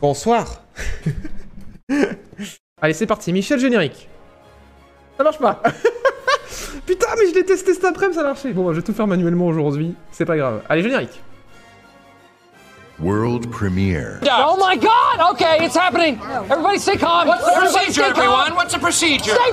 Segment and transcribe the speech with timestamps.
[0.00, 0.46] Bonsoir.
[2.82, 3.32] Allez, c'est parti.
[3.32, 4.08] Michel générique.
[5.16, 5.62] Ça marche pas.
[6.86, 8.52] Putain, mais je l'ai testé cet après-midi, ça marchait.
[8.52, 9.94] Bon, je vais tout faire manuellement aujourd'hui.
[10.12, 10.62] C'est pas grave.
[10.68, 11.22] Allez, générique.
[12.98, 14.20] World premiere.
[14.22, 15.32] Oh my god!
[15.32, 16.18] Okay, it's happening!
[16.50, 17.28] Everybody stay calm!
[17.28, 18.22] What's the Everybody procedure, stay calm.
[18.22, 18.54] everyone?
[18.56, 19.34] What's the procedure?
[19.34, 19.50] Stay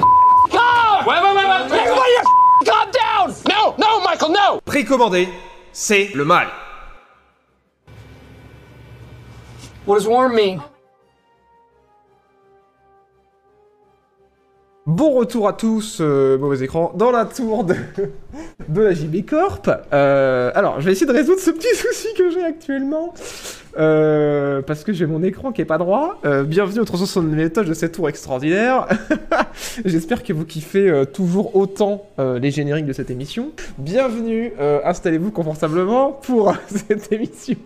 [0.50, 1.06] calm!
[1.06, 1.72] Wait, wait, wait, wait.
[1.78, 2.12] Everybody
[2.66, 3.36] calm down!
[3.50, 4.62] No, no, Michael, no!
[4.64, 5.28] Précommandé,
[5.74, 6.48] c'est le mal.
[9.86, 10.62] What does warm mean?
[14.86, 17.76] Bon retour à tous, euh, mauvais écran, dans la tour de,
[18.70, 19.70] de la JB Corp.
[19.94, 23.14] Euh, alors, je vais essayer de résoudre ce petit souci que j'ai actuellement.
[23.76, 26.20] Euh, parce que j'ai mon écran qui est pas droit.
[26.26, 28.88] Euh, bienvenue au 360 étage de cette tour extraordinaire.
[29.86, 33.52] J'espère que vous kiffez toujours autant les génériques de cette émission.
[33.78, 37.58] Bienvenue, installez-vous confortablement pour cette émission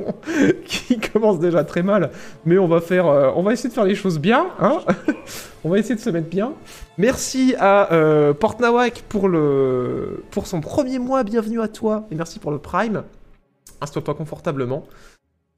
[0.65, 2.11] qui commence déjà très mal,
[2.45, 4.79] mais on va faire, on va essayer de faire les choses bien, hein
[5.63, 6.53] On va essayer de se mettre bien.
[6.97, 7.89] Merci à
[8.39, 11.23] Portnawak pour le pour son premier mois.
[11.23, 13.03] Bienvenue à toi et merci pour le Prime.
[13.81, 14.85] Installe-toi confortablement.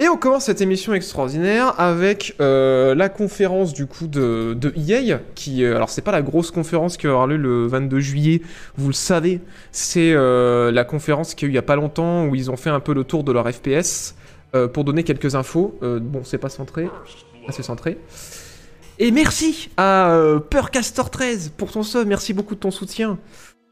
[0.01, 5.19] Et on commence cette émission extraordinaire avec euh, la conférence du coup de, de EA,
[5.35, 8.41] qui, euh, alors c'est pas la grosse conférence qui avoir lieu le 22 juillet,
[8.77, 9.41] vous le savez,
[9.73, 12.49] c'est euh, la conférence qu'il y a eu il y a pas longtemps où ils
[12.49, 14.15] ont fait un peu le tour de leur FPS
[14.55, 15.77] euh, pour donner quelques infos.
[15.81, 17.97] Bon, c'est pas centré, ah, c'est centré.
[19.01, 23.17] Et merci à euh, Purcastor13 pour ton sub, merci beaucoup de ton soutien.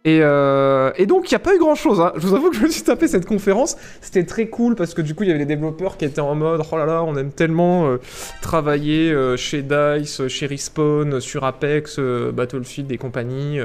[0.07, 1.99] Et, euh, et donc, il n'y a pas eu grand chose.
[1.99, 2.13] Hein.
[2.15, 3.75] Je vous avoue que je me suis tapé cette conférence.
[3.99, 6.33] C'était très cool parce que du coup, il y avait les développeurs qui étaient en
[6.33, 7.97] mode Oh là là, on aime tellement euh,
[8.41, 13.59] travailler euh, chez DICE, chez Respawn, sur Apex, Battlefield et compagnie.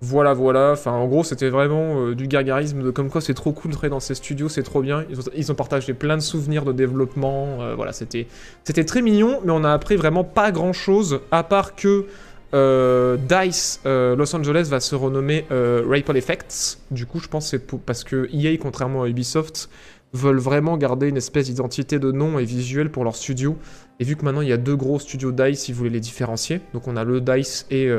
[0.00, 0.70] voilà, voilà.
[0.74, 3.90] Enfin, en gros, c'était vraiment du gargarisme de comme quoi c'est trop cool de travailler
[3.90, 5.04] dans ces studios, c'est trop bien.
[5.34, 7.74] Ils ont, partagé plein de souvenirs de développement.
[7.74, 8.28] voilà, c'était
[8.62, 12.06] c'était très mignon, mais on a appris vraiment pas grand chose à part que.
[12.54, 16.78] Euh, DICE euh, Los Angeles va se renommer euh, Ripple Effects.
[16.92, 19.68] Du coup, je pense que c'est parce que EA, contrairement à Ubisoft,
[20.12, 23.56] veulent vraiment garder une espèce d'identité de nom et visuel pour leur studio.
[23.98, 26.60] Et vu que maintenant il y a deux gros studios DICE, ils voulaient les différencier.
[26.72, 27.92] Donc on a le DICE et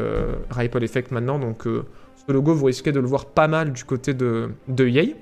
[0.49, 1.39] Ripple Effect maintenant.
[1.39, 5.13] Donc ce logo, vous risquez de le voir pas mal du côté de, de EA.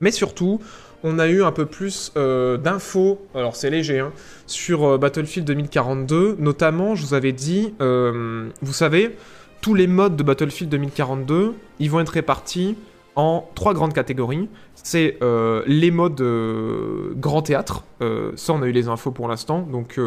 [0.00, 0.60] Mais surtout,
[1.02, 4.12] on a eu un peu plus euh, d'infos, alors c'est léger, hein,
[4.46, 6.36] sur euh, Battlefield 2042.
[6.38, 9.16] Notamment, je vous avais dit, euh, vous savez,
[9.60, 12.76] tous les modes de Battlefield 2042, ils vont être répartis
[13.16, 14.48] en trois grandes catégories.
[14.84, 19.28] C'est euh, les modes euh, grand théâtre, euh, ça on a eu les infos pour
[19.28, 20.00] l'instant, donc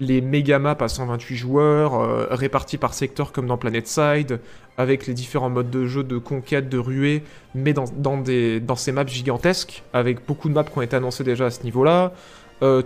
[0.00, 4.40] les méga maps à 128 joueurs, répartis par secteur comme dans PlanetSide,
[4.76, 7.22] avec les différents modes de jeu de conquête, de ruée,
[7.54, 11.24] mais dans, des, dans ces maps gigantesques, avec beaucoup de maps qui ont été annoncées
[11.24, 12.12] déjà à ce niveau-là.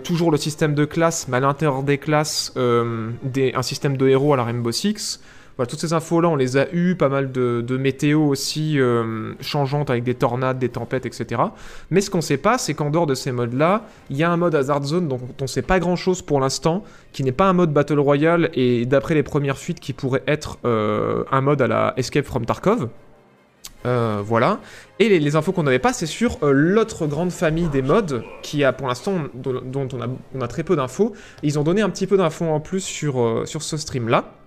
[0.03, 4.37] Toujours le système de classes, mais à l'intérieur des classes, un système de héros à
[4.37, 5.21] la Rainbow Six.
[5.59, 9.89] Voilà, toutes ces infos-là, on les a eues, pas mal de, météo aussi euh, changeantes
[9.89, 11.41] avec des tornades, des tempêtes, etc.
[11.89, 14.37] Mais ce qu'on sait pas, c'est qu'en dehors de ces modes-là, il y a un
[14.37, 17.73] mode Hazard Zone dont on sait pas grand-chose pour l'instant, qui n'est pas un mode
[17.73, 21.93] Battle Royale, et d'après les premières fuites, qui pourrait être euh, un mode à la
[21.97, 22.87] Escape from Tarkov.
[23.85, 24.61] Euh, voilà.
[24.99, 28.63] Et les, infos qu'on n'avait pas, c'est sur euh, l'autre grande famille des modes, qui
[28.63, 31.11] a pour l'instant, dont, on, a, on a très peu d'infos.
[31.43, 34.38] Ils ont donné un petit peu d'infos en plus sur, sur ce stream-là,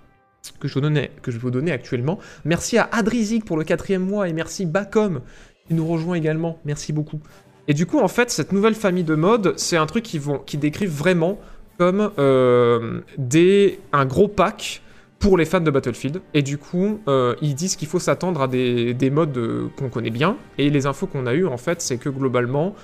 [0.58, 2.19] que je, vous donnais, que je vous donner actuellement.
[2.44, 5.20] Merci à Adrizik pour le quatrième mois, et merci Bacom,
[5.66, 6.58] qui nous rejoint également.
[6.64, 7.20] Merci beaucoup.
[7.69, 10.38] Et du coup, en fait, cette nouvelle famille de modes, c'est un truc qui, vont,
[10.38, 11.38] qui décrivent vraiment
[11.78, 14.82] comme euh, des, un gros pack
[15.19, 16.20] pour les fans de Battlefield.
[16.34, 19.88] Et du coup, euh, ils disent qu'il faut s'attendre à des, des modes euh, qu'on
[19.88, 20.36] connaît bien.
[20.58, 22.75] Et les infos qu'on a eues, en fait, c'est que globalement,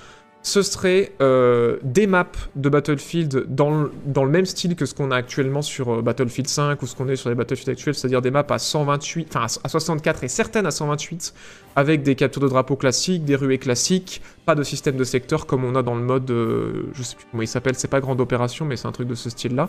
[0.43, 5.17] ce serait euh, des maps de Battlefield dans le, même style que ce qu'on a
[5.17, 8.31] actuellement sur euh, Battlefield 5 ou ce qu'on est sur les Battlefield actuels, c'est-à-dire des
[8.31, 11.35] maps à 128, enfin à à 64 et certaines à 128,
[11.77, 15.65] avec des captures de drapeaux classiques, des ruées classiques, pas de système de secteur comme
[15.65, 18.21] on a dans le mode, euh, je sais plus comment il s'appelle, c'est pas grande
[18.21, 19.69] opération, mais c'est un truc de ce style-là.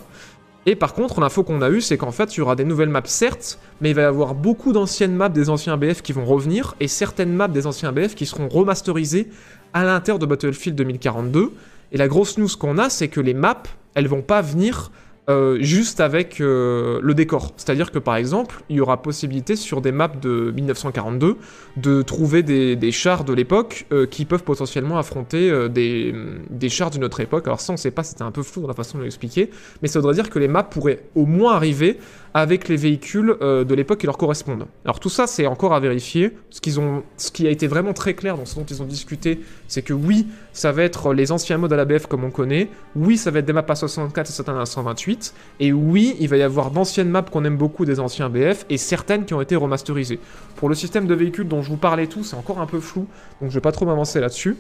[0.66, 2.90] Et par contre, l'info qu'on a eue, c'est qu'en fait, il y aura des nouvelles
[2.90, 6.26] maps, certes, mais il va y avoir beaucoup d'anciennes maps des anciens BF qui vont
[6.26, 9.30] revenir, et certaines maps des anciens BF qui seront remasterisées
[9.74, 11.52] à l'intérieur de Battlefield 2042.
[11.92, 13.64] Et la grosse news qu'on a, c'est que les maps,
[13.96, 14.92] elles vont pas venir
[15.30, 17.54] euh, juste avec euh, le décor.
[17.56, 21.38] C'est-à-dire que par exemple, il y aura possibilité sur des maps de 1942
[21.78, 26.16] de trouver des, chars de l'époque euh, qui peuvent potentiellement affronter des,
[26.50, 27.46] des chars d'une autre époque.
[27.46, 29.52] Alors ça, on sait pas, c'était un peu flou dans la façon de l'expliquer,
[29.84, 32.00] mais ça voudrait dire que les maps pourraient au moins arriver
[32.34, 34.66] avec les véhicules euh, de l'époque qui leur correspondent.
[34.86, 36.38] Alors tout ça, c'est encore à vérifier.
[36.50, 38.86] Ce, qu'ils ont, ce qui a été vraiment très clair dans ce dont ils ont
[38.86, 42.32] discuté, c'est que oui, ça va être les anciens modes à la BF comme on
[42.32, 46.16] connaît, oui, ça va être des maps à 64 et certains à 128, et oui,
[46.20, 49.34] il va y avoir d'anciennes maps qu'on aime beaucoup des anciens BF, et certaines qui
[49.34, 50.20] ont été remasterisées.
[50.56, 53.08] Pour le système de véhicules dont je vous parlais tout, c'est encore un peu flou,
[53.42, 54.56] donc je vais pas trop m'avancer là-dessus.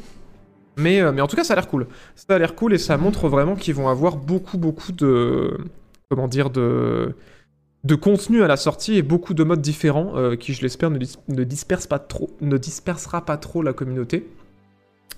[0.78, 1.88] Mais, euh, mais en tout cas, ça a l'air cool.
[2.16, 5.58] Ça a l'air cool et ça montre vraiment qu'ils vont avoir beaucoup, beaucoup de.
[6.10, 7.16] Comment dire De
[7.84, 11.00] de contenu à la sortie et beaucoup de modes différents euh, qui, je l'espère, ne,
[11.00, 11.44] ne
[12.42, 14.28] ne dispersera pas trop la communauté.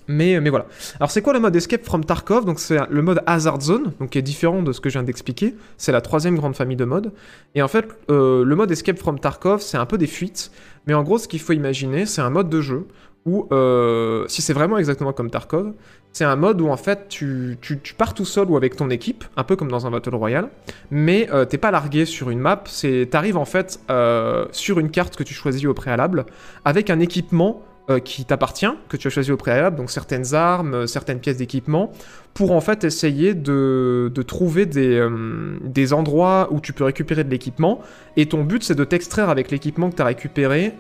[0.08, 0.66] Mais, mais voilà.
[1.00, 2.46] Alors c'est quoi le mode Escape from Tarkov?
[2.46, 5.04] Donc c'est le mode Hazard Zone, donc qui est différent de ce que je viens
[5.04, 5.56] d'expliquer.
[5.78, 7.14] C'est la troisième grande famille de modes.
[7.56, 10.52] Et en fait, euh, le mode Escape from Tarkov, c'est un peu des fuites.
[10.88, 12.88] Mais en gros, ce qu'il faut imaginer, c'est un mode de jeu
[13.26, 15.74] où, euh, si c'est vraiment exactement comme Tarkov,
[16.12, 17.58] c'est un mode où en fait tu,
[17.98, 20.50] pars tout seul ou avec ton équipe, un peu comme dans un Battle Royale,
[20.90, 22.64] mais euh, t'es pas largué sur une map,
[23.10, 26.26] t'arrives en fait euh, sur une carte que tu choisis au préalable,
[26.66, 30.74] avec un équipement euh, qui t'appartient, que tu as choisi au préalable, donc certaines armes,
[30.74, 31.92] euh, certaines pièces d'équipement,
[32.34, 37.24] pour en fait essayer de, de trouver des, euh, des endroits où tu peux récupérer
[37.24, 37.82] de l'équipement,
[38.18, 40.74] et ton but c'est de t'extraire avec l'équipement que tu as récupéré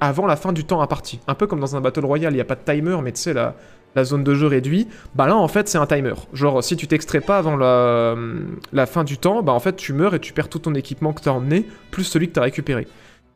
[0.00, 1.20] avant la fin du temps imparti.
[1.26, 3.20] Un peu comme dans un Battle Royale, il n'y a pas de timer, mais tu
[3.20, 3.54] sais, la,
[3.94, 6.14] la zone de jeu réduit, bah là en fait c'est un timer.
[6.32, 8.16] Genre si tu t'extrais pas avant la,
[8.72, 11.12] la fin du temps, bah en fait tu meurs et tu perds tout ton équipement
[11.12, 12.86] que tu as emmené, plus celui que tu as récupéré.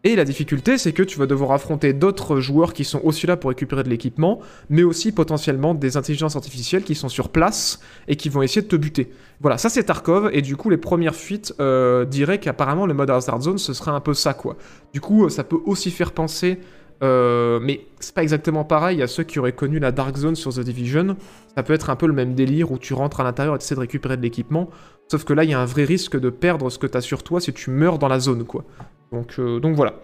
[0.07, 3.37] Et la difficulté, c'est que tu vas devoir affronter d'autres joueurs qui sont aussi là
[3.37, 4.39] pour récupérer de l'équipement,
[4.71, 8.69] mais aussi potentiellement des intelligences artificielles qui sont sur place et qui vont essayer de
[8.69, 9.11] te buter.
[9.41, 13.11] Voilà, ça c'est Tarkov, et du coup les premières fuites euh, diraient qu'apparemment le mode
[13.11, 14.57] Hazard Zone ce serait un peu ça quoi.
[14.93, 16.61] Du coup, ça peut aussi faire penser,
[17.03, 20.55] euh, mais c'est pas exactement pareil, à ceux qui auraient connu la Dark Zone sur
[20.55, 21.17] The Division,
[21.57, 23.65] ça peut être un peu le même délire où tu rentres à l'intérieur et tu
[23.65, 24.71] essaies de récupérer de l'équipement,
[25.11, 27.01] sauf que là il y a un vrai risque de perdre ce que tu as
[27.01, 28.65] sur toi si tu meurs dans la zone quoi.
[29.13, 29.95] Donc, euh, donc voilà.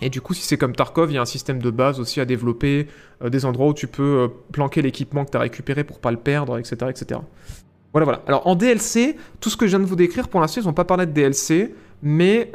[0.00, 2.20] Et du coup, si c'est comme Tarkov, il y a un système de base aussi
[2.20, 2.86] à développer,
[3.22, 6.10] euh, des endroits où tu peux euh, planquer l'équipement que tu as récupéré pour pas
[6.10, 7.20] le perdre, etc., etc.
[7.92, 8.22] Voilà, voilà.
[8.26, 10.74] Alors en DLC, tout ce que je viens de vous décrire, pour l'instant, ils n'ont
[10.74, 12.50] pas parlé de DLC, mais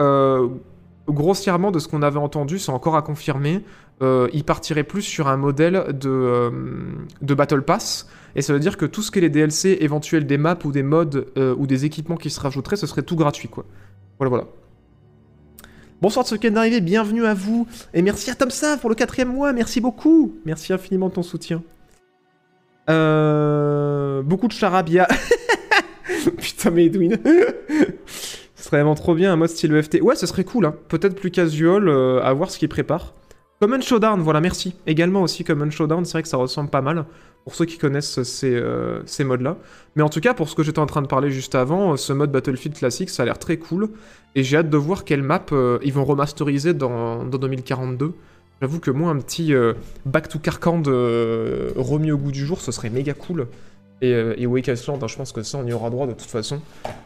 [1.08, 3.64] grossièrement, de ce qu'on avait entendu, c'est encore à confirmer,
[4.02, 9.02] ils partiraient plus sur un modèle de, Battle Pass, et ça veut dire que tout
[9.02, 11.26] ce qui est les DLC éventuels des maps ou des modes
[11.58, 13.66] ou des équipements qui se rajouteraient, ce serait tout gratuit, quoi.
[14.20, 14.46] Voilà, voilà.
[16.02, 17.68] Bonsoir de ceux qui viennent d'arriver, bienvenue à vous.
[17.94, 20.34] Et merci à Tom Sav pour le quatrième mois, merci beaucoup.
[20.46, 21.62] Merci infiniment de ton soutien.
[22.90, 24.24] Euh...
[24.24, 25.08] Beaucoup de charabia.
[26.40, 27.20] Putain, mais Edwin.
[28.56, 30.02] ce serait vraiment trop bien un mode style EFT.
[30.02, 30.76] Ouais, ce serait cool, hein.
[30.88, 33.14] Peut-être plus casual, euh, à voir ce qu'il prépare.
[33.60, 34.74] Common Showdown, voilà, merci.
[34.88, 37.06] Également aussi Common Showdown, c'est vrai que ça ressemble pas mal.
[37.44, 39.58] Pour ceux qui connaissent ces, euh, ces modes-là.
[39.96, 41.96] Mais en tout cas, pour ce que j'étais en train de parler juste avant, euh,
[41.96, 43.90] ce mode Battlefield classique, ça a l'air très cool.
[44.36, 48.14] Et j'ai hâte de voir quelle map euh, ils vont remasteriser dans, dans 2042.
[48.62, 49.74] J'avoue que moi, un petit euh,
[50.06, 53.48] Back to Carcan euh, remis au goût du jour, ce serait méga cool.
[54.04, 56.24] Et, et Wake Island, hein, je pense que ça, on y aura droit de toute
[56.24, 56.60] façon.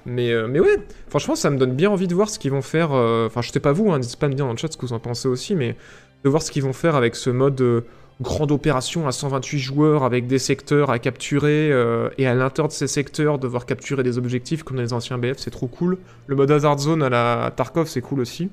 [0.06, 0.77] Mais, mais ouais,
[1.10, 2.92] franchement, ça me donne bien envie de voir ce qu'ils vont faire.
[2.92, 4.78] Enfin, je sais pas vous, hein, n'hésitez pas à me dire dans le chat ce
[4.78, 5.75] que vous en pensez aussi, mais
[6.24, 7.83] de voir ce qu'ils vont faire avec ce mode
[8.21, 12.73] grande opération à 128 joueurs avec des secteurs à capturer euh, et à l'intérieur de
[12.73, 15.97] ces secteurs devoir capturer des objectifs comme dans les anciens BF, c'est trop cool.
[16.27, 18.50] Le mode Hazard Zone à la Tarkov, c'est cool aussi.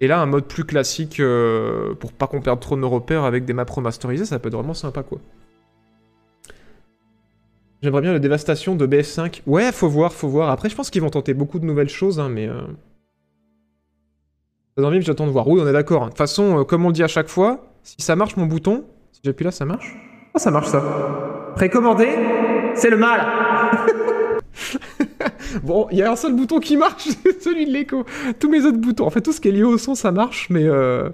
[0.00, 3.24] Et là, un mode plus classique euh, pour pas qu'on perde trop de nos repères
[3.24, 5.18] avec des maps remasterisées, ça peut être vraiment sympa quoi.
[7.82, 9.42] J'aimerais bien la dévastation de BF5.
[9.46, 10.50] Ouais, faut voir, faut voir.
[10.50, 12.46] Après, je pense qu'ils vont tenter beaucoup de nouvelles choses, hein, mais.
[12.46, 12.60] Euh...
[14.76, 15.48] Envie, j'attends de voir.
[15.48, 16.02] Oui, on est d'accord.
[16.02, 16.06] hein.
[16.06, 18.46] De toute façon, euh, comme on le dit à chaque fois, si ça marche mon
[18.46, 18.84] bouton,
[19.22, 19.96] j'appuie là, ça marche?
[20.34, 21.52] Ah, ça marche ça.
[21.56, 22.10] Précommander,
[22.74, 23.20] c'est le mal
[25.62, 28.04] Bon, il y a un seul bouton qui marche, c'est celui de l'écho.
[28.38, 30.48] Tous mes autres boutons, en fait, tout ce qui est lié au son, ça marche,
[30.50, 30.64] mais.
[30.64, 31.10] Euh...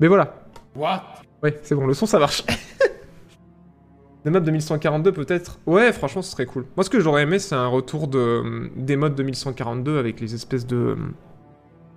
[0.00, 0.34] Mais voilà.
[0.74, 1.02] What?
[1.42, 2.44] Ouais, c'est bon, le son ça marche.
[4.24, 5.58] Des modes 2142 peut-être?
[5.66, 6.66] Ouais, franchement, ce serait cool.
[6.76, 10.66] Moi, ce que j'aurais aimé, c'est un retour de, des modes 2142 avec les espèces
[10.66, 10.96] de.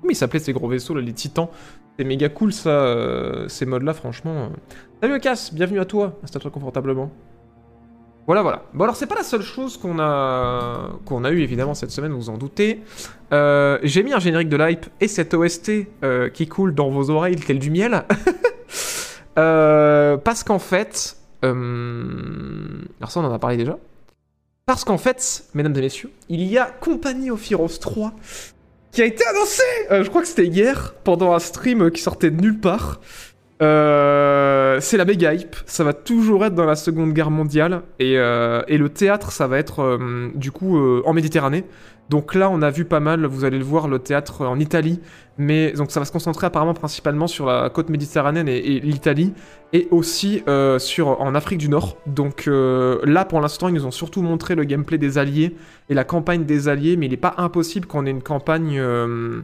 [0.02, 1.50] Comment ils s'appelaient ces gros vaisseaux là, les titans?
[1.98, 4.50] C'est méga cool ça, euh, ces modes-là, franchement.
[5.02, 7.10] Salut Cass, bienvenue à toi, installe-toi confortablement.
[8.26, 8.64] Voilà, voilà.
[8.74, 12.12] Bon, alors, c'est pas la seule chose qu'on a qu'on a eu évidemment cette semaine,
[12.12, 12.82] vous en doutez.
[13.32, 17.10] Euh, J'ai mis un générique de l'hype et cette OST euh, qui coule dans vos
[17.12, 18.04] oreilles tel du miel.
[19.36, 23.78] Parce qu'en fait, alors ça on en a parlé déjà.
[24.66, 28.14] Parce qu'en fait, mesdames et messieurs, il y a Company of Heroes 3
[28.96, 29.62] qui a été annoncé.
[29.92, 33.02] Euh, je crois que c'était hier pendant un stream qui sortait de nulle part.
[33.62, 35.56] Euh, c'est la méga hype.
[35.66, 37.82] Ça va toujours être dans la Seconde Guerre mondiale.
[38.00, 40.00] Et, euh, et le théâtre, ça va être
[40.34, 41.66] du coup en Méditerranée.
[42.10, 45.00] Donc là, on a vu pas mal, vous allez le voir, le théâtre en Italie.
[45.38, 49.34] Mais donc ça va se concentrer apparemment principalement sur la côte méditerranéenne et, l'Italie.
[49.74, 51.98] Et aussi euh, sur, en Afrique du Nord.
[52.06, 55.56] Donc euh, là, pour l'instant, ils nous ont surtout montré le gameplay des alliés
[55.90, 56.96] et la campagne des alliés.
[56.96, 58.78] Mais il n'est pas impossible qu'on ait une campagne...
[58.80, 59.42] euh,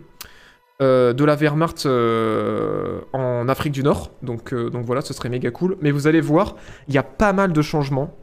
[0.81, 4.09] de la Wehrmacht en Afrique du Nord.
[4.23, 5.77] Donc, donc voilà, ce serait méga cool.
[5.79, 6.55] Mais vous allez voir,
[6.87, 8.15] il y a pas mal de changements.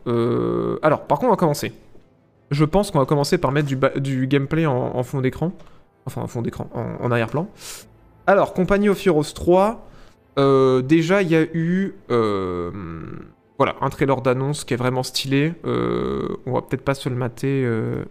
[0.83, 1.73] Alors, par contre, on va commencer.
[2.51, 3.69] Je pense qu'on va commencer par mettre
[4.01, 5.53] du, gameplay en, fond d'écran.
[6.07, 7.49] Enfin, en fond d'écran, en, arrière-plan.
[8.27, 9.87] Alors, Compagnie of Heroes 3.
[10.39, 11.95] euh, déjà, il y a eu...
[12.11, 12.71] euh,
[13.59, 15.53] voilà, un trailer d'annonce qui est vraiment stylé.
[15.67, 18.05] Euh, on va peut-être pas se le mater euh,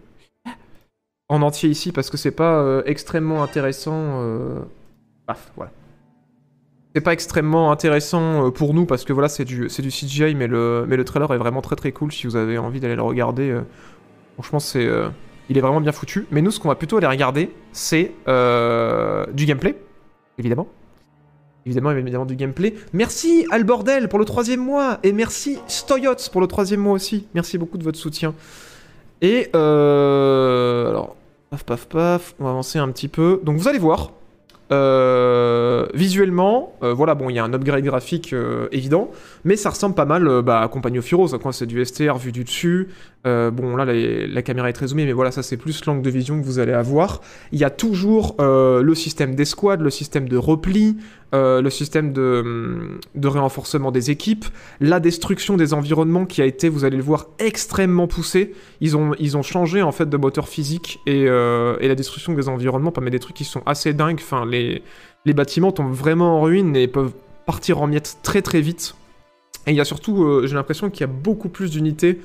[1.28, 4.22] en entier ici parce que c'est pas extrêmement intéressant.
[5.26, 5.72] Paf, voilà.
[6.94, 11.32] C'est pas extrêmement intéressant pour nous parce que voilà, c'est du, CGI, mais le trailer
[11.32, 13.58] est vraiment très très cool si vous avez envie d'aller le regarder.
[14.38, 15.08] Franchement, c'est, euh,
[15.48, 16.26] il est vraiment bien foutu.
[16.30, 19.76] Mais nous, ce qu'on va plutôt aller regarder, c'est euh, du gameplay,
[20.38, 20.68] évidemment.
[21.66, 22.74] Évidemment, évidemment du gameplay.
[22.92, 27.26] Merci Albordel pour le troisième mois et merci Stoyots pour le troisième mois aussi.
[27.34, 28.32] Merci beaucoup de votre soutien.
[29.20, 31.16] Et euh, alors,
[31.50, 33.40] paf paf paf, on va avancer un petit peu.
[33.42, 34.12] Donc vous allez voir,
[34.70, 39.10] euh, visuellement, euh, voilà, bon, il y a un upgrade graphique euh, évident,
[39.44, 41.52] mais ça ressemble pas mal bah, à Compagnie of Heroes, quoi.
[41.52, 42.88] C'est du STR vu du dessus.
[43.24, 46.40] Bon, là, la, caméra est très zoomée, mais voilà, ça c'est plus l'angle de vision
[46.40, 47.20] que vous allez avoir.
[47.52, 50.96] Il y a toujours le système d'escouade, le système de repli,
[51.34, 54.46] euh, le système de, hum, de renforcement des équipes,
[54.80, 58.54] la destruction des environnements qui a été, vous allez le voir, extrêmement poussée.
[58.80, 62.92] Ils ont, changé en fait de moteur physique et, euh, et la destruction des environnements
[62.92, 64.20] permet des trucs qui sont assez dingues.
[64.50, 64.82] Les,
[65.34, 67.12] bâtiments tombent vraiment en ruine et peuvent
[67.44, 68.94] partir en miettes très très vite.
[69.66, 72.20] Et il y a surtout, euh, j'ai l'impression qu'il y a beaucoup plus d'unités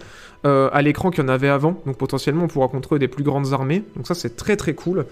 [0.46, 1.82] à l'écran qu'il y en avait avant.
[1.86, 3.84] Donc potentiellement, on pourra contrôler des plus grandes armées.
[3.96, 5.06] Donc ça, c'est très très cool.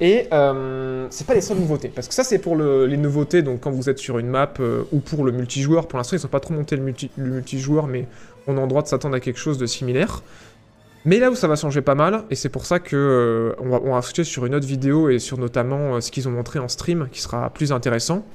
[0.00, 3.40] Et euh, c'est pas les seules nouveautés, parce que ça c'est pour le- les nouveautés,
[3.42, 5.88] donc quand vous êtes sur une map euh, ou pour le multijoueur.
[5.88, 8.06] Pour l'instant, ils ont pas trop monté le, multi- le multijoueur, mais
[8.46, 10.22] on a en droit de s'attendre à quelque chose de similaire.
[11.06, 13.70] Mais là où ça va changer pas mal, et c'est pour ça que euh, on,
[13.70, 16.32] va, on va switcher sur une autre vidéo et sur notamment euh, ce qu'ils ont
[16.32, 18.26] montré en stream, qui sera plus intéressant,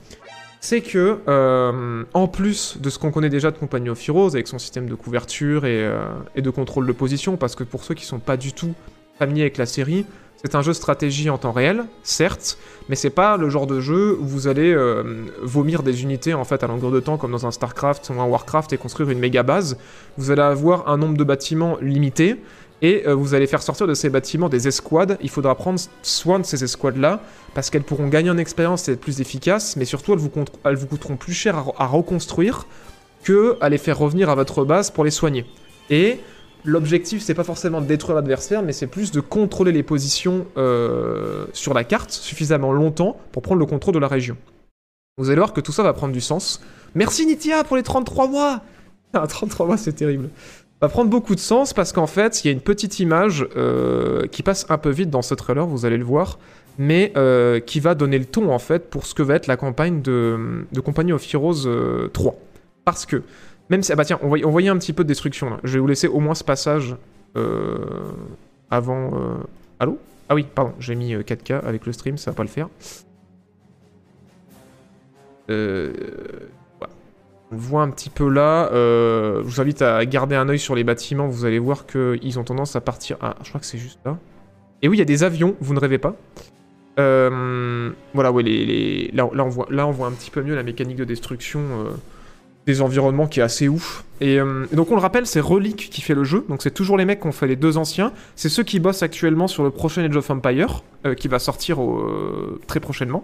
[0.62, 4.48] c'est que euh, en plus de ce qu'on connaît déjà de Company of Heroes avec
[4.48, 5.92] son système de couverture et,
[6.36, 8.74] et de contrôle de position, parce que pour ceux qui sont pas du tout
[9.20, 10.06] familiers avec la série,
[10.44, 12.58] c'est un jeu stratégie en temps réel, certes,
[12.90, 16.44] mais c'est pas le genre de jeu où vous allez euh, vomir des unités en
[16.44, 19.20] fait à longueur de temps comme dans un StarCraft ou un Warcraft et construire une
[19.20, 19.78] méga base.
[20.18, 22.38] Vous allez avoir un nombre de bâtiments limité
[22.82, 25.20] et euh, vous allez faire sortir de ces bâtiments des escouades.
[25.22, 27.22] Il faudra prendre soin de ces escouades-là
[27.54, 30.30] parce qu'elles pourront gagner en expérience et être plus efficaces, mais surtout elles vous,
[30.88, 32.66] coûteront- plus cher à reconstruire
[33.24, 35.46] que à les faire revenir à votre base pour les soigner.
[35.92, 36.20] Et
[36.64, 41.46] l'objectif, c'est pas forcément de détruire l'adversaire, mais c'est plus de contrôler les positions euh,
[41.54, 44.38] sur la carte suffisamment longtemps pour prendre le contrôle de la région.
[45.18, 46.62] Vous allez voir que tout ça va prendre du sens.
[46.96, 48.62] Merci Nitia pour les 33 mois
[49.14, 50.30] Ah, 33 mois, c'est terrible.
[50.82, 54.26] Va prendre beaucoup de sens parce qu'en fait, il y a une petite image euh,
[54.28, 56.40] qui passe un peu vite dans ce trailer, vous allez le voir,
[56.80, 59.58] mais euh, qui va donner le ton en fait pour ce que va être la
[59.58, 62.36] campagne de, de Company of Heroes euh, 3.
[62.84, 63.22] Parce que,
[63.72, 63.92] même si.
[63.92, 65.58] Ah bah tiens, on voyait, un petit peu de destruction là.
[65.64, 66.96] Je vais vous laisser au moins ce passage
[67.36, 67.78] euh,
[68.70, 69.12] avant.
[69.16, 69.38] euh,
[69.80, 69.98] Allô?
[70.30, 72.70] Ah oui, pardon, j'ai mis euh, 4K avec le stream, ça va pas le faire.
[75.50, 75.92] Euh.
[77.54, 78.70] On voit un petit peu là.
[78.72, 81.28] euh, je vous invite à garder un œil sur les bâtiments.
[81.28, 83.18] Vous allez voir qu'ils ont tendance à partir.
[83.20, 84.18] Ah, je crois que c'est juste là.
[84.82, 86.16] Et oui, il y a des avions, vous ne rêvez pas.
[86.98, 90.64] Euh, voilà, ouais, les, Là, on voit, là, on voit un petit peu mieux la
[90.64, 91.90] mécanique de destruction euh,
[92.66, 94.04] des environnements qui est assez ouf.
[94.20, 96.46] Et, euh, donc, on le rappelle, c'est Relic qui fait le jeu.
[96.48, 98.12] Donc, c'est toujours les mecs qui ont fait les deux anciens.
[98.36, 101.82] C'est ceux qui bossent actuellement sur le prochain Age of Empire, euh, qui va sortir
[101.82, 103.24] euh, très prochainement.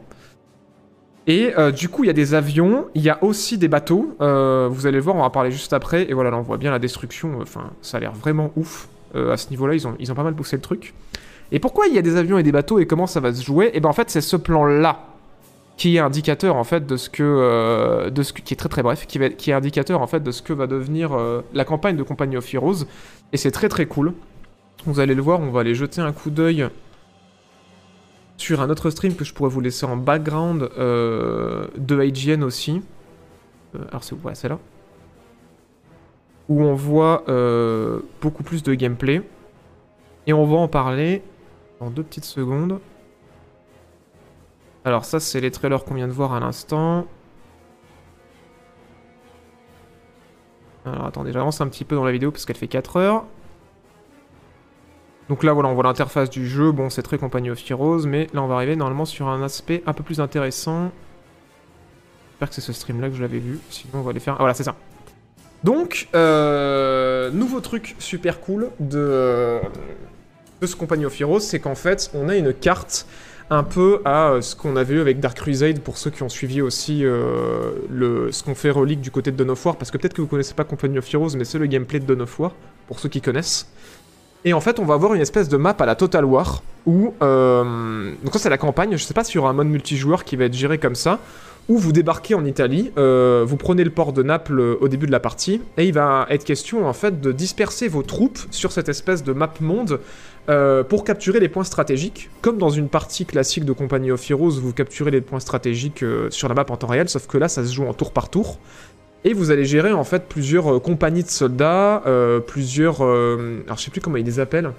[1.29, 4.15] Et du coup, il y a des avions, il y a aussi des bateaux.
[4.17, 6.09] Vous allez le voir, on va parler juste après.
[6.09, 7.39] Et voilà, là, on voit bien la destruction.
[7.41, 8.87] Enfin, ça a l'air vraiment ouf.
[9.13, 10.93] À ce niveau-là, ils ont, ils ont pas mal poussé le truc.
[11.51, 13.43] Et pourquoi il y a des avions et des bateaux et comment ça va se
[13.43, 13.71] jouer?
[13.73, 15.16] Et ben en fait, c'est ce plan-là
[15.77, 18.81] qui est indicateur en fait de ce que, euh, de ce qui est très très
[18.81, 21.95] bref, qui, va, est indicateur en fait de ce que va devenir euh, la campagne
[21.95, 22.85] de Company of Heroes.
[23.31, 24.13] Et c'est très très cool.
[24.85, 26.67] Vous allez le voir, on va aller jeter un coup d'œil
[28.37, 32.81] sur un autre stream que je pourrais vous laisser en background euh, de IGN aussi.
[33.89, 34.59] Alors c'est voilà, c'est là.
[36.49, 37.25] Où on voit
[38.21, 39.21] beaucoup plus de gameplay.
[40.25, 41.21] Et on va en parler
[41.79, 42.79] dans deux petites secondes.
[44.85, 47.07] Alors ça c'est les trailers qu'on vient de voir à l'instant.
[50.85, 53.25] Alors attendez, j'avance un petit peu dans la vidéo parce qu'elle fait 4 heures.
[55.29, 56.71] Donc là, voilà, on voit l'interface du jeu.
[56.71, 59.83] Bon, c'est très Compagnie of Heroes, mais là, on va arriver normalement sur un aspect
[59.85, 60.91] un peu plus intéressant.
[62.29, 63.59] J'espère que c'est ce stream-là que je l'avais vu.
[63.69, 64.35] Sinon, on va les faire...
[64.35, 64.75] Ah, voilà, c'est ça.
[65.63, 69.59] Donc, euh, nouveau truc super cool de,
[70.61, 73.05] de ce Compagnie of Heroes, c'est qu'en fait, on a une carte
[73.49, 76.29] un peu à euh, ce qu'on avait eu avec Dark Crusade pour ceux qui ont
[76.29, 79.91] suivi aussi euh, le, ce qu'on fait relique du côté de Dawn of War, parce
[79.91, 82.21] que peut-être que vous connaissez pas Company of Heroes, mais c'est le gameplay de Dawn
[82.21, 82.51] of War,
[82.87, 83.69] pour ceux qui connaissent.
[84.45, 87.13] Et en fait, on va avoir une espèce de map à la Total War, où...
[87.21, 90.45] Euh, donc ça, c'est la campagne, je sais pas sur un mode multijoueur qui va
[90.45, 91.19] être géré comme ça,
[91.69, 95.05] où vous débarquez en Italie, euh, vous prenez le port de Naples euh, au début
[95.05, 98.71] de la partie, et il va être question en fait de disperser vos troupes sur
[98.71, 99.99] cette espèce de map monde
[100.49, 102.29] euh, pour capturer les points stratégiques.
[102.41, 106.47] Comme dans une partie classique de Company of Heroes, vous capturez les points stratégiques sur
[106.47, 108.59] la map en temps réel, sauf que là ça se joue en tour par tour.
[109.25, 112.01] Et vous allez gérer en fait plusieurs compagnies de soldats,
[112.45, 113.01] plusieurs...
[113.01, 114.71] alors je sais plus comment ils les appellent.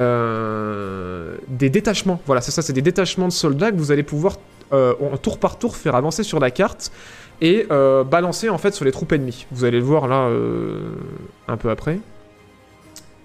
[0.00, 4.36] des détachements, voilà c'est ça, c'est des détachements de soldats que vous allez pouvoir
[4.72, 6.90] euh, tour par tour faire avancer sur la carte
[7.40, 9.46] et euh, balancer en fait sur les troupes ennemies.
[9.52, 10.80] Vous allez le voir là euh,
[11.48, 11.98] un peu après.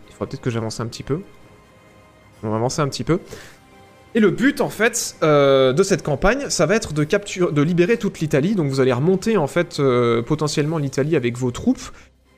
[0.10, 1.22] Il faudra peut-être que j'avance un petit peu.
[2.44, 3.20] On va avancer un petit peu.
[4.16, 7.98] Et le but en fait de cette campagne, ça va être de, capturer, de libérer
[7.98, 8.56] toute l'Italie.
[8.56, 9.80] Donc vous allez remonter en fait
[10.26, 11.92] potentiellement l'Italie avec vos troupes.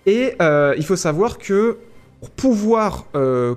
[0.05, 1.77] Et il faut savoir que
[2.19, 3.05] pour pouvoir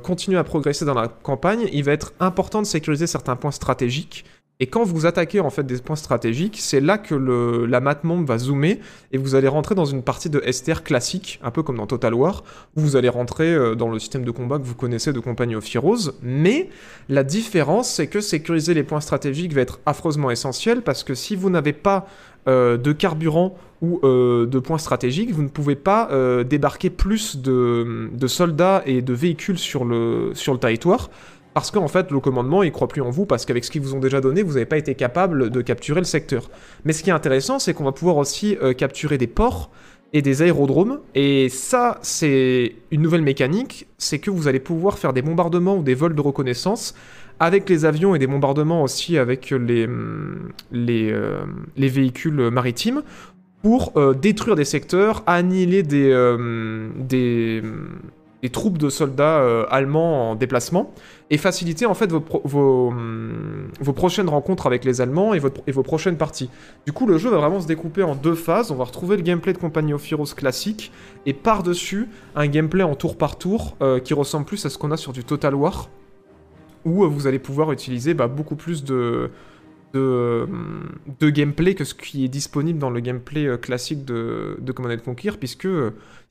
[0.05, 4.25] continuer à progresser dans la campagne, il va être important de sécuriser certains points stratégiques
[4.61, 8.25] et quand vous attaquez en fait des points stratégiques, c'est là que la map monde
[8.25, 8.79] va zoomer
[9.11, 12.15] et vous allez rentrer dans une partie de STR classique, un peu comme dans Total
[12.15, 12.45] War,
[12.77, 15.57] où vous allez rentrer euh, dans le système de combat que vous connaissez de Company
[15.57, 16.13] of Heroes.
[16.23, 16.69] Mais
[17.09, 21.35] la différence, c'est que sécuriser les points stratégiques va être affreusement essentiel parce que si
[21.35, 22.07] vous n'avez pas
[22.47, 26.11] euh, de carburant ou euh, de points stratégiques, vous ne pouvez pas
[26.45, 31.11] débarquer plus de, de, soldats et de véhicules sur le, sur le territoire
[31.55, 33.95] parce qu'en fait, le commandement, il croit plus en vous, parce qu'avec ce qu'ils vous
[33.95, 36.51] ont déjà donné, vous n'avez pas été capable de capturer le secteur.
[36.85, 39.71] Mais ce qui est intéressant, c'est qu'on va pouvoir aussi euh, capturer des ports
[40.13, 45.13] et des aérodromes, et ça, c'est une nouvelle mécanique, c'est que vous allez pouvoir faire
[45.13, 46.95] des bombardements ou des vols de reconnaissance
[47.41, 51.45] avec les avions et des bombardements aussi avec les, hum, euh,
[51.77, 53.03] les véhicules maritimes
[53.63, 56.37] pour euh, détruire des secteurs, annihiler des,
[56.97, 57.63] des,
[58.45, 60.93] des troupes de soldats euh, allemands en déplacement
[61.31, 65.63] et faciliter en fait vos, vos, hum, vos prochaines rencontres avec les Allemands et, votre,
[65.67, 66.51] et, vos prochaines parties.
[66.85, 68.71] Du coup, le jeu va vraiment se découper en deux phases.
[68.71, 70.93] On va retrouver le gameplay de Company of Heroes classique
[71.25, 74.91] et par-dessus un gameplay en tour par tour euh, qui ressemble plus à ce qu'on
[74.91, 75.89] a sur du Total War
[76.85, 79.31] où euh, vous allez pouvoir utiliser bah, beaucoup plus de,
[79.95, 84.73] de, hum, de, gameplay que ce qui est disponible dans le gameplay classique de, de
[84.73, 85.67] Command Conquer puisque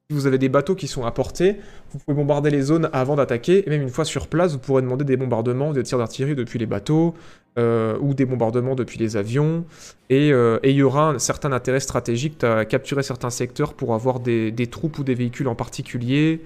[0.10, 1.56] si vous avez des bateaux qui sont à portée,
[1.92, 4.82] vous pouvez bombarder les zones avant d'attaquer, et même une fois sur place, vous pourrez
[4.82, 7.14] demander des bombardements, des tirs d'artillerie depuis les bateaux,
[7.58, 9.64] euh, ou des bombardements depuis les avions,
[10.12, 14.20] euh, et il y aura un certain intérêt stratégique à capturer certains secteurs pour avoir
[14.20, 16.42] des troupes ou des véhicules en particulier,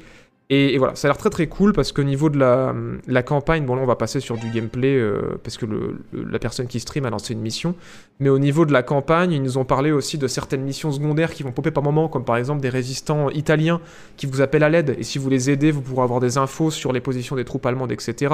[0.49, 2.73] et, voilà, ça a l'air très très cool parce qu'au niveau de la,
[3.05, 5.65] la, campagne, bon là on va passer sur du gameplay euh, parce que
[6.13, 7.75] la personne qui stream a lancé une mission,
[8.21, 11.33] mais au niveau de la campagne, ils nous ont parlé aussi de certaines missions secondaires
[11.33, 13.81] qui vont popper par moment, comme par exemple des résistants italiens
[14.15, 16.71] qui vous appellent à l'aide, et si vous les aidez, vous pourrez avoir des infos
[16.71, 18.33] sur les positions des troupes allemandes, etc.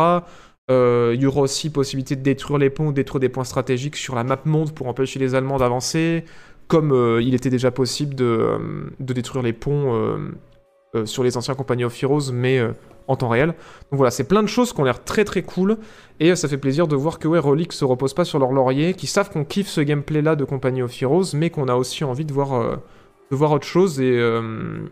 [0.69, 4.13] Euh, il y aura aussi possibilité de détruire les ponts, détruire des points stratégiques sur
[4.13, 6.25] la map monde pour empêcher les Allemands d'avancer,
[6.67, 8.59] comme euh, il était déjà possible de,
[8.99, 10.19] de détruire les ponts
[10.95, 12.71] euh, sur les anciens Company of Heroes, mais euh,
[13.07, 13.47] en temps réel.
[13.47, 15.77] Donc voilà, c'est plein de choses qui ont l'air très très cool,
[16.19, 18.51] et euh, ça fait plaisir de voir que ouais, Relic se repose pas sur leur
[18.51, 22.03] laurier, qui savent qu'on kiffe ce gameplay-là de Company of Heroes, mais qu'on a aussi
[22.03, 22.79] envie de voir,
[23.31, 24.21] de voir autre chose, et,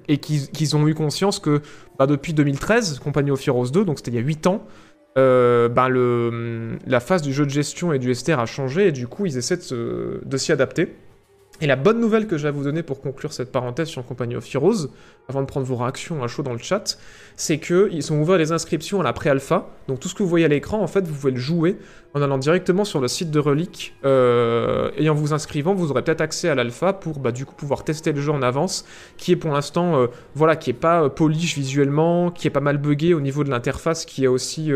[0.07, 1.61] et qu'ils ont eu conscience que
[1.99, 4.65] bah, depuis 2013, Company of Heroes 2, donc c'était il y a 8 ans,
[5.15, 9.07] bah, le, la phase du jeu de gestion et du STR a changé, et du
[9.07, 10.95] coup ils essaient de s'y adapter.
[11.61, 14.35] Et la bonne nouvelle que j'ai à vous donner pour conclure cette parenthèse sur Company
[14.35, 14.89] of Heroes,
[15.29, 16.97] avant de prendre vos réactions à chaud dans le chat,
[17.35, 19.69] c'est qu'ils sont ouverts les inscriptions à la pré-alpha.
[19.87, 21.77] Donc tout ce que vous voyez à l'écran, en fait, vous pouvez le jouer
[22.13, 26.01] en allant directement sur le site de Relic euh, et en vous inscrivant, vous aurez
[26.01, 28.85] peut-être accès à l'alpha pour bah, du coup pouvoir tester le jeu en avance,
[29.17, 32.59] qui est pour l'instant, euh, voilà, qui est pas euh, polish visuellement, qui est pas
[32.59, 34.71] mal buggé au niveau de l'interface, qui est aussi,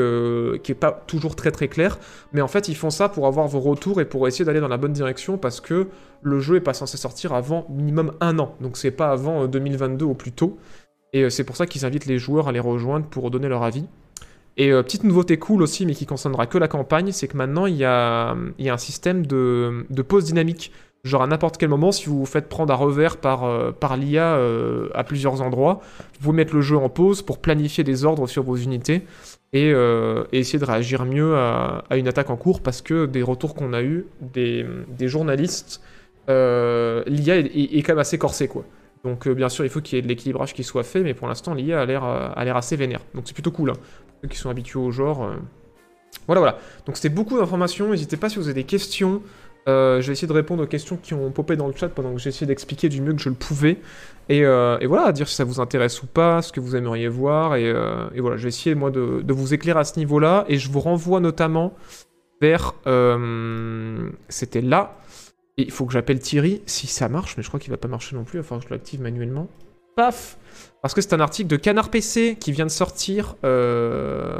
[0.63, 1.97] qui est pas toujours très très clair.
[2.31, 4.67] Mais en fait, ils font ça pour avoir vos retours et pour essayer d'aller dans
[4.67, 5.87] la bonne direction parce que
[6.25, 10.05] le jeu est pas censé sortir avant minimum un an, donc c'est pas avant 2022
[10.05, 10.57] au plus tôt.
[11.13, 13.85] Et c'est pour ça qu'ils invitent les joueurs à les rejoindre pour donner leur avis.
[14.57, 17.67] Et euh, petite nouveauté cool aussi, mais qui concernera que la campagne, c'est que maintenant
[17.67, 20.71] il y a, un système de, pause dynamique.
[21.03, 24.37] Genre à n'importe quel moment, si vous vous faites prendre à revers par, euh, l'IA
[24.37, 25.81] euh, à plusieurs endroits,
[26.15, 29.03] vous pouvez mettre le jeu en pause pour planifier des ordres sur vos unités
[29.55, 33.23] et, euh, et essayer de réagir mieux à, une attaque en cours parce que des
[33.23, 34.65] retours qu'on a eu des,
[35.01, 35.94] journalistes, euh,
[36.27, 38.63] l'IA est, quand même assez corsée quoi.
[39.03, 41.13] Donc euh, bien sûr il faut qu'il y ait de l'équilibrage qui soit fait, mais
[41.13, 43.01] pour l'instant l'IA a l'air euh, a assez vénère.
[43.13, 43.69] Donc c'est plutôt cool.
[43.69, 43.75] Hein.
[43.75, 45.23] Pour ceux qui sont habitués au genre.
[45.23, 45.35] euh.
[46.27, 46.57] Voilà voilà.
[46.85, 47.89] Donc c'était beaucoup d'informations.
[47.89, 49.21] N'hésitez pas si vous avez des questions.
[49.67, 52.13] Euh, je vais essayer de répondre aux questions qui ont popé dans le chat pendant
[52.13, 53.77] que j'ai essayé d'expliquer du mieux que je le pouvais.
[54.29, 57.07] Et, euh, voilà, à dire si ça vous intéresse ou pas, ce que vous aimeriez
[57.07, 57.55] voir.
[57.55, 60.45] Et, euh, et voilà, je vais essayer moi de, de vous éclairer à ce niveau-là.
[60.47, 61.73] Et je vous renvoie notamment
[62.41, 62.73] vers...
[62.87, 64.97] euh, C'était là.
[65.57, 67.87] Et il faut que j'appelle Thierry si ça marche, mais je crois qu'il va pas
[67.87, 68.39] marcher non plus.
[68.39, 69.47] Il va falloir que je l'active manuellement.
[69.95, 70.37] Paf
[70.81, 73.35] Parce que c'est un article de Canard PC qui vient de sortir.
[73.45, 74.33] euh,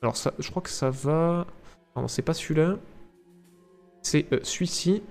[0.00, 1.46] Alors je crois que ça va...
[1.96, 2.76] Non, c'est pas celui-là.
[4.02, 5.02] C'est euh, celui-ci.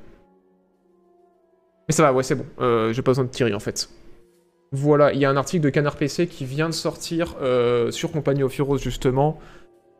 [1.88, 2.45] Mais ça va, ouais, c'est bon.
[2.60, 3.89] Euh, J'ai pas besoin de Thierry en fait.
[4.71, 7.36] Voilà, il y a un article de Canard PC qui vient de sortir
[7.89, 9.38] sur Company of Heroes justement.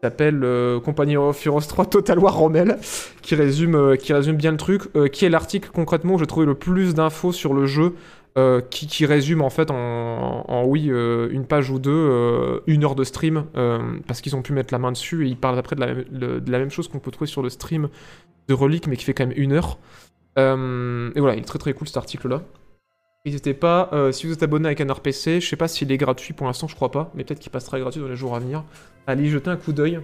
[0.02, 2.80] S'appelle euh, Company of Heroes 3 Total War Rommel,
[3.22, 4.84] qui résume, euh, qui résume bien le truc.
[4.96, 7.94] euh, qui est l'article concrètement où j'ai trouvé le plus d'infos sur le jeu.
[8.70, 13.44] qui, qui résume en fait en, oui une page ou deux, une heure de stream,
[14.08, 16.06] parce qu'ils ont pu mettre la main dessus et ils parlent après de la même,
[16.10, 17.90] de la même chose qu'on peut trouver sur le stream
[18.48, 19.78] de Relic, mais qui fait quand même une heure.
[20.38, 22.42] Et voilà, il est très très cool cet article-là.
[23.24, 25.98] N'hésitez pas, euh, si vous êtes abonné avec un RPC, je sais pas s'il est
[25.98, 28.40] gratuit pour l'instant, je crois pas, mais peut-être qu'il passera gratuit dans les jours à
[28.40, 28.64] venir.
[29.06, 30.00] Allez y jeter un coup d'œil.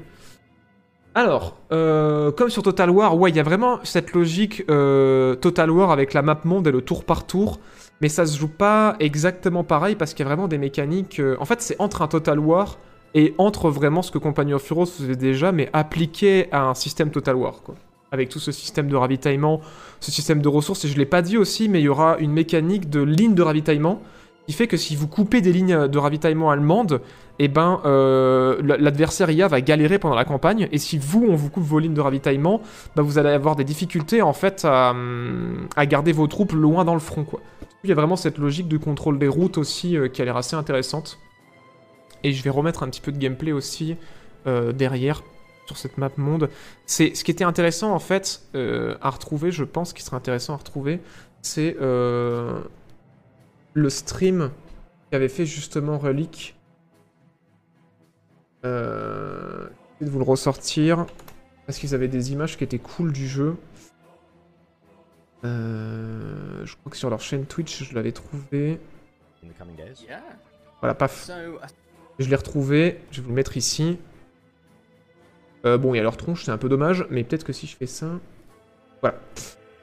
[1.16, 5.72] Alors, euh, comme sur Total War, ouais, il y a vraiment cette logique euh, Total
[5.72, 7.60] War avec la map monde et le tour par tour,
[8.02, 11.20] mais ça se joue pas exactement pareil parce qu'il y a vraiment des mécaniques.
[11.40, 12.78] En fait, c'est entre un Total War
[13.16, 17.10] et entre vraiment ce que Company of Heroes faisait déjà, mais appliqué à un système
[17.10, 17.64] Total War.
[18.12, 19.60] Avec tout ce système de ravitaillement,
[20.00, 22.32] ce système de ressources, et je l'ai pas dit aussi, mais il y aura une
[22.32, 24.02] mécanique de ligne de ravitaillement
[24.48, 27.02] qui fait que si vous coupez des lignes de ravitaillement allemandes,
[27.38, 31.50] eh ben euh, l'adversaire IA va galérer pendant la campagne, et si vous on vous
[31.50, 32.62] coupe vos lignes de ravitaillement,
[32.96, 34.96] bah, vous allez avoir des difficultés en fait à,
[35.86, 37.26] garder vos troupes loin dans le front.
[37.84, 40.38] Il y a vraiment cette logique de contrôle des routes aussi euh, qui a l'air
[40.38, 41.20] assez intéressante.
[42.24, 43.96] Et je vais remettre un petit peu de gameplay aussi
[44.48, 45.24] euh, derrière
[45.68, 46.50] sur cette map monde.
[46.86, 50.54] C'est ce qui était intéressant en fait euh, à retrouver, je pense qu'il serait intéressant
[50.54, 51.02] à retrouver,
[51.42, 52.62] c'est euh,
[53.74, 54.52] le stream
[55.12, 56.56] qu'avait fait justement Relic.
[58.66, 59.68] Euh,
[60.00, 61.06] je vais de vous le ressortir
[61.66, 63.58] parce qu'ils avaient des images qui étaient cool du jeu.
[65.44, 68.80] Euh, je crois que sur leur chaîne Twitch, je l'avais trouvé.
[69.44, 70.04] in the coming days.
[70.04, 70.24] Yeah.
[70.82, 71.30] Voilà, paf.
[71.30, 71.58] Uh,
[72.20, 74.00] Je l'ai retrouvé, je vais vous le mettre ici.
[75.68, 77.68] Euh, bon, il y a leur tronche, c'est un peu dommage, mais peut-être que si
[77.68, 78.08] je fais ça...
[79.02, 79.18] Voilà.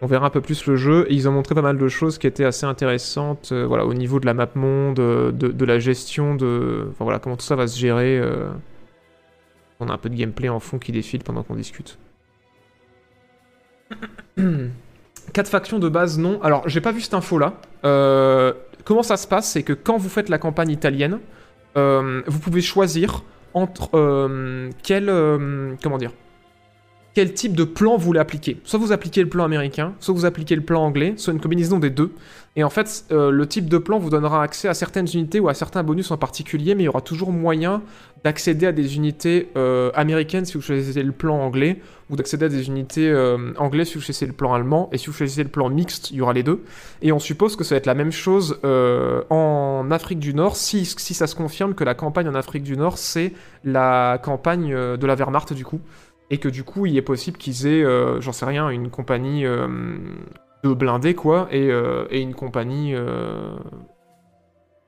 [0.01, 2.27] On verra un peu plus le jeu, ils ont montré pas mal de choses qui
[2.27, 6.35] étaient assez intéressantes, euh, voilà, au niveau de la map monde, euh, de, la gestion,
[6.35, 6.89] de...
[6.91, 8.21] Enfin voilà, comment tout ça va se gérer.
[9.81, 11.99] On a un peu de gameplay en fond qui défile pendant qu'on discute.
[15.33, 16.41] Quatre factions de base, non.
[16.43, 17.55] Alors, j'ai pas vu cette info-là.
[18.85, 21.19] Comment ça se passe C'est que quand vous faites la campagne italienne,
[21.75, 23.23] vous pouvez choisir
[23.55, 26.13] entre euh, euh, comment dire
[27.15, 28.61] quel type de plan vous voulez appliquer.
[28.65, 31.79] Soit vous appliquez le plan américain, soit vous appliquez le plan anglais, soit une combinaison
[31.79, 32.13] des deux.
[32.57, 35.49] Et en fait, euh, le type de plan vous donnera accès à certaines unités ou
[35.49, 37.83] à certains bonus en particulier, mais il y aura toujours moyen
[38.23, 42.49] d'accéder à des unités euh, américaines si vous choisissez le plan anglais, ou d'accéder à
[42.49, 45.49] des unités euh, anglaises si vous choisissez le plan allemand, et si vous choisissez le
[45.49, 46.63] plan mixte, il y aura les deux.
[47.03, 50.87] Et on suppose que ça va être la même chose en Afrique du Nord, si,
[50.87, 53.33] si ça se confirme que la campagne en Afrique du Nord, c'est
[53.65, 55.81] la campagne de la Wehrmacht du coup.
[56.31, 57.85] Et que du coup, il est possible qu'ils aient,
[58.21, 59.45] j'en sais rien, une compagnie
[60.65, 62.95] de blindés, quoi, et, euh, une compagnie...
[62.95, 63.57] euh,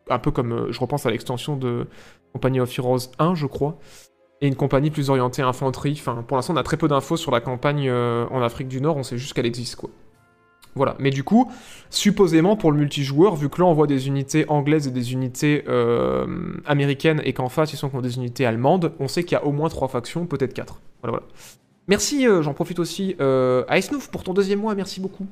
[0.08, 1.86] un peu comme, euh, je repense à l'extension de
[2.32, 3.78] Company of Heroes 1, je crois,
[4.40, 5.98] et une compagnie plus orientée infanterie.
[5.98, 8.96] Enfin, pour l'instant, on a très peu d'infos sur la campagne en Afrique du Nord,
[8.96, 9.90] on sait juste qu'elle existe, quoi.
[10.74, 11.50] Voilà, mais du coup,
[11.88, 15.64] supposément pour le multijoueur, vu que là on voit des unités anglaises et des unités
[16.66, 19.44] américaines et qu'en face ils sont contre des unités allemandes, on sait qu'il y a
[19.46, 20.82] au moins trois factions, peut-être quatre.
[21.02, 21.22] Voilà.
[21.88, 25.26] Merci, j'en profite aussi à Esnouf pour ton deuxième mois, merci beaucoup.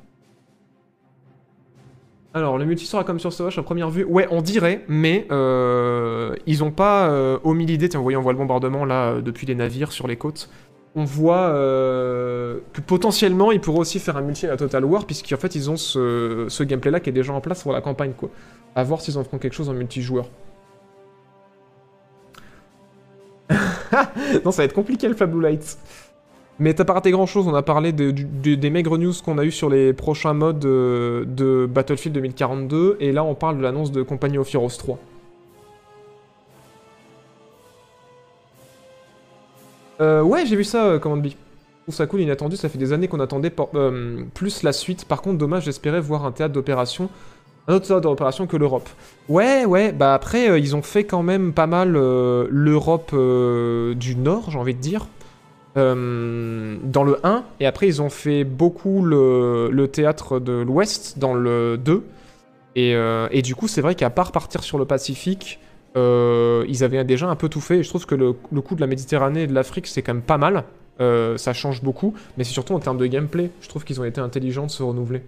[2.35, 4.03] Alors, le multi sera comme sur Sovache à première vue.
[4.03, 7.87] Ouais, on dirait, mais euh, ils ont pas euh, omis l'idée.
[7.87, 10.49] Tiens, vous on voit le bombardement là depuis les navires sur les côtes.
[10.95, 15.05] On voit euh, que potentiellement ils pourraient aussi faire un multi à la Total War,
[15.05, 18.11] puisqu'en fait ils ont ce, gameplay là qui est déjà en place pour la campagne,
[18.11, 18.29] quoi.
[18.75, 20.27] À voir s'ils en feront quelque chose en multijoueur.
[24.43, 25.77] non, ça va être compliqué le Fab Blue Lights.
[26.57, 29.51] Mais t'as pas raté grand chose, on a parlé des maigres news qu'on a eu
[29.51, 34.01] sur les prochains modes euh, de Battlefield 2042, et là on parle de l'annonce de
[34.03, 34.97] Company of Heroes 3.
[40.01, 41.27] Euh, ouais, j'ai vu ça, euh, Command B.
[41.27, 41.31] Je
[41.83, 45.05] trouve ça cool, inattendu, ça fait des années qu'on attendait por- euh, plus la suite.
[45.05, 47.09] Par contre, dommage, j'espérais voir un théâtre d'opération,
[47.67, 48.89] un autre théâtre d'opération que l'Europe.
[49.29, 54.57] Ouais, ouais, bah après, ils ont fait quand même pas mal l'Europe du Nord, j'ai
[54.57, 55.07] envie de dire,
[55.77, 61.33] euh, dans le 1, et après ils ont fait beaucoup le, théâtre de l'Ouest dans
[61.33, 62.03] le 2.
[62.77, 65.59] Et, euh, et du coup, c'est vrai qu'à part partir sur le Pacifique,
[65.95, 67.83] euh, ils avaient déjà un peu tout fait.
[67.83, 70.37] Je trouve que le, coup de la Méditerranée et de l'Afrique, c'est quand même pas
[70.37, 70.63] mal.
[70.99, 73.49] Ça change beaucoup, mais c'est surtout en termes de gameplay.
[73.61, 75.23] Je trouve qu'ils ont été intelligents de se renouveler.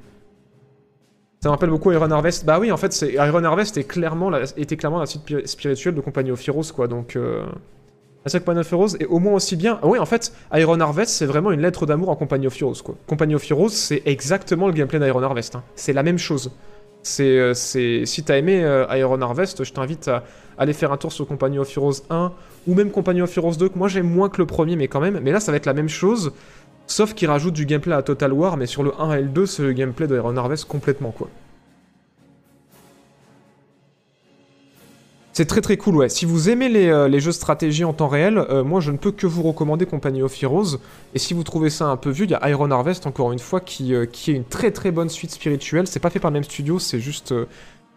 [1.42, 2.46] Ça me rappelle beaucoup Iron Harvest.
[2.46, 5.94] Bah oui, en fait, Iron Harvest est clairement la, était clairement la suite pi- spirituelle
[5.94, 6.88] de Company of Heroes, quoi.
[6.88, 7.18] Donc,
[8.26, 9.80] Company of Heroes est au moins aussi bien.
[9.82, 12.82] Ah oui, en fait, Iron Harvest, c'est vraiment une lettre d'amour en Company of Heroes,
[12.84, 12.96] quoi.
[13.08, 15.56] Company of Heroes, c'est exactement le gameplay d'Iron Harvest.
[15.56, 15.64] hein.
[15.76, 16.52] C'est la même chose.
[17.04, 20.24] C'est, euh, c'est, si t'as aimé euh, Iron Harvest, je t'invite à
[20.58, 22.34] aller faire un tour sur Company of Heroes 1
[22.68, 25.00] ou même Company of Heroes 2, que moi j'aime moins que le premier, mais quand
[25.00, 25.20] même.
[25.24, 26.34] Mais là, ça va être la même chose,
[26.86, 29.46] sauf qu'il rajoute du gameplay à Total War, mais sur le 1 et le 2,
[29.46, 31.30] c'est le gameplay de Iron Harvest complètement, quoi.
[35.38, 36.10] C'est très très cool, ouais.
[36.10, 38.98] Si vous aimez les, euh, jeux de stratégie en temps réel, euh, moi je ne
[38.98, 40.80] peux que vous recommander Company of Heroes.
[41.14, 43.38] Et si vous trouvez ça un peu vieux, il y a Iron Harvest, encore une
[43.38, 45.86] fois, qui, euh, est une très très bonne suite spirituelle.
[45.86, 47.36] C'est pas fait par le même studio, c'est juste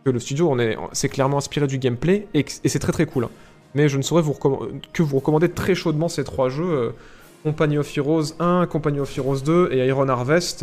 [0.05, 3.25] que le studio, on est, c'est clairement inspiré du gameplay, et, c'est très très cool.
[3.25, 3.31] hein.
[3.75, 4.23] Mais je ne saurais
[4.93, 6.93] que vous recommander très chaudement ces trois jeux.
[7.43, 10.63] Company of Heroes 1, Company of Heroes 2 et Iron Harvest.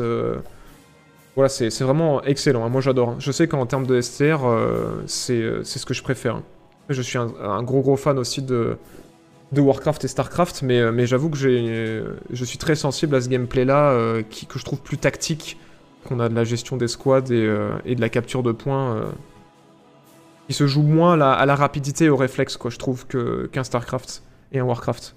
[1.35, 2.63] voilà, c'est vraiment excellent.
[2.63, 2.69] hein.
[2.69, 3.09] Moi j'adore.
[3.09, 3.15] hein.
[3.17, 4.45] Je sais qu'en termes de STR,
[5.07, 6.39] c'est ce que je préfère.
[6.89, 8.77] Je suis un, gros gros fan aussi de,
[9.51, 13.29] de Warcraft et Starcraft, mais, euh, mais j'avoue que je suis très sensible à ce
[13.29, 15.57] gameplay-là, euh, que je trouve plus tactique,
[16.05, 19.01] qu'on a de la gestion des squads et, euh, et de la capture de points,
[20.47, 23.05] qui se joue moins à la, à la rapidité et au réflexe, quoi, je trouve,
[23.07, 24.23] qu'un Starcraft
[24.53, 25.15] et un Warcraft.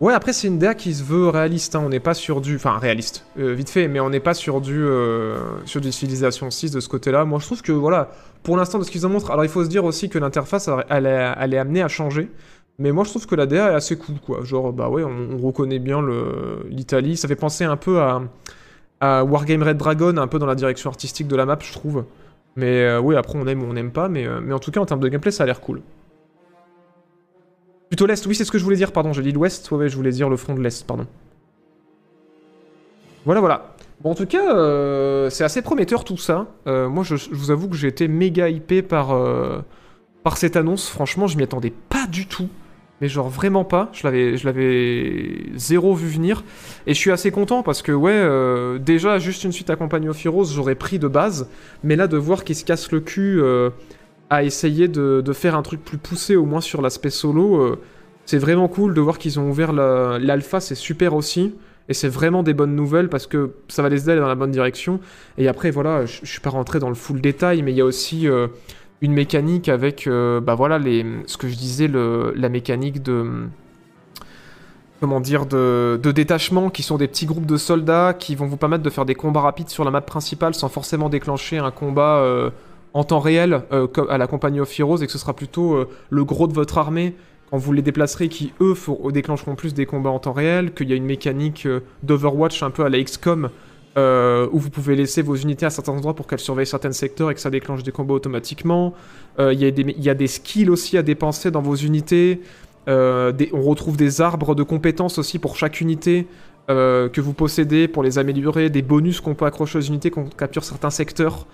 [0.00, 1.74] Ouais, après, c'est une DA qui se veut réaliste.
[1.76, 2.56] hein, On n'est pas sur du.
[2.56, 4.82] Enfin, réaliste, euh, vite fait, mais on n'est pas sur du.
[4.82, 7.26] euh, sur du Civilization 6 de ce côté-là.
[7.26, 8.10] Moi, je trouve que, voilà,
[8.42, 9.30] pour l'instant, de ce qu'ils en montrent.
[9.30, 12.30] Alors, il faut se dire aussi que l'interface, elle, est- amenée à changer.
[12.78, 14.42] Mais moi, je trouve que la DA est assez cool, quoi.
[14.42, 16.00] Genre, bah ouais, on, on reconnaît bien
[16.70, 17.18] l'Italie.
[17.18, 18.22] Ça fait penser un peu à,
[19.00, 22.04] à Wargame Red Dragon, un peu dans la direction artistique de la map, je trouve.
[22.56, 24.08] Mais euh, oui, après, on aime ou on n'aime pas.
[24.08, 25.82] Mais, euh, mais en tout cas, en termes de gameplay, ça a l'air cool.
[27.90, 29.12] Plutôt l'Est, oui, c'est ce que je voulais dire, pardon.
[29.12, 31.06] J'ai dit l'Ouest, ouais, je voulais dire le front de l'Est, pardon.
[33.24, 33.74] Voilà, voilà.
[34.00, 36.46] Bon, en tout cas, euh, c'est assez prometteur tout ça.
[36.68, 39.58] Euh, moi, je, vous avoue que j'ai été méga hypé par, euh,
[40.22, 40.88] par cette annonce.
[40.88, 42.48] Franchement, je m'y attendais pas du tout.
[43.00, 43.90] Mais genre vraiment pas.
[43.92, 44.06] Je
[44.46, 46.44] l'avais, zéro vu venir.
[46.86, 50.24] Et je suis assez content parce que, ouais, déjà, juste une suite à Company of
[50.24, 51.48] Heroes, j'aurais pris de base.
[51.82, 53.42] Mais là, de voir qu'ils se cassent le cul
[54.30, 57.80] à essayer de, faire un truc plus poussé, au moins sur l'aspect solo, euh,
[58.26, 61.54] c'est vraiment cool de voir qu'ils ont ouvert la- l'alpha, c'est super aussi.
[61.88, 64.52] Et c'est vraiment des bonnes nouvelles parce que ça va les aider dans la bonne
[64.52, 65.00] direction.
[65.38, 67.80] Et après, voilà, je, je suis pas rentré dans le full détail, mais il y
[67.80, 68.46] a aussi euh,
[69.00, 70.78] une mécanique avec, euh, bah voilà,
[71.26, 73.48] ce que je disais, la mécanique de.
[75.00, 78.58] Comment dire, de, de détachement, qui sont des petits groupes de soldats qui vont vous
[78.58, 82.22] permettre de faire des combats rapides sur la map principale sans forcément déclencher un combat
[82.94, 85.88] en temps réel euh, à la compagnie of Heroes et que ce sera plutôt euh,
[86.10, 87.14] le gros de votre armée
[87.50, 88.74] quand vous les déplacerez qui eux
[89.12, 92.70] déclencheront plus des combats en temps réel, qu'il y a une mécanique euh, d'Overwatch un
[92.70, 93.50] peu à la XCOM
[93.96, 97.34] où vous pouvez laisser vos unités à certains endroits pour qu'elles surveillent certains secteurs et
[97.34, 98.94] que ça déclenche des combats automatiquement.
[99.38, 102.40] Il y, a des- skills aussi à dépenser dans vos unités.
[102.86, 106.26] On retrouve des arbres de compétences aussi pour chaque unité
[106.68, 110.28] que vous possédez pour les améliorer, des bonus qu'on peut accrocher aux unités quand on
[110.28, 111.46] capture certains secteurs.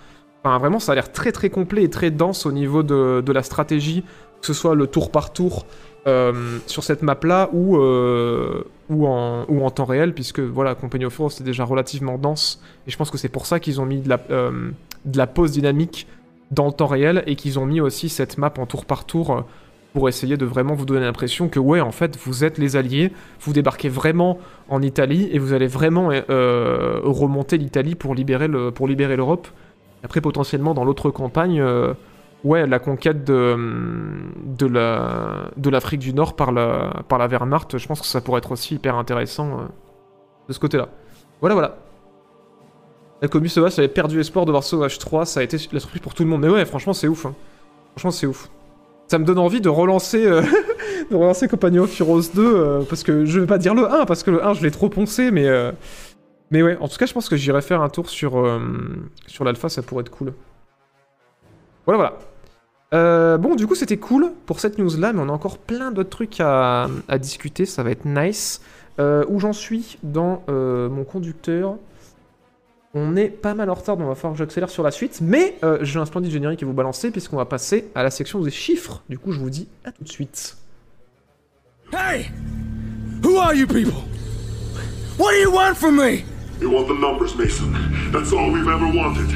[0.59, 4.03] Vraiment, ça a l'air très très complet et très dense au niveau de, la stratégie,
[4.41, 5.65] que ce soit le tour par tour
[6.07, 11.43] euh, sur cette map-là euh, ou, en, temps réel, puisque voilà, Company of Heroes c'est
[11.43, 14.19] déjà relativement dense, et je pense que c'est pour ça qu'ils ont mis de la,
[14.29, 16.07] euh, pause dynamique
[16.51, 19.43] dans le temps réel et qu'ils ont mis aussi cette map en tour par tour
[19.93, 23.11] pour essayer de vraiment vous donner l'impression que ouais, en fait, vous êtes les alliés,
[23.41, 24.37] vous débarquez vraiment
[24.69, 29.47] en Italie et vous allez vraiment remonter l'Italie pour libérer pour libérer l'Europe.
[30.07, 31.93] Après, potentiellement, dans l'autre campagne, euh,
[32.45, 33.57] ouais, la conquête de,
[34.45, 38.21] de la de l'Afrique du Nord par la, par la Wehrmacht, je pense que ça
[38.21, 39.63] pourrait être aussi hyper intéressant euh,
[40.47, 40.87] de ce côté-là.
[41.41, 41.75] Voilà, voilà.
[43.21, 46.01] La commu Sauvage avait perdu espoir de voir Sauvage 3, ça a été la surprise
[46.01, 46.39] pour tout le monde.
[46.39, 47.25] Mais ouais, franchement, c'est ouf.
[47.25, 47.35] hein.
[47.97, 48.49] Franchement, c'est ouf.
[49.09, 50.41] Ça me donne envie de relancer, euh,
[51.11, 54.05] de relancer Compagnie of Heroes 2, euh, parce que je vais pas dire le 1,
[54.05, 55.49] parce que le 1, je l'ai trop poncé, mais...
[56.51, 58.59] Mais ouais, en tout cas, je pense que j'irai faire un tour sur, euh,
[59.25, 60.33] sur l'alpha, ça pourrait être cool.
[61.85, 62.19] Voilà, voilà.
[62.93, 66.09] Euh, bon, du coup, c'était cool pour cette news-là, mais on a encore plein d'autres
[66.09, 66.87] trucs à,
[67.19, 68.61] discuter, ça va être nice.
[68.99, 71.77] Euh, où j'en suis dans mon conducteur?
[72.93, 75.19] On est pas mal en retard, donc on va falloir que j'accélère sur la suite,
[75.21, 78.51] mais j'ai un splendide générique à vous balancer, puisqu'on va passer à la section des
[78.51, 79.03] chiffres.
[79.09, 80.55] Du coup, je vous dis à tout de suite.
[81.91, 82.31] Hey!
[83.23, 84.03] Who are you people?
[85.17, 86.23] What do you want from me?
[86.61, 87.71] Want the numbers, Mason.
[88.11, 89.29] That's all we've ever wanted.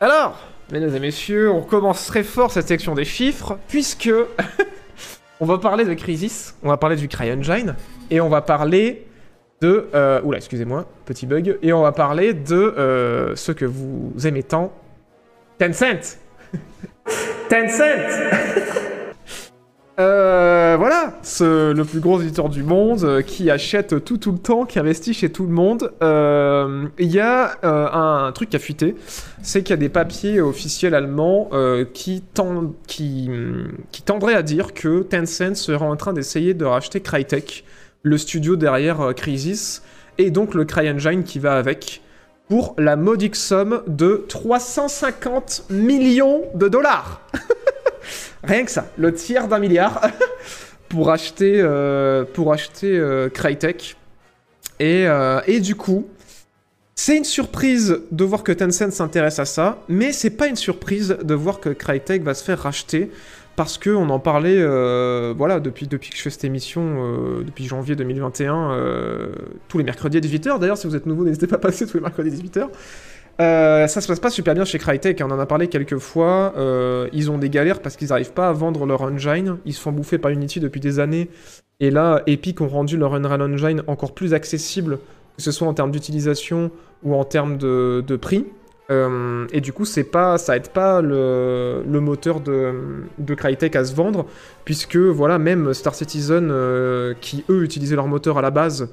[0.00, 0.38] Alors,
[0.70, 4.10] mesdames et messieurs, on commence très fort cette section des chiffres, puisque
[5.40, 7.76] on va parler de Crisis, on va parler du CryEngine,
[8.10, 9.06] et on va parler
[9.62, 9.88] de...
[9.94, 14.42] Euh, oula, excusez-moi, petit bug, et on va parler de euh, ce que vous aimez
[14.42, 14.72] tant,
[15.58, 16.18] Tencent
[17.48, 17.80] Tencent
[20.00, 24.38] Euh, voilà, ce, le plus gros éditeur du monde euh, qui achète tout tout le
[24.38, 25.92] temps, qui investit chez tout le monde.
[26.02, 28.96] Euh, Il y a euh, un, truc qui a fuité,
[29.42, 31.50] c'est qu'il y a des papiers officiels allemands
[31.92, 32.24] qui,
[32.88, 37.64] qui, tendraient à dire que Tencent serait en train d'essayer de racheter Crytek,
[38.02, 39.82] le studio derrière Crysis,
[40.18, 42.02] et donc le CryEngine qui va avec,
[42.48, 47.20] pour la modique somme de 350 millions de dollars.
[48.42, 50.06] Rien que ça, le tiers d'un milliard
[50.88, 53.96] pour acheter, euh, pour acheter euh, Crytek.
[54.80, 56.08] Et, euh, et du coup,
[56.94, 61.16] c'est une surprise de voir que Tencent s'intéresse à ça, mais c'est pas une surprise
[61.22, 63.10] de voir que Crytek va se faire racheter
[63.56, 67.66] parce que on en parlait, euh, voilà, depuis, depuis que je fais cette émission, depuis
[67.66, 69.28] janvier 2021, euh,
[69.68, 70.58] tous les mercredis à 18h.
[70.58, 72.68] D'ailleurs, si vous êtes nouveau, n'hésitez pas à passer tous les mercredis à 18h.
[73.40, 76.54] Euh, ça se passe pas super bien chez Crytek, on en a parlé quelques fois.
[76.56, 79.58] euh, ils ont des galères parce qu'ils n'arrivent pas à vendre leur engine.
[79.64, 81.28] Ils se font bouffer par Unity depuis des années.
[81.80, 84.98] Et là, Epic ont rendu leur Unreal Engine encore plus accessible,
[85.36, 86.70] que ce soit en termes d'utilisation
[87.02, 88.46] ou en termes de, prix.
[88.90, 92.72] Euh, et du coup, c'est pas, ça aide pas le, moteur de,
[93.18, 94.26] de Crytek à se vendre,
[94.64, 96.52] puisque voilà, même Star Citizen,
[97.20, 98.88] qui eux utilisaient leur moteur à la base,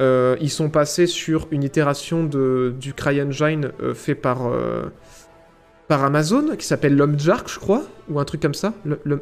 [0.00, 4.84] euh, ils sont passés sur une itération de, du CryEngine euh, fait par, euh,
[5.88, 8.74] par Amazon, qui s'appelle Lumjark, je crois, ou un truc comme ça.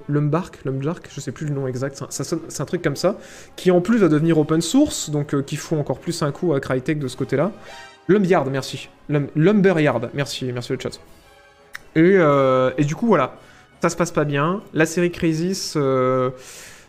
[0.09, 3.19] Lumbark, Lumjark, je sais plus le nom exact, c'est un truc comme ça,
[3.57, 6.55] qui en plus va devenir open source, donc euh, qui font encore plus un coup
[6.55, 7.53] à Crytek de ce côté-là.
[8.09, 8.89] Lumbyard, merci.
[9.09, 11.01] Lum- Lumberyard, merci, merci le chat.
[11.95, 12.17] Et,
[12.79, 13.37] et du coup, voilà,
[13.83, 14.63] ça se passe pas bien.
[14.73, 15.77] La série Crisis,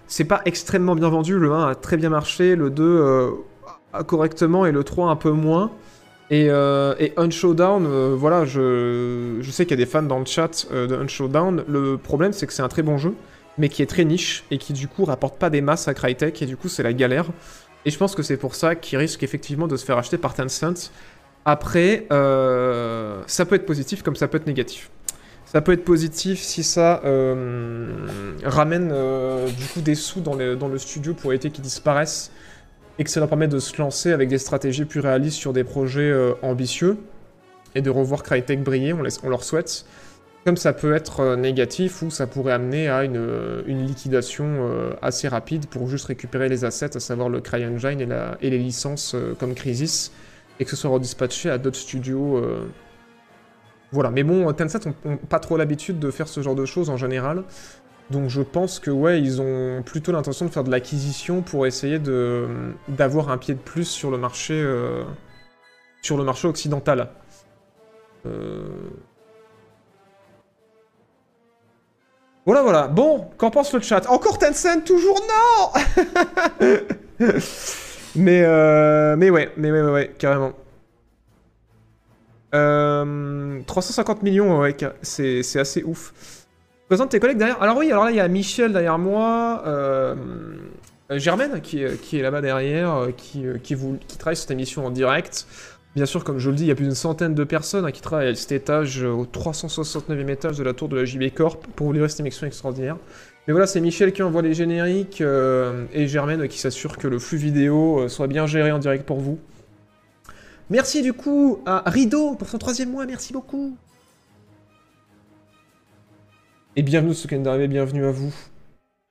[0.08, 1.38] c'est pas extrêmement bien vendu.
[1.38, 3.53] Le 1 a très bien marché, le 2 euh, a
[4.02, 5.72] correctement et le 3 un peu moins.
[6.30, 10.26] Et, euh, et Unshowdown, euh, voilà, je, sais qu'il y a des fans dans le
[10.26, 11.64] chat euh, de Unshowdown.
[11.68, 13.14] Le problème, c'est que c'est un très bon jeu,
[13.58, 16.42] mais qui est très niche et qui du coup rapporte pas des masses à Crytek
[16.42, 17.26] et du coup c'est la galère.
[17.86, 20.34] Et je pense que c'est pour ça qu'il risque effectivement de se faire acheter par
[20.34, 20.92] Tencent.
[21.46, 24.90] Après, ça peut être positif comme ça peut être négatif.
[25.46, 27.02] Ça peut être positif si ça
[28.46, 28.88] ramène
[29.58, 32.32] du coup des sous dans le, dans le studio pour éviter qu'ils disparaissent
[33.00, 35.64] et que ça leur permet de se lancer avec des stratégies plus réalistes sur des
[35.64, 36.98] projets euh, ambitieux
[37.76, 39.86] et de revoir Crytek briller, on, laisse- on leur souhaite.
[40.46, 44.70] Comme ça peut être euh, négatif ou ça pourrait amener à une, euh, une liquidation
[45.02, 48.58] assez rapide pour juste récupérer les assets, à savoir le CryEngine et, la- et les
[48.60, 50.12] licences comme Crisis,
[50.60, 52.42] et que ce soit redispatché à d'autres studios.
[53.92, 56.90] Voilà, mais bon, Tencent ont, ont pas trop l'habitude de faire ce genre de choses
[56.90, 57.44] en général.
[58.10, 62.00] Donc je pense que ouais, ils ont plutôt l'intention de faire de l'acquisition pour essayer
[62.00, 62.48] de
[62.88, 65.04] d'avoir un pied de plus sur le marché euh,
[66.02, 67.10] sur le marché occidental.
[68.26, 68.68] Euh,
[72.46, 72.88] Voilà, voilà.
[72.88, 74.06] Bon, qu'en pense le chat?
[74.10, 75.72] Encore Tencent Toujours non
[78.16, 80.54] Mais, euh, mais ouais, mais ouais, carrément.
[82.54, 86.43] Euh, 350 millions, ouais, c'est assez ouf.
[86.94, 87.60] Présente tes collègues derrière.
[87.60, 90.14] Alors oui, alors là, il y a Michel derrière moi, euh,
[91.10, 93.58] euh, Germaine qui, est- qui est là-bas derrière, euh, qui, euh,
[94.20, 95.48] travaille sur cette émission en direct.
[95.96, 97.92] Bien sûr, comme je le dis, il y a plus d'une centaine de personnes hein,
[97.92, 101.32] qui travaillent à cet étage, euh, au 369e étage de la tour de la JB
[101.34, 102.98] Corp, pour vous livrer cette émission extraordinaire.
[103.48, 107.18] Mais voilà, c'est Michel qui envoie les génériques euh, et Germaine qui s'assure que le
[107.18, 109.40] flux vidéo euh, soit bien géré en direct pour vous.
[110.70, 113.76] Merci du coup à Rideau pour son troisième mois, merci beaucoup.
[116.76, 117.14] Et bienvenue
[117.68, 118.34] bienvenue à vous.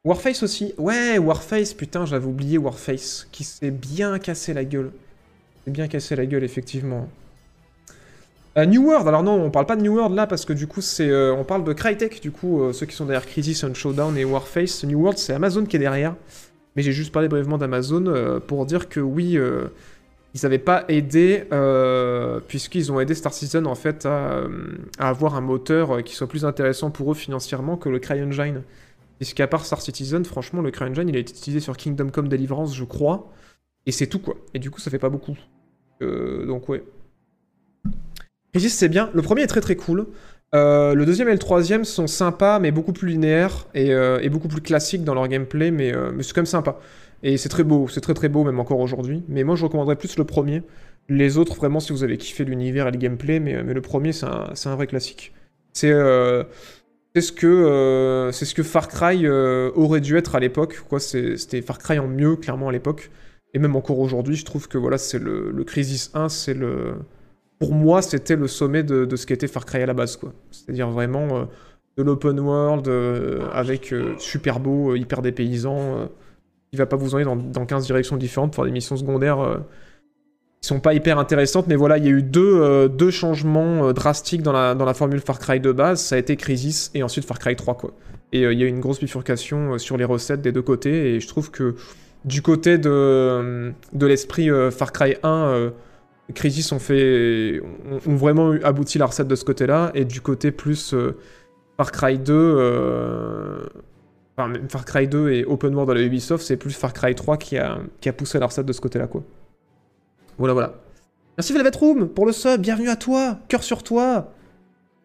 [0.05, 4.91] Warface aussi, ouais, Warface, putain, j'avais oublié Warface, qui s'est bien cassé la gueule.
[5.65, 7.09] C'est bien cassé la gueule, effectivement.
[8.59, 10.67] Euh, New World, alors non, on parle pas de New World là parce que du
[10.67, 13.63] coup c'est, euh, on parle de Crytek, du coup euh, ceux qui sont derrière Crisis,
[13.63, 14.85] and Showdown et Warface.
[14.85, 16.17] New World c'est Amazon qui est derrière,
[16.75, 19.39] mais j'ai juste parlé brièvement d'Amazon pour dire que oui,
[20.35, 24.45] ils n'avaient pas aidé euh, puisqu'ils ont aidé Star Citizen en fait à,
[24.99, 28.63] avoir un moteur euh, qui soit plus intéressant pour eux financièrement que le CryEngine.
[29.19, 32.75] Puisqu'à part Star Citizen, franchement le CryEngine il a été utilisé sur Kingdom Come Deliverance
[32.75, 33.31] je crois,
[33.85, 34.37] et c'est tout quoi.
[34.55, 35.37] Et du coup ça fait pas beaucoup.
[36.01, 36.83] Euh, donc ouais.
[38.53, 39.11] Crisis c'est bien.
[39.13, 40.07] Le premier est très très cool.
[40.55, 45.05] Le deuxième et le troisième sont sympas, mais beaucoup plus linéaires et, beaucoup plus classiques
[45.05, 46.79] dans leur gameplay, mais, mais c'est quand même sympa.
[47.23, 49.23] Et c'est très beau, c'est très très beau même encore aujourd'hui.
[49.29, 50.63] Mais moi je recommanderais plus le premier.
[51.09, 54.13] Les autres, vraiment, si vous avez kiffé l'univers et le gameplay, mais, mais le premier
[54.13, 55.33] c'est un, vrai classique.
[55.73, 56.45] C'est euh,
[57.17, 60.83] ce que euh, c'est ce que Far Cry euh, aurait dû être à l'époque.
[60.89, 63.11] Quoi, c'était Far Cry en mieux clairement à l'époque.
[63.55, 66.95] Et même encore aujourd'hui, je trouve que voilà, c'est le, Crisis 1, c'est le
[67.59, 70.33] pour moi, c'était le sommet de, de ce qu'était Far Cry à la base, quoi.
[70.51, 71.45] C'est-à-dire vraiment euh,
[71.97, 76.09] de l'open world euh, avec euh, super beau, euh, hyper dépaysant,
[76.73, 79.59] qui va pas vous emmener dans, dans 15 directions différentes pour des missions secondaires euh,
[80.63, 81.67] qui sont pas hyper intéressantes.
[81.67, 84.87] Mais voilà, il y a eu deux, euh, deux changements euh, drastiques dans la, dans
[84.87, 86.01] la formule Far Cry de base.
[86.01, 87.93] Ça a été Crisis et ensuite Far Cry 3, quoi.
[88.33, 91.15] Et euh, il y a eu une grosse bifurcation sur les recettes des deux côtés.
[91.15, 91.75] Et je trouve que
[92.25, 95.71] du côté de, de l'esprit Far Cry 1, euh,
[96.35, 97.61] Crisis ont fait
[98.07, 100.95] ont, vraiment abouti la recette de ce côté-là et du côté plus
[101.77, 103.67] Far Cry 2 euh,
[104.37, 107.15] enfin même Far Cry 2 et Open World à la Ubisoft c'est plus Far Cry
[107.15, 109.23] 3 qui a, qui a poussé de ce côté-là quoi.
[110.39, 110.75] Voilà voilà.
[111.39, 114.33] Merci Velvet Room pour le sub, bienvenue à toi, cœur sur toi.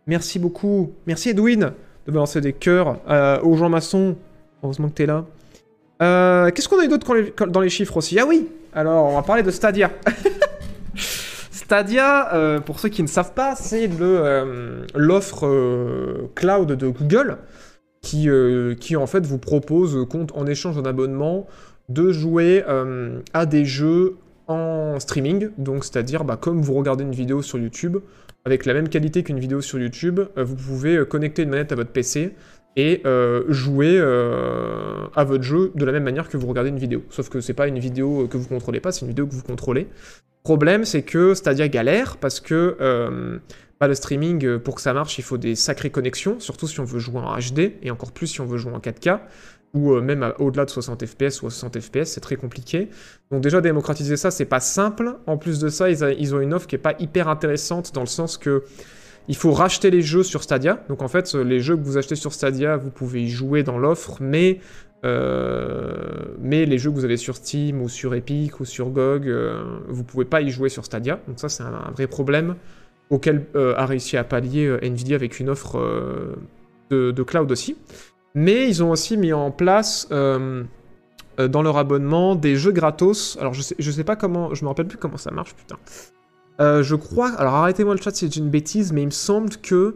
[0.08, 0.94] Merci beaucoup.
[1.06, 1.74] Merci Edwin
[2.08, 4.16] de me lancer des cœurs euh, aux gens maçons.
[4.64, 5.26] Heureusement que t'es là.
[6.02, 8.18] Euh, Qu'est-ce qu'on a eu d'autre dans les chiffres aussi?
[8.20, 9.92] Ah oui Alors, on va parler de Stadia.
[11.52, 13.90] Stadia, euh, pour ceux qui ne savent pas, c'est
[14.96, 17.38] l'offre cloud de Google
[18.02, 21.48] qui, euh, qui en fait vous propose, compte, en échange d'un abonnement,
[21.89, 24.18] de jouer euh, à des jeux
[24.48, 25.50] en streaming.
[25.58, 27.98] Donc, c'est-à-dire, bah, comme vous regardez une vidéo sur YouTube,
[28.45, 31.72] avec la même qualité qu'une vidéo sur YouTube, euh, vous pouvez euh, connecter une manette
[31.72, 32.34] à votre PC
[32.78, 36.78] et euh, jouer euh, à votre jeu de la même manière que vous regardez une
[36.78, 37.04] vidéo.
[37.10, 39.41] Sauf que c'est pas une vidéo que vous contrôlez pas, c'est une vidéo que vous
[39.41, 39.88] contrôlez.
[40.43, 43.39] Problème, c'est que Stadia galère parce que euh,
[43.80, 46.80] bah, le streaming, euh, pour que ça marche, il faut des sacrées connexions, surtout si
[46.80, 49.20] on veut jouer en HD et encore plus si on veut jouer en 4K
[49.74, 52.90] ou euh, même au-delà de 60 FPS ou à 60 FPS, c'est très compliqué.
[53.32, 55.18] Donc déjà démocratiser ça, c'est pas simple.
[55.28, 58.08] En plus de ça, ils, ont une offre qui est pas hyper intéressante dans le
[58.08, 58.64] sens que
[59.28, 60.84] il faut racheter les jeux sur Stadia.
[60.88, 63.78] Donc en fait, les jeux que vous achetez sur Stadia, vous pouvez y jouer dans
[63.78, 64.62] l'offre, mais
[65.06, 69.30] euh, les jeux que vous avez sur Steam ou sur Epic ou sur GOG,
[69.90, 71.20] vous pouvez pas y jouer sur Stadia.
[71.28, 72.56] Donc ça, c'est un vrai problème
[73.10, 76.36] auquel euh, a réussi à pallier euh, Nvidia avec une offre euh,
[76.89, 77.78] de, cloud aussi.
[78.36, 83.38] Mais ils ont aussi mis en place dans leur abonnement des jeux gratos.
[83.39, 85.78] Alors je sais, je sais pas comment, je me rappelle plus comment ça marche, putain.
[86.60, 89.95] Je crois, alors arrêtez-moi le chat si c'est une bêtise, mais il me semble que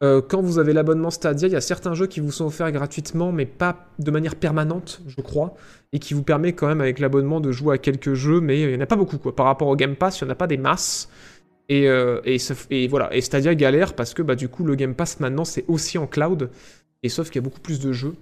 [0.00, 3.32] quand vous avez l'abonnement Stadia, il y a certains jeux qui vous sont offerts gratuitement,
[3.32, 5.54] mais pas de manière permanente, je crois,
[5.92, 8.68] et qui vous permet quand même avec l'abonnement de jouer à quelques jeux, mais il
[8.68, 9.34] n'y en a pas beaucoup, quoi.
[9.34, 11.08] Par rapport au Game Pass, il n'y en a pas des masses.
[11.68, 15.20] Et, euh, et, voilà, et Stadia galère parce que bah, du coup le Game Pass
[15.20, 16.50] maintenant c'est aussi en cloud,
[17.02, 18.14] et sauf qu'il y a beaucoup plus de jeux.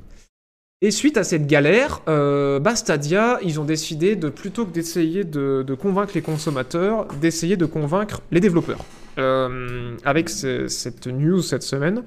[0.82, 5.24] Et suite à cette galère, euh, bah Stadia, ils ont décidé de plutôt que d'essayer
[5.24, 8.82] de, convaincre les consommateurs, d'essayer de convaincre les développeurs.
[9.18, 12.05] Euh, avec ce- cette news cette semaine,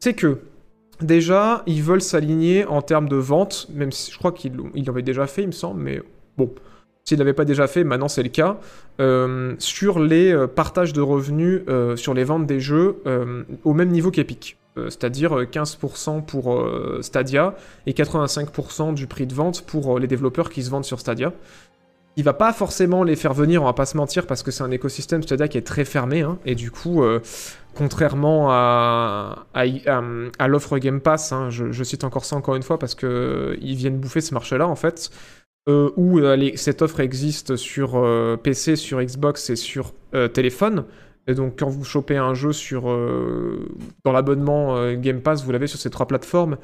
[0.00, 0.38] c'est que
[1.00, 5.26] déjà ils veulent s'aligner en termes de vente, même si je crois qu'ils l'avaient déjà
[5.26, 6.02] fait, il me semble, mais
[6.36, 6.52] bon.
[7.04, 8.58] S'ils ne l'avaient pas déjà fait, maintenant c'est le cas,
[9.00, 13.02] euh, sur les euh, partages de revenus euh, sur les ventes des jeux
[13.64, 14.56] au même niveau qu'Epic.
[14.76, 16.64] C'est-à-dire euh, 15% pour
[17.00, 17.54] Stadia
[17.86, 21.32] et 85% du prix de vente pour les développeurs qui se vendent sur Stadia.
[22.16, 24.62] Il va pas forcément les faire venir, on va pas se mentir, parce que c'est
[24.62, 27.02] un écosystème Stadia qui est très fermé, hein, et du coup,
[27.74, 32.78] contrairement à, à, l'offre Game Pass, hein, je, je cite encore ça encore une fois
[32.78, 35.10] parce que euh, ils viennent bouffer ce marché-là en fait,
[35.70, 39.94] euh, où euh, cette offre existe sur euh, PC, sur Xbox et sur
[40.32, 40.84] téléphone.
[41.28, 42.82] Et donc quand vous chopez un jeu sur
[44.04, 46.56] dans l'abonnement Game Pass, vous l'avez sur ces trois plateformes.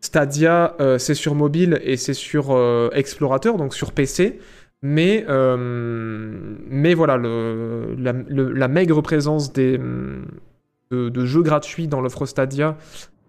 [0.00, 2.56] Stadia, c'est sur mobile et c'est sur
[2.94, 4.38] Explorateur, donc sur PC.
[4.80, 10.22] Mais, mais voilà, la, maigre présence de,
[10.90, 12.78] de jeux gratuits dans l'offre Stadia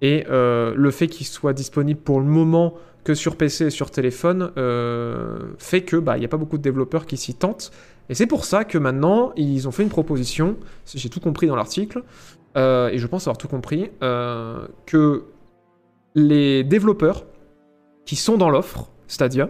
[0.01, 2.75] Et le fait qu'il soit disponible pour le moment
[3.13, 6.61] sur PC et sur téléphone euh, fait que bah il y a pas beaucoup de
[6.61, 7.71] développeurs qui s'y tentent.
[8.09, 11.47] Et c'est pour ça que maintenant ils ont fait une proposition, si j'ai tout compris
[11.47, 12.03] dans l'article,
[12.55, 15.25] euh, et je pense avoir tout compris, euh, que
[16.15, 17.25] les développeurs
[18.05, 19.49] qui sont dans l'offre Stadia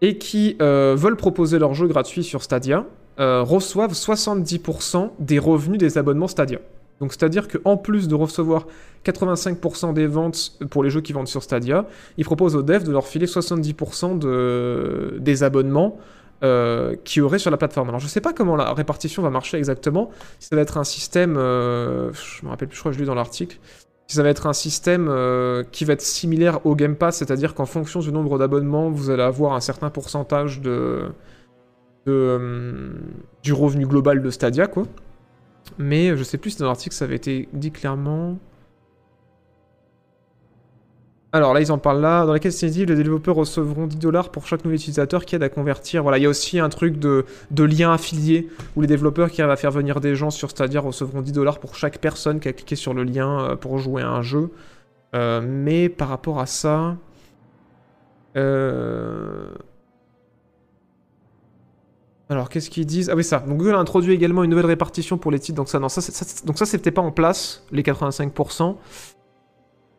[0.00, 2.86] et qui veulent proposer leur jeu gratuit sur Stadia
[3.18, 6.60] reçoivent 70% des revenus des abonnements Stadia.
[7.00, 8.66] Donc c'est-à-dire qu'en plus de recevoir
[9.04, 11.86] 85% des ventes pour les jeux qui vendent sur Stadia,
[12.16, 15.16] ils proposent aux devs de leur filer 70% de...
[15.20, 15.98] des abonnements
[16.42, 17.88] euh, qui auraient sur la plateforme.
[17.88, 20.84] Alors je sais pas comment la répartition va marcher exactement, si ça va être un
[20.84, 23.58] système, euh, je me rappelle plus, je crois que je l'ai lu dans l'article,
[24.08, 27.54] si ça va être un système euh, qui va être similaire au Game Pass, c'est-à-dire
[27.54, 31.08] qu'en fonction du nombre d'abonnements, vous allez avoir un certain pourcentage euh,
[33.42, 34.84] du revenu global de Stadia, quoi.
[35.78, 38.38] Mais je sais plus si dans l'article ça avait été dit clairement.
[41.32, 42.24] Alors là, ils en parlent là.
[42.24, 45.50] Dans la caisse les développeurs recevront 10 dollars pour chaque nouvel utilisateur qui aide à
[45.50, 46.02] convertir.
[46.02, 49.42] Voilà, il y a aussi un truc de, de lien affilié où les développeurs qui
[49.42, 52.48] arrivent à faire venir des gens sur Stadia recevront 10 dollars pour chaque personne qui
[52.48, 54.50] a cliqué sur le lien euh, pour jouer à un jeu.
[55.14, 56.96] Euh, mais par rapport à ça.
[58.36, 59.50] euh,
[62.30, 63.08] Alors, qu'est-ce qu'ils disent?
[63.10, 63.42] Ah oui, ça.
[63.46, 65.56] Google a introduit également une nouvelle répartition pour les titres.
[65.56, 68.76] Donc, ça, donc ça c'était pas en place, les 85%.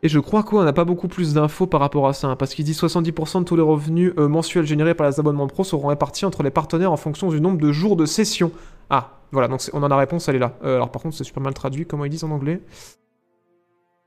[0.02, 2.54] Et je crois qu'on n'a pas beaucoup plus d'infos par rapport à ça, hein, parce
[2.54, 5.88] qu'il dit 70% de tous les revenus euh, mensuels générés par les abonnements pro seront
[5.88, 8.50] répartis entre les partenaires en fonction du nombre de jours de session.
[8.88, 10.56] Ah, voilà, donc on a la réponse, elle est là.
[10.64, 12.62] Euh, alors par contre, c'est super mal traduit, comment ils disent en anglais?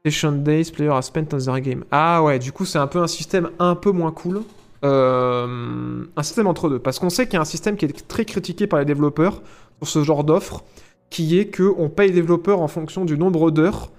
[0.04, 1.86] Session days, player are spent on their game.
[1.92, 4.42] Ah ouais, du coup, c'est un peu un système un peu moins cool.
[4.84, 8.08] Euh, un système entre deux, parce qu'on sait qu'il y a un système qui est
[8.08, 9.42] très critiqué par les développeurs
[9.82, 10.64] sur ce genre d'offre,
[11.10, 13.92] qui est que on paye les développeurs en fonction du nombre d'heures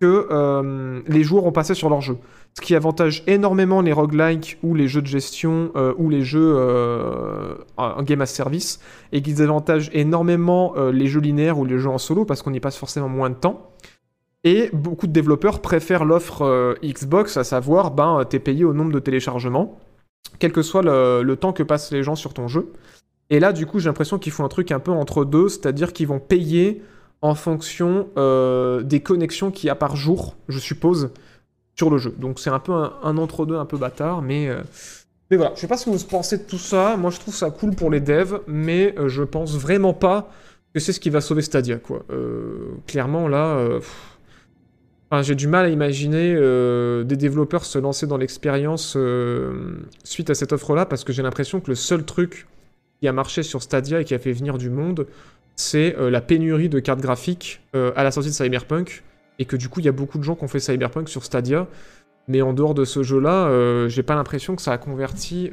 [0.00, 2.16] que euh, les joueurs ont passé sur leur jeu.
[2.54, 6.58] Ce qui avantage énormément les roguelikes ou les jeux de gestion euh, ou les jeux
[7.76, 8.80] en game as service
[9.12, 12.60] et qui désavantage énormément les jeux linéaires ou les jeux en solo parce qu'on y
[12.60, 13.70] passe forcément moins de temps.
[14.44, 18.98] Et beaucoup de développeurs préfèrent l'offre Xbox, à savoir, ben, t'es payé au nombre de
[18.98, 19.78] téléchargements,
[20.38, 22.72] quel que soit le, temps que passent les gens sur ton jeu.
[23.30, 25.92] Et là, du coup, j'ai l'impression qu'ils font un truc un peu entre deux, c'est-à-dire
[25.92, 26.82] qu'ils vont payer
[27.22, 31.10] en fonction euh, des connexions qu'il y a par jour, je suppose,
[31.76, 32.14] sur le jeu.
[32.18, 34.62] Donc c'est un peu un, entre-deux un peu bâtard, mais, euh,
[35.30, 35.52] mais voilà.
[35.54, 36.96] Je sais pas ce que vous pensez de tout ça.
[36.96, 40.30] Moi, je trouve ça cool pour les devs, mais euh, je pense vraiment pas
[40.74, 42.04] que c'est ce qui va sauver Stadia, quoi.
[42.86, 43.58] Clairement, là...
[45.12, 50.30] Enfin, j'ai du mal à imaginer euh, des développeurs se lancer dans l'expérience euh, suite
[50.30, 52.46] à cette offre-là, parce que j'ai l'impression que le seul truc
[52.98, 55.06] qui a marché sur Stadia et qui a fait venir du monde,
[55.54, 59.02] c'est euh, la pénurie de cartes graphiques à la sortie de Cyberpunk,
[59.38, 61.24] et que du coup, il y a beaucoup de gens qui ont fait Cyberpunk sur
[61.24, 61.66] Stadia,
[62.26, 65.50] mais en dehors de ce jeu-là, j'ai pas l'impression que ça a converti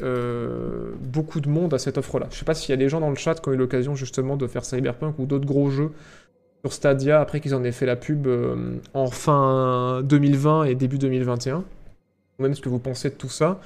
[1.02, 2.28] beaucoup de monde à cette offre-là.
[2.32, 3.96] Je sais pas s'il y a des gens dans le chat qui ont eu l'occasion
[3.96, 5.92] justement de faire Cyberpunk ou d'autres gros jeux
[6.62, 10.98] sur Stadia après qu'ils en aient fait la pub euh, en fin 2020 et début
[10.98, 11.64] 2021, ou
[12.44, 13.60] même ce que vous pensez de tout ça.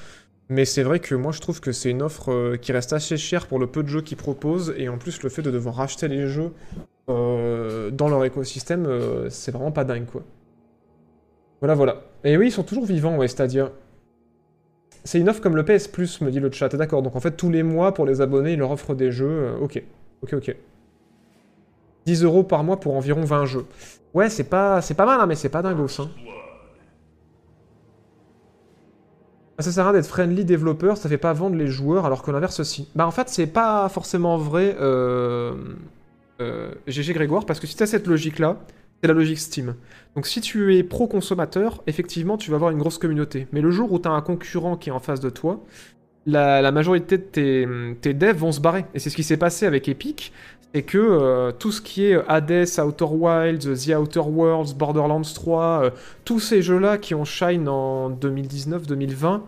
[0.49, 3.17] Mais c'est vrai que moi je trouve que c'est une offre euh, qui reste assez
[3.17, 5.75] chère pour le peu de jeux qu'ils proposent, et en plus le fait de devoir
[5.75, 6.51] racheter les jeux
[7.09, 8.87] euh, dans leur écosystème,
[9.29, 10.23] c'est vraiment pas dingue quoi.
[11.61, 12.01] Voilà, voilà.
[12.25, 13.71] Et oui, ils sont toujours vivants, ouais, Stadia.
[15.05, 16.67] C'est une offre comme le PS Plus, me dit le chat.
[16.75, 19.53] D'accord, donc en fait, tous les mois, pour les abonnés, ils leur offrent des jeux.
[19.61, 19.81] ok,
[20.23, 20.57] ok, ok.
[22.05, 23.65] 10 euros par mois pour environ 20 jeux.
[24.13, 25.99] Ouais, c'est pas, c'est pas mal, hein, mais c'est pas dingos.
[25.99, 26.09] Hein.
[29.57, 32.23] Ah, Ça sert à rien d'être friendly développeur, ça fait pas vendre les joueurs, alors
[32.23, 32.89] que l'inverse aussi.
[32.95, 35.53] Bah en fait, c'est pas forcément vrai, euh,
[36.41, 38.57] euh, GG Grégoire, parce que si t'as cette logique-là,
[39.01, 39.75] c'est la logique Steam.
[40.15, 43.47] Donc si tu es pro-consommateur, effectivement, tu vas avoir une grosse communauté.
[43.51, 45.63] Mais le jour où tu as un concurrent qui est en face de toi,
[46.25, 48.85] la, la majorité de tes devs vont se barrer.
[48.93, 50.31] Et c'est ce qui s'est passé avec Epic,
[50.73, 55.63] c'est que euh, tout ce qui est Hades, Outer Wilds, The Outer Worlds, Borderlands 3,
[55.83, 55.89] euh,
[56.25, 59.41] tous ces jeux-là qui ont shine en 2019-2020,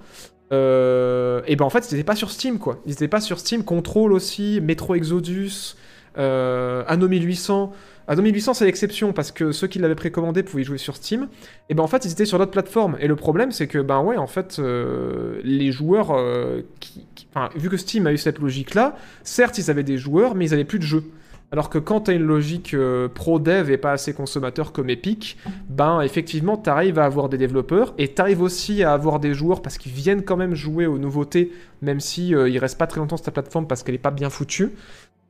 [0.51, 2.77] euh, et ben en fait, ils n'étaient pas sur Steam, quoi.
[2.85, 3.63] Ils n'étaient pas sur Steam.
[3.63, 5.75] Control aussi, Metro Exodus,
[6.17, 7.73] euh, Anno 1800.
[8.07, 11.27] Anno 1800, c'est l'exception parce que ceux qui l'avaient précommandé pouvaient jouer sur Steam.
[11.69, 12.95] Et ben en fait, ils étaient sur d'autres plateformes.
[12.99, 17.49] Et le problème, c'est que ben ouais, en fait, euh, les joueurs euh, qui- enfin,
[17.55, 20.65] vu que Steam a eu cette logique-là, certes, ils avaient des joueurs, mais ils avaient
[20.65, 21.03] plus de jeux.
[21.51, 25.37] Alors que quand tu as une logique euh, pro-dev et pas assez consommateur comme Epic,
[25.69, 29.33] ben effectivement, tu arrives à avoir des développeurs et tu arrives aussi à avoir des
[29.35, 32.87] joueurs parce qu'ils viennent quand même jouer aux nouveautés, même si euh, ils restent pas
[32.87, 34.71] très longtemps sur ta plateforme parce qu'elle est pas bien foutue.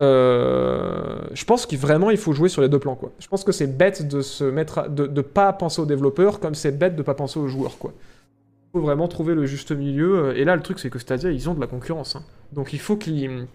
[0.02, 3.14] euh, je pense que vraiment il faut jouer sur les deux plans quoi.
[3.20, 6.56] Je pense que c'est bête de se mettre de, de pas penser aux développeurs comme
[6.56, 7.94] c'est bête de pas penser aux joueurs quoi.
[8.76, 10.38] Faut vraiment trouver le juste milieu.
[10.38, 12.18] Et là le truc c'est que Stadia ils ont de la concurrence.
[12.18, 12.24] hein.
[12.52, 13.48] Donc il faut qu'ils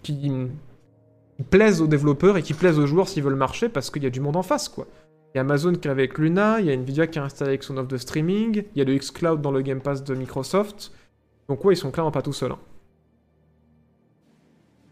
[1.50, 4.10] plaisent aux développeurs et qu'ils plaisent aux joueurs s'ils veulent marcher parce qu'il y a
[4.10, 4.86] du monde en face quoi.
[5.34, 7.50] Il y a Amazon qui est avec Luna, il y a Nvidia qui est installé
[7.50, 10.14] avec son offre de streaming, il y a le xCloud dans le Game Pass de
[10.14, 10.90] Microsoft.
[11.50, 12.52] Donc ouais ils sont clairement pas tout seuls.
[12.52, 12.58] hein.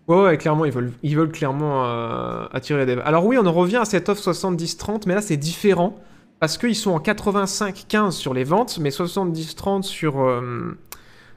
[0.09, 3.03] Ouais, ouais, clairement, ils veulent, ils veulent clairement euh, attirer les devs.
[3.05, 5.97] Alors oui, on en revient à cette offre 70-30, mais là c'est différent,
[6.41, 10.77] parce qu'ils sont en 85-15 sur les ventes, mais 70-30 sur, euh,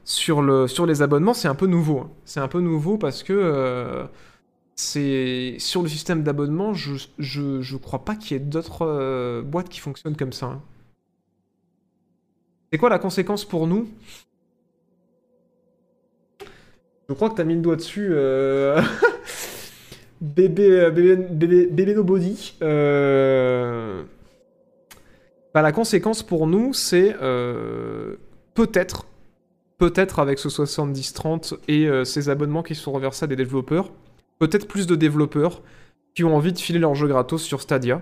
[0.06, 2.00] sur, le, sur les abonnements, c'est un peu nouveau.
[2.02, 2.12] hein.
[2.26, 4.04] C'est un peu nouveau parce que euh,
[4.76, 9.42] c'est sur le système d'abonnement, je, je, je crois pas qu'il y ait d'autres euh,
[9.44, 10.48] boîtes qui fonctionnent comme ça.
[10.48, 10.62] hein.
[12.72, 13.88] C'est quoi la conséquence pour nous?
[17.10, 18.14] Je crois que t'as mis le doigt dessus.
[20.22, 21.66] bébé, bébé, bébé,
[25.54, 28.16] bah, la conséquence pour nous, c'est euh,
[28.54, 29.06] peut-être,
[29.78, 33.92] peut-être avec ce 70-30 et euh, ces abonnements qui sont reversés à des développeurs,
[34.40, 35.62] peut-être plus de développeurs
[36.16, 38.02] qui ont envie de filer leurs jeux gratos sur Stadia.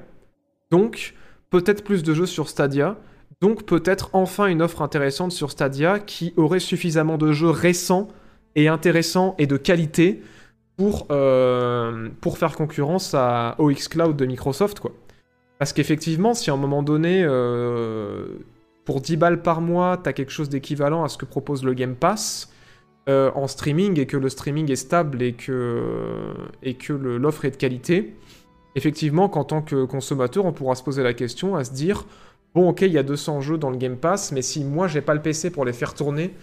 [0.72, 1.16] Donc,
[1.50, 2.97] peut-être plus de jeux sur Stadia.
[3.41, 8.08] Donc, peut-être enfin une offre intéressante sur Stadia qui aurait suffisamment de jeux récents
[8.56, 10.22] et intéressant et de qualité
[10.78, 14.91] pour, euh, faire concurrence à, au xCloud de Microsoft, quoi.
[15.60, 18.28] Parce qu'effectivement, si à un moment donné, euh,
[18.86, 21.95] pour 10 balles par mois, t'as quelque chose d'équivalent à ce que propose le Game
[21.95, 22.49] Pass
[23.10, 26.34] euh, en streaming, et que le streaming est stable et que,
[26.64, 28.16] et l'offre est de qualité,
[28.76, 32.05] effectivement, qu'en tant que consommateur, on pourra se poser la question, à se dire,
[32.55, 35.01] bon ok, il y a 200 jeux dans le Game Pass, mais si moi j'ai
[35.01, 36.34] pas le PC pour les faire tourner,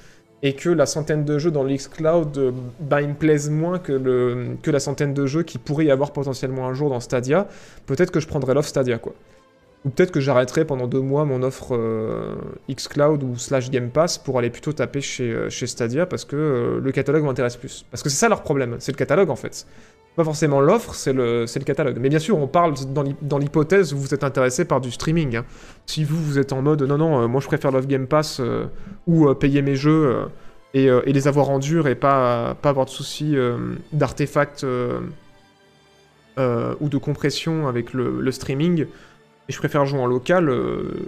[0.42, 4.56] et que la centaine de jeux dans le xCloud, euh, bah, me plaisent moins que,
[4.66, 7.48] la centaine de jeux qui pourrait y avoir potentiellement un jour dans Stadia,
[7.86, 9.14] peut-être que je prendrai l'offre Stadia, quoi.
[9.86, 12.34] Ou peut-être que j'arrêterai pendant deux mois mon offre euh,
[12.68, 16.80] xCloud ou slash Game Pass pour aller plutôt taper chez, euh, Stadia parce que euh,
[16.80, 17.86] le catalogue m'intéresse plus.
[17.90, 19.64] Parce que c'est ça leur problème, c'est le catalogue en fait.
[20.16, 21.98] Pas forcément l'offre, c'est le, catalogue.
[22.00, 24.90] Mais bien sûr, on parle dans l'hy- dans l'hypothèse où vous êtes intéressé par du
[24.90, 25.36] streaming.
[25.36, 25.44] hein.
[25.84, 28.40] Si vous, vous êtes en mode non, non, euh, moi je préfère l'offre Game Pass
[28.40, 28.64] euh,
[29.06, 30.26] ou euh, payer mes jeux
[30.72, 33.34] et, les avoir en dur et pas, pas avoir de soucis
[33.92, 34.64] d'artefacts
[36.38, 38.86] ou de compression avec le, streaming,
[39.48, 40.50] et je préfère jouer en local,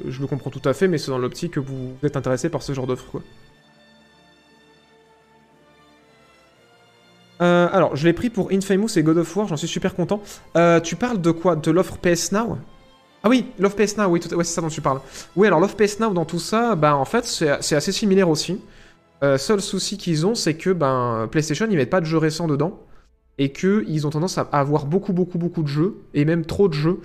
[0.06, 2.62] je le comprends tout à fait, mais c'est dans l'optique que vous êtes intéressé par
[2.62, 3.20] ce genre d'offre.
[7.40, 10.20] Euh, alors, je l'ai pris pour Infamous et God of War, j'en suis super content.
[10.56, 11.56] Euh, tu parles de quoi?
[11.56, 12.58] De l'offre PS Now?
[13.22, 15.00] Ah oui, l'offre PS Now, oui, c'est ça dont tu parles.
[15.36, 18.60] Oui, alors l'offre PS Now dans tout ça, bah en fait, c'est assez similaire aussi.
[19.24, 22.46] Euh, seul souci qu'ils ont, c'est que ben, PlayStation, ils mettent pas de jeux récents
[22.46, 22.80] dedans.
[23.40, 26.74] Et qu'ils ont tendance à avoir beaucoup, beaucoup, beaucoup de jeux, et même trop de
[26.74, 26.98] jeux.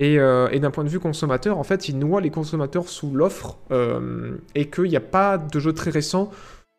[0.00, 3.56] Et, d'un point de vue consommateur, en fait, ils noient les consommateurs sous l'offre,
[4.54, 6.30] et qu'il n'y a pas de jeux très récents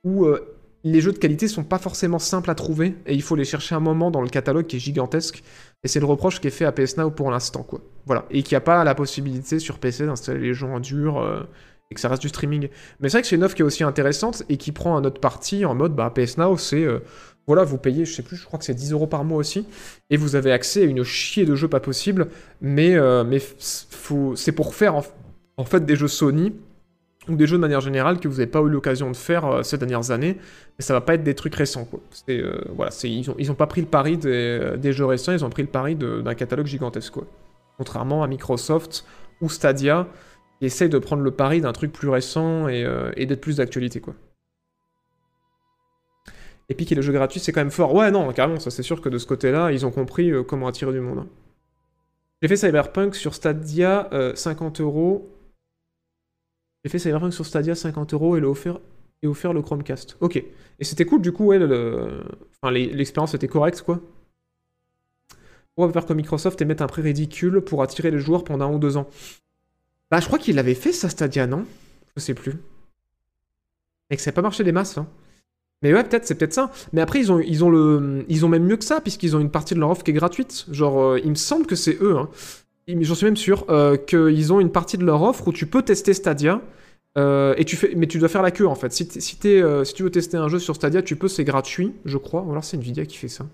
[0.06, 0.40] euh,
[0.84, 3.76] les jeux de qualité sont pas forcément simples à trouver, et il faut les chercher
[3.76, 5.44] un moment dans le catalogue qui est gigantesque.
[5.84, 7.82] Et c'est le reproche qui est fait à PS Now pour l'instant, quoi.
[8.06, 8.26] Voilà.
[8.32, 11.44] Et qu'il n'y a pas la possibilité sur PC d'installer les jeux en dur, euh,
[11.92, 12.70] et que ça reste du streaming.
[13.00, 15.04] Mais c'est vrai que c'est une offre qui est aussi intéressante et qui prend un
[15.04, 16.84] autre parti en mode bah, PS Now, c'est.
[16.84, 17.00] euh,
[17.48, 19.66] voilà, vous payez, je sais plus, je crois que c'est 10 euros par mois aussi,
[20.12, 22.28] et vous avez accès à une chier de jeux pas possible,
[22.62, 23.24] mais, euh,
[24.36, 25.02] c'est pour faire
[25.58, 26.54] en fait des jeux Sony
[27.30, 29.64] ou des jeux de manière générale que vous n'avez pas eu l'occasion de faire euh,
[29.64, 30.38] ces dernières années,
[30.78, 32.00] mais ça va pas être des trucs récents quoi.
[32.30, 32.62] Euh,
[33.04, 35.64] ils, ont, ils ont pas pris le pari des, des jeux récents, ils ont pris
[35.64, 37.16] le pari d'un catalogue gigantesque.
[37.78, 39.06] Contrairement à Microsoft
[39.42, 40.08] ou Stadia,
[40.60, 44.02] qui essayent de prendre le pari d'un truc plus récent et, euh, d'être plus d'actualité
[44.02, 44.14] quoi.
[46.72, 47.94] Epic et le jeu gratuit, c'est quand même fort.
[47.96, 50.68] Ouais, non, carrément, ça c'est sûr que de ce côté-là, ils ont compris euh, comment
[50.68, 51.20] attirer du monde.
[51.20, 51.28] hein.
[52.42, 55.30] J'ai fait Cyberpunk sur Stadia, euh, 50 euros.
[56.90, 58.80] Fait Cyberpunk sur Stadia, 50 euros, et, le offert,
[59.22, 60.18] et offert le Chromecast.
[60.20, 60.36] Ok.
[60.38, 62.22] Et c'était cool, du coup, ouais, le-
[62.62, 64.02] enfin, l'expérience était correcte, quoi.
[65.76, 68.74] Pourquoi faire comme Microsoft et mettre un prix ridicule pour attirer les joueurs pendant un
[68.76, 69.08] ou deux ans?
[70.12, 71.66] Bah, je crois qu'il l'avait fait, ça, Stadia, non?
[72.16, 72.54] Je sais plus.
[74.10, 75.08] Et que ça n'a pas marché des masses, hein.
[75.82, 76.72] Mais ouais, peut-être, c'est peut-être ça.
[76.92, 79.40] Mais après, ils ont, ils ont le, ils ont même mieux que ça, puisqu'ils ont
[79.40, 80.66] une partie de leur offre qui est gratuite.
[80.72, 82.30] Genre, euh, il me semble que c'est eux, hein.
[82.88, 85.84] J'en suis même sûr euh, qu'ils ont une partie de leur offre où tu peux
[85.84, 86.60] tester Stadia.
[87.20, 88.88] Euh, et tu fais, mais tu dois faire la queue en fait.
[89.46, 92.42] Euh, si tu veux tester un jeu sur Stadia, tu peux, c'est gratuit, je crois.
[92.42, 93.46] Ou alors c'est Nvidia qui fait ça.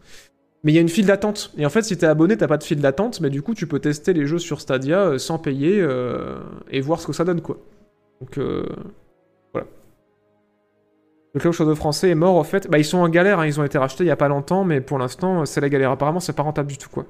[0.64, 1.52] Mais il y a une file d'attente.
[1.58, 3.68] Et en fait, si t'es abonné, t'as pas de file d'attente, mais du coup, tu
[3.68, 5.86] peux tester les jeux sur Stadia euh, sans payer
[6.70, 7.58] et voir ce que ça donne, quoi.
[8.22, 8.40] Donc,
[9.54, 9.68] voilà.
[11.34, 12.70] Le Cloud Shadow français est mort, en fait.
[12.70, 14.64] Bah, ils sont en galère, hein, ils ont été rachetés il y a pas longtemps,
[14.64, 15.92] mais pour l'instant, c'est la galère.
[15.92, 17.06] Apparemment, c'est pas rentable du tout, quoi.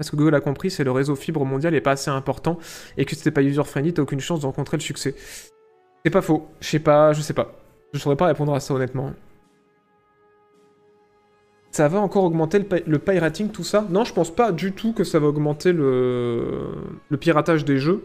[0.00, 2.58] Ce que Google a compris, c'est le réseau fibre mondial est pas assez important
[2.96, 5.14] et que si t'es pas user-friendly, t'as aucune chance de rencontrer le succès.
[6.04, 6.48] C'est pas faux.
[6.60, 7.52] Je sais pas, je sais pas.
[7.92, 9.12] Je saurais pas répondre à ça, honnêtement.
[11.70, 13.86] Ça va encore augmenter le, pi- le pirating, tout ça?
[13.88, 16.72] Non, je pense pas du tout que ça va augmenter le,
[17.18, 18.02] piratage des jeux.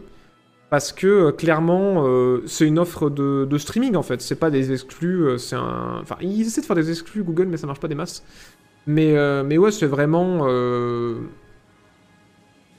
[0.70, 4.20] Parce que euh, clairement, euh, c'est une offre de, streaming en fait.
[4.22, 5.56] C'est pas des exclus, euh, c'est.
[5.56, 8.24] Enfin, ils essaient de faire des exclus Google, mais ça marche pas des masses.
[8.86, 9.14] Mais,
[9.44, 10.46] mais ouais, c'est vraiment.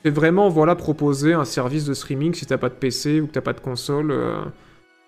[0.04, 3.34] C'est vraiment, voilà, proposer un service de streaming si t'as pas de PC ou que
[3.34, 4.42] t'as pas de console euh,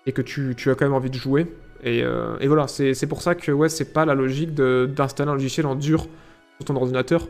[0.06, 1.46] et que tu, as quand même envie de jouer.
[1.82, 5.66] Et, euh, voilà, c'est pour ça que ouais, c'est pas la logique d'installer un logiciel
[5.66, 6.06] en dur
[6.56, 7.28] sur ton ordinateur.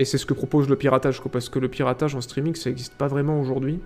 [0.00, 2.94] Et c'est ce que propose le piratage, parce que le piratage en streaming, ça existe
[2.94, 3.80] pas vraiment aujourd'hui.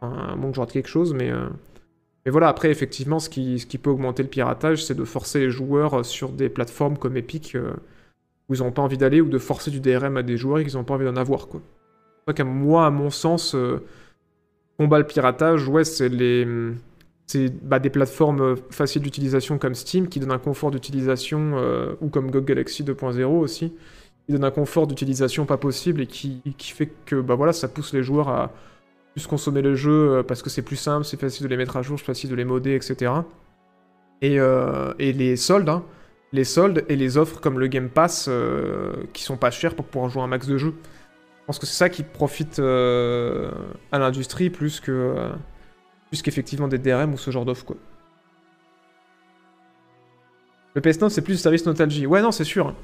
[0.00, 1.30] Enfin, moins que je rate quelque chose, mais...
[1.30, 1.48] euh,
[2.24, 6.06] Mais voilà, après, effectivement, ce qui, peut augmenter le piratage, c'est de forcer les joueurs
[6.06, 7.56] sur des plateformes comme Epic,
[8.48, 10.64] où ils n'ont pas envie d'aller, ou de forcer du DRM à des joueurs et
[10.64, 11.60] qu'ils n'ont pas envie d'en avoir, quoi.
[12.44, 13.82] Moi, à mon sens, euh,
[14.78, 16.46] combat le piratage, ouais, c'est les...
[17.26, 21.94] C'est bah, des plateformes euh, faciles d'utilisation comme Steam qui donnent un confort d'utilisation, euh,
[22.00, 23.72] ou comme GOG Galaxy 2.0 aussi,
[24.26, 27.68] qui donne un confort d'utilisation pas possible et qui, qui fait que bah, voilà, ça
[27.68, 28.52] pousse les joueurs à
[29.14, 31.82] plus consommer le jeu parce que c'est plus simple, c'est facile de les mettre à
[31.82, 33.12] jour, c'est facile de les modder, etc.
[34.20, 34.36] Et,
[34.98, 35.84] et les soldes, hein,
[36.32, 38.30] les soldes et les offres comme le Game Pass
[39.12, 40.74] qui sont pas chers pour pouvoir jouer un max de jeux.
[41.42, 43.50] Je pense que c'est ça qui profite euh,
[43.90, 45.32] à l'industrie plus que euh,
[46.22, 47.76] qu'effectivement des DRM ou ce genre d'offres quoi.
[50.74, 52.06] Le PS Now c'est plus du service nostalgie.
[52.06, 52.74] Ouais non c'est sûr.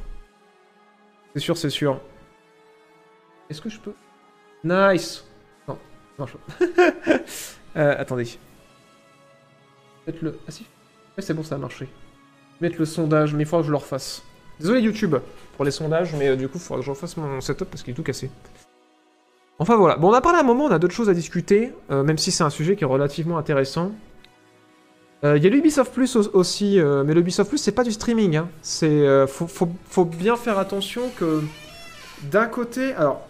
[1.35, 2.01] C'est sûr c'est sûr.
[3.49, 3.95] Est-ce que je peux?
[4.65, 5.25] Nice.
[5.67, 5.79] Non,
[6.17, 7.15] ça marche pas.
[7.77, 8.27] Euh, attendez.
[10.07, 10.39] Mettre le.
[10.49, 10.63] Ah si.
[11.17, 11.87] Ouais, c'est bon, ça a marché.
[12.61, 14.23] Mettre le sondage, mais il faudra que je le refasse.
[14.61, 15.17] Désolé YouTube
[15.57, 17.83] pour les sondages, mais euh, du coup, il faudra que je refasse mon setup parce
[17.83, 18.31] qu'il est tout cassé.
[19.59, 19.97] Enfin voilà.
[19.97, 22.31] Bon, on a parlé un moment, on a d'autres choses à discuter, euh, même si
[22.31, 23.93] c'est un sujet qui est relativement intéressant.
[25.25, 28.37] Euh, Il y a l'Ubisoft Plus au- aussi, mais l'Ubisoft Plus, c'est pas du streaming.
[28.37, 28.49] Hein.
[29.27, 31.43] Faut, faut- bien faire attention que
[32.31, 33.23] d'un côté, alors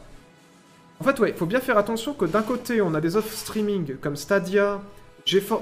[1.00, 3.96] en fait, ouais, faut bien faire attention que d'un côté, on a des offres streaming
[4.02, 4.80] comme Stadia,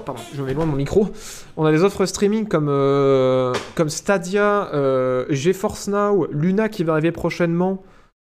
[0.05, 1.09] Pardon, je loin de mon micro.
[1.57, 6.93] On a des offres streaming comme, euh, comme Stadia, euh, GeForce Now, Luna qui va
[6.93, 7.83] arriver prochainement,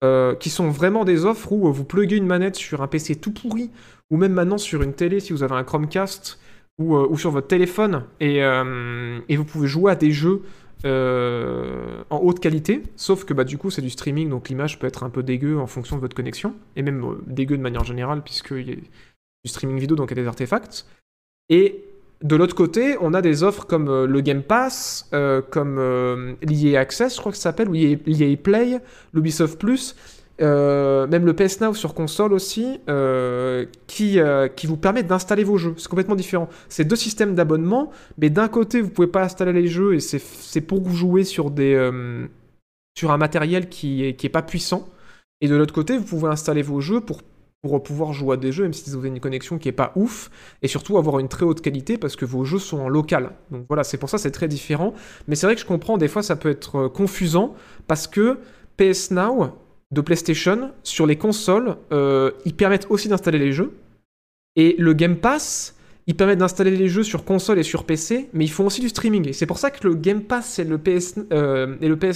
[0.03, 3.33] euh, qui sont vraiment des offres où vous pluguez une manette sur un PC tout
[3.33, 3.71] pourri,
[4.09, 6.39] ou même maintenant sur une télé si vous avez un Chromecast,
[6.79, 10.43] ou, euh, sur votre téléphone, et, et vous pouvez jouer à des jeux
[10.85, 15.03] en haute qualité, sauf que bah, du coup c'est du streaming, donc l'image peut être
[15.03, 18.69] un peu dégueu en fonction de votre connexion, et même dégueu de manière générale, puisqu'il
[18.69, 20.85] y a du streaming vidéo, donc il y a des artefacts.
[21.49, 21.83] Et
[22.23, 26.33] de l'autre côté, on a des offres comme euh, le Game Pass, euh, comme euh,
[26.75, 28.79] Access, je crois que ça s'appelle, ou l'EA Play,
[29.13, 29.95] l'Ubisoft Plus,
[30.41, 32.79] euh, même le PS Now sur console aussi,
[33.87, 34.19] qui,
[34.55, 35.75] qui vous permettent d'installer vos jeux.
[35.77, 36.49] C'est complètement différent.
[36.69, 40.61] C'est deux systèmes d'abonnement, mais d'un côté, vous pouvez pas installer les jeux et c'est
[40.61, 41.91] pour jouer sur, des,
[42.97, 44.87] sur un matériel qui est, qui est pas puissant.
[45.41, 47.21] Et de l'autre côté, vous pouvez installer vos jeux pour,
[47.61, 49.91] pour pouvoir jouer à des jeux, même si vous avez une connexion qui est pas
[49.95, 50.29] ouf,
[50.61, 53.31] et surtout avoir une très haute qualité parce que vos jeux sont en local.
[53.51, 54.93] Donc voilà, c'est pour ça c'est très différent.
[55.27, 57.55] Mais c'est vrai que je comprends, des fois ça peut être euh, confusant
[57.87, 58.39] parce que
[58.77, 59.51] PS Now
[59.91, 63.73] de PlayStation sur les consoles, euh, ils permettent aussi d'installer les jeux.
[64.55, 65.76] Et le Game Pass,
[66.07, 68.87] ils permettent d'installer les jeux sur console et sur PC, mais ils font aussi du
[68.87, 69.27] streaming.
[69.27, 71.75] Et c'est pour ça que le Game Pass et le PS, euh,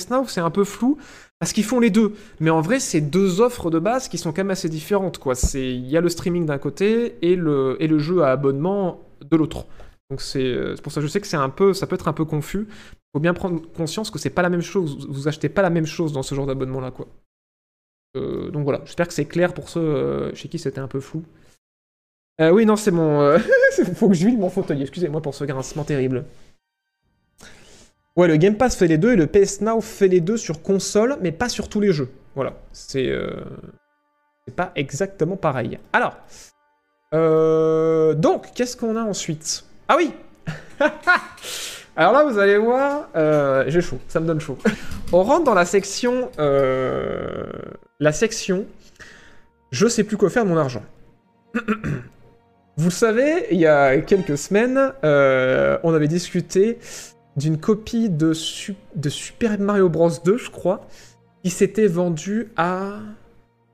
[0.09, 0.97] Now, c'est un peu flou,
[1.39, 2.13] parce qu'ils font les deux.
[2.39, 5.19] Mais en vrai, c'est deux offres de base qui sont quand même assez différentes.
[5.55, 9.65] Il y a le streaming d'un côté et le, jeu à abonnement de l'autre.
[10.09, 12.13] Donc c'est euh, pour ça que je sais que un peu, ça peut être un
[12.13, 12.67] peu confus.
[12.69, 15.05] Il faut bien prendre conscience que c'est pas la même chose.
[15.09, 17.07] Vous achetez pas la même chose dans ce genre d'abonnement-là, quoi.
[18.17, 21.23] Euh, donc voilà, j'espère que c'est clair pour ceux chez qui c'était un peu flou.
[22.39, 23.21] Euh, oui, non, c'est mon.
[23.21, 23.37] euh,
[23.95, 26.25] Faut que je vide mon fauteuil, excusez-moi pour ce grincement terrible.
[28.15, 30.61] Ouais, le Game Pass fait les deux et le PS Now fait les deux sur
[30.61, 32.09] console, mais pas sur tous les jeux.
[32.35, 33.07] Voilà, c'est.
[33.07, 33.31] euh,
[34.47, 35.79] C'est pas exactement pareil.
[35.93, 36.15] Alors.
[37.13, 39.63] Donc, qu'est-ce qu'on a ensuite?
[39.87, 40.13] Ah oui
[41.97, 43.09] Alors là, vous allez voir,
[43.67, 44.57] j'ai chaud, ça me donne chaud.
[45.13, 47.43] On rentre dans la section, euh,
[47.99, 48.65] la section,
[49.71, 50.83] je sais plus quoi faire de mon argent.
[52.81, 56.79] Vous le savez, il y a quelques semaines, euh, on avait discuté
[57.37, 60.87] d'une copie de, Su- de Super Mario Bros 2, je crois,
[61.43, 62.93] qui s'était vendue à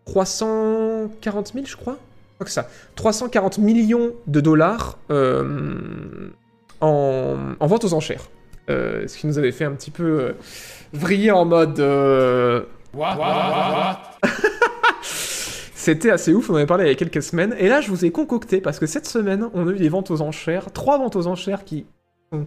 [0.05, 1.97] 340 000, je crois.
[2.41, 2.67] Je que ça.
[2.95, 6.29] 340 millions de dollars euh,
[6.81, 8.25] en, en vente aux enchères.
[8.69, 10.33] Euh, ce qui nous avait fait un petit peu
[10.91, 11.79] vriller en mode.
[11.79, 12.63] euh,
[15.87, 17.55] C'était assez ouf, on en avait parlé il y a quelques semaines.
[17.57, 20.11] Et là, je vous ai concocté, parce que cette semaine, on a eu des ventes
[20.11, 21.85] aux enchères, trois ventes aux enchères qui
[22.29, 22.45] sont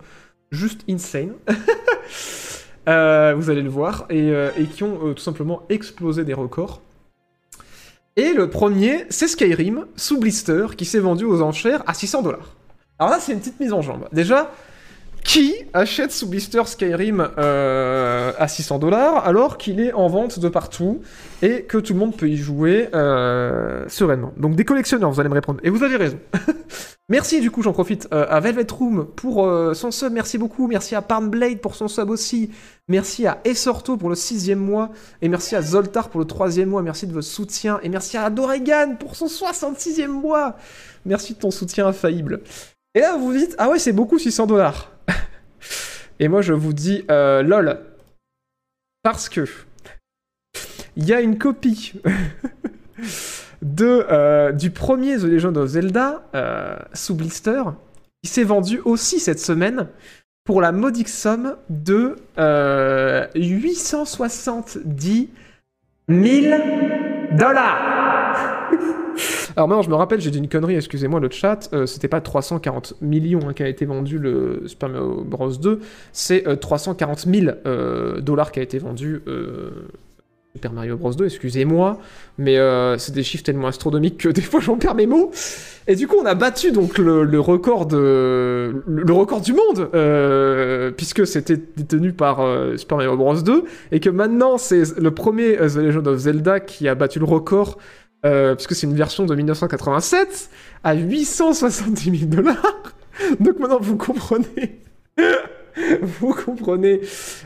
[0.51, 1.33] juste insane.
[2.89, 6.81] Euh, vous allez le voir, et, euh, qui ont euh, tout simplement explosé des records.
[8.17, 12.57] Et le premier, c'est Skyrim sous blister qui s'est vendu aux enchères à 600 dollars.
[12.99, 14.09] Alors là, c'est une petite mise en jambe.
[14.13, 14.51] Déjà,
[15.23, 21.03] qui achète sous blister Skyrim à 600 dollars alors qu'il est en vente de partout
[21.43, 25.29] et que tout le monde peut y jouer euh, sereinement Donc des collectionneurs, vous allez
[25.29, 25.61] me répondre.
[25.63, 26.19] Et vous avez raison.
[27.09, 30.67] merci du coup, j'en profite euh, à Velvet Room pour euh, son sub, merci beaucoup.
[30.67, 32.51] Merci à Parnblade pour son sub aussi.
[32.89, 34.91] Merci à Essorto pour le sixième mois.
[35.23, 36.83] Et merci à Zoltar pour le troisième mois.
[36.83, 37.81] Merci de votre soutien.
[37.83, 40.57] Et merci à Doregan pour son 66e mois.
[41.07, 42.43] Merci de ton soutien infaillible.
[42.95, 44.91] Et là, vous vous dites, ah ouais, c'est beaucoup 600 dollars.
[46.19, 47.79] Et moi, je vous dis, lol.
[49.03, 49.47] Parce que
[50.97, 51.95] il y a une copie
[53.63, 57.63] de, euh, du premier The Legend of Zelda euh, sous blister
[58.23, 59.89] qui s'est vendu aussi cette semaine
[60.45, 65.31] pour la modique somme de euh, 870
[66.09, 66.57] 000
[67.33, 68.71] dollars.
[69.57, 72.21] Alors maintenant, je me rappelle, j'ai dit une connerie, excusez-moi le chat, euh, c'était pas
[72.21, 75.81] 340 millions hein, qui a été vendu le Super Mario Bros 2,
[76.13, 79.89] c'est euh, 340 000 euh, dollars qui a été vendu euh,
[80.55, 82.01] Super Mario Bros 2, excusez-moi,
[82.37, 85.31] mais euh, c'est des chiffres tellement astronomiques que des fois j'en perds mes mots.
[85.87, 92.13] Et du coup, on a battu donc le, record du monde, euh, puisque c'était détenu
[92.13, 96.19] par euh, Super Mario Bros 2, et que maintenant c'est le premier The Legend of
[96.19, 97.79] Zelda qui a battu le record
[98.23, 100.51] puisque c'est une version de 1987,
[100.85, 102.93] à 870 000 dollars.
[103.41, 104.83] Donc maintenant, vous comprenez.
[106.03, 107.01] vous comprenez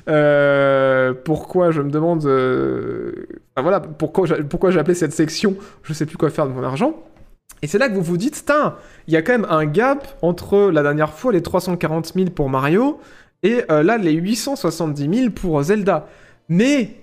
[0.08, 2.24] euh, pourquoi je me demande.
[2.26, 3.12] euh,
[3.56, 6.94] voilà, pourquoi j'ai, appelé cette section Je sais plus quoi faire de mon argent.
[7.62, 8.44] Et c'est là que vous vous dites,
[9.06, 12.50] il y a quand même un gap entre la dernière fois les 340 000 pour
[12.50, 12.98] Mario
[13.42, 16.08] et euh, là les 870 000 pour Zelda.
[16.48, 16.96] Mais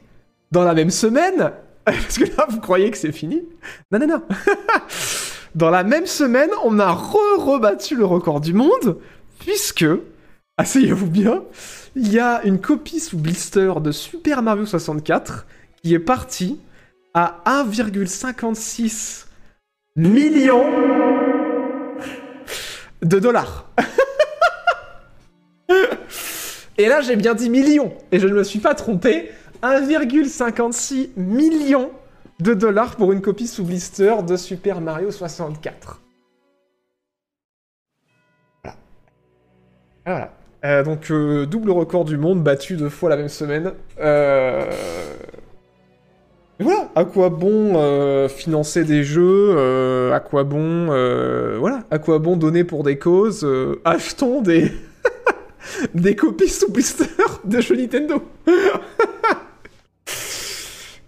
[0.52, 1.52] dans la même semaine,
[1.86, 3.44] parce que là, vous croyez que c'est fini?
[3.92, 4.22] Non, non, non.
[5.56, 8.98] Dans la même semaine, on a re-rebattu le record du monde,
[9.40, 9.86] puisque,
[10.62, 11.44] asseyez-vous bien,
[11.96, 15.48] il y a une copie sous blister de Super Mario 64
[15.82, 16.60] qui est partie
[17.16, 19.26] à 1,56
[19.96, 20.64] million
[23.02, 23.72] de dollars.
[26.78, 29.32] Et là, j'ai bien dit millions, et je ne me suis pas trompé.
[29.64, 31.92] 1,56 million
[32.40, 36.02] de dollars pour une copie sous blister de Super Mario 64.
[38.64, 38.78] Voilà.
[40.06, 40.41] Voilà.
[40.64, 43.74] Euh, donc, euh, double record du monde battu deux fois la même semaine.
[44.00, 44.66] Euh...
[46.60, 50.86] voilà, à quoi bon financer des jeux À quoi bon,
[51.58, 53.48] voilà, à quoi bon donner pour des causes
[53.84, 54.72] Achetons des
[55.96, 57.06] des copies sous blister
[57.44, 58.22] de jeux Nintendo.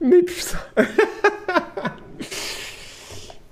[0.01, 0.57] Mais putain.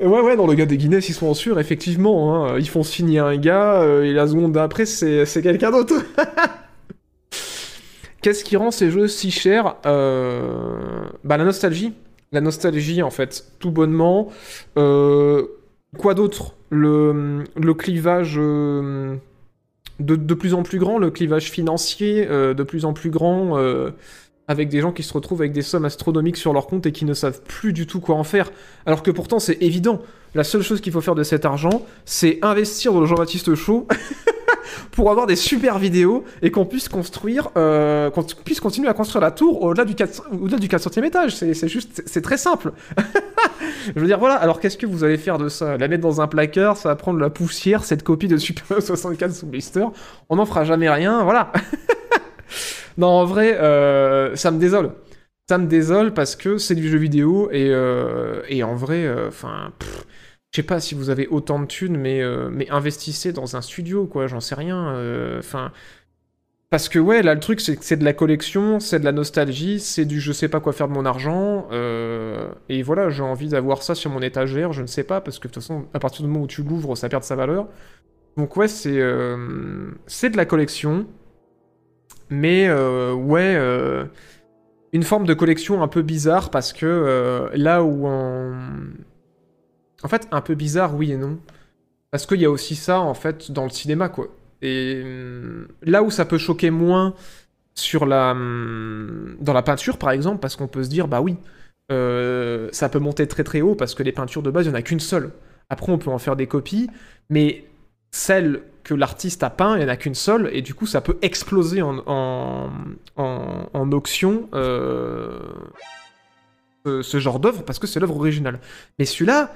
[0.02, 2.46] Ouais, ouais, dans le gars des Guinness, ils sont en sûr, effectivement.
[2.46, 5.94] hein, ils font signer un gars, euh, et la seconde d'après, c'est quelqu'un d'autre.
[8.22, 11.94] Qu'est-ce qui rend ces jeux si chers Euh, Bah, la nostalgie.
[12.32, 14.30] La nostalgie, en fait, tout bonnement.
[14.78, 15.46] Euh,
[15.98, 16.56] Quoi d'autre?
[16.70, 19.18] Le, le clivage de,
[20.00, 23.58] de plus en plus grand, le clivage financier de plus en plus grand,
[24.52, 27.06] avec des gens qui se retrouvent avec des sommes astronomiques sur leur compte et qui
[27.06, 28.52] ne savent plus du tout quoi en faire.
[28.86, 30.02] Alors que pourtant, c'est évident.
[30.36, 33.88] La seule chose qu'il faut faire de cet argent, c'est investir dans le Jean-Baptiste Show
[34.92, 39.22] pour avoir des super vidéos et qu'on puisse construire, euh, qu'on puisse continuer à construire
[39.22, 41.36] la tour au-delà du, 4, au-delà du 400e étage.
[41.36, 42.72] C'est, juste, c'est- très simple.
[43.96, 45.78] Je veux dire, voilà, alors qu'est-ce que vous allez faire de ça?
[45.78, 48.86] La mettre dans un placard, ça va prendre la poussière, cette copie de Super Mario
[48.86, 49.86] 64 sous blister.
[50.30, 51.52] On n'en fera jamais rien, voilà.
[52.98, 54.92] non, en vrai, euh, ça me désole.
[55.50, 59.74] Ça me désole parce que c'est du jeu vidéo et, euh, et en vrai, enfin,
[60.52, 63.62] je sais pas si vous avez autant de thunes, mais, euh, mais investissez dans un
[63.62, 64.96] studio, quoi, j'en sais rien.
[65.40, 65.72] Enfin.
[66.70, 69.12] parce que, ouais, là, le truc, c'est que c'est de la collection, c'est de la
[69.12, 71.68] nostalgie, c'est du je sais pas quoi faire de mon argent.
[71.72, 75.38] euh, et voilà, j'ai envie d'avoir ça sur mon étagère, je ne sais pas, parce
[75.40, 77.68] que de toute façon, à partir du moment où tu l'ouvres, ça perd sa valeur.
[78.38, 81.08] Donc, ouais, c'est euh, c'est de la collection.
[82.32, 83.56] Mais, euh, ouais.
[83.56, 84.06] euh,
[84.94, 88.54] une forme de collection un peu bizarre parce que euh, là où en...
[90.04, 91.38] En fait, un peu bizarre, oui et non.
[92.10, 94.30] Parce qu'il y a aussi ça, en fait, dans le cinéma, quoi.
[94.64, 97.14] Et hum, là où ça peut choquer moins
[97.76, 101.38] sur la, hum, dans la peinture, par exemple, parce qu'on peut se dire, bah oui,
[102.72, 104.80] ça peut monter très très haut parce que les peintures de base, il n'y en
[104.80, 105.32] a qu'une seule.
[105.70, 106.90] Après, on peut en faire des copies,
[107.30, 107.66] mais
[108.12, 111.02] celle que l'artiste a peint, il n'y en a qu'une seule, et du coup, ça
[111.02, 112.70] peut exploser en, en,
[113.18, 115.40] en, en auction euh,
[117.04, 118.60] ce, genre d'œuvre parce que c'est l'œuvre originale.
[118.98, 119.54] Mais celui-là,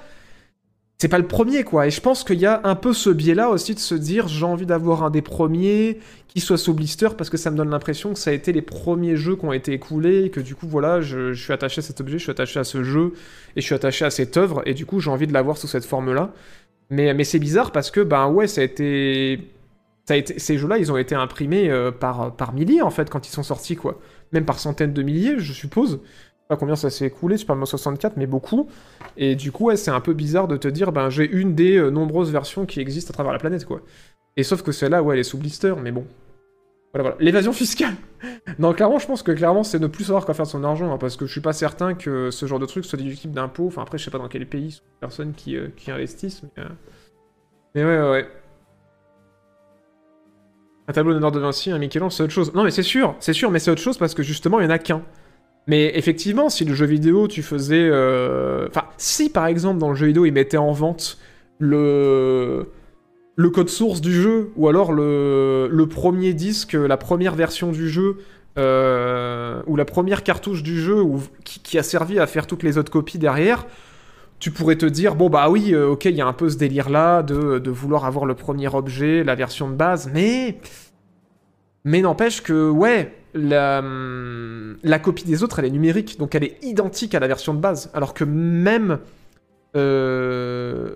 [0.97, 1.87] c'est pas le premier, quoi.
[1.87, 4.45] Et je pense qu'il y a un peu ce biais-là aussi de se dire j'ai
[4.45, 8.13] envie d'avoir un des premiers qui soit sous blister parce que ça me donne l'impression
[8.13, 10.67] que ça a été les premiers jeux qui ont été écoulés et que du coup,
[10.67, 13.13] voilà, je suis attaché à cet objet, je suis attaché à ce jeu
[13.55, 15.67] et je suis attaché à cette œuvre et du coup, j'ai envie de l'avoir sous
[15.67, 16.33] cette forme-là.
[16.89, 19.51] Mais, c'est bizarre parce que, ben ouais, ça a été.
[20.07, 20.37] Ça été...
[20.37, 23.43] Ces jeux-là, ils ont été imprimés euh, par, par milliers en fait quand ils sont
[23.43, 23.99] sortis, quoi.
[24.31, 25.91] Même par centaines de milliers, je suppose.
[25.91, 28.69] Je sais pas combien ça s'est écoulé, Super Mario 64, mais beaucoup.
[29.17, 31.77] Et du coup, ouais, c'est un peu bizarre de te dire, ben j'ai une des
[31.77, 33.81] euh, nombreuses versions qui existent à travers la planète, quoi.
[34.37, 36.05] Et sauf que celle-là, ouais, elle est sous blister, mais bon.
[36.95, 37.15] Voilà.
[37.19, 37.93] L'évasion fiscale
[38.57, 40.91] Non, clairement, je pense que clairement, c'est ne plus savoir quoi faire de son argent,
[40.93, 43.67] hein, parce que je suis pas certain que ce genre de truc soit déductible d'impôts.
[43.67, 46.41] Enfin, après, je sais pas dans quel pays sont les personnes qui, euh, qui investissent,
[46.43, 46.63] mais...
[46.63, 46.67] euh,
[47.75, 48.27] Mais ouais, ouais, ouais.
[50.87, 52.53] Un tableau d'honneur de Vinci, un Michel-Ange, c'est autre chose.
[52.53, 54.67] Non, mais c'est sûr, c'est sûr, mais c'est autre chose parce que justement, il y
[54.67, 55.01] en a qu'un.
[55.67, 57.89] Mais effectivement, si le jeu vidéo, tu faisais...
[57.91, 61.17] euh, Enfin, si par exemple, dans le jeu vidéo, ils mettaient en vente
[61.57, 62.69] le
[63.35, 68.17] le code source du jeu, ou alors le, premier disque, la première version du jeu,
[68.57, 71.03] euh, ou la première cartouche du jeu,
[71.43, 73.65] qui, a servi à faire toutes les autres copies derrière,
[74.39, 76.57] tu pourrais te dire, bon bah oui, euh, ok, il y a un peu ce
[76.57, 80.59] délire-là de, de vouloir avoir le premier objet, la version de base, mais...
[81.87, 86.43] Mais n'empêche que, ouais, la, hum, la copie des autres, elle est numérique, donc elle
[86.43, 87.91] est identique à la version de base.
[87.93, 88.99] Alors que même
[89.75, 90.95] euh,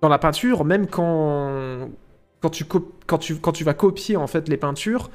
[0.00, 1.88] dans la peinture, même quand,
[2.50, 2.64] tu,
[3.64, 5.10] vas copier en fait les peintures,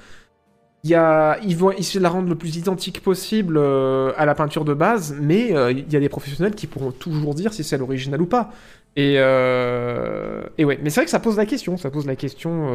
[0.83, 4.35] y a, ils vont essayer de la rendre le plus identique possible euh, à la
[4.35, 7.63] peinture de base, mais euh, il y a des professionnels qui pourront toujours dire si
[7.63, 8.51] c'est l'original ou pas.
[8.95, 12.71] Et, euh, mais c'est vrai que ça pose la question, ça pose la question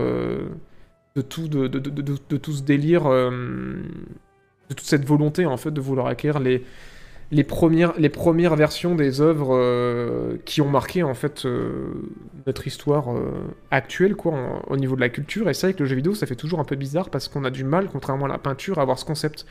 [1.14, 1.90] de, tout, de, de, de,
[2.28, 3.80] de- tout ce délire, de
[4.68, 6.64] toute cette volonté en fait de vouloir acquérir les,
[7.30, 11.92] les, premières, versions des œuvres euh, qui ont marqué en fait euh,
[12.46, 13.30] notre histoire euh,
[13.70, 15.48] actuelle quoi, au niveau de la culture.
[15.48, 17.50] Et vrai que le jeu vidéo ça fait toujours un peu bizarre parce qu'on a
[17.50, 19.46] du mal, contrairement à la peinture, à avoir ce concept.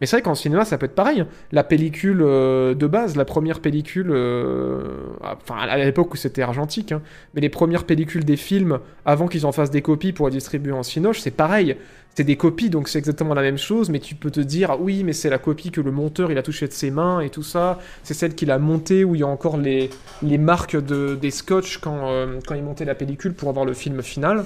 [0.00, 1.24] Mais c'est vrai qu'en cinéma, ça peut être pareil.
[1.52, 4.82] La pellicule euh, de base, la première pellicule, euh,
[5.22, 7.02] enfin à l'époque où c'était argentique, hein,
[7.34, 10.72] mais les premières pellicules des films, avant qu'ils en fassent des copies pour les distribuer
[10.72, 11.76] en cinoche, c'est pareil.
[12.14, 14.76] C'est des copies, donc c'est exactement la même chose, mais tu peux te dire, ah
[14.80, 17.30] oui, mais c'est la copie que le monteur, il a touché de ses mains et
[17.30, 17.78] tout ça.
[18.02, 19.90] C'est celle qu'il a montée, où il y a encore les,
[20.22, 23.72] les marques de, des scotch quand, euh, quand il montait la pellicule pour avoir le
[23.72, 24.44] film final.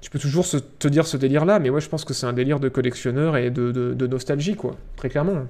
[0.00, 0.46] Tu peux toujours
[0.78, 3.50] te dire ce délire-là, mais ouais, je pense que c'est un délire de collectionneur et
[3.50, 4.76] de, nostalgie, quoi.
[4.96, 5.46] Très clairement.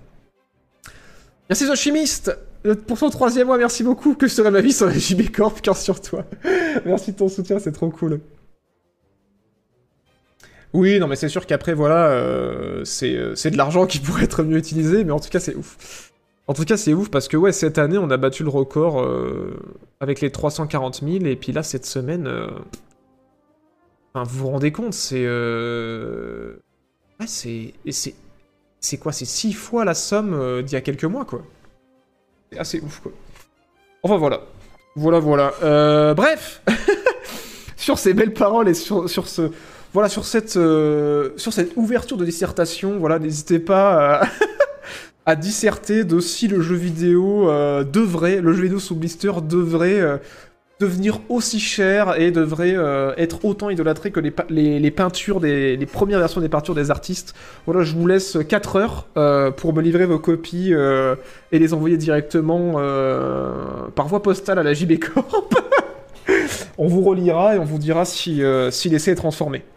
[1.49, 2.31] Merci The
[2.67, 4.15] Euh, Pour ton troisième mois, merci beaucoup.
[4.15, 6.25] Que je serai ma vie sur la JB Corp, cœur sur toi.
[6.85, 8.21] merci de ton soutien, c'est trop cool.
[10.73, 14.25] Oui, non, mais c'est sûr qu'après, voilà, euh, c'est euh, c'est de l'argent qui pourrait
[14.25, 16.13] être mieux utilisé, mais en tout cas, c'est ouf.
[16.47, 19.09] En tout cas, c'est ouf parce que, ouais, cette année, on a battu le record
[20.01, 22.29] avec les 340 000, et puis là, cette semaine.
[24.15, 25.25] Enfin, vous vous rendez compte, c'est.
[25.25, 26.57] euh,
[27.21, 27.75] Ouais, c'est.
[28.81, 28.97] c'est.
[28.99, 31.43] Quoi C'est six fois la somme euh, d'il y a quelques mois, quoi.
[32.51, 33.13] C'est assez ouf, quoi.
[34.03, 34.41] Enfin, voilà.
[34.97, 35.53] Voilà, voilà.
[35.63, 36.63] Euh, bref
[37.77, 39.51] Sur ces belles paroles et sur, ce.
[39.93, 44.23] Voilà, sur cette, euh, sur cette ouverture de dissertation, voilà, n'hésitez pas
[45.25, 47.47] à, disserter de si le jeu vidéo
[47.85, 50.21] devrait, le jeu vidéo sous blister devrait
[50.81, 55.39] devenir aussi cher et devrait euh, être autant idolâtré que les, pe- les, les peintures,
[55.39, 57.35] les premières versions des peintures des artistes.
[57.67, 61.15] Voilà, je vous laisse 4 heures euh, pour me livrer vos copies euh,
[61.53, 62.73] et les envoyer directement
[63.95, 65.55] par voie postale à la JB Corp.
[66.79, 69.63] on vous relira et on vous dira si, si l'essai est transformé.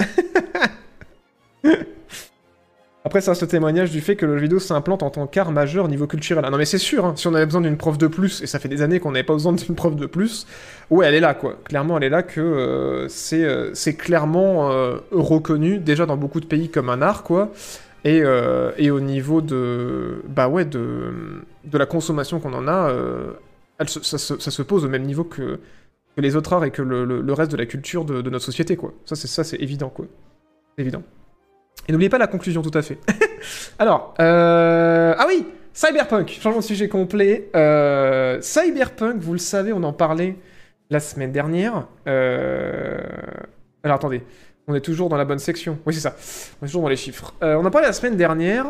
[3.05, 5.83] Après, ça, ce témoignage du fait que le jeu vidéo s'implante en tant qu'art majeur
[5.85, 6.45] au niveau culturel.
[6.47, 8.47] Ah non, mais c'est sûr, hein, si on avait besoin d'une preuve de plus, et
[8.47, 10.47] ça fait des années qu'on n'avait pas besoin d'une preuve de plus,
[10.89, 11.57] ouais, elle est là, quoi.
[11.65, 16.39] Clairement, elle est là que euh, c'est euh, c'est clairement euh, reconnu, déjà dans beaucoup
[16.39, 17.51] de pays, comme un art, quoi.
[18.05, 18.21] Et,
[18.77, 21.13] et au niveau de, bah ouais, de,
[21.63, 22.91] de la consommation qu'on en a,
[23.87, 25.59] ça, se- pose au même niveau que,
[26.17, 28.43] les autres arts et que le, le- le reste de la culture de, de notre
[28.43, 28.93] société, quoi.
[29.05, 30.05] Ça, c'est ça, c'est évident, quoi.
[30.75, 31.01] C'est évident.
[31.87, 32.97] Et n'oubliez pas la conclusion, tout à fait.
[33.79, 35.13] Alors, euh...
[35.17, 37.49] ah oui, Cyberpunk, changement de sujet complet.
[37.55, 40.35] Euh, Cyberpunk, vous le savez, on en parlait
[40.89, 41.87] la semaine dernière.
[42.07, 42.99] Euh...
[43.83, 44.23] Alors attendez,
[44.67, 45.79] On est toujours dans la bonne section.
[45.85, 46.15] Oui, c'est ça.
[46.61, 47.33] On est toujours dans les chiffres.
[47.43, 48.67] Euh, on a parlé la semaine dernière.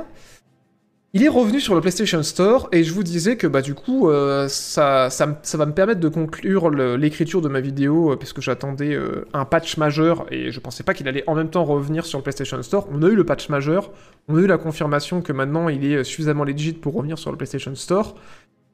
[1.16, 4.09] Il est revenu sur le PlayStation Store et je vous disais que bah du coup
[4.09, 8.95] euh, ça, ça, va me permettre de conclure l'écriture de ma vidéo euh, puisque j'attendais
[8.95, 12.18] euh, un patch majeur et je pensais pas qu'il allait en même temps revenir sur
[12.18, 12.89] le PlayStation Store.
[12.91, 13.91] On a eu le patch majeur,
[14.28, 17.30] on a eu la confirmation que maintenant il est euh, suffisamment legit pour revenir sur
[17.30, 18.16] le PlayStation Store.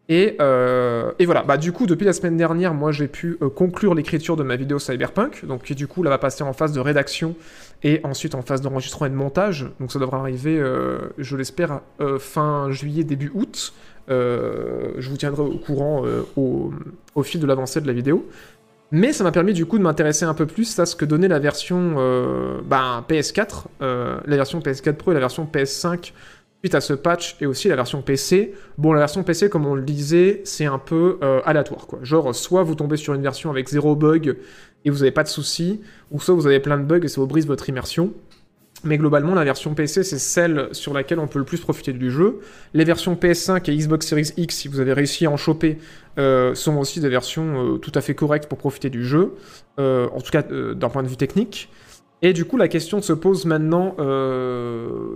[0.08, 4.36] Et, et voilà, bah du coup depuis la semaine dernière, moi j'ai pu conclure l'écriture
[4.36, 7.36] de ma vidéo Cyberpunk, donc qui du coup là va passer en phase de rédaction
[7.84, 9.68] et ensuite en phase d'enregistrement et de montage.
[9.80, 13.74] Donc ça devrait arriver, euh, je l'espère, euh, fin juillet, début août.
[14.10, 16.04] Euh, je vous tiendrai au courant
[16.36, 18.28] au, fil de l'avancée de la vidéo.
[18.92, 21.28] Mais ça m'a permis du coup de m'intéresser un peu plus à ce que donnait
[21.28, 21.94] la version
[22.66, 26.12] ben, PS4, euh, la version PS4 Pro et la version PS5
[26.62, 28.56] suite à ce patch et aussi la version PC.
[28.80, 32.00] Bon, la version PC, comme on le disait, c'est un peu aléatoire quoi.
[32.02, 34.38] Genre, soit vous tombez sur une version avec zéro bug
[34.86, 37.22] et vous n'avez pas de soucis, ou soit vous avez plein de bugs et ça
[37.22, 38.14] vous brise votre immersion.
[38.84, 42.10] Mais globalement, la version PC, c'est celle sur laquelle on peut le plus profiter du
[42.10, 42.40] jeu.
[42.74, 45.80] Les versions PS5 et Xbox Series X, si vous avez réussi à en choper,
[46.18, 49.34] euh, sont aussi des versions euh, tout à fait correctes pour profiter du jeu,
[49.80, 51.70] euh, en tout cas d'un point de vue technique.
[52.22, 53.96] Et du coup, la question se pose maintenant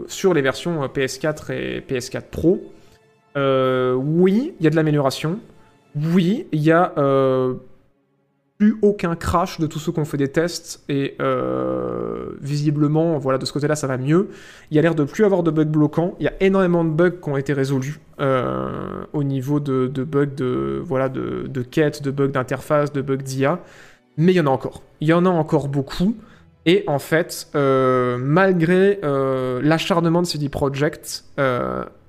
[0.08, 2.64] sur les versions euh, PS4 et PS4 Pro.
[3.36, 5.40] Oui, il y a de l'amélioration.
[5.96, 6.94] Oui, il y a
[8.58, 13.38] plus aucun crash de tous ceux qui ont fait des tests et euh, visiblement, voilà,
[13.38, 14.30] de ce côté-là, ça va mieux.
[14.70, 16.16] Il y a l'air de plus avoir de bugs bloquants.
[16.20, 20.26] Il y a énormément de bugs qui ont été résolus euh, au niveau de, bugs
[20.26, 23.60] de voilà de, quêtes, de bugs d'interface, de bugs d'IA.
[24.18, 24.84] Mais il y en a encore.
[25.02, 26.16] Il y en a encore beaucoup.
[26.66, 29.00] Et en fait, euh, malgré
[29.62, 31.26] l'acharnement de CD Projekt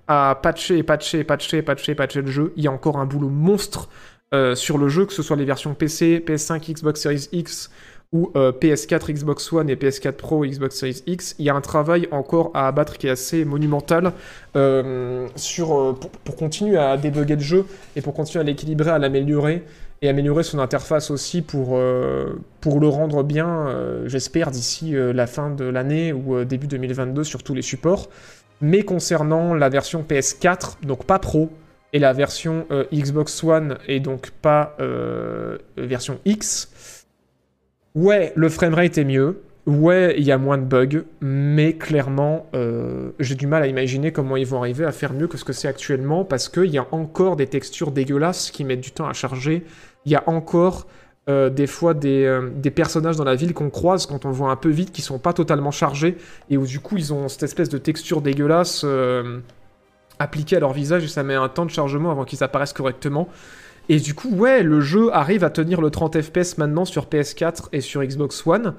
[0.06, 3.88] à patcher, patcher, patcher, patcher, patcher le jeu, il y a encore un boulot monstre
[4.34, 7.70] euh, sur le jeu, que ce soit les versions PC, PS5, Xbox Series X
[8.12, 11.36] ou euh, PS4, Xbox One et PS4 Pro, Xbox Series X.
[11.38, 14.12] Il y a un travail encore à abattre qui est assez monumental
[14.56, 19.62] euh, sur, pour, continuer à débugger le jeu et pour continuer à l'équilibrer, à l'améliorer
[20.02, 21.80] et améliorer son interface aussi pour,
[22.60, 27.54] pour le rendre bien, j'espère, d'ici la fin de l'année ou début 2022 sur tous
[27.54, 28.10] les supports.
[28.60, 31.50] Mais concernant la version PS4, donc pas Pro,
[31.94, 37.06] et la version euh, Xbox One et donc pas euh, version X,
[37.94, 39.42] ouais, le framerate est mieux.
[39.66, 44.12] Ouais, il y a moins de bugs, mais clairement, euh, j'ai du mal à imaginer
[44.12, 46.76] comment ils vont arriver à faire mieux que ce que c'est actuellement, parce qu'il y
[46.76, 49.64] a encore des textures dégueulasses qui mettent du temps à charger.
[50.04, 50.86] Il y a encore
[51.26, 54.92] des fois des, personnages dans la ville qu'on croise quand on voit un peu vite
[54.92, 56.18] qui sont pas totalement chargés,
[56.50, 58.84] et où du coup ils ont cette espèce de texture dégueulasse
[60.18, 63.28] appliquée à leur visage, et ça met un temps de chargement avant qu'ils apparaissent correctement.
[63.88, 67.68] Et du coup, ouais, le jeu arrive à tenir le 30 FPS maintenant sur PS4
[67.72, 68.74] et sur Xbox One.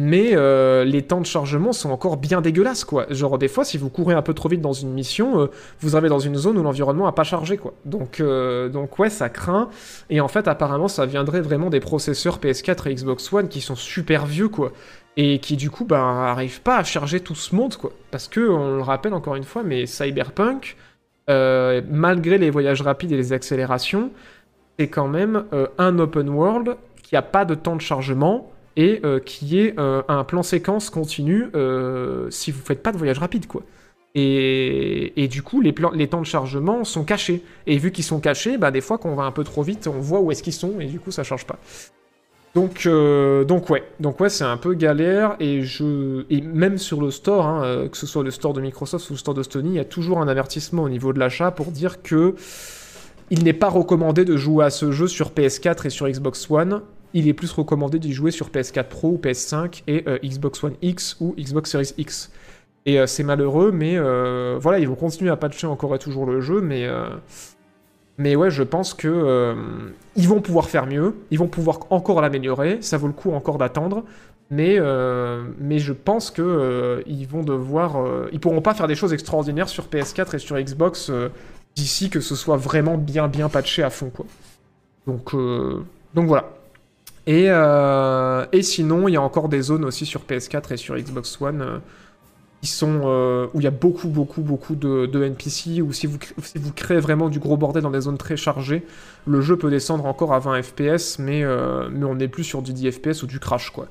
[0.00, 3.06] Mais euh, les temps de chargement sont encore bien dégueulasses, quoi.
[3.10, 5.46] Genre, des fois, si vous courez un peu trop vite dans une mission, euh,
[5.80, 7.74] vous arrivez dans une zone où l'environnement a pas chargé, quoi.
[7.84, 9.70] Donc, euh, donc, ouais, ça craint.
[10.08, 13.74] Et en fait, apparemment, ça viendrait vraiment des processeurs PS4 et Xbox One qui sont
[13.74, 14.72] super vieux, quoi.
[15.20, 17.74] Et qui, du coup, bah, arrivent pas à charger tout ce monde.
[18.12, 20.76] Parce que, on le rappelle encore une fois, mais Cyberpunk,
[21.28, 24.12] euh, malgré les voyages rapides et les accélérations,
[24.78, 29.00] c'est quand même euh, un open world qui a pas de temps de chargement et
[29.04, 31.50] euh, qui est un plan séquence continu
[32.30, 33.62] si vous faites pas de voyage rapide quoi.
[34.14, 35.74] Et, du coup, les,
[36.08, 37.42] temps de chargement sont cachés.
[37.66, 39.86] Et vu qu'ils sont cachés, bah, des fois, quand on va un peu trop vite,
[39.86, 41.58] on voit où est-ce qu'ils sont, et du coup, ça charge pas.
[42.54, 47.46] Donc, euh, donc ouais, c'est un peu galère et je et même sur le store,
[47.46, 49.74] hein, euh, que ce soit le store de Microsoft ou le store de Sony, il
[49.74, 52.34] y a toujours un avertissement au niveau de l'achat pour dire que
[53.30, 56.80] il n'est pas recommandé de jouer à ce jeu sur PS4 et sur Xbox One.
[57.12, 60.74] Il est plus recommandé d'y jouer sur PS4 Pro ou PS5 et euh, Xbox One
[60.80, 62.30] X ou Xbox Series X.
[62.86, 63.98] Et c'est malheureux, mais
[64.58, 66.88] voilà, ils vont continuer à patcher encore et toujours le jeu, mais
[68.18, 69.54] mais ouais, je pense que euh,
[70.16, 72.78] ils vont pouvoir faire mieux, ils vont pouvoir encore l'améliorer.
[72.82, 74.02] Ça vaut le coup encore d'attendre,
[74.50, 78.88] mais euh, mais je pense que euh, ils vont devoir, euh, ils pourront pas faire
[78.88, 81.12] des choses extraordinaires sur PS4 et sur Xbox
[81.76, 84.26] d'ici que ce soit vraiment bien bien patché à fond quoi.
[85.06, 85.34] Donc
[86.14, 86.50] donc voilà.
[87.26, 91.40] Et, et sinon, il y a encore des zones aussi sur PS4 et sur Xbox
[91.40, 91.80] One
[92.62, 95.80] qui euh, où il y a beaucoup, beaucoup, beaucoup de, NPC.
[95.80, 98.84] Ou si vous, si vous créez vraiment du gros bordel dans des zones très chargées,
[99.26, 102.62] le jeu peut descendre encore à 20 FPS, mais, euh, mais on n'est plus sur
[102.62, 103.88] du 10 FPS ou du crash, quoi.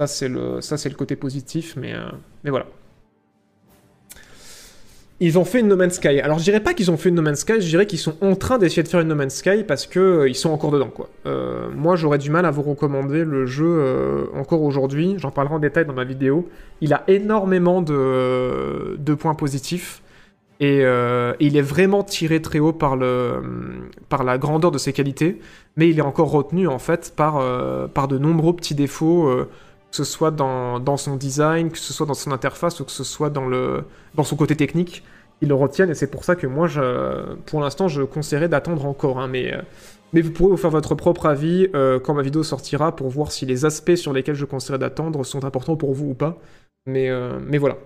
[0.00, 2.04] Ça, c'est le, ça, c'est le côté positif, mais, euh,
[2.42, 2.66] mais voilà.
[5.20, 6.20] Ils ont fait une No Man's Sky.
[6.20, 8.16] Alors je dirais pas qu'ils ont fait une No Man's Sky, je dirais qu'ils sont
[8.20, 10.72] en train d'essayer de faire une No Man's Sky parce que euh, ils sont encore
[10.72, 11.08] dedans quoi.
[11.26, 15.54] Euh, moi j'aurais du mal à vous recommander le jeu euh, encore aujourd'hui, j'en parlerai
[15.54, 16.48] en détail dans ma vidéo.
[16.80, 20.02] Il a énormément de, points positifs
[20.58, 25.38] et, euh, il est vraiment tiré très haut par, la grandeur de ses qualités,
[25.76, 29.46] mais il est encore retenu en fait par de nombreux petits défauts.
[29.94, 33.04] Que ce soit dans, son design, que ce soit dans son interface ou que ce
[33.04, 33.44] soit dans,
[34.24, 35.04] son côté technique,
[35.40, 36.66] ils le retiennent et c'est pour ça que moi,
[37.46, 39.20] pour l'instant, je conseillerais d'attendre encore.
[39.20, 39.62] hein, mais, euh,
[40.12, 43.30] mais vous pourrez vous faire votre propre avis euh, quand ma vidéo sortira pour voir
[43.30, 46.38] si les aspects sur lesquels je conseillerais d'attendre sont importants pour vous ou pas.
[46.86, 47.76] Mais, euh, voilà.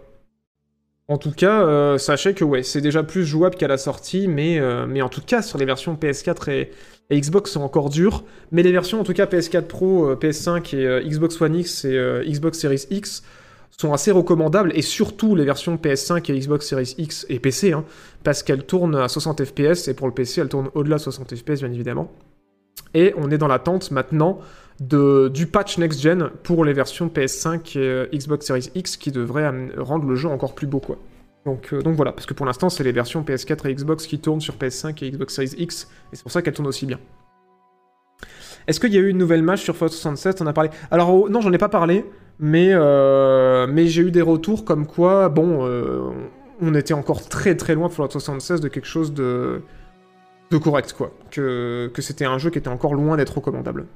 [1.08, 5.02] En tout cas, sachez que ouais, c'est déjà plus jouable qu'à la sortie, mais, mais
[5.02, 6.70] en tout cas, sur les versions PS4 et,
[7.10, 8.24] et Xbox, c'est encore dur.
[8.52, 11.84] Mais les versions, en tout cas PS4 Pro, euh, PS5 et euh, Xbox One X
[11.84, 13.22] et euh, Xbox Series X
[13.70, 17.84] sont assez recommandables, et surtout les versions PS5 et Xbox Series X et PC, hein,
[18.24, 21.36] parce qu'elles tournent à 60 FPS, et pour le PC, elles tournent au-delà de 60
[21.36, 22.10] FPS, bien évidemment.
[22.94, 24.40] Et on est dans l'attente maintenant
[24.80, 30.16] du patch next-gen pour les versions PS5 et Xbox Series X qui devrait rendre le
[30.16, 30.98] jeu encore plus beau, quoi.
[31.44, 34.18] Donc, euh, donc voilà, parce que pour l'instant, c'est les versions PS4 et Xbox qui
[34.18, 36.98] tournent sur PS5 et Xbox Series X, et c'est pour ça qu'elles tournent aussi bien.
[38.66, 40.68] Est-ce qu'il y a eu une nouvelle match sur Fallout 67 On a parlé.
[40.90, 42.04] Alors, oh, non, j'en ai pas parlé,
[42.38, 46.10] mais, euh, mais j'ai eu des retours comme quoi, bon, euh,
[46.60, 49.62] on était encore très très loin de Fallout 76 de quelque chose de,
[50.62, 51.12] correct, quoi.
[51.30, 53.86] Que c'était un jeu qui était encore loin d'être recommandable.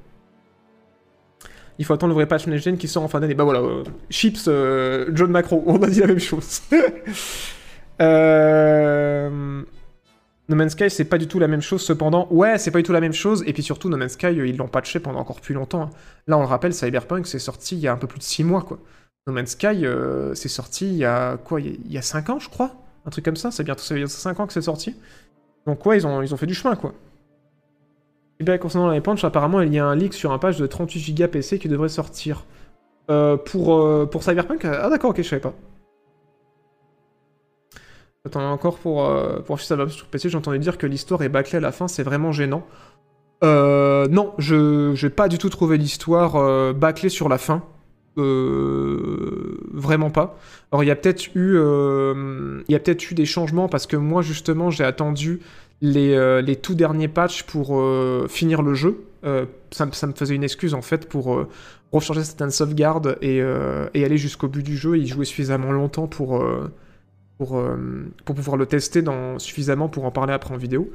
[1.79, 3.33] Il faut attendre le vrai patch next gen qui sort en fin d'année.
[3.33, 6.61] Bah voilà, euh, Chips, euh, John Macro, on a dit la même chose.
[8.01, 9.63] euh...
[10.49, 12.27] No Man's Sky, c'est pas du tout la même chose, cependant.
[12.29, 14.57] Ouais, c'est pas du tout la même chose, et puis surtout, No Man's Sky, ils
[14.57, 15.83] l'ont patché pendant encore plus longtemps.
[15.83, 15.89] hein.
[16.27, 18.43] Là, on le rappelle, Cyberpunk, c'est sorti il y a un peu plus de 6
[18.43, 18.79] mois, quoi.
[19.25, 19.85] No Man's Sky,
[20.35, 22.75] c'est sorti il y a quoi Il y a 5 ans, je crois?
[23.05, 24.95] Un truc comme ça, c'est bientôt 5 ans que c'est sorti.
[25.65, 26.93] Donc ouais, ils ont, ils ont fait du chemin, quoi.
[28.43, 31.13] Bien, concernant les punch, apparemment, il y a un leak sur un page de 38
[31.17, 32.43] Go PC qui devrait sortir.
[33.09, 35.53] Euh, pour, euh, pour Cyberpunk Ah d'accord, ok, je savais pas.
[38.25, 41.71] Attends, encore pour, euh, pour sur PC, j'entendais dire que l'histoire est bâclée à la
[41.71, 42.65] fin, c'est vraiment gênant.
[43.43, 47.63] Euh, non, je j'ai pas du tout trouvé l'histoire bâclée sur la fin.
[48.15, 50.37] Vraiment pas.
[50.71, 53.97] Alors il y a peut-être eu, il y a peut-être eu des changements parce que
[53.97, 55.41] moi justement j'ai attendu
[55.83, 59.03] les, euh, tout derniers patchs pour euh, finir le jeu.
[59.25, 61.47] Euh, ça, me- faisait une excuse en fait pour euh,
[61.91, 66.43] recharger certaines sauvegardes et, aller jusqu'au but du jeu et y jouer suffisamment longtemps pour,
[67.37, 67.61] pour,
[68.25, 70.89] pouvoir le tester dans, suffisamment pour en parler après en vidéo.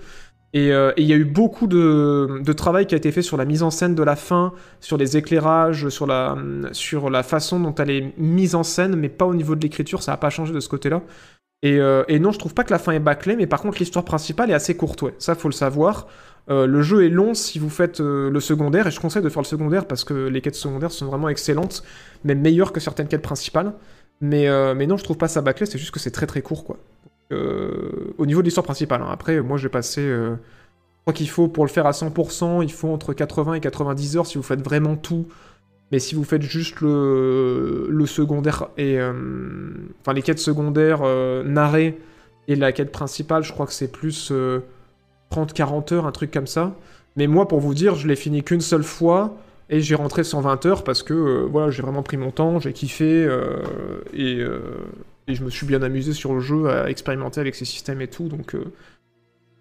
[0.55, 3.37] Et et il y a eu beaucoup de, de travail qui a été fait sur
[3.37, 6.37] la mise en scène de la fin, sur les éclairages, sur la,
[6.73, 10.03] sur la façon dont elle est mise en scène, mais pas au niveau de l'écriture,
[10.03, 11.03] ça n'a pas changé de ce côté-là.
[11.63, 13.79] Et, euh, et non, je trouve pas que la fin est bâclée, mais par contre
[13.79, 15.15] l'histoire principale est assez courte, ouais.
[15.19, 16.07] Ça, faut le savoir.
[16.51, 19.29] Euh, le jeu est long si vous faites euh, le secondaire, et je conseille de
[19.29, 21.83] faire le secondaire parce que les quêtes secondaires sont vraiment excellentes,
[22.25, 23.73] même meilleures que certaines quêtes principales.
[24.21, 24.47] Mais,
[24.87, 26.79] non, je trouve pas ça bâclé, c'est juste que c'est très très court, quoi.
[27.31, 29.03] Au niveau de l'histoire principale.
[29.03, 29.09] hein.
[29.13, 30.01] Après, moi j'ai passé.
[30.01, 30.37] je
[31.03, 34.27] crois qu'il faut, pour le faire à 100%, il faut entre 80 et 90 heures
[34.27, 35.27] si vous faites vraiment tout.
[35.93, 38.99] Mais si vous faites juste le, secondaire et.
[38.99, 39.13] euh,
[40.01, 41.99] Enfin, les quêtes secondaires euh, narrées
[42.47, 44.61] et la quête principale, je crois que c'est plus euh,
[45.33, 46.75] 30-40 heures, un truc comme ça.
[47.17, 49.37] Mais moi, pour vous dire, je l'ai fini qu'une seule fois
[49.71, 52.73] et j'ai rentré 120 heures parce que euh, voilà, j'ai vraiment pris mon temps, j'ai
[52.73, 53.63] kiffé euh,
[54.15, 54.61] et, euh,
[55.29, 58.25] je me suis bien amusé sur le jeu à expérimenter avec ses systèmes et tout.
[58.27, 58.57] Euh, donc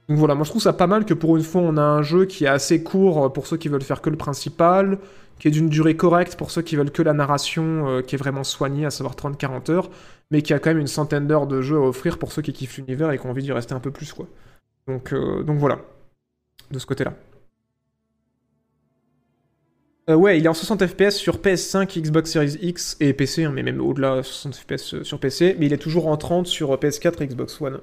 [0.09, 2.25] voilà, moi je trouve ça pas mal que pour une fois on a un jeu
[2.25, 4.97] qui est assez court pour ceux qui veulent faire que le principal,
[5.39, 8.17] qui est d'une durée correcte pour ceux qui veulent que la narration euh, qui est
[8.17, 9.89] vraiment soignée, à savoir 30-40 heures,
[10.31, 12.53] mais qui a quand même une centaine d'heures de jeu à offrir pour ceux qui
[12.53, 14.27] kiffent l'univers et qui ont envie d'y rester un peu plus quoi.
[14.87, 15.79] Donc, euh, donc voilà,
[16.71, 17.13] de ce côté-là.
[20.09, 23.51] Euh, ouais, il est en 60 FPS sur PS5, Xbox Series X et PC, hein,
[23.53, 26.77] mais même au-delà, 60 FPS sur PC, mais il est toujours en 30 sur euh,
[26.77, 27.81] PS4 et Xbox One.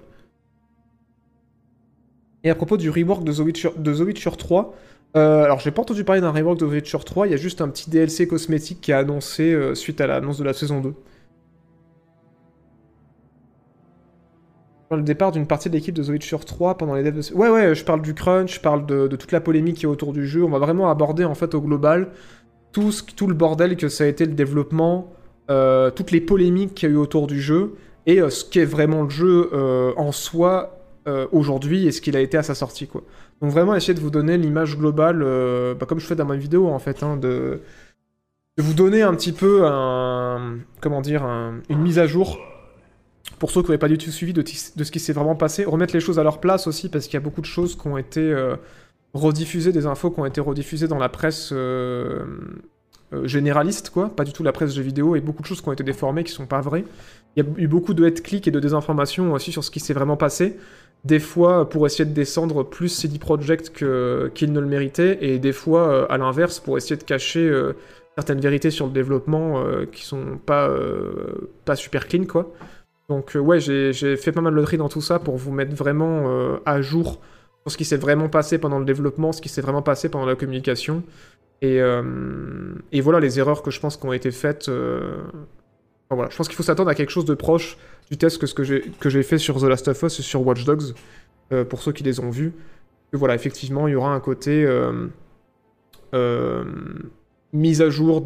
[2.45, 4.75] Et à propos du rework de The Witcher 3,
[5.17, 7.61] euh, alors j'ai pas entendu parler d'un rework de Witcher 3, il y a juste
[7.61, 10.95] un petit DLC cosmétique qui est annoncé euh, suite à l'annonce de la saison 2.
[14.91, 17.35] le départ d'une partie de l'équipe de The Witcher 3 pendant les devs de...
[17.35, 20.13] Ouais, ouais, je parle du crunch, je parle de, toute la polémique qui est autour
[20.13, 20.45] du jeu.
[20.45, 22.11] On va vraiment aborder, en fait, au global,
[22.71, 25.13] tout, ce, tout le bordel que ça a été le développement,
[25.51, 27.75] euh, toutes les polémiques qu'il y a eu autour du jeu,
[28.07, 29.51] et ce qu'est vraiment le jeu
[29.97, 30.79] en soi
[31.33, 33.03] aujourd'hui, et ce qu'il a été à sa sortie, quoi.
[33.45, 36.35] Donc vraiment, essayer de vous donner l'image globale, euh, bah, comme je fais dans ma
[36.35, 37.61] vidéo, en fait, hein, de,
[38.57, 40.61] vous donner un petit peu un...
[40.81, 42.39] Comment dire un- Une mise à jour
[43.39, 45.93] pour ceux qui n'auraient pas du tout suivi de, ce qui s'est vraiment passé, remettre
[45.93, 47.99] les choses à leur place aussi, parce qu'il y a beaucoup de choses qui ont
[47.99, 48.57] été euh,
[49.13, 52.25] rediffusées, des infos qui ont été rediffusées dans la presse euh,
[53.25, 55.73] généraliste, quoi, pas du tout la presse jeux vidéo, et beaucoup de choses qui ont
[55.73, 56.85] été déformées, qui sont pas vraies.
[57.37, 59.81] Il y a eu beaucoup de head click et de désinformation aussi sur ce qui
[59.81, 60.57] s'est vraiment passé.
[61.05, 65.39] Des fois, pour essayer de descendre plus CD Projekt que- qu'il ne le méritait, et
[65.39, 67.75] des fois, euh, à l'inverse, pour essayer de cacher euh,
[68.17, 70.71] certaines vérités sur le développement euh, qui sont pas,
[71.75, 72.51] super clean, quoi.
[73.11, 76.59] Donc, ouais, j'ai fait pas mal de tri dans tout ça pour vous mettre vraiment
[76.65, 77.21] à jour
[77.63, 80.25] sur ce qui s'est vraiment passé pendant le développement, ce qui s'est vraiment passé pendant
[80.25, 81.03] la communication.
[81.61, 81.81] Et,
[83.03, 84.71] voilà les erreurs que je pense qui ont été faites.
[86.31, 87.77] Je pense qu'il faut s'attendre à quelque chose de proche
[88.11, 90.65] du test que ce que j'ai fait sur The Last of Us et sur Watch
[90.65, 90.95] Dogs,
[91.53, 92.53] euh, pour ceux qui les ont vus.
[93.13, 95.09] Voilà, effectivement, il y aura un côté euh,
[96.15, 96.65] euh,
[97.53, 98.25] mise à jour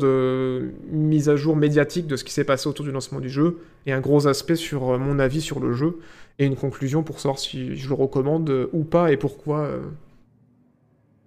[0.91, 3.93] mise à jour médiatique de ce qui s'est passé autour du lancement du jeu et
[3.93, 5.99] un gros aspect sur mon avis sur le jeu
[6.39, 9.69] et une conclusion pour savoir si je le recommande ou pas et pourquoi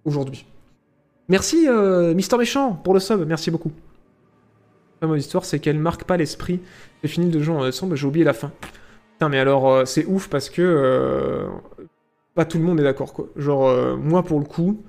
[0.05, 0.47] aujourd'hui.
[1.29, 1.67] Merci
[2.15, 3.71] Mister Méchant pour le sub, merci beaucoup.
[5.01, 6.59] La mauvaise histoire, c'est qu'elle marque pas l'esprit.
[7.01, 8.51] J'ai fini le jeu en décembre, j'ai oublié la fin.
[9.29, 11.47] Mais alors euh, c'est ouf parce que euh,
[12.33, 13.27] pas tout le monde est d'accord quoi.
[13.35, 14.81] Genre euh, moi pour le coup,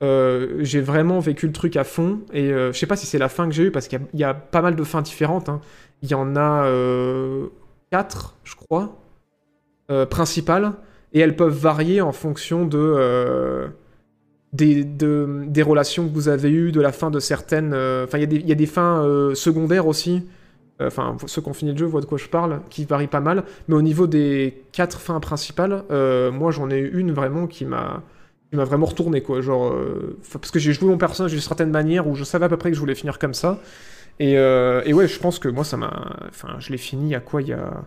[0.00, 3.48] j'ai vraiment vécu le truc à fond et je sais pas si c'est la fin
[3.48, 5.48] que j'ai eue parce qu'il y a- pas mal de fins différentes.
[5.48, 5.60] hein.
[6.02, 7.46] Il y en a euh,
[7.90, 8.98] quatre, je crois,
[10.10, 10.72] principales
[11.12, 13.68] et elles peuvent varier en fonction de
[14.56, 17.72] des, de- des relations que vous avez eues, de la fin de certaines.
[17.74, 20.26] euh, Enfin, il y, a des- il y a des fins euh, secondaires aussi.
[20.80, 23.06] Euh, Enfin, ceux qui ont fini le jeu voient de quoi je parle, qui varient
[23.18, 23.44] pas mal.
[23.68, 25.84] Mais au niveau des quatre fins principales,
[26.32, 28.02] moi j'en ai une vraiment qui m'a
[28.52, 29.40] m'a vraiment retourné quoi.
[29.42, 29.74] Genre,
[30.32, 32.70] parce que j'ai joué mon personnage d'une certaine manière où je savais à peu près
[32.70, 33.58] que je voulais finir comme ça.
[34.18, 35.92] Et, et ouais, je pense que moi ça m'a.
[36.28, 37.42] Enfin, je l'ai fini à quoi?
[37.42, 37.84] Il y a.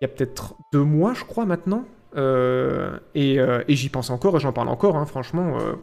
[0.00, 1.84] Il y a peut-être deux mois, je crois, maintenant.
[2.16, 5.58] Euh, et euh, et j'y pense encore et j'en parle encore, hein, franchement.
[5.60, 5.74] euh,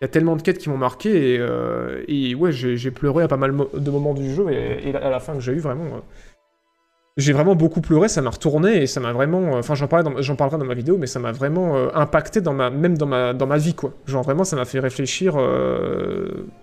[0.00, 1.40] Il y a tellement de quêtes qui m'ont marqué
[2.08, 5.34] et, ouais, j'ai pleuré à pas mal de moments du jeu et, à la fin
[5.34, 5.86] que j'ai eu, vraiment.
[7.16, 9.54] j'ai vraiment beaucoup pleuré, ça m'a retourné et ça m'a vraiment.
[9.54, 9.88] Enfin, j'en
[10.20, 13.32] j'en parlerai dans ma vidéo, mais ça m'a vraiment impacté dans ma, même dans ma,
[13.34, 13.92] dans ma vie, quoi.
[14.06, 15.36] Genre vraiment, ça m'a fait réfléchir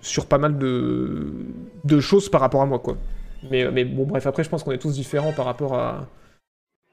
[0.01, 2.95] sur pas mal de, choses par rapport à moi, quoi.
[3.51, 6.07] Mais bon, bref, après, je pense qu'on est tous différents par rapport à.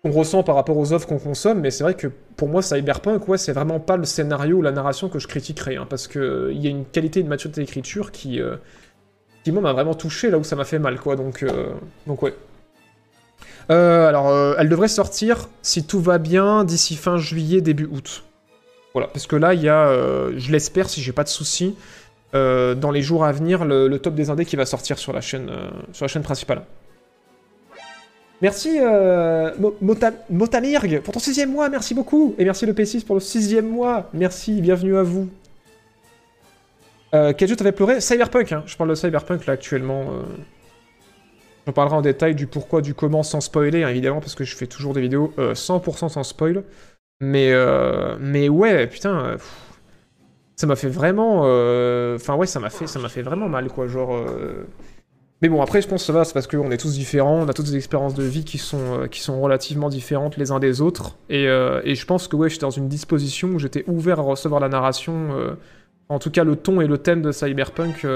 [0.02, 3.28] Qu'on ressent par rapport aux offres qu'on consomme, mais c'est vrai que pour moi, Cyberpunk,
[3.28, 6.50] ouais, c'est vraiment pas le scénario ou la narration que je critiquerais, hein, parce qu'il
[6.52, 8.40] il y a une qualité et une maturité d'écriture qui.
[8.40, 8.56] euh,
[9.46, 11.16] m'a vraiment touché là où ça m'a fait mal, quoi.
[11.16, 11.72] Donc, euh,
[12.06, 12.34] donc ouais.
[13.70, 18.24] Euh, alors, euh, elle devrait sortir, si tout va bien, d'ici fin juillet, début août.
[18.94, 21.76] Voilà, parce que là, il y a, euh, je l'espère, si j'ai pas de soucis,
[22.34, 25.12] euh, dans les jours à venir, le, top des indés qui va sortir euh, sur
[25.12, 26.62] la chaîne principale.
[28.42, 32.34] Merci euh, Mo- Mota- Motamirg pour ton sixième mois, merci beaucoup.
[32.38, 34.10] Et merci le P6 pour le sixième mois.
[34.12, 35.28] Merci, bienvenue à vous.
[37.14, 38.62] Euh, quel jeu t'avais pleuré Cyberpunk, hein.
[38.66, 40.02] je parle de Cyberpunk là actuellement.
[40.10, 40.22] euh.
[41.66, 44.56] J'en parlerai en détail du pourquoi, du comment, sans spoiler, hein, évidemment, parce que je
[44.56, 46.64] fais toujours des vidéos euh, 100% sans spoil.
[47.20, 49.36] Mais, euh, mais ouais, putain, euh,
[50.56, 51.42] ça m'a fait vraiment...
[51.44, 54.12] euh, Enfin ouais, ça m'a fait, ça m'a fait vraiment mal, quoi, genre...
[55.42, 57.48] Mais bon, après, je pense que ça va, c'est parce qu'on est tous différents, on
[57.48, 60.60] a toutes des expériences de vie qui sont, euh, qui sont relativement différentes les uns
[60.60, 61.16] des autres.
[61.28, 64.22] Et, euh, et je pense que ouais, j'étais dans une disposition où j'étais ouvert à
[64.22, 65.54] recevoir la narration, euh,
[66.08, 68.06] en tout cas le ton et le thème de Cyberpunk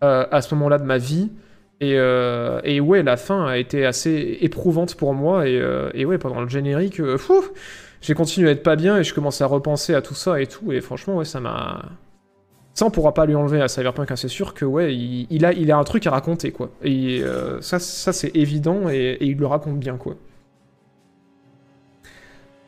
[0.00, 1.30] à ce moment-là de ma vie.
[1.80, 5.48] Et, et ouais, la fin a été assez éprouvante pour moi.
[5.48, 5.62] Et,
[5.94, 7.00] et ouais, pendant le générique,
[8.00, 10.46] j'ai continué à être pas bien et je commençais à repenser à tout ça et
[10.46, 10.72] tout.
[10.72, 11.84] Et franchement, ouais, ça m'a.
[12.78, 15.52] Ça, on pourra pas lui enlever à Cyberpunk, hein, c'est sûr que ouais, il, a,
[15.52, 16.54] il a un truc à raconter.
[16.84, 19.98] Et euh, ça, c'est évident et, il le raconte bien.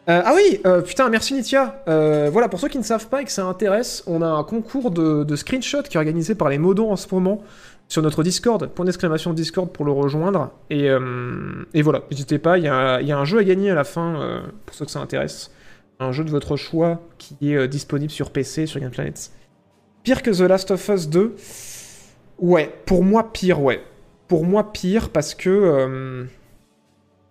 [0.08, 1.84] Euh, ah oui, euh, putain, merci Nitia.
[1.86, 4.90] Voilà, pour ceux qui ne savent pas et que ça intéresse, on a un concours
[4.90, 7.44] de, screenshots qui est organisé par les modos en ce moment
[7.86, 8.66] sur notre Discord.
[8.66, 10.50] Point d'exclamation Discord pour le rejoindre.
[10.70, 10.90] Et,
[11.82, 14.86] voilà, n'hésitez pas, il y, a un jeu à gagner à la fin pour ceux
[14.86, 15.52] que ça intéresse.
[16.00, 19.30] Un jeu de votre choix qui est disponible sur PC, sur Game Planet.
[20.02, 21.36] Pire que The Last of Us 2
[22.38, 23.82] Ouais, pour moi pire, ouais.
[24.28, 25.50] Pour moi pire parce que...
[25.50, 26.24] euh,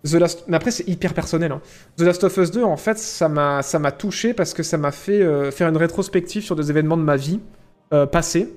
[0.06, 0.44] The Last...
[0.48, 1.52] Mais après c'est hyper personnel.
[1.52, 1.62] hein.
[1.98, 5.22] The Last of Us 2, en fait, ça m'a touché parce que ça m'a fait
[5.22, 7.40] euh, faire une rétrospective sur des événements de ma vie
[7.94, 8.54] euh, passés.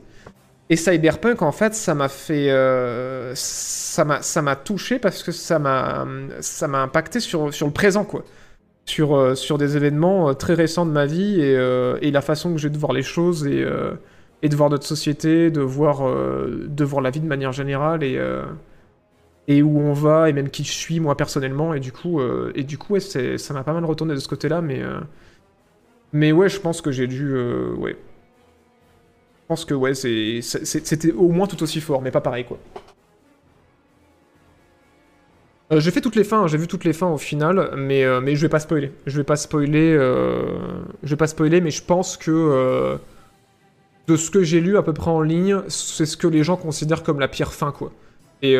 [0.70, 2.50] Et Cyberpunk, en fait, ça m'a fait...
[2.50, 6.06] euh, ça m'a ça m'a touché parce que ça m'a
[6.40, 8.24] ça m'a impacté sur, sur le présent, quoi.
[8.84, 12.20] Sur, euh, sur des événements euh, très récents de ma vie et, euh, et la
[12.20, 13.64] façon que j'ai de voir les choses et,
[14.42, 18.20] et de voir notre société, de voir, de voir la vie de manière générale et...
[19.48, 21.74] et où on va et même qui je suis moi personnellement.
[21.74, 22.20] Et du coup
[22.54, 24.82] et du coup ouais, ça m'a pas mal retourné de ce côté-là mais
[26.12, 27.34] mais ouais je pense que j'ai dû
[27.78, 27.96] ouais.
[29.42, 32.58] Je pense que ouais c'était au moins tout aussi fort mais pas pareil quoi
[35.72, 38.20] Euh, j'ai fait toutes les fins, j'ai vu toutes les fins au final, mais, euh,
[38.20, 38.92] mais je vais pas spoiler.
[39.06, 40.42] Je vais pas spoiler, euh,
[41.02, 42.98] je vais pas spoiler, mais je pense que
[44.08, 46.56] de ce que j'ai lu à peu près en ligne, c'est ce que les gens
[46.56, 47.92] considèrent comme la pire fin, quoi.
[48.44, 48.56] Et,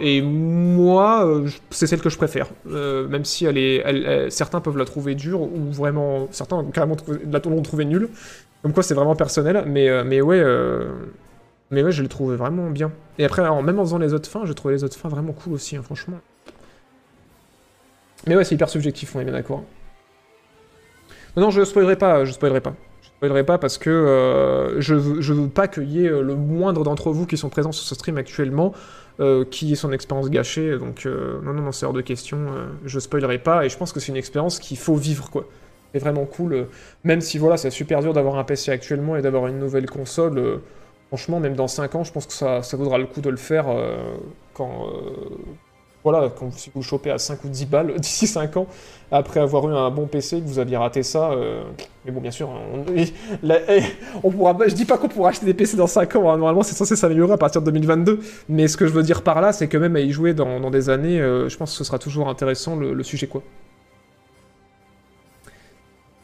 [0.00, 5.16] et moi, c'est celle que je préfère, même si elle est, certains peuvent la trouver
[5.16, 8.08] dure ou vraiment, certains ont carrément trouvé, l'ont trouvée nulle.
[8.62, 10.40] Comme quoi, c'est vraiment personnel, mais mais ouais.
[11.72, 12.92] Mais ouais, je l'ai trouvé vraiment bien.
[13.18, 15.54] Et après, même en faisant les autres fins, j'ai trouvé les autres fins vraiment cool
[15.54, 16.18] aussi, hein, franchement.
[18.26, 19.64] Mais ouais, c'est hyper subjectif, on est bien d'accord.
[21.34, 22.74] Non, non, je spoilerai pas, je spoilerai pas.
[23.00, 26.20] Je spoilerai pas parce que euh, je, veux, je veux pas qu'il y ait euh,
[26.20, 28.74] le moindre d'entre vous qui sont présents sur ce stream actuellement
[29.20, 30.78] euh, qui ait son expérience gâchée.
[30.78, 32.38] Donc, euh, non, non, non, c'est hors de question.
[32.84, 35.48] je spoilerai pas et je pense que c'est une expérience qu'il faut vivre, quoi.
[35.94, 36.68] C'est vraiment cool.
[37.04, 40.60] même si, voilà, c'est super dur d'avoir un PC actuellement et d'avoir une nouvelle console.
[41.12, 43.66] Franchement, même dans 5 ans, je pense que ça, vaudra le coup de le faire
[43.68, 44.16] euh,
[44.54, 44.86] quand.
[44.86, 45.10] euh,
[46.04, 48.66] voilà, quand vous chopez à 5 ou 10 balles d'ici 5 ans,
[49.10, 51.32] après avoir eu un bon PC, que vous aviez raté ça.
[51.32, 51.64] euh,
[52.06, 52.48] Mais bon, bien sûr,
[54.24, 56.62] on, pourra je dis pas qu'on pourra acheter des PC dans 5 ans, hein, normalement
[56.62, 58.18] c'est censé s'améliorer à partir de 2022.
[58.48, 60.70] Mais ce que je veux dire par là, c'est que même à y jouer dans,
[60.70, 63.42] des années, je pense que ce sera toujours intéressant le, le sujet, quoi.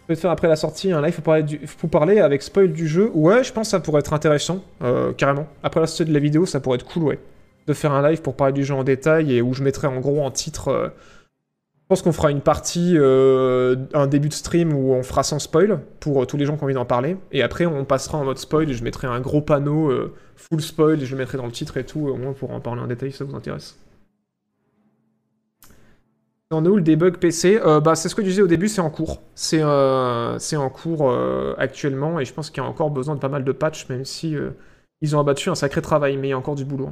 [0.09, 1.61] Te faire après la sortie un live pour parler, du-
[1.91, 3.11] parler avec spoil du jeu.
[3.13, 5.47] Ouais, je pense que ça pourrait être intéressant, euh, carrément.
[5.63, 7.19] Après la sortie de la vidéo, ça pourrait être cool, ouais
[7.67, 10.01] de faire un live pour parler du jeu en détail et où je mettrai en
[10.01, 10.69] gros en titre.
[10.69, 10.89] euh,
[11.83, 15.39] je pense qu'on fera une partie, euh, un début de stream où on fera sans
[15.39, 17.19] spoil pour euh, tous les gens qui ont envie d'en parler.
[17.31, 19.93] Et après, on passera en mode spoil et je mettrai un gros panneau
[20.37, 22.61] full spoil et je le mettrai dans le titre et tout, au moins pour en
[22.61, 23.77] parler en détail si ça vous intéresse.
[26.51, 28.69] On est où le debug PC Euh, Bah, c'est ce que je disais au début,
[28.69, 29.21] c'est en cours.
[29.35, 33.21] C'est euh, en cours euh, actuellement et je pense qu'il y a encore besoin de
[33.21, 34.35] pas mal de patchs, même si
[35.03, 36.89] ils ont abattu un sacré travail, mais il y a encore du boulot.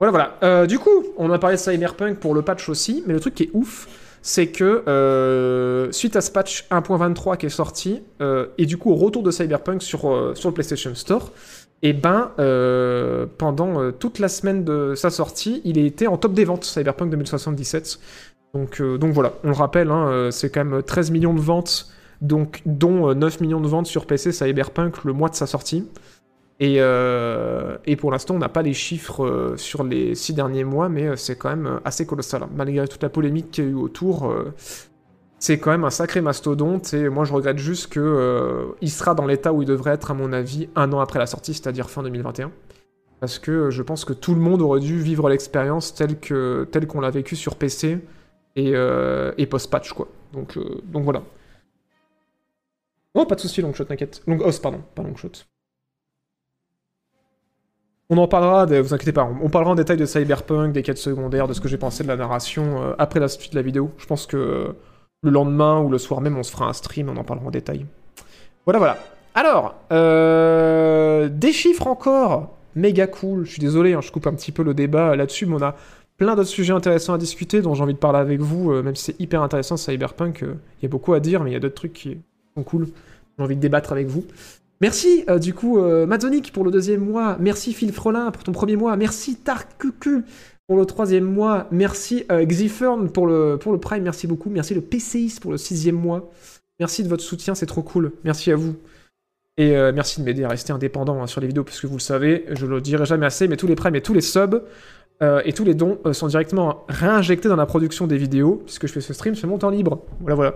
[0.00, 0.66] Voilà, voilà.
[0.66, 3.44] Du coup, on a parlé de Cyberpunk pour le patch aussi, mais le truc qui
[3.44, 3.88] est ouf,
[4.20, 8.02] c'est que suite à ce patch 1.23 qui est sorti,
[8.58, 11.32] et du coup au retour de Cyberpunk sur le PlayStation Store,
[11.82, 16.32] et ben euh, pendant euh, toute la semaine de sa sortie, il été en top
[16.32, 18.00] des ventes Cyberpunk 2077.
[18.54, 21.88] Donc, euh, donc voilà, on le rappelle, hein, c'est quand même 13 millions de ventes,
[22.20, 25.86] dont euh, 9 millions de ventes sur PC Cyberpunk le mois de sa sortie.
[26.60, 31.16] Et, et pour l'instant, on n'a pas les chiffres sur les six derniers mois, mais
[31.16, 32.48] c'est quand même assez colossal.
[32.52, 34.34] Malgré toute la polémique qu'il y a eu autour,
[35.38, 36.94] c'est quand même un sacré mastodonte.
[36.94, 40.10] Et moi, je regrette juste que euh, il sera dans l'état où il devrait être,
[40.10, 42.50] à mon avis, un an après la sortie, c'est-à-dire fin 2021.
[43.20, 46.18] Parce que euh, je pense que tout le monde aurait dû vivre l'expérience telle
[46.86, 47.98] qu'on l'a vécu sur PC
[48.56, 50.08] et, euh, et post-patch, quoi.
[50.32, 51.22] Donc, euh, donc voilà.
[53.14, 54.22] Oh, pas de souci, Longshot, t'inquiète.
[54.26, 54.38] Long...
[54.44, 55.32] Oh, pardon, pas Longshot.
[58.10, 60.98] On en parlera, de- vous inquiétez pas, on, parlera en détail de Cyberpunk, des quêtes
[60.98, 63.90] secondaires, de ce que j'ai pensé de la narration après la suite de la vidéo.
[63.98, 64.74] Je pense que
[65.22, 67.50] le lendemain ou le soir même, on se fera un stream, on en parlera en
[67.50, 67.86] détail.
[68.64, 68.98] Voilà, voilà.
[69.34, 73.44] Alors, euh, des chiffres encore, méga cool.
[73.44, 75.74] Je suis désolé, hein, je coupe un petit peu le débat là-dessus, mais on a
[76.16, 78.96] plein d'autres sujets intéressants à discuter dont j'ai envie de parler avec vous, euh, même
[78.96, 80.42] si c'est hyper intéressant Cyberpunk.
[80.42, 82.18] euh, Il y a beaucoup à dire, mais il y a d'autres trucs qui
[82.56, 82.88] sont cool.
[83.38, 84.24] J'ai envie de débattre avec vous.
[84.80, 88.76] Merci euh, du coup Mazonic pour le deuxième mois, merci Phil Frolin pour ton premier
[88.76, 90.22] mois, merci Tarkuku
[90.68, 92.46] pour le troisième mois, merci euh,
[93.12, 96.30] pour le, pour Prime, merci beaucoup, merci le PCIS pour le sixième mois,
[96.78, 98.76] merci de votre soutien, c'est trop cool, merci à vous.
[99.56, 102.00] Et euh, merci de m'aider à rester indépendant hein, sur les vidéos, puisque vous le
[102.00, 104.62] savez, je le dirai jamais assez, mais tous les primes et tous les subs
[105.20, 108.86] euh, et tous les dons euh, sont directement réinjectés dans la production des vidéos, puisque
[108.86, 110.04] je fais ce stream sur mon temps libre.
[110.20, 110.54] Voilà, voilà.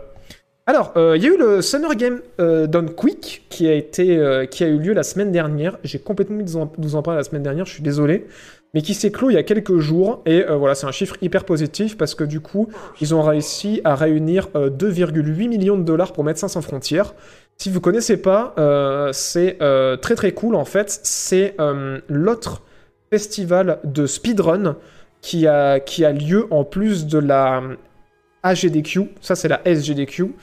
[0.66, 4.16] Alors, euh, il y a eu le Summer Game euh, Done Quick qui a, été,
[4.16, 5.76] euh, qui a eu lieu la semaine dernière.
[5.82, 8.26] J'ai complètement oublié de vous en- parler la semaine dernière, je suis désolé.
[8.72, 10.22] Mais qui s'est clos il y a quelques jours.
[10.24, 12.68] Et euh, voilà, c'est un chiffre hyper positif parce que du coup,
[13.00, 17.12] ils ont réussi à réunir euh, 2,8 millions de dollars pour Médecins Sans Frontières.
[17.58, 18.54] Si vous connaissez pas,
[19.12, 19.58] c'est
[20.00, 20.98] très très cool en fait.
[21.04, 21.54] C'est
[22.08, 22.62] l'autre
[23.10, 24.76] festival de speedrun
[25.20, 25.78] qui a
[26.12, 27.62] lieu en plus de la
[28.42, 30.34] AGDQ, ça c'est la SGDQ,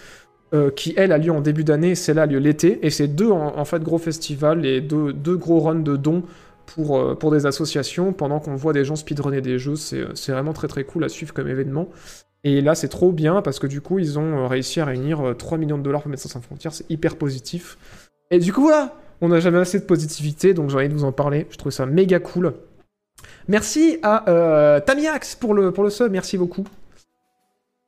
[0.53, 3.07] euh, qui elle a lieu en début d'année, c'est là a lieu l'été, et c'est
[3.07, 6.23] deux en, fait gros festivals et deux, deux gros runs de dons
[6.65, 10.53] pour, euh, pour des associations pendant qu'on voit des gens speedrunner des jeux, c'est vraiment
[10.53, 11.89] très très cool à suivre comme événement.
[12.43, 15.19] Et là c'est trop bien parce que du coup ils ont euh, réussi à réunir
[15.19, 17.77] euh, 3 millions de dollars pour Médecins Sans Frontières, c'est hyper positif.
[18.31, 21.03] Et du coup voilà, on n'a jamais assez de positivité, donc j'ai envie de vous
[21.03, 22.53] en parler, je trouve ça méga cool.
[23.49, 26.63] Merci à euh, Tamiax pour le, pour le sub, merci beaucoup.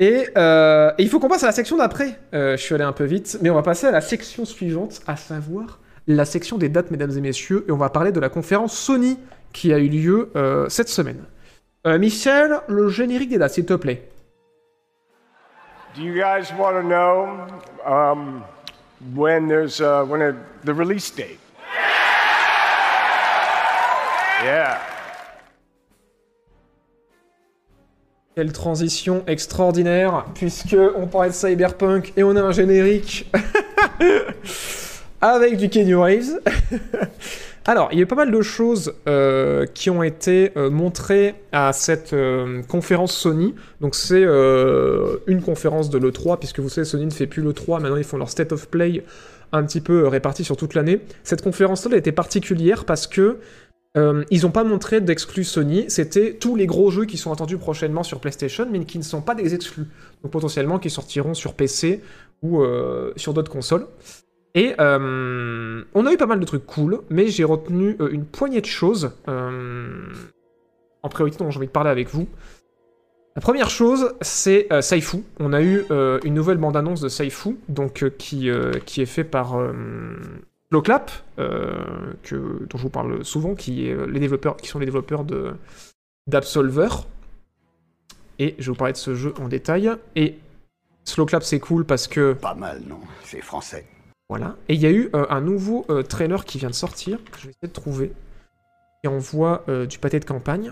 [0.02, 2.18] Et, euh, et il faut qu'on passe à la section d'après.
[2.34, 4.99] Euh, je suis allé un peu vite, mais on va passer à la section suivante,
[5.06, 8.28] à savoir la section des dates, mesdames et messieurs, et on va parler de la
[8.28, 9.19] conférence Sony
[9.53, 11.23] qui a eu lieu euh, cette semaine.
[11.86, 14.10] Euh, Michel, le générique des dates, s'il te plaît.
[15.95, 17.28] Do you guys want to know
[17.86, 18.41] um,
[19.14, 20.34] when there's uh, when a,
[20.65, 21.38] the release date?
[24.44, 24.80] Yeah.
[28.33, 33.29] Quelle transition extraordinaire, puisque on parlait de Cyberpunk et on a un générique
[35.21, 36.39] avec du Kenny Reeves.
[37.65, 41.35] Alors, il y a eu pas mal de choses euh, qui ont été euh, montrées
[41.51, 43.53] à cette euh, conférence Sony.
[43.81, 47.97] Donc, c'est une conférence de l'E3, puisque vous savez, Sony ne fait plus l'E3, maintenant
[47.97, 49.03] ils font leur State of Play
[49.51, 51.01] un petit peu réparti sur toute l'année.
[51.25, 53.39] Cette conférence-là était particulière parce que
[53.97, 57.57] euh, ils n'ont pas montré d'exclus Sony, c'était tous les gros jeux qui sont attendus
[57.57, 59.85] prochainement sur PlayStation, mais qui ne sont pas des exclus.
[60.23, 62.01] Donc potentiellement qui sortiront sur PC
[62.41, 63.88] ou euh, sur d'autres consoles.
[64.55, 68.61] Et euh, on a eu pas mal de trucs cool, mais j'ai retenu une poignée
[68.61, 72.27] de choses en priorité dont j'ai envie de parler avec vous.
[73.35, 75.23] La première chose, c'est Saifu.
[75.39, 75.85] On a eu
[76.26, 78.49] une nouvelle bande-annonce de Saifu, donc qui,
[78.85, 79.57] qui est fait par
[80.72, 84.80] Loclap, euh, que, dont je vous parle souvent, qui, est, euh, les développeurs, qui sont
[84.80, 85.53] les développeurs de
[86.27, 86.88] d'Absolver.
[88.39, 89.91] Et je vais vous parler de ce jeu en détail.
[90.15, 90.38] Et
[91.03, 93.85] Slowclap, c'est cool parce que Pas mal, non C'est français.
[94.30, 94.56] voilà.
[94.69, 97.38] Et il y a eu euh, un nouveau euh, trailer qui vient de sortir, que
[97.39, 98.14] je vais essayer de trouver,
[99.03, 100.72] qui envoie du pâté de campagne.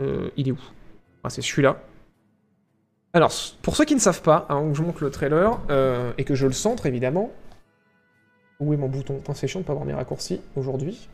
[0.00, 0.58] Il est où?
[1.22, 1.80] Ah, c'est celui-là.
[3.12, 3.30] Alors,
[3.60, 5.60] pour ceux qui ne savent pas, avant que je montre le trailer,
[6.16, 7.30] et que je le centre évidemment.
[8.60, 11.08] Où est mon bouton C'est chiant de pas avoir mes raccourcis aujourd'hui?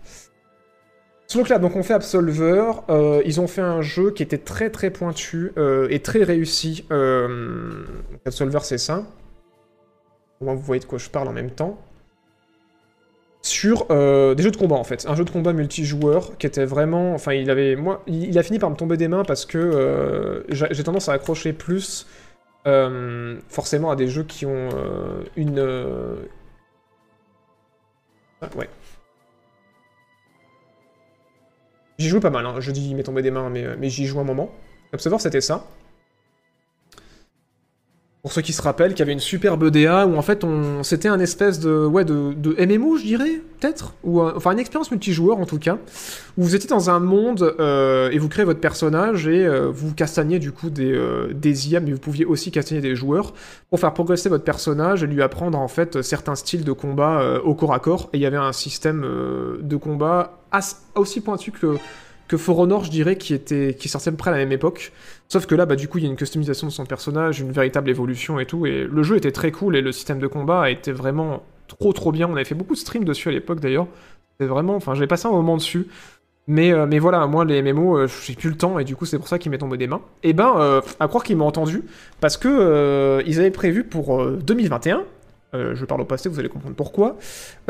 [1.29, 2.71] Slowclap, donc on fait Absolver.
[2.89, 6.85] euh, ils ont fait un jeu qui était très très pointu euh, et très réussi.
[6.93, 7.85] Euh,
[8.25, 9.05] Absolver, c'est ça.
[10.41, 11.79] Au moins, vous voyez de quoi je parle en même temps.
[13.43, 17.15] Sur des jeux de combat en fait, un jeu de combat multijoueur qui était vraiment,
[17.15, 20.83] enfin il avait, moi, il a fini par me tomber des mains parce que j'ai
[20.83, 22.09] tendance à accrocher plus
[23.49, 24.69] forcément à des jeux qui ont
[25.37, 25.65] une,
[28.43, 28.69] ah, ouais.
[31.99, 32.61] J'y joue pas mal, hein.
[32.61, 34.51] je dis il m'est tombé des mains, mais, mais j'y joue un moment.
[34.93, 35.65] Observer c'était ça.
[38.27, 40.45] Pour ceux qui se rappellent, qu'il y avait une superbe DA où en fait
[40.83, 45.39] c'était un espèce de ouais de, MMO, je dirais, peut-être, ou enfin une expérience multijoueur
[45.39, 45.79] en tout cas,
[46.37, 49.95] où vous étiez dans un monde euh, et vous créez votre personnage et euh, vous
[49.95, 53.33] castagniez du coup des, euh, des IA, mais vous pouviez aussi castagner des joueurs
[53.71, 57.55] pour faire progresser votre personnage et lui apprendre en fait certains styles de combat au
[57.55, 58.11] corps à corps.
[58.13, 59.07] Et il y avait un système
[59.63, 60.41] de combat
[60.97, 61.77] aussi pointu que
[62.29, 64.53] que For Honor, je dirais, qui était qui sortait à peu près à la même
[64.53, 64.93] époque.
[65.29, 67.51] Sauf que là, bah, du coup, il y a une customisation de son personnage, une
[67.53, 68.67] véritable évolution et tout.
[68.67, 72.13] Et le jeu était très cool et le système de combat été vraiment trop trop
[72.13, 72.29] bien.
[72.29, 73.89] On avait fait beaucoup de streams dessus à l'époque d'ailleurs.
[74.33, 75.89] C'était vraiment, enfin, j'ai passé un moment dessus.
[76.49, 79.05] Mais, euh, mais voilà, moi, les MMO, euh, j'ai plus le temps et du coup,
[79.05, 80.01] c'est pour ça qu'il m'est tombé des mains.
[80.23, 81.83] Et ben, euh, à croire qu'ils m'ont entendu
[82.21, 85.03] parce que euh, ils avaient prévu pour euh, 2021.
[85.55, 87.17] euh, je parle au passé, vous allez comprendre pourquoi.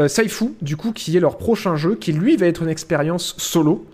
[0.08, 3.86] Saifu, du coup, qui est leur prochain jeu, qui lui va être une expérience solo.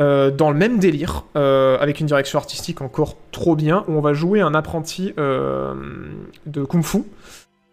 [0.00, 4.00] Euh, dans le même délire, euh, avec une direction artistique encore trop bien, où on
[4.00, 5.74] va jouer un apprenti euh,
[6.46, 7.04] de Kung Fu.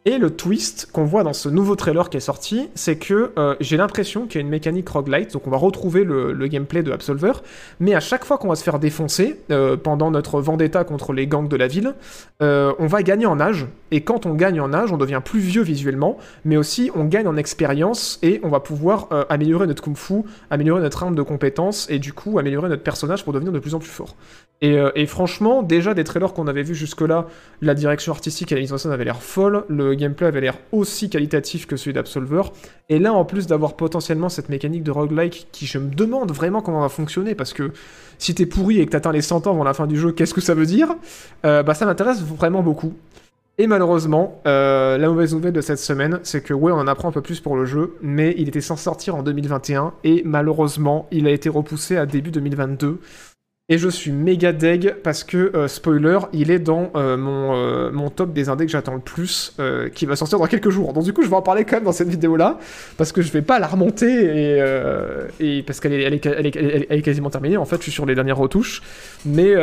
[0.03, 3.55] Et le twist qu'on voit dans ce nouveau trailer qui est sorti, c'est que euh,
[3.59, 6.91] j'ai l'impression qu'il y a une mécanique roguelite, donc on va retrouver le, gameplay de
[6.91, 7.33] Absolver,
[7.79, 11.27] mais à chaque fois qu'on va se faire défoncer, euh, pendant notre vendetta contre les
[11.27, 11.93] gangs de la ville,
[12.41, 15.39] euh, on va gagner en âge, et quand on gagne en âge, on devient plus
[15.39, 19.95] vieux visuellement, mais aussi on gagne en expérience, et on va pouvoir améliorer notre Kung
[19.95, 23.59] Fu, améliorer notre arme de compétences, et du coup améliorer notre personnage pour devenir de
[23.59, 24.15] plus en plus fort.
[24.63, 27.25] Et, franchement, déjà des trailers qu'on avait vus jusque-là,
[27.63, 30.57] la direction artistique et la mise en scène avaient l'air folle, le gameplay avait l'air
[30.72, 32.43] aussi qualitatif que celui d'Absolver,
[32.89, 36.61] et là en plus d'avoir potentiellement cette mécanique de roguelike qui je me demande vraiment
[36.61, 37.72] comment va fonctionner, parce que
[38.18, 40.34] si t'es pourri et que t'atteins les 100 ans avant la fin du jeu, qu'est-ce
[40.34, 40.95] que ça veut dire?
[41.45, 42.93] Euh, Bah ça m'intéresse vraiment beaucoup.
[43.57, 47.09] Et malheureusement, euh, la mauvaise nouvelle de cette semaine, c'est que ouais, on en apprend
[47.09, 51.07] un peu plus pour le jeu, mais il était censé sortir en 2021, et malheureusement,
[51.11, 52.99] il a été repoussé à début 2022.
[53.72, 57.89] Et je suis méga deg parce que, euh, spoiler, il est dans euh, mon, euh,
[57.89, 59.56] mon top des indés que j'attends le plus,
[59.95, 60.91] qui va sortir dans quelques jours.
[60.91, 62.60] Donc du coup, je vais en parler quand même dans cette vidéo-là,
[62.98, 64.57] parce que je vais pas la remonter,
[65.39, 67.56] et, parce qu'elle est, elle est, elle est- quasiment terminée.
[67.56, 68.81] En fait, je suis sur les dernières retouches.
[69.26, 69.56] Mais,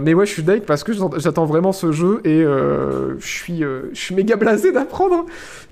[0.00, 3.96] mais ouais, je suis deg parce que j'attends- vraiment ce jeu, et je suis, je
[4.00, 5.24] suis méga blasé d'apprendre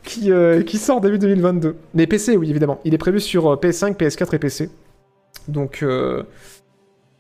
[0.05, 0.31] qui,
[0.65, 1.75] qui sort début 2022.
[1.95, 2.79] Mais PC, oui, évidemment.
[2.85, 4.71] Il est prévu sur euh, PS5, PS4 et PC.
[5.49, 5.85] Donc...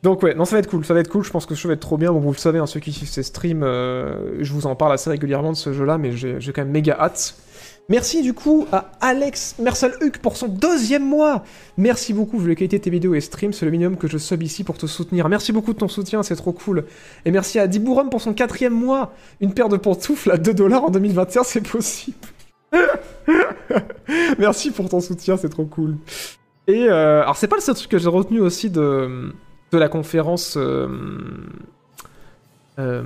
[0.03, 1.25] Donc ouais, non, ça va être cool, ça va être cool.
[1.25, 2.13] Je pense que ce jeu va être trop bien.
[2.13, 4.93] Bon, vous le savez, hein, ceux qui suivent ces streams, euh, je vous en parle
[4.93, 7.37] assez régulièrement de ce jeu-là, mais j'ai quand même méga hâte.
[7.91, 11.43] Merci du coup à Alex Mersal Huck pour son deuxième mois.
[11.77, 14.17] Merci beaucoup, vu la qualité de tes vidéos et streams, c'est le minimum que je
[14.17, 15.29] sub ici pour te soutenir.
[15.29, 16.85] Merci beaucoup de ton soutien, c'est trop cool.
[17.25, 19.13] Et merci à Dibourum pour son quatrième mois.
[19.41, 22.17] Une paire de pantoufles à 2 dollars en 2021, c'est possible.
[24.39, 25.97] merci pour ton soutien, c'est trop cool.
[26.69, 29.35] Et euh, alors c'est pas le seul truc que j'ai retenu aussi de,
[29.73, 30.89] de la conférence euh,
[32.79, 33.03] euh,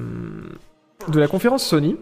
[1.09, 1.97] de la conférence Sony.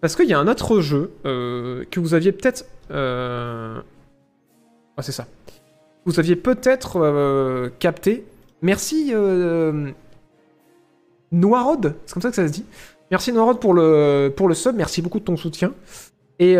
[0.00, 2.66] Parce qu'il y a un autre jeu euh, que vous aviez peut-être.
[2.90, 3.82] Ah,
[5.02, 5.26] c'est ça.
[6.04, 8.24] Vous aviez peut-être capté.
[8.62, 9.12] Merci
[11.32, 12.64] Noirod, c'est comme ça que ça se dit.
[13.10, 15.74] Merci Noirod pour le, pour sub, merci beaucoup de ton soutien.
[16.38, 16.54] Et,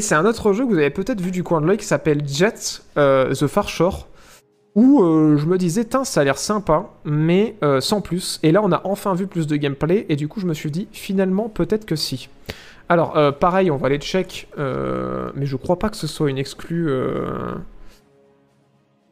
[0.00, 2.26] c'est un autre jeu que vous avez peut-être vu du coin de l'œil qui s'appelle
[2.26, 4.08] Jet The Far Shore.
[4.74, 8.40] Où euh, je me disais, tiens, ça a l'air sympa, mais euh, sans plus.
[8.42, 10.70] Et là, on a enfin vu plus de gameplay, et du coup, je me suis
[10.70, 12.30] dit, finalement, peut-être que si.
[12.88, 16.38] Alors, euh, pareil, on va aller check, mais je crois pas que ce soit une
[16.38, 16.88] exclue.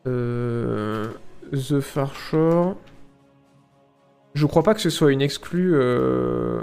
[0.04, 2.76] The Far Shore.
[4.34, 5.72] Je crois pas que ce soit une exclue.
[5.72, 6.60] Je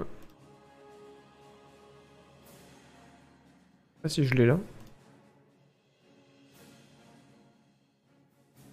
[3.95, 4.57] sais pas si je l'ai là.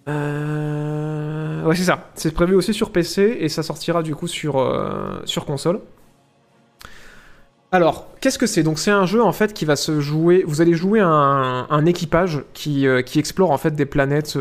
[0.07, 1.63] Euh...
[1.63, 2.09] Ouais, c'est ça.
[2.15, 5.79] C'est prévu aussi sur PC et ça sortira du coup sur, euh, sur console.
[7.71, 8.63] Alors, qu'est-ce que c'est?
[8.63, 10.43] Donc, c'est un jeu en fait qui va se jouer.
[10.47, 14.37] Vous allez jouer un, un équipage qui, euh, qui explore en fait des planètes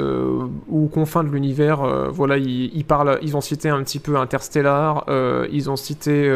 [0.68, 2.10] ou confins de l'univers.
[2.12, 3.18] voilà, ils, ils parlent.
[3.22, 5.06] Ils ont cité un petit peu Interstellar.
[5.50, 6.30] ils ont cité.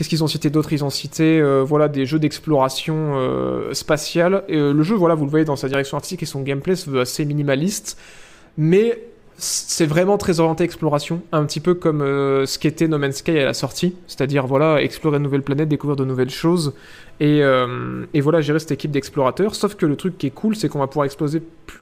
[0.00, 0.72] Qu'est-ce qu'ils ont cité d'autre?
[0.72, 4.44] Ils ont cité euh, voilà des jeux d'exploration euh, spatiale.
[4.48, 6.74] Et, euh, le jeu, voilà, vous le voyez dans sa direction artistique et son gameplay
[6.74, 7.98] se veut assez minimaliste,
[8.56, 9.04] mais
[9.36, 13.44] c'est vraiment très orienté exploration, un petit peu comme ce qu'était No Man's Sky à
[13.44, 16.72] la sortie, c'est-à-dire voilà explorer de nouvelles planètes, découvrir de nouvelles choses
[17.20, 19.54] et, et voilà gérer cette équipe d'explorateurs.
[19.54, 21.06] Sauf que le truc qui est cool, c'est qu'on va pouvoir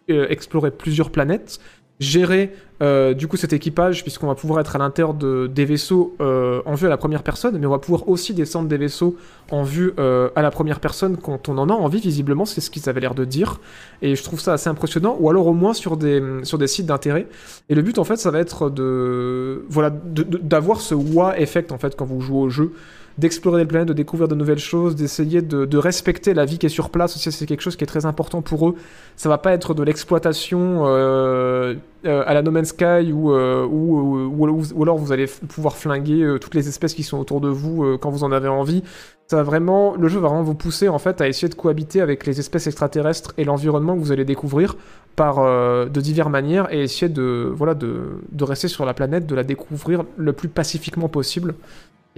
[0.09, 1.59] explorer plusieurs planètes,
[2.01, 6.15] gérer euh, du coup cet équipage puisqu'on va pouvoir être à l'intérieur de, des vaisseaux
[6.21, 9.17] euh, en vue à la première personne, mais on va pouvoir aussi descendre des vaisseaux
[9.51, 11.99] en vue euh, à la première personne quand on en a envie.
[11.99, 13.61] Visiblement, c'est ce qu'ils avaient l'air de dire,
[14.01, 15.17] et je trouve ça assez impressionnant.
[15.19, 17.27] Ou alors au moins sur des sur des sites d'intérêt.
[17.69, 21.79] Et le but en fait, ça va être de voilà d'avoir ce wow effect en
[21.79, 22.73] fait quand vous jouez au jeu
[23.19, 26.71] d'explorer des planètes, de découvrir de nouvelles choses, d'essayer de, respecter la vie qui est
[26.71, 27.17] sur place.
[27.17, 28.77] Aussi, c'est quelque chose qui est très important pour eux.
[29.17, 31.75] Ça va pas être de l'exploitation euh,
[32.07, 36.55] euh, à la No Man's Sky ou, euh, ou, alors vous allez pouvoir flinguer toutes
[36.55, 38.85] les espèces qui sont autour de vous quand vous en avez envie.
[39.27, 42.25] Ça vraiment, le jeu va vraiment vous pousser en fait à essayer de cohabiter avec
[42.25, 44.77] les espèces extraterrestres et l'environnement que vous allez découvrir
[45.17, 49.35] par de diverses manières et essayer de voilà de, de rester sur la planète, de
[49.35, 51.55] la découvrir le plus pacifiquement possible.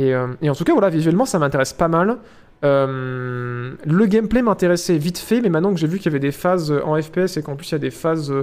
[0.01, 2.16] Et, euh, et en tout cas, voilà, visuellement, ça m'intéresse pas mal.
[2.64, 6.32] Euh, le gameplay m'intéressait vite fait, mais maintenant que j'ai vu qu'il y avait des
[6.32, 8.35] phases euh, en FPS et qu'en plus il y a des phases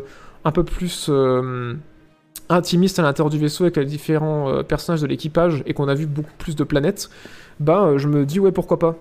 [0.44, 1.12] un peu plus
[2.50, 6.06] intimistes à l'intérieur du vaisseau avec les différents personnages de l'équipage et qu'on a vu
[6.06, 7.10] beaucoup plus de planètes,
[7.60, 8.96] bah je me dis ouais pourquoi pas.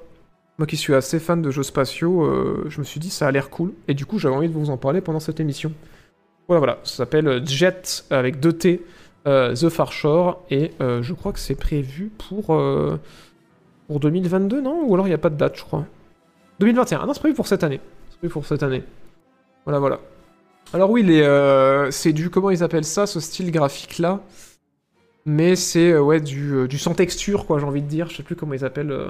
[0.58, 2.28] Moi qui suis assez fan de jeux spatiaux,
[2.68, 4.70] je me suis dit ça a l'air cool et du coup j'avais envie de vous
[4.70, 5.72] en parler pendant cette émission.
[6.48, 8.82] Voilà voilà, ça s'appelle Jet avec deux T,
[9.26, 12.98] The Far Shore et euh, je crois que c'est prévu pour euh,
[13.88, 14.84] pour 2022 non?
[14.86, 15.84] Ou alors il n'y a pas de date je crois.
[16.60, 17.80] 2021, ah non c'est prévu pour cette année.
[18.10, 18.84] C'est prévu pour cette année.
[19.64, 20.00] Voilà voilà.
[20.72, 24.20] Alors oui, euh, c'est du comment ils appellent ça, ce style graphique là.
[25.24, 28.08] Mais c'est euh, ouais du, euh, du sans texture quoi, j'ai envie de dire.
[28.08, 29.08] Je sais plus comment ils appellent euh,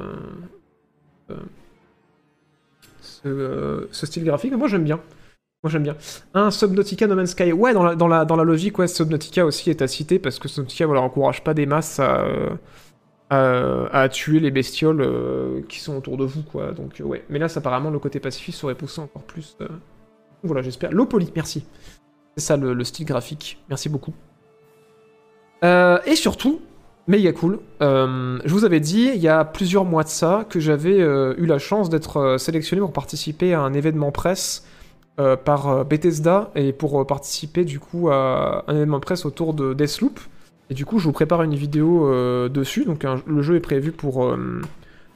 [1.30, 1.36] euh,
[3.00, 4.50] ce, euh, ce style graphique.
[4.50, 5.00] Mais moi j'aime bien.
[5.66, 5.96] Moi j'aime bien.
[6.32, 7.52] Un Subnautica No Man's Sky.
[7.52, 10.46] Ouais, dans la, dans la, dans la logique, Subnautica aussi est à citer parce que
[10.46, 12.24] Subnautica voilà, encourage pas des masses à,
[13.30, 16.70] à, tuer les bestioles euh, qui sont autour de vous quoi.
[16.70, 17.24] Donc euh, ouais.
[17.30, 19.56] Mais là, apparemment, le côté pacifiste serait poussé encore plus.
[19.60, 19.66] euh,
[20.44, 20.92] voilà, j'espère.
[20.92, 21.64] Low poly, merci.
[22.36, 23.60] C'est ça le, le style graphique.
[23.68, 24.14] Merci beaucoup.
[25.64, 26.60] Et surtout,
[27.08, 27.58] méga cool.
[27.80, 31.58] je vous avais dit il y a plusieurs mois de ça que j'avais eu la
[31.58, 34.64] chance d'être sélectionné pour participer à un événement presse
[35.18, 39.54] euh, par euh, Bethesda et pour euh, participer du coup à un événement presse autour
[39.54, 40.20] de Deathloop.
[40.68, 42.10] Et du coup, je vous prépare une vidéo
[42.48, 42.84] dessus.
[42.84, 44.36] Donc, le jeu est prévu pour,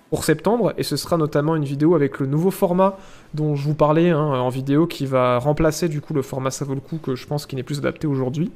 [0.08, 2.96] pour septembre et ce sera notamment une vidéo avec le nouveau format
[3.34, 6.64] dont je vous parlais hein, en vidéo qui va remplacer du coup le format ça
[6.64, 8.52] vaut le coup que je pense qui n'est plus adapté aujourd'hui.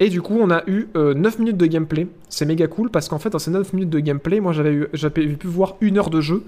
[0.00, 2.06] Et du coup, on a eu euh, 9 minutes de gameplay.
[2.28, 5.46] C'est méga cool parce qu'en fait, dans ces 9 minutes de gameplay, moi j'avais pu
[5.46, 6.44] voir une heure de jeu.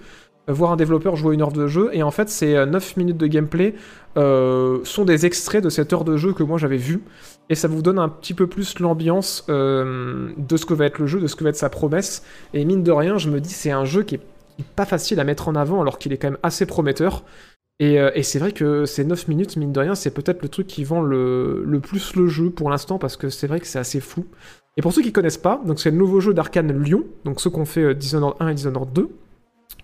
[0.49, 3.17] Voir un développeur jouer une heure de jeu, et en fait, ces euh, 9 minutes
[3.17, 3.75] de gameplay
[4.17, 7.03] euh, sont des extraits de cette heure de jeu que moi j'avais vue,
[7.49, 10.99] et ça vous donne un petit peu plus l'ambiance euh, de ce que va être
[10.99, 13.41] le jeu, de ce que va être sa promesse, et mine de rien, je me
[13.41, 14.23] dis, c'est un jeu qui est
[14.77, 17.25] pas facile à mettre en avant, alors qu'il est quand même assez prometteur.
[17.79, 20.49] Et, euh, et c'est vrai que ces 9 minutes, mine de rien, c'est peut-être le
[20.49, 23.79] truc qui vend le, plus le jeu pour l'instant, parce que c'est vrai que c'est
[23.79, 24.27] assez fou.
[24.77, 27.51] Et pour ceux qui connaissent pas, donc c'est le nouveau jeu d'Arkane Lyon, donc ceux
[27.51, 29.09] qu'on fait euh, Dishonored 1 et Dishonored 2,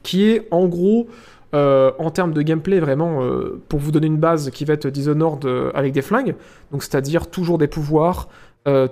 [0.06, 1.08] qui est en gros,
[1.52, 4.86] euh, en termes de gameplay, vraiment, euh, pour vous donner une base, qui va être
[4.86, 6.36] Dishonored euh, avec des flingues,
[6.70, 8.28] donc c'est-à-dire toujours des pouvoirs,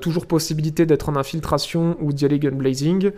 [0.00, 3.10] toujours possibilité d'être en infiltration ou d'y aller gunblazing,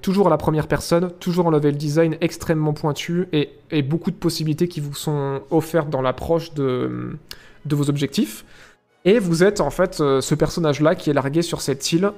[0.00, 4.68] toujours à la première personne, toujours un level design extrêmement pointu et, beaucoup de possibilités
[4.68, 7.18] qui vous sont offertes dans l'approche de,
[7.68, 8.44] vos objectifs.
[9.04, 12.12] Et vous êtes en fait ce personnage-là qui est largué sur cette île,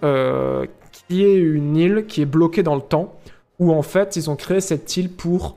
[1.09, 3.19] qui est une île qui est bloquée dans le temps,
[3.59, 5.57] où en fait ils ont créé cette île pour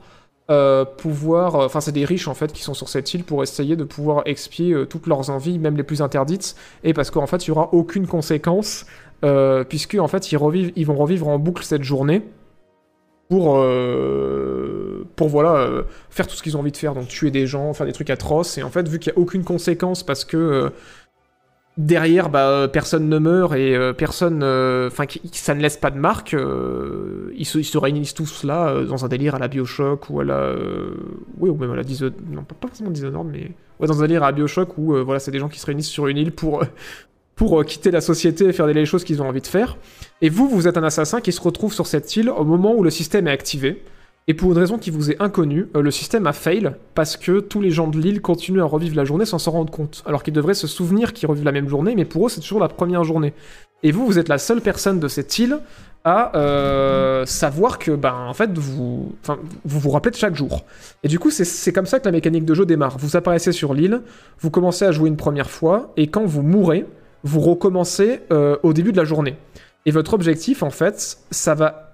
[0.50, 1.56] euh, pouvoir...
[1.56, 4.22] Enfin c'est des riches en fait qui sont sur cette île pour essayer de pouvoir
[4.26, 7.56] expier euh, toutes leurs envies, même les plus interdites, et parce qu'en fait il n'y
[7.56, 8.86] aura aucune conséquence,
[9.24, 12.22] euh, puisque en fait ils, revivent, ils vont revivre en boucle cette journée
[13.28, 17.30] pour, euh, pour voilà, euh, faire tout ce qu'ils ont envie de faire, donc tuer
[17.30, 20.02] des gens, faire des trucs atroces, et en fait vu qu'il n'y a aucune conséquence
[20.02, 20.70] parce que euh,
[21.78, 25.90] derrière, bah, euh, personne ne meurt et euh, personne, euh, enfin, ça ne laisse pas
[25.90, 26.32] de marque.
[26.32, 30.54] ils, se, réunissent tous là dans un délire à la Bioshock ou à la,
[31.38, 34.24] oui, ou même à la Dishonored, non pas, forcément Dishonored, mais ouais, dans un délire
[34.24, 36.62] à la Bioshock où voilà, c'est des gens qui se réunissent sur une île pour
[37.36, 39.76] pour quitter la société et faire les choses qu'ils ont envie de faire.
[40.20, 42.82] Et vous, vous êtes un assassin qui se retrouve sur cette île au moment où
[42.82, 43.80] le système est activé.
[44.30, 47.40] Et pour une raison qui vous est inconnue, euh, le système a fail parce que
[47.40, 50.02] tous les gens de l'île continuent à revivre la journée sans s'en rendre compte.
[50.06, 52.60] Alors qu'ils devraient se souvenir qu'ils revivent la même journée, mais pour eux, c'est toujours
[52.60, 53.32] la première journée.
[53.82, 55.60] Et vous, vous êtes la seule personne de cette île
[56.04, 59.14] à euh, savoir que, ben, en fait, vous,
[59.64, 60.64] vous vous rappelez de chaque jour.
[61.02, 62.98] Et du coup, c'est- comme ça que la mécanique de jeu démarre.
[62.98, 64.02] Vous apparaissez sur l'île,
[64.40, 66.84] vous commencez à jouer une première fois, et quand vous mourrez,
[67.24, 69.36] vous recommencez euh, au début de la journée.
[69.86, 71.84] Et votre objectif, en fait, ça va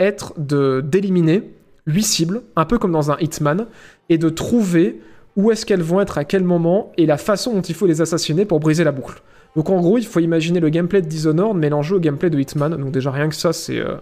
[0.00, 1.42] être d'éliminer
[1.86, 3.66] huit cibles, un peu comme dans un Hitman,
[4.08, 5.00] et de trouver
[5.36, 8.00] où est-ce qu'elles vont être à quel moment et la façon dont il faut les
[8.00, 9.22] assassiner pour briser la boucle.
[9.56, 12.76] Donc en gros, il faut imaginer le gameplay de Dishonored mélangé au gameplay de Hitman.
[12.76, 13.98] Donc déjà rien que ça, c'est euh,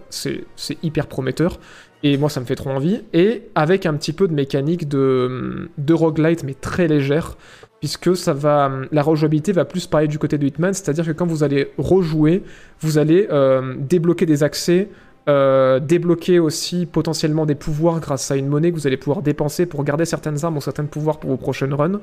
[0.81, 1.59] hyper prometteur.
[2.01, 3.01] Et moi, ça me fait trop envie.
[3.13, 7.37] Et avec un petit peu de mécanique de, de roguelite, mais très légère,
[7.79, 11.25] puisque ça va, la rejouabilité va plus parler du côté de Hitman, c'est-à-dire que quand
[11.25, 12.43] vous allez rejouer,
[12.79, 14.89] vous allez euh, débloquer des accès,
[15.29, 19.65] euh, débloquer aussi potentiellement des pouvoirs grâce à une monnaie que vous allez pouvoir dépenser
[19.65, 22.01] pour garder certaines armes ou certains pouvoirs pour vos prochaines runs.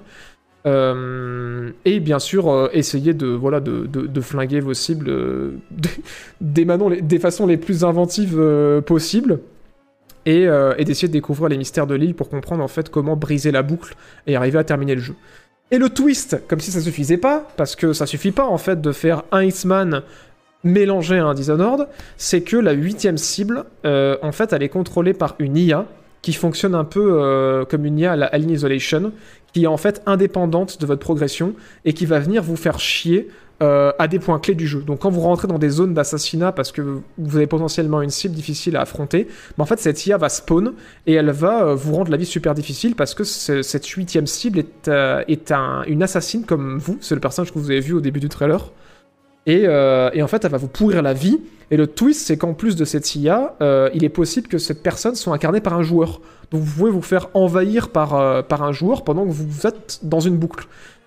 [0.67, 5.11] Euh, et bien sûr, euh, essayer de, voilà, de, de- flinguer vos cibles
[6.41, 6.67] des,
[7.03, 8.41] des façons les plus inventives
[8.87, 9.41] possibles.
[10.27, 10.43] Et,
[10.77, 13.63] et d'essayer de découvrir les mystères de l'île pour comprendre en fait comment briser la
[13.63, 13.95] boucle
[14.27, 15.15] et arriver à terminer le jeu.
[15.71, 18.81] Et le twist, comme si ça suffisait pas, parce que ça suffit pas en fait
[18.81, 20.03] de faire un Hitman
[20.65, 25.15] mélangé à un Dishonored, c'est que la huitième cible, euh, en fait, elle est contrôlée
[25.15, 25.87] par une IA
[26.23, 29.13] qui fonctionne un peu euh, comme une IA à la Alien Isolation,
[29.53, 31.55] qui est en fait indépendante de votre progression
[31.85, 33.29] et qui va venir vous faire chier
[33.63, 34.81] euh, à des points clés du jeu.
[34.83, 36.81] Donc quand vous rentrez dans des zones d'assassinat parce que
[37.19, 39.29] vous avez potentiellement une cible difficile à affronter,
[39.59, 40.73] mais en fait cette IA va spawn
[41.07, 44.61] et elle va vous rendre la vie super difficile parce que ce- cette huitième cible
[44.61, 44.89] est,
[45.29, 48.21] est un- une assassine comme vous, c'est le personnage que vous avez vu au début
[48.21, 48.71] du trailer.
[49.47, 51.41] Et, euh, et en fait, elle va vous pourrir la vie.
[51.71, 54.83] Et le twist, c'est qu'en plus de cette IA, euh, il est possible que cette
[54.83, 56.21] personne soit incarnée par un joueur.
[56.51, 60.01] Donc vous pouvez vous faire envahir par, euh, par un joueur pendant que vous êtes
[60.03, 60.67] dans une boucle.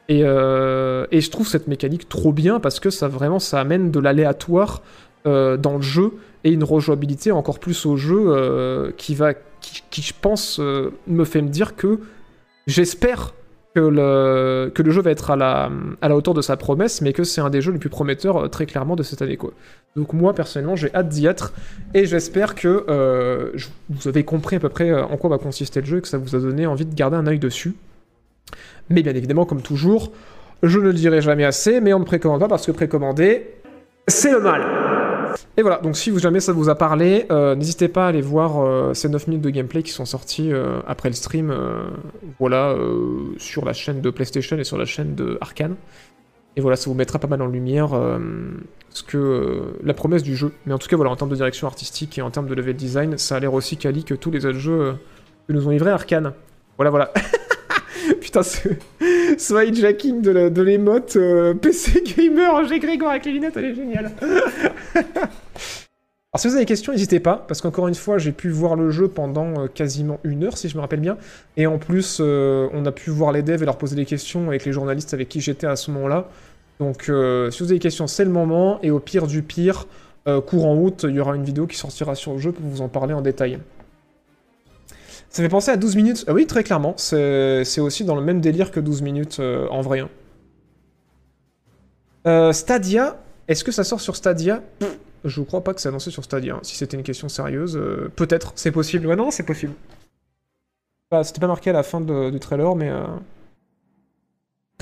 [0.10, 4.84] Et, je trouve cette mécanique trop bien parce que ça vraiment ça amène de l'aléatoire
[5.26, 6.12] dans le jeu
[6.44, 11.48] et une rejouabilité encore plus au jeu qui va qui, je pense me fait me
[11.48, 12.00] dire que
[12.68, 13.34] j'espère
[13.76, 17.50] que le, jeu va être à la, hauteur de sa promesse, mais que c'est un
[17.50, 19.38] des jeux les plus prometteurs euh, très clairement de cette année.
[19.96, 21.54] Donc moi personnellement j'ai hâte d'y être
[21.94, 23.52] et j'espère que euh,
[23.90, 26.08] vous avez compris à peu près euh, en quoi va consister le jeu et que
[26.08, 27.76] ça vous a donné envie de garder un œil dessus.
[28.90, 30.12] Mais bien évidemment comme toujours,
[30.62, 33.56] je ne le dirai jamais assez, mais on ne précommande pas parce que précommander,
[34.08, 34.83] c'est le mal.
[35.58, 38.60] Et voilà, donc si jamais ça vous a parlé, euh, n'hésitez pas à aller voir
[38.60, 41.54] euh, ces 9 minutes de gameplay qui sont sorties euh, après le stream,
[42.40, 42.76] voilà,
[43.38, 45.76] sur la chaîne de PlayStation et sur la chaîne de Arkane.
[46.56, 47.92] Et voilà, ça vous mettra pas mal en lumière
[48.90, 50.54] ce que la promesse du jeu.
[50.66, 52.76] Mais en tout cas, voilà, en termes de direction artistique et en termes de level
[52.76, 54.96] design, ça a l'air aussi quali que tous les autres jeux
[55.48, 56.34] que nous ont livrés Arkane.
[56.78, 57.14] Voilà, voilà.
[58.24, 58.70] Putain, ce,
[59.38, 64.12] ce hijacking de l'émote euh, PC gamer, j'ai Grégoire avec les lunettes, elle est géniale.
[64.24, 65.28] Alors
[66.38, 68.92] si vous avez des questions, n'hésitez pas, parce qu'encore une fois, j'ai pu voir le
[68.92, 71.18] jeu pendant euh, quasiment une heure, si je me rappelle bien,
[71.58, 74.48] et en plus, euh, on a pu voir les devs et leur poser des questions
[74.48, 76.30] avec les journalistes avec qui j'étais à ce moment-là.
[76.80, 79.86] Donc si vous avez des questions, c'est le moment, et au pire du pire,
[80.48, 82.88] courant août, il y aura une vidéo qui sortira sur le jeu pour vous en
[82.88, 83.60] parler en détail.
[85.34, 86.24] Ça fait penser à 12 minutes.
[86.28, 86.94] Ah oui, très clairement.
[86.98, 90.00] C'est aussi dans le même délire que 12 minutes euh, en vrai.
[90.02, 90.10] hein.
[92.28, 94.62] Euh, Stadia, est-ce que ça sort sur Stadia?
[95.26, 96.56] Je crois pas que c'est annoncé sur Stadia.
[96.56, 96.60] hein.
[96.62, 99.08] Si c'était une question sérieuse, euh, peut-être, c'est possible.
[99.08, 99.74] Ouais, non, c'est possible.
[101.12, 102.92] Bah, c'était pas marqué à la fin du trailer, mais.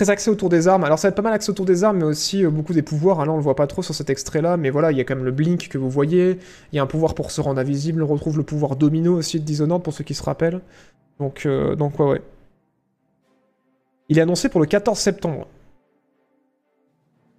[0.02, 0.84] Très axé autour des armes.
[0.84, 2.82] Alors ça va être pas mal axé autour des armes, mais aussi euh, beaucoup des
[2.82, 3.20] pouvoirs.
[3.20, 3.26] hein.
[3.28, 5.16] Là, on le voit pas trop sur cet extrait-là, mais voilà, il y a quand
[5.16, 6.40] même le blink que vous voyez.
[6.74, 8.02] Il y a un pouvoir pour se rendre invisible.
[8.02, 10.60] On retrouve le pouvoir domino aussi de Dishonored pour ceux qui se rappellent.
[11.20, 12.22] Donc, euh, donc ouais, ouais.
[14.10, 15.46] Il est annoncé pour le 14 septembre.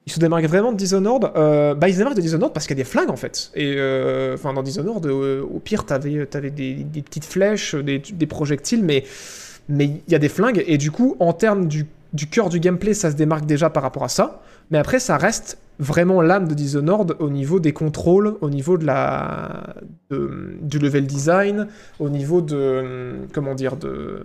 [0.07, 2.79] Il se démarque vraiment de Dishonored euh, Bah, il se démarque de Dishonored parce qu'il
[2.79, 3.51] y a des flingues en fait.
[3.57, 3.73] Et
[4.35, 9.03] enfin, dans Dishonored, au pire, t'avais avais des, des petites flèches, des, des projectiles, mais
[9.69, 10.63] mais il y a des flingues.
[10.69, 13.83] Et du coup, en termes du, du cœur du gameplay, ça se démarque déjà par
[13.83, 14.43] rapport à ça.
[14.71, 18.85] Mais après, ça reste vraiment l'âme de Dishonored au niveau des contrôles, au niveau de
[18.87, 19.75] la
[20.11, 21.69] du level design,
[21.99, 24.23] au niveau de comment dire de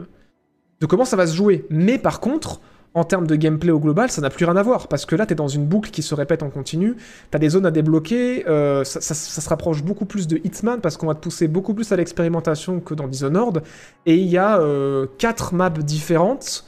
[0.79, 1.65] de comment ça va se jouer.
[1.69, 2.61] Mais par contre,
[2.93, 4.87] en termes de gameplay au global, ça n'a plus rien à voir.
[4.87, 6.95] Parce que là, t'es dans une boucle qui se répète en continu.
[7.29, 8.47] T'as des zones à débloquer.
[8.47, 11.91] euh, ça se rapproche beaucoup plus de Hitman parce qu'on va te pousser beaucoup plus
[11.91, 13.61] à l'expérimentation que dans Dishonored.
[14.05, 16.65] Et il y a euh, quatre maps différentes.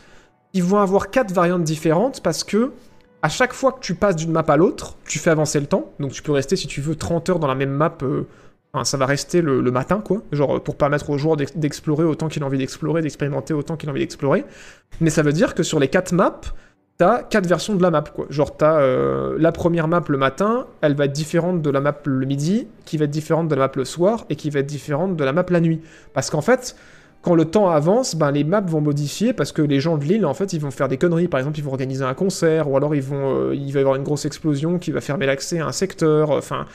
[0.54, 2.72] Ils vont avoir quatre variantes différentes parce que
[3.22, 5.92] à chaque fois que tu passes d'une map à l'autre, tu fais avancer le temps.
[6.00, 7.98] Donc tu peux rester, si tu veux, 30 heures dans la même map.
[8.04, 8.24] euh,
[8.84, 10.22] ça va rester le, matin, quoi.
[10.32, 13.90] Genre, pour permettre au joueur d'ex- d'explorer autant qu'il a envie d'explorer, d'expérimenter autant qu'il
[13.90, 14.46] a envie d'explorer.
[15.02, 16.40] Mais ça veut dire que sur les quatre maps,
[16.98, 18.28] t'as quatre versions de la map, quoi.
[18.30, 21.98] Genre, t'as euh, la première map le matin, elle va être différente de la map
[22.06, 24.68] le midi, qui va être différente de la map le soir, et qui va être
[24.68, 25.82] différente de la map la nuit.
[26.14, 26.76] Parce qu'en fait,
[27.22, 30.26] quand le temps avance, ben, les maps vont modifier parce que les gens de l'île,
[30.26, 31.28] en fait, ils vont faire des conneries.
[31.28, 33.82] Par exemple, ils vont organiser un concert, ou alors ils vont, euh, il va y
[33.82, 36.32] avoir une grosse explosion qui va fermer l'accès à un secteur.
[36.32, 36.66] Enfin,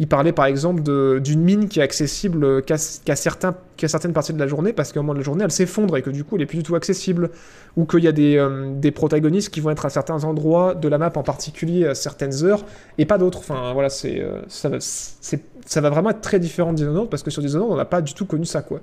[0.00, 0.82] il parlait par exemple
[1.20, 5.18] d'une mine qui est accessible qu'à certaines parties de la journée parce qu'au moment de
[5.18, 7.30] la journée, elle s'effondre et que du coup, elle est plus du tout accessible.
[7.76, 10.86] Ou qu'il y a des, euh, des protagonistes qui vont être à certains endroits de
[10.86, 12.64] la map en particulier à certaines heures
[12.98, 13.38] et pas d'autres.
[13.38, 17.72] Enfin, voilà, euh, ça va vraiment être très différent de Dishonored parce que sur Dishonored,
[17.72, 18.80] on n'a pas du tout connu ça, quoi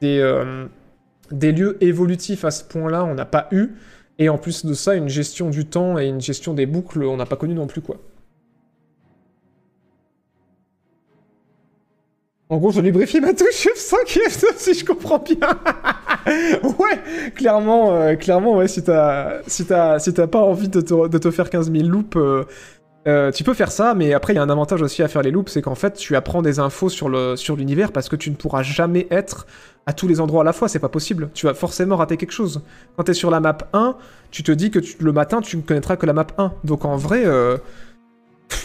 [0.00, 0.66] des, euh,
[1.30, 3.70] des lieux évolutifs à ce point-là, on n'a pas eu.
[4.18, 7.16] Et en plus de ça, une gestion du temps et une gestion des boucles, on
[7.16, 7.96] n'a pas connu non plus, quoi.
[12.50, 15.36] En gros, je lubrifie ma touche F5 et F2 si je comprends bien.
[16.62, 21.18] ouais, clairement, euh, clairement, ouais, si t'as si t'as si pas envie de te, de
[21.18, 22.16] te faire 15 000 loops,
[23.34, 25.30] tu peux faire ça, mais après, il y a un avantage aussi à faire les
[25.30, 28.30] loops, c'est qu'en fait, tu apprends des infos sur le sur l'univers parce que tu
[28.30, 29.46] ne pourras jamais être
[29.88, 31.30] à tous les endroits à la fois, c'est pas possible.
[31.32, 32.60] Tu vas forcément rater quelque chose.
[32.96, 33.96] Quand t'es sur la map 1,
[34.30, 36.52] tu te dis que tu- le matin, tu ne connaîtras que la map 1.
[36.62, 37.56] Donc en vrai, euh,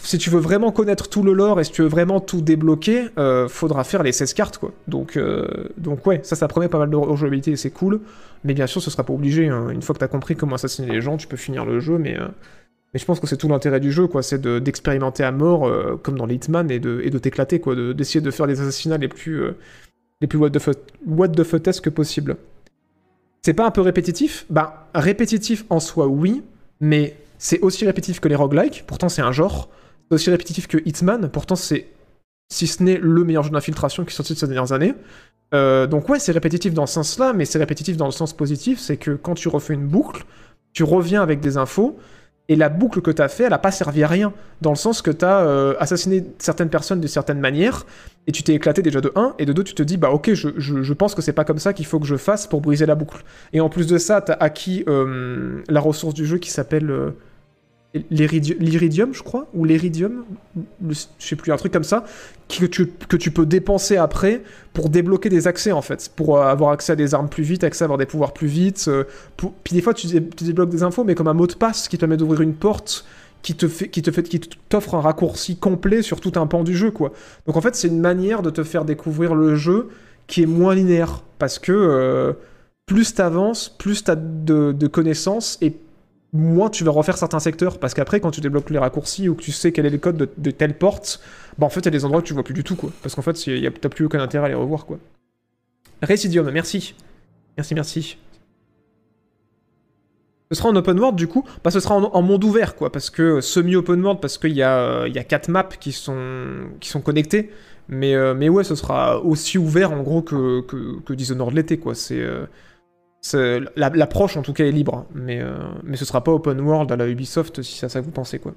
[0.04, 3.06] si tu veux vraiment connaître tout le lore et si tu veux vraiment tout débloquer,
[3.18, 4.72] euh, faudra faire les 16 cartes, quoi.
[4.90, 5.48] Donc, euh,
[5.78, 8.02] donc ouais, ça, ça promet pas mal de rejouabilité et c'est cool.
[8.44, 9.48] Mais bien sûr, ce sera pas obligé.
[9.48, 9.70] hein.
[9.70, 12.18] Une fois que t'as compris comment assassiner les gens, tu peux finir le jeu, mais...
[12.94, 14.24] mais je pense que c'est tout l'intérêt du jeu, quoi.
[14.24, 15.72] C'est de- d'expérimenter à mort,
[16.04, 17.76] comme dans Hitman, et de, et de t'éclater, quoi.
[17.76, 19.42] de- D'essayer de, faire des assassinats les plus,
[20.24, 22.38] les plus what the, fuck, what the fuckesque possible.
[23.42, 24.46] C'est pas un peu répétitif?
[24.50, 26.44] Bah, répétitif en soi, oui,
[26.80, 29.70] mais c'est aussi répétitif que les roguelikes, pourtant c'est un genre.
[30.08, 31.88] C'est aussi répétitif que Hitman, pourtant c'est,
[32.50, 34.94] si ce n'est le meilleur jeu d'infiltration qui est sorti de ces dernières années.
[35.54, 38.80] Euh, donc ouais, c'est répétitif dans ce sens-là, mais c'est répétitif dans le sens positif,
[38.80, 40.24] c'est que quand tu refais une boucle,
[40.72, 42.00] tu reviens avec des infos,
[42.50, 44.76] et la boucle que tu as fait, elle a pas servi à rien, dans le
[44.76, 47.86] sens que tu as assassiné certaines personnes de certaines manières,
[48.28, 50.34] et tu t'es éclaté déjà de 1, et de 2, tu te dis, bah ok,
[50.34, 52.96] je, pense que c'est pas comme ça qu'il faut que je fasse pour briser la
[52.96, 53.24] boucle.
[53.52, 56.90] Et en plus de ça, tu as acquis euh, la ressource du jeu qui s'appelle
[56.90, 57.12] euh,
[58.10, 60.24] l'iridium, je crois, ou l'iridium,
[60.90, 62.04] je sais plus, un truc comme ça,
[62.50, 64.42] que tu, que tu peux dépenser après
[64.74, 67.64] pour débloquer des accès en fait, pour euh, avoir accès à des armes plus vite,
[67.64, 68.86] accès à avoir des pouvoirs plus vite.
[68.88, 69.04] euh,
[69.64, 72.02] Puis des fois tu débloques des infos, mais comme un mot de passe qui te
[72.02, 73.06] permet d'ouvrir une porte
[73.42, 76.64] qui te fait, qui te fait, qui t'offre un raccourci complet sur tout un pan
[76.64, 77.12] du jeu quoi.
[77.46, 79.90] Donc en fait c'est une manière de te faire découvrir le jeu
[80.28, 82.34] qui est moins linéaire parce que euh,
[82.86, 85.74] plus t'avances, plus t'as de, de connaissances et
[86.34, 89.44] moins tu vas refaire certains secteurs parce qu'après quand tu débloques les raccourcis ou que
[89.44, 91.22] tu sais quel est le code de, telle porte,
[91.60, 92.92] bah en fait il y a des endroits que tu vois plus du tout quoi
[93.04, 93.34] parce qu'en fait
[93.80, 95.00] t'as plus aucun intérêt à les revoir quoi.
[96.02, 96.96] Residium, merci.
[97.56, 98.18] Merci, merci.
[100.52, 103.10] Ce sera en open world du coup Bah ce sera en, monde ouvert quoi, parce
[103.10, 106.68] que semi-open world, parce qu'il y, a, euh, il y a 4 maps qui sont,
[106.80, 107.52] qui sont connectées.
[107.90, 111.78] Mais, euh, mais ouais, ce sera aussi ouvert en gros que, que, que Dishonored l'était,
[111.78, 111.96] quoi.
[111.96, 112.26] C'est.
[113.76, 116.96] L'approche en tout cas est libre, mais, euh, mais ce sera pas open world à
[116.96, 118.54] la Ubisoft si c'est ça que vous pensez, quoi.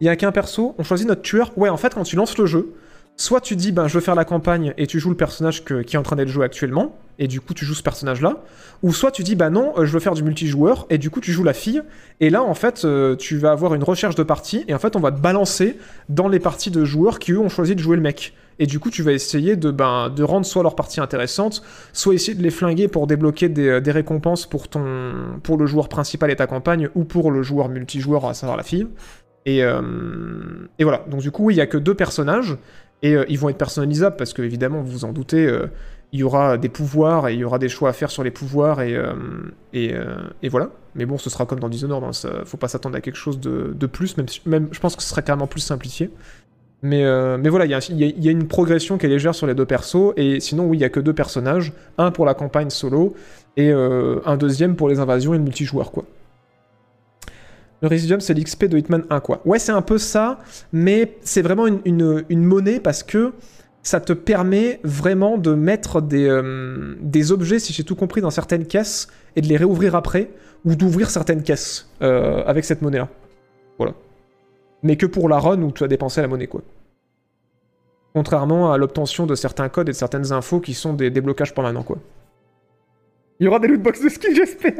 [0.00, 1.56] Il y a qu'un perso, on choisit notre tueur.
[1.56, 2.74] Ouais, en fait, quand tu lances le jeu,
[3.16, 5.72] soit tu dis, ben je veux faire la campagne et tu joues le personnage qui
[5.72, 8.42] est en train d'être joué actuellement, et du coup tu joues ce personnage-là,
[8.82, 11.20] ou soit tu dis, bah non, euh, je veux faire du multijoueur, et du coup
[11.20, 11.82] tu joues la fille,
[12.20, 14.96] et là en fait euh, tu vas avoir une recherche de parties, et en fait
[14.96, 15.78] on va te balancer
[16.08, 18.34] dans les parties de joueurs qui eux ont choisi de jouer le mec.
[18.58, 21.62] Et du coup tu vas essayer de, ben, de rendre soit leur partie intéressante,
[21.92, 25.66] soit essayer de les flinguer pour débloquer des, euh, des récompenses pour, ton, pour le
[25.66, 28.86] joueur principal et ta campagne, ou pour le joueur multijoueur, à savoir la fille.
[29.46, 29.80] Et, euh,
[30.78, 32.56] et voilà, donc du coup il y a que deux personnages,
[33.02, 35.50] et euh, ils vont être personnalisables parce que, évidemment, vous vous en doutez,
[36.12, 38.30] il y aura des pouvoirs et il y aura des choix à faire sur les
[38.30, 38.96] pouvoirs et,
[39.72, 39.94] et,
[40.42, 40.70] et voilà.
[40.94, 43.40] Mais bon, ce sera comme dans Dishonored, hein, ça- faut pas s'attendre à quelque chose
[43.40, 46.10] de, de plus, même, même je pense que ce sera carrément plus simplifié.
[46.82, 49.64] Mais, euh, mais voilà, il y, a- une progression qui est légère sur les deux
[49.64, 53.14] persos, et sinon, oui, il y a que deux personnages, un pour la campagne solo
[53.56, 56.04] et euh, un deuxième pour les invasions et le multijoueur, quoi.
[57.82, 59.42] Le Residium, c'est l'XP de Hitman 1, quoi.
[59.44, 60.38] Ouais, c'est un peu ça,
[60.72, 63.32] mais c'est vraiment une, monnaie parce que
[63.84, 68.30] ça te permet vraiment de mettre des, euh, des objets, si j'ai tout compris, dans
[68.30, 70.30] certaines caisses et de les réouvrir après,
[70.64, 73.08] ou d'ouvrir certaines caisses avec cette monnaie-là.
[73.78, 73.94] Voilà.
[74.82, 76.62] Mais que pour la run où tu as dépensé la monnaie, quoi.
[78.14, 81.82] Contrairement à l'obtention de certains codes et de certaines infos qui sont des déblocages permanents,
[81.82, 81.98] quoi.
[83.40, 84.74] Il y aura des lootbox de skins, j'espère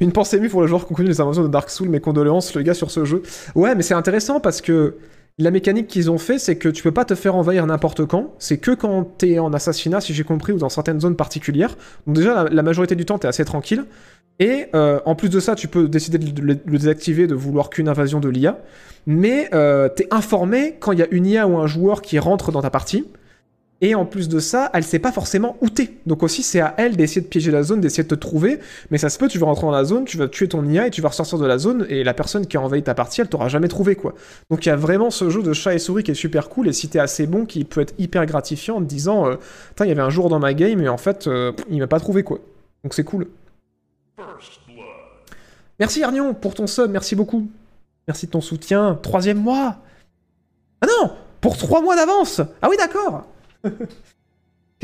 [0.00, 2.54] Une pensée émue pour le joueur qui connu les inventions de Dark Souls, mes condoléances,
[2.54, 3.22] le gars, sur ce jeu.
[3.54, 4.96] Ouais, mais c'est intéressant parce que
[5.38, 8.34] la mécanique qu'ils ont fait, c'est que tu peux pas te faire envahir n'importe quand.
[8.38, 11.76] C'est que quand t'es en assassinat, si j'ai compris, ou dans certaines zones particulières.
[12.06, 13.84] Donc déjà, la, la majorité du temps, t'es assez tranquille.
[14.40, 17.88] Et euh, en plus de ça, tu peux décider de le, désactiver, de vouloir qu'une
[17.88, 18.58] invasion de l'IA.
[19.06, 22.50] Mais euh, t'es informé quand il y a une IA ou un joueur qui rentre
[22.50, 23.06] dans ta partie.
[23.80, 25.90] Et en plus de ça, elle sait pas forcément où t'es.
[26.06, 28.60] Donc aussi, c'est à elle d'essayer de piéger la zone, d'essayer de te trouver.
[28.90, 30.86] Mais ça se peut, tu vas rentrer dans la zone, tu vas tuer ton IA
[30.86, 31.84] et tu vas ressortir de la zone.
[31.90, 34.14] Et la personne qui a envahi ta partie, elle t'aura jamais trouvé, quoi.
[34.50, 36.68] Donc il y a vraiment ce jeu de chat et souris qui est super cool.
[36.68, 39.34] Et si t'es assez bon, qui peut être hyper gratifiant en te disant euh,
[39.70, 41.86] Putain, il y avait un jour dans ma game et en fait, euh, il m'a
[41.86, 42.38] pas trouvé, quoi.
[42.84, 43.26] Donc c'est cool.
[45.78, 47.48] Merci Arnion pour ton sub, merci beaucoup.
[48.06, 48.98] Merci de ton soutien.
[49.02, 49.78] Troisième mois
[50.80, 53.26] Ah non Pour trois mois d'avance Ah oui, d'accord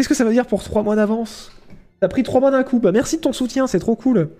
[0.00, 1.52] Qu'est-ce que ça veut dire pour 3 mois d'avance?
[2.00, 2.78] T'as pris 3 mois d'un coup.
[2.78, 4.30] Bah merci de ton soutien, c'est trop cool.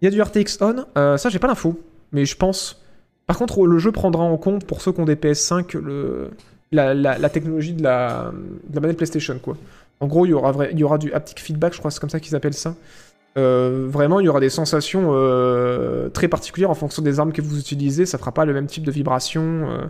[0.00, 0.86] Il y a du RTX on.
[0.96, 1.78] Euh, ça, j'ai pas l'info.
[2.12, 2.82] Mais je pense.
[3.26, 6.30] Par contre, le jeu prendra en compte, pour ceux qui ont des PS5, le...
[6.70, 8.32] la, technologie de la...
[8.68, 9.58] de la manette PlayStation, quoi.
[10.00, 12.18] En gros, il y aura, y aura du haptic feedback, je crois c'est comme ça
[12.18, 12.74] qu'ils appellent ça.
[13.38, 17.40] Euh, vraiment, il y aura des sensations euh, très particulières en fonction des armes que
[17.40, 18.06] vous utilisez.
[18.06, 19.42] Ça fera pas le même type de vibration.
[19.42, 19.86] euh.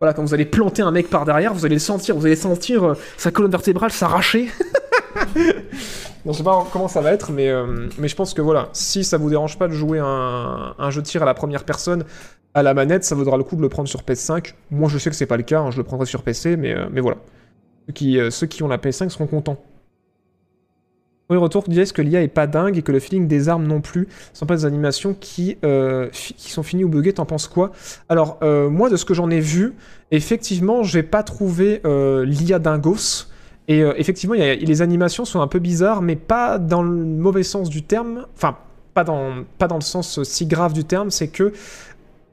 [0.00, 2.16] Voilà, quand vous allez planter un mec par derrière, vous allez le sentir.
[2.16, 4.48] Vous allez sentir sa colonne vertébrale s'arracher.
[6.24, 7.50] Donc, je sais pas comment ça va être, mais,
[7.98, 11.06] mais je pense que voilà, si ça vous dérange pas de jouer un, jeu de
[11.06, 12.04] tir à la première personne
[12.52, 14.54] à la manette, ça vaudra le coup de le prendre sur PS5.
[14.70, 16.74] Moi, je sais que c'est pas le cas, hein, je le prendrai sur PC, mais,
[16.90, 17.18] mais voilà.
[17.94, 19.62] Qui, ceux qui ont la PS5 seront contents.
[21.28, 23.66] Premier retour qui disait que l'IA est pas dingue et que le feeling des armes
[23.66, 27.14] non plus sont pas des animations qui, euh, qui sont finies ou buggées.
[27.14, 27.72] T'en penses quoi?
[28.08, 29.74] Alors, euh, moi, de ce que j'en ai vu,
[30.12, 33.26] effectivement, j'ai pas trouvé euh, l'IA dingos.
[33.68, 37.82] Et effectivement, les animations sont un peu bizarres, mais pas dans le mauvais sens du
[37.82, 38.24] terme.
[38.36, 38.58] Enfin,
[38.94, 41.10] pas dans, pas dans le sens si grave du terme.
[41.10, 41.52] C'est que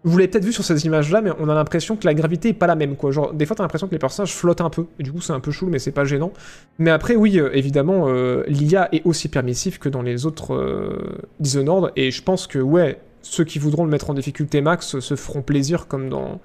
[0.05, 2.53] vous l'avez peut-être vu sur ces images-là, mais on a l'impression que la gravité est
[2.53, 3.11] pas la même, quoi.
[3.11, 5.33] Genre, des fois, t'as l'impression que les personnages flottent un peu, et du coup, c'est
[5.33, 6.33] un peu chou, mais c'est pas gênant.
[6.77, 11.21] Mais après, oui, euh, évidemment, euh, l'IA est aussi permissif que dans les autres euh,
[11.39, 15.15] Dishonored, et je pense que, ouais, ceux qui voudront le mettre en difficulté max se
[15.15, 16.41] feront plaisir comme dans,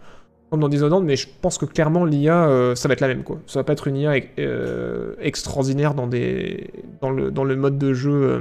[0.50, 3.40] comme Dishonored, mais je pense que clairement, l'IA, euh, ça va être la même, quoi.
[3.48, 4.18] Ça va pas être une IA
[5.20, 6.70] extraordinaire dans, des,
[7.00, 8.40] dans, le, mode de jeu,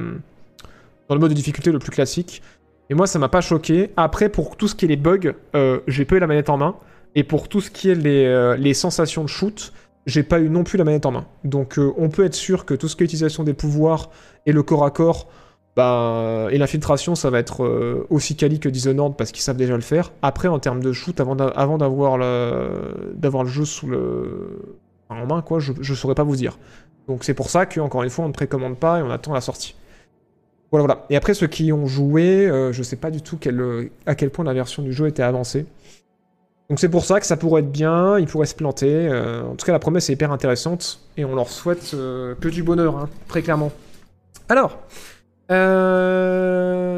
[1.10, 2.44] dans le mode de difficulté le plus classique.
[2.89, 3.91] Et moi, ça m'a pas choqué.
[3.97, 6.57] Après, pour tout ce qui est les bugs, euh, j'ai pas eu la manette en
[6.57, 6.76] main.
[7.15, 9.73] Et pour tout ce qui est les, euh, sensations de shoot,
[10.05, 11.26] j'ai pas eu non plus la manette en main.
[11.43, 14.09] Donc, euh, on peut être sûr que tout ce qui est utilisation des pouvoirs
[14.45, 15.27] et le corps à corps,
[15.76, 19.81] bah, et l'infiltration, ça va être aussi quali que Dishonored parce qu'ils savent déjà le
[19.81, 20.11] faire.
[20.23, 24.76] Après, en termes de shoot, avant d'a- avant d'avoir le, jeu sous le,
[25.09, 26.57] en main, quoi, je, je saurais pas vous dire.
[27.07, 29.34] Donc, c'est pour ça que, encore une fois, on ne précommande pas et on attend
[29.34, 29.76] la sortie.
[30.72, 31.06] Voilà, voilà.
[31.10, 34.30] Et après, ceux qui ont joué, euh, je sais pas du tout euh, à quel
[34.30, 35.65] point la version du jeu était avancée.
[36.69, 39.07] Donc c'est pour ça que ça pourrait être bien, ils pourraient se planter.
[39.07, 42.49] euh, en tout cas, la promesse est hyper intéressante et on leur souhaite euh, que
[42.49, 43.72] du bonheur, hein, très clairement.
[44.49, 44.77] Alors,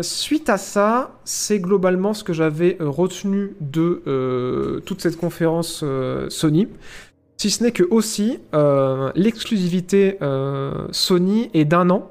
[0.02, 5.84] suite à ça, c'est globalement ce que j'avais retenu de toute cette conférence
[6.30, 6.68] Sony.
[7.38, 8.40] Si ce n'est que aussi,
[9.16, 10.18] l'exclusivité
[10.92, 12.10] Sony est d'un an.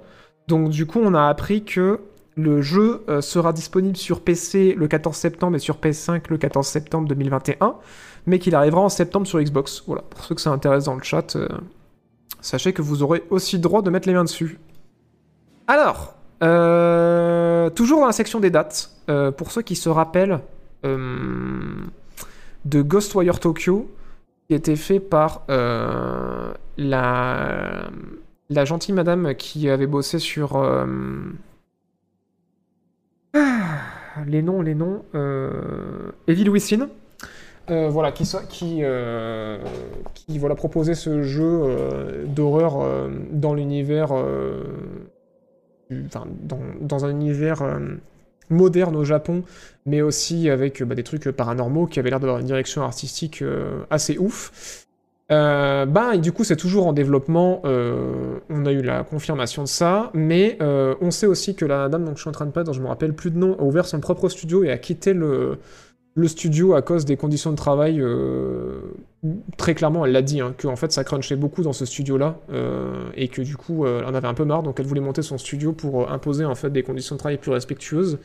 [0.49, 2.01] Donc du coup, on a appris que
[2.37, 6.67] le jeu euh, sera disponible sur PC le 14 septembre et sur PS5 le 14
[6.67, 7.75] septembre 2021,
[8.27, 9.85] mais qu'il arrivera en septembre sur Xbox.
[9.87, 11.49] Voilà, pour ceux que ça intéresse dans le chat, euh,
[12.41, 14.59] sachez que vous aurez aussi droit de mettre les mains dessus.
[15.67, 18.91] Alors, euh, toujours dans la section des dates,
[19.37, 20.41] pour ceux qui se rappellent
[20.85, 23.91] de Ghostwire Tokyo,
[24.47, 25.45] qui était fait par
[26.77, 27.91] la,
[28.51, 30.87] la gentille madame qui avait bossé sur euh,
[34.27, 36.89] les noms, les noms, euh, Within.
[37.71, 38.25] Euh, voilà, qui,
[38.83, 39.59] euh,
[40.57, 44.09] proposait ce jeu d'horreur dans l'univers
[45.91, 47.63] dans, un univers
[48.49, 49.45] moderne au Japon,
[49.85, 53.45] mais aussi avec bah, des trucs paranormaux qui avaient l'air d'avoir une direction artistique
[53.91, 54.88] assez ouf.
[55.31, 57.61] Euh, bah, et du coup, c'est toujours en développement.
[57.65, 61.89] euh, on a eu la confirmation de ça, mais euh, on sait aussi que la
[61.89, 63.55] dame dont je suis en train de parler, dont je me rappelle plus de nom,
[63.59, 65.59] a ouvert son propre studio et a quitté le,
[66.27, 68.01] studio à cause des conditions de travail.
[68.01, 68.81] euh,
[69.59, 72.39] très clairement, elle l'a dit, hein, que fait, ça crunchait beaucoup dans ce studio-là
[73.15, 75.39] et que du coup, elle en avait un peu marre, donc elle voulait monter son
[75.39, 78.19] studio pour imposer en fait des conditions de travail plus respectueuses.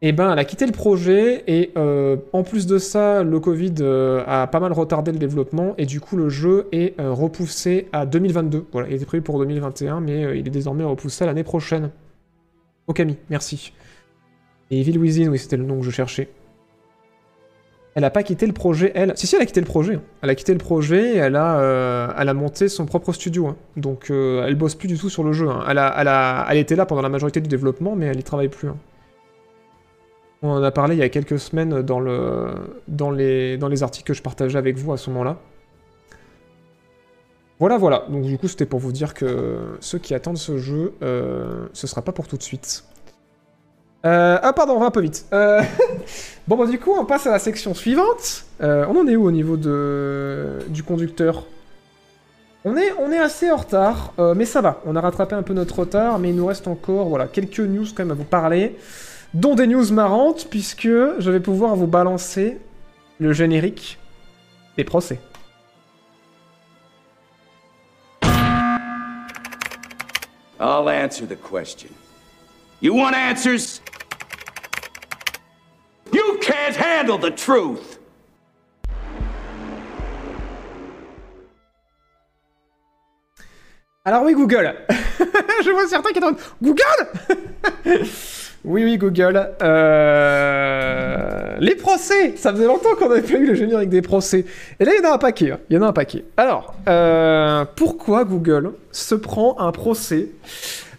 [0.00, 3.74] Et ben, elle a quitté le projet et euh, en plus de ça, le Covid
[3.80, 7.88] euh, a pas mal retardé le développement et du coup, le jeu est euh, repoussé
[7.92, 8.66] à 2022.
[8.70, 11.90] Voilà, il était prévu pour 2021, mais il est désormais repoussé à l'année prochaine.
[12.86, 13.72] Okami, merci.
[14.70, 16.28] Et Evil Within, oui, c'était le nom que je cherchais.
[17.96, 19.14] Elle a pas quitté le projet, elle.
[19.16, 19.94] Si, si, elle a quitté le projet.
[19.96, 20.02] hein.
[20.22, 23.48] Elle a quitté le projet et elle a, elle a monté son propre studio.
[23.48, 23.56] hein.
[23.76, 25.48] Donc, elle bosse plus du tout sur le jeu.
[25.48, 25.64] hein.
[25.68, 28.22] Elle, a, elle, a, elle était là pendant la majorité du développement, mais elle y
[28.22, 28.68] travaille plus.
[30.42, 32.54] On en a parlé il y a quelques semaines dans, le,
[32.86, 35.38] dans, les, articles que je partageais avec vous à ce moment-là.
[37.58, 38.04] Voilà, voilà.
[38.08, 41.88] Donc, du coup, c'était pour vous dire que ceux qui attendent ce jeu, euh, ce
[41.88, 42.84] sera pas pour tout de suite.
[44.06, 45.26] Euh, ah pardon, on va un peu vite.
[45.32, 45.60] Euh,
[46.48, 48.44] bon bah du coup on passe à la section suivante.
[48.60, 51.44] Euh, on en est où au niveau du conducteur?
[52.64, 54.82] On est, assez en retard, mais ça va.
[54.84, 57.86] On a rattrapé un peu notre retard, mais il nous reste encore voilà, quelques news
[57.96, 58.76] quand même à vous parler,
[59.34, 62.58] dont des news marrantes, puisque je vais pouvoir vous balancer
[63.18, 63.98] le générique
[64.76, 65.20] des procès.
[70.60, 71.90] I'll answer the question.
[72.80, 73.80] You want answers?
[76.12, 77.98] You can't handle the truth!
[84.04, 84.74] Alors oui, Google.
[84.88, 86.38] je vois certains qui attendent.
[86.62, 86.82] Google?
[88.64, 89.50] Oui, oui, Google.
[89.62, 94.44] Euh, Les procès Ça faisait longtemps qu'on n'avait pas eu le générique des procès.
[94.80, 95.52] Et là, il y en a un paquet.
[95.52, 95.58] hein.
[95.70, 96.24] Il y en a un paquet.
[96.36, 100.28] Alors, euh, pourquoi Google se prend un procès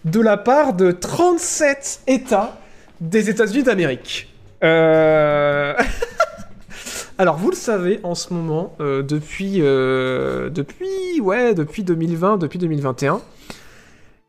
[0.05, 2.57] de la part de 37 États
[3.01, 4.33] des États-Unis d'Amérique?
[4.63, 5.73] Euh...
[7.17, 13.19] Alors, vous le savez, en ce moment, depuis, depuis, ouais, depuis 2020, depuis 2021,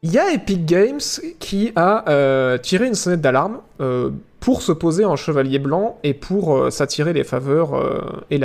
[0.02, 1.01] il y a Epic Games
[1.39, 4.10] qui a euh, tiré une sonnette d'alarme euh,
[4.40, 7.72] pour se poser en chevalier blanc et pour euh, s'attirer les faveurs
[8.31, 8.40] et,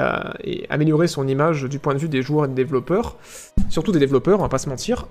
[0.70, 3.16] améliorer son image du point de vue des joueurs et des développeurs,
[3.70, 5.08] surtout des développeurs, on va pas se mentir,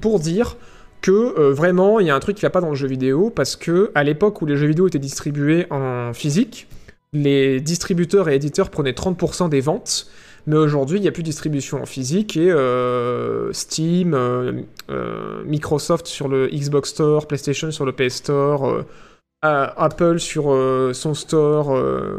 [0.00, 0.56] pour dire
[1.02, 3.56] que vraiment il y a un truc qui va pas dans le jeu vidéo parce
[3.56, 6.68] que à l'époque où les jeux vidéo étaient distribués en physique,
[7.12, 10.08] les distributeurs et éditeurs prenaient 30% des ventes,
[10.46, 15.42] mais aujourd'hui il n'y a plus de distribution en physique et euh, Steam, euh, euh,
[15.44, 18.84] Microsoft sur le Xbox Store, PlayStation sur le PS Store,
[19.42, 20.54] Apple sur
[20.92, 21.74] son store,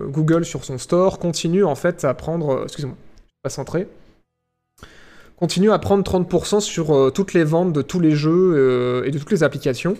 [0.07, 3.87] Google sur son store, continuent en fait à prendre, excusez-moi, je suis pas centré,
[5.35, 9.31] continue à prendre 30% sur toutes les ventes de tous les jeux et de toutes
[9.31, 9.97] les applications.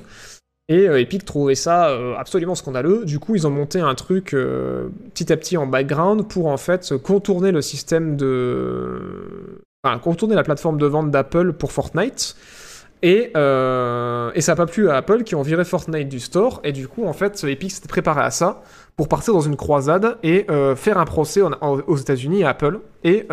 [0.72, 3.04] Et euh, Epic trouvait ça euh, absolument scandaleux.
[3.04, 6.56] Du coup, ils ont monté un truc euh, petit à petit en background pour en
[6.56, 9.60] fait contourner le système de.
[10.02, 12.38] Contourner la plateforme de vente d'Apple pour Fortnite.
[13.04, 16.62] Et, ça n'a pas plu à Apple qui ont viré Fortnite du store.
[16.64, 18.62] Et du coup, en fait, Epic s'était préparé à ça
[18.96, 20.46] pour partir dans une croisade et
[20.76, 23.28] faire un procès aux États-Unis à Apple et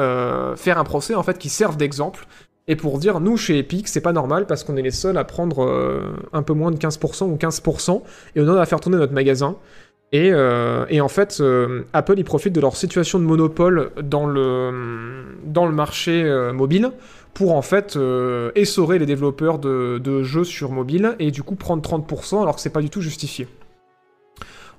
[0.56, 2.26] faire un procès en fait qui serve d'exemple
[2.68, 5.24] et pour dire nous chez Epic c'est pas normal parce qu'on est les seuls à
[5.24, 8.02] prendre euh, un peu moins de 15% ou 15%
[8.36, 9.56] et on en a à faire tourner notre magasin
[10.12, 14.26] Et, euh, et en fait, euh, Apple, ils profitent de leur situation de monopole dans
[14.26, 16.92] le, dans le marché mobile
[17.34, 17.98] pour en fait
[18.54, 22.72] essorer les développeurs de, jeux sur mobile et du coup prendre 30% alors que c'est
[22.72, 23.48] pas du tout justifié.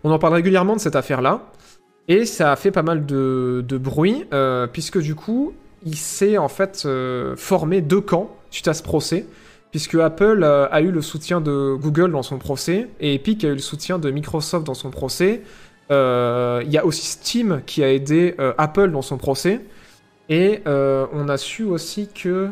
[0.03, 1.41] On en parle régulièrement de cette affaire-là.
[2.07, 4.26] Et ça a fait pas mal de, bruit,
[4.74, 5.53] puisque du coup,
[5.85, 9.26] il s'est en fait euh, formé deux camps suite à ce procès,
[9.72, 13.49] puisque Apple euh, a eu le soutien de Google dans son procès, et Epic a
[13.49, 15.41] eu le soutien de Microsoft dans son procès.
[15.91, 19.61] Euh, Il y a aussi Steam qui a aidé Apple dans son procès.
[20.30, 22.49] Et on a su aussi que...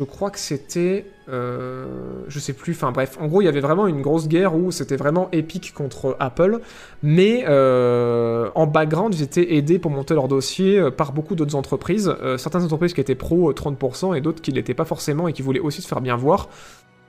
[0.00, 1.04] Je crois que c'était...
[1.28, 1.84] euh,
[2.26, 3.18] je sais plus, enfin bref.
[3.20, 6.60] En gros, il y avait vraiment une grosse guerre où c'était vraiment Epic contre Apple.
[7.02, 11.54] Mais euh, en background, ils étaient aidés pour monter leur dossier euh, par beaucoup d'autres
[11.54, 12.14] entreprises.
[12.38, 15.42] Certaines entreprises qui étaient pro euh, 30% et d'autres qui l'étaient pas forcément et qui
[15.42, 16.48] voulaient aussi se faire bien voir.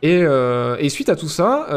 [0.01, 1.67] Et, suite à tout ça,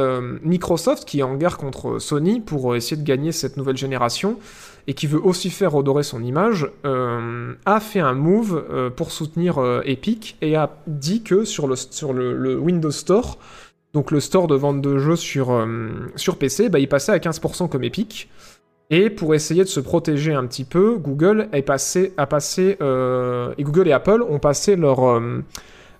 [0.42, 4.38] Microsoft, qui est en guerre contre Sony pour essayer de gagner cette nouvelle génération,
[4.86, 9.10] et qui veut aussi faire redorer son image, euh, a fait un move euh, pour
[9.10, 13.38] soutenir euh, Epic et a dit que sur le, sur le, Windows Store,
[13.92, 15.66] donc le store de vente de jeux sur,
[16.16, 18.28] sur PC, bah, il passait à 15% comme Epic.
[18.90, 21.62] Et pour essayer de se protéger un petit peu, Google et
[23.62, 25.22] Google et Apple ont passé leur,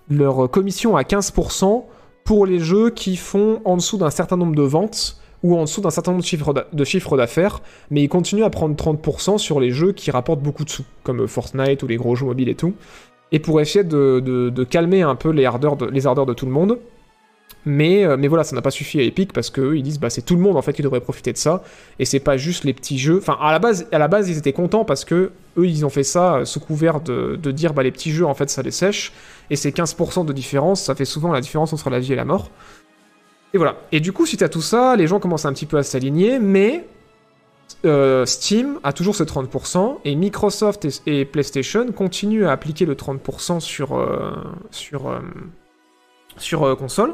[0.09, 1.85] leur commission à 15%
[2.25, 5.81] pour les jeux qui font en dessous d'un certain nombre de ventes ou en dessous
[5.81, 6.23] d'un certain nombre
[6.73, 10.65] de chiffres d'affaires, mais ils continuent à prendre 30% sur les jeux qui rapportent beaucoup
[10.65, 12.73] de sous, comme Fortnite ou les gros jeux mobiles et tout.
[13.31, 16.79] Et pour essayer de, calmer un peu les ardeurs de, tout le monde.
[17.67, 20.11] Mais, euh, mais voilà, ça n'a pas suffi à Epic parce qu'eux, ils disent bah
[20.11, 21.63] c'est tout le monde en fait qui devrait profiter de ça
[21.97, 23.17] et c'est pas juste les petits jeux.
[23.17, 26.45] Enfin, à la base, ils étaient contents parce que eux, ils ont fait ça euh,
[26.45, 29.13] sous couvert de, dire bah les petits jeux en fait ça les sèche
[29.49, 32.25] et c'est 15% de différence, ça fait souvent la différence entre la vie et la
[32.25, 32.51] mort.
[33.55, 33.77] Et voilà.
[33.93, 36.39] Et du coup, suite à tout ça, les gens commencent un petit peu à s'aligner,
[36.39, 36.85] mais
[37.85, 43.61] euh, Steam a toujours ce 30% et Microsoft et, PlayStation continuent à appliquer le 30%
[43.61, 44.33] sur euh,
[44.71, 45.19] sur euh,
[46.35, 47.13] sur console.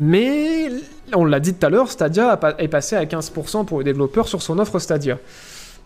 [0.00, 0.72] Mais
[1.14, 4.42] on l'a dit tout à l'heure, Stadia est passé à 15% pour les développeurs sur
[4.42, 5.18] son offre Stadia.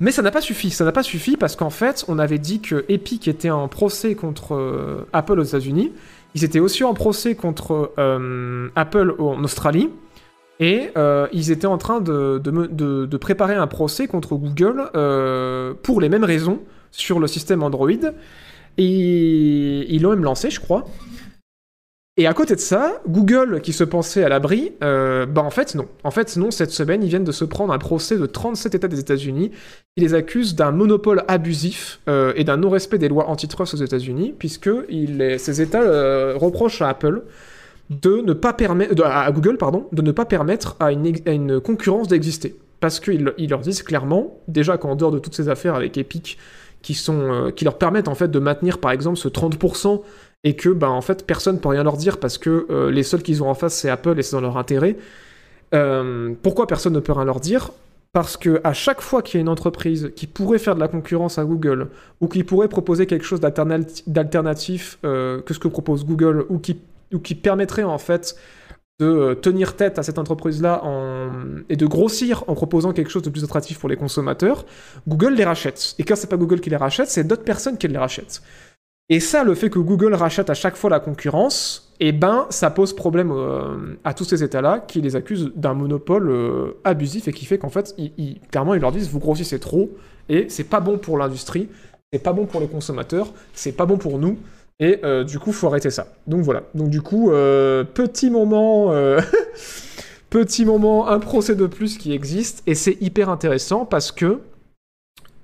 [0.00, 2.62] Mais ça n'a pas suffi, ça n'a pas suffi parce qu'en fait, on avait dit
[2.62, 5.92] que Epic était en procès contre Apple aux États-Unis.
[6.34, 9.90] Ils étaient aussi en procès contre euh, Apple en Australie.
[10.60, 15.74] Et euh, ils étaient en train de, de de préparer un procès contre Google euh,
[15.82, 16.60] pour les mêmes raisons
[16.92, 17.90] sur le système Android.
[18.78, 20.84] Et ils l'ont même lancé, je crois.
[22.16, 25.74] Et à côté de ça, Google, qui se pensait à l'abri, euh, bah en fait
[25.74, 25.88] non.
[26.04, 28.86] En fait non, cette semaine, ils viennent de se prendre un procès de 37 États
[28.86, 29.50] des États-Unis
[29.96, 34.32] qui les accusent d'un monopole abusif euh, et d'un non-respect des lois antitrust aux États-Unis,
[34.38, 34.70] puisque
[35.38, 37.22] ces États euh, reprochent à Apple
[37.90, 39.58] de ne pas permettre, à Google
[39.90, 44.78] de ne pas permettre à une, concurrence d'exister, parce qu'ils ils leur disent clairement, déjà
[44.78, 46.38] qu'en dehors de toutes ces affaires avec Epic,
[46.80, 46.94] qui
[47.56, 50.00] qui leur permettent en fait de maintenir par exemple ce 30%
[50.44, 53.22] et que bah en fait personne peut rien leur dire parce que euh, les seuls
[53.22, 54.96] qu'ils ont en face c'est Apple et c'est dans leur intérêt.
[55.74, 57.72] Euh, pourquoi personne ne peut rien leur dire?
[58.12, 60.86] Parce que à chaque fois qu'il y a une entreprise qui pourrait faire de la
[60.86, 61.88] concurrence à Google
[62.20, 66.60] ou qui pourrait proposer quelque chose d'alternati- d'alternatif euh, que ce que propose Google ou
[66.60, 66.78] qui,
[67.12, 68.36] ou qui permettrait en fait
[69.00, 71.28] de tenir tête à cette entreprise-là en...
[71.68, 74.64] et de grossir en proposant quelque chose de plus attractif pour les consommateurs,
[75.08, 75.96] Google les rachète.
[75.98, 78.40] Et quand c'est pas Google qui les rachète, c'est d'autres personnes qui les rachètent.
[79.10, 82.70] Et ça, le fait que Google rachète à chaque fois la concurrence, eh ben, ça
[82.70, 87.32] pose problème euh, à tous ces États-là qui les accusent d'un monopole euh, abusif et
[87.32, 89.90] qui fait qu'en fait, ils, clairement, ils leur disent vous grossissez trop
[90.30, 91.68] et c'est pas bon pour l'industrie,
[92.12, 94.38] c'est pas bon pour les consommateurs, c'est pas bon pour nous.
[94.80, 96.06] Et euh, du coup, faut arrêter ça.
[96.26, 96.62] Donc voilà.
[96.74, 98.90] Donc du coup, petit moment,
[100.30, 104.40] petit moment, un procès de plus qui existe et c'est hyper intéressant parce que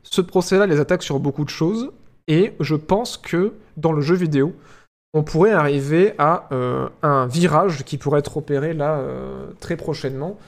[0.02, 1.92] ce procès-là les attaque sur beaucoup de choses
[2.28, 4.54] et je pense que dans le jeu vidéo,
[5.12, 10.38] on pourrait arriver à euh, un virage qui pourrait être opéré là euh, très prochainement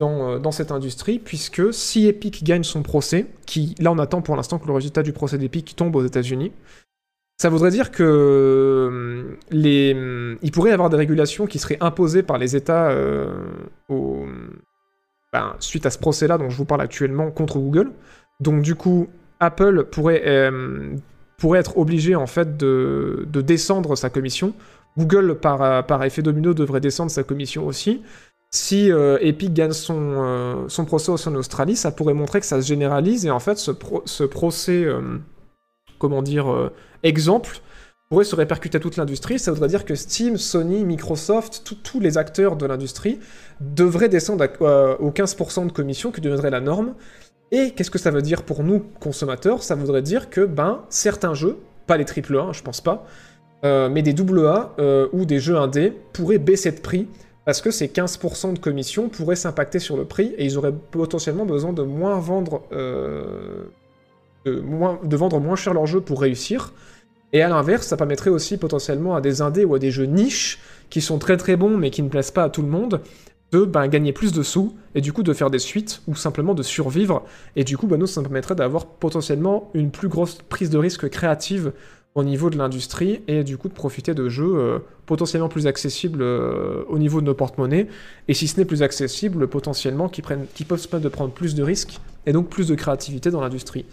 [0.00, 4.22] dans, euh, dans cette industrie, puisque si Epic gagne son procès, qui là on attend
[4.22, 6.52] pour l'instant que le résultat du procès d'Epic tombe aux États-Unis,
[7.38, 9.96] ça voudrait dire que les,
[10.42, 12.94] il pourrait y avoir des régulations qui seraient imposées par les États
[15.32, 17.92] ben, suite à ce procès-là dont je vous parle actuellement contre Google.
[18.40, 19.08] Donc du coup,
[19.40, 20.94] Apple pourrait, euh,
[21.38, 24.54] pourrait être obligé en fait de, de descendre sa commission.
[24.98, 28.02] Google, par, effet domino, devrait descendre sa commission aussi.
[28.52, 32.60] Si euh, Epic gagne son, euh, son procès en Australie, ça pourrait montrer que ça
[32.60, 34.84] se généralise et en fait ce, pro- ce procès,
[35.98, 36.70] comment dire,
[37.02, 37.60] exemple,
[38.10, 39.38] pourrait se répercuter à toute l'industrie.
[39.38, 43.20] Ça voudrait dire que Steam, Sony, Microsoft, tous les acteurs de l'industrie
[43.60, 46.94] devraient descendre à- aux 15% de commission qui deviendrait la norme.
[47.52, 49.62] Et qu'est-ce que ça veut dire pour nous, consommateurs?
[49.62, 53.04] Ça voudrait dire que ben, certains jeux, pas les AAA, je pense pas,
[53.64, 57.08] euh, mais des AA euh, ou des jeux indés pourraient baisser de prix
[57.44, 61.44] parce que ces 15% de commission pourraient s'impacter sur le prix et ils auraient potentiellement
[61.44, 63.64] besoin de moins vendre, euh,
[64.44, 66.72] de, moins, vendre moins cher leurs jeux pour réussir.
[67.32, 70.60] Et à l'inverse, ça permettrait aussi potentiellement à des indés ou à des jeux niches
[70.88, 73.00] qui sont très très bons mais qui ne plaisent pas à tout le monde
[73.52, 76.54] de ben, gagner plus de sous et du coup de faire des suites ou simplement
[76.54, 77.24] de survivre.
[77.56, 81.08] Et du coup, ben, nous, ça permettrait d'avoir potentiellement une plus grosse prise de risque
[81.08, 81.72] créative
[82.14, 86.22] au niveau de l'industrie et du coup de profiter de jeux euh, potentiellement plus accessibles
[86.22, 87.86] euh, au niveau de nos porte-monnaies
[88.26, 91.32] et si ce n'est plus accessible potentiellement qui, prennent, qui peuvent se permettre de prendre
[91.32, 93.86] plus de risques et donc plus de créativité dans l'industrie.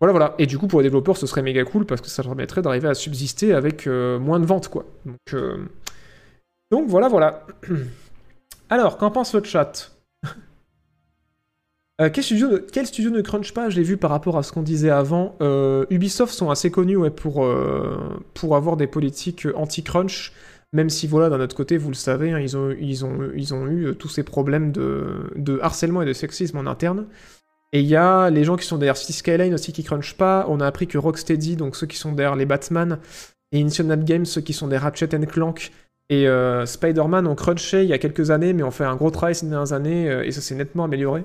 [0.00, 0.34] Voilà, voilà.
[0.38, 2.62] Et du coup, pour les développeurs, ce serait méga cool parce que ça leur permettrait
[2.62, 4.84] d'arriver à subsister avec euh, moins de ventes, quoi.
[6.70, 7.46] Donc voilà, voilà.
[8.68, 9.92] Alors, qu'en pense le chat
[11.98, 14.90] Euh, quel, studio ne, crunch pas Je l'ai vu par rapport à ce qu'on disait
[14.90, 15.34] avant.
[15.40, 20.34] Euh, Ubisoft sont assez connus pour, euh, pour avoir des politiques anti-crunch,
[20.74, 23.54] même si voilà, d'un autre côté, vous le savez, hein, ils, ont, ils, ont, ils
[23.54, 27.06] ont eu tous ces problèmes de, de harcèlement et de sexisme en interne.
[27.72, 30.44] Et il y a les gens qui sont derrière City Skyline aussi qui crunchent pas.
[30.48, 32.98] On a appris que Rocksteady, donc ceux qui sont derrière les Batman,
[33.52, 35.72] et Insomniac Games, ceux qui sont des Ratchet Clank,
[36.08, 39.10] et euh, Spider-Man ont crunché il y a quelques années, mais ont fait un gros
[39.10, 41.24] travail ces dernières années, euh, et ça s'est nettement amélioré.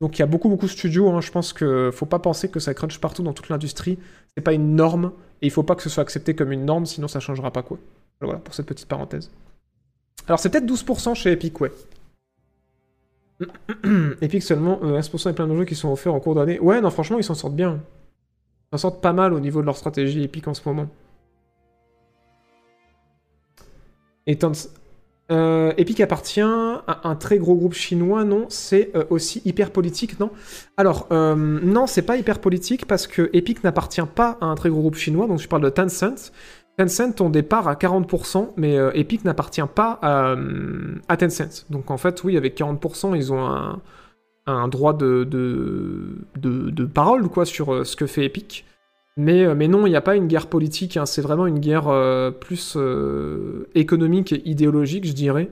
[0.00, 1.20] Donc il y a beaucoup beaucoup de studios, hein.
[1.20, 3.98] je pense que faut pas penser que ça crunch partout dans toute l'industrie,
[4.34, 5.12] c'est pas une norme,
[5.42, 7.62] et il faut pas que ce soit accepté comme une norme, sinon ça changera pas
[7.62, 7.78] quoi.
[8.20, 9.30] Voilà pour cette petite parenthèse.
[10.26, 11.72] Alors c'est peut-être 12% chez Epic, ouais.
[14.20, 16.58] Epic seulement, euh, 15% et plein de jeux qui sont offerts en cours d'année.
[16.60, 17.80] Ouais, non, franchement, ils s'en sortent bien.
[18.72, 20.88] Ils s'en sortent pas mal au niveau de leur stratégie Epic en ce moment.
[24.36, 24.52] Tant-
[25.30, 30.18] euh, Epic appartient à un très gros groupe chinois, non C'est euh, aussi hyper politique,
[30.18, 30.30] non?
[30.76, 34.70] Alors, euh, non, c'est pas hyper politique parce que Epic n'appartient pas à un très
[34.70, 36.32] gros groupe chinois, donc je parle de Tencent.
[36.76, 41.66] Tencent ont des parts à 40%, mais Epic n'appartient pas à, Tencent.
[41.70, 43.78] Donc en fait, oui, avec 40%, ils ont
[44.46, 45.28] un, droit de,
[46.92, 48.64] parole quoi, sur ce que fait Epic.
[49.20, 51.58] Mais, euh, mais non, il n'y a pas une guerre politique, hein, c'est vraiment une
[51.58, 55.50] guerre euh, plus euh, économique et idéologique, je dirais.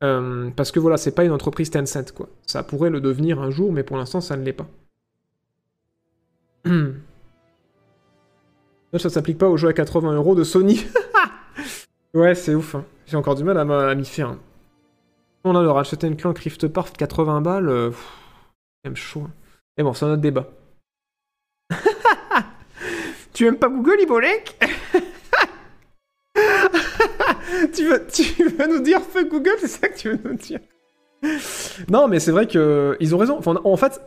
[0.00, 2.28] Parce que voilà, c'est pas une entreprise Tencent, quoi.
[2.46, 4.66] Ça pourrait le devenir un jour, mais pour l'instant, ça ne l'est pas.
[8.98, 10.86] Ça s'applique pas aux jeux à 80 euros de Sony.
[12.14, 12.74] ouais, c'est ouf.
[12.76, 12.84] hein.
[13.06, 14.28] J'ai encore du mal à m'y faire.
[14.30, 14.38] hein.
[15.44, 17.92] On a le Ratchet Clank Rift Apart 80 balles.
[18.84, 19.24] même chaud.
[19.26, 19.30] hein.
[19.76, 20.48] Mais bon, c'est un autre débat.
[23.36, 24.58] tu aimes pas Google, Ibolek
[27.74, 30.60] tu, veux, tu veux nous dire fuck Google C'est ça que tu veux nous dire
[31.90, 33.38] Non, mais c'est vrai que ils ont raison.
[33.44, 34.00] En fait,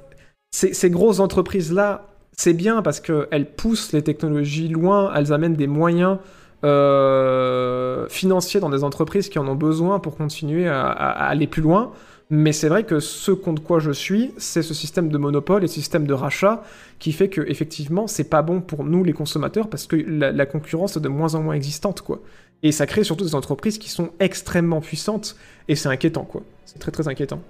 [0.49, 6.18] ces, grosses entreprises-là, c'est bien parce qu'elles poussent les technologies loin, elles amènent des moyens
[6.64, 11.91] euh, financiers dans des entreprises qui en ont besoin pour continuer à aller plus loin.
[12.31, 15.68] Mais c'est vrai que ce contre quoi je suis, c'est ce système de monopole et
[15.68, 16.64] ce système de rachat
[16.99, 20.95] qui fait que effectivement c'est pas bon pour nous les consommateurs parce que la, concurrence
[20.95, 22.22] est de moins en moins existante quoi.
[22.61, 25.38] Et ça crée surtout des entreprises qui sont extrêmement puissantes
[25.68, 26.43] et c'est inquiétant quoi.
[26.65, 27.41] C'est très très inquiétant.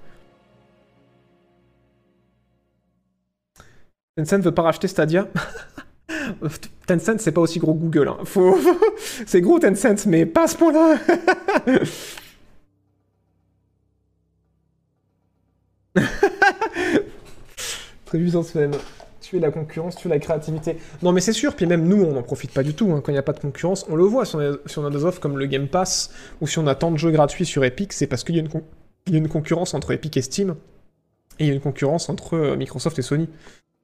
[4.16, 5.28] Tencent veut pas racheter Stadia.
[6.86, 8.08] Tencent c'est pas aussi gros Google.
[8.08, 8.16] Hein.
[9.26, 10.96] C'est gros Tencent mais pas à ce point-là.
[18.54, 18.72] Même.
[19.20, 20.78] Tuer la concurrence, tuer la créativité.
[21.02, 22.90] Non mais c'est sûr, puis même nous on n'en profite pas du tout.
[22.92, 23.02] hein.
[23.04, 24.24] Quand il n'y a pas de concurrence, on le voit.
[24.24, 26.10] Si on, a, des offres comme le Game Pass,
[26.40, 28.40] ou si on a tant de jeux gratuits sur Epic, c'est parce qu'il y, a
[28.40, 28.64] une con-
[29.06, 30.54] il y a une concurrence entre Epic et Steam.
[31.38, 33.28] Et il y a une concurrence entre euh, Microsoft et Sony.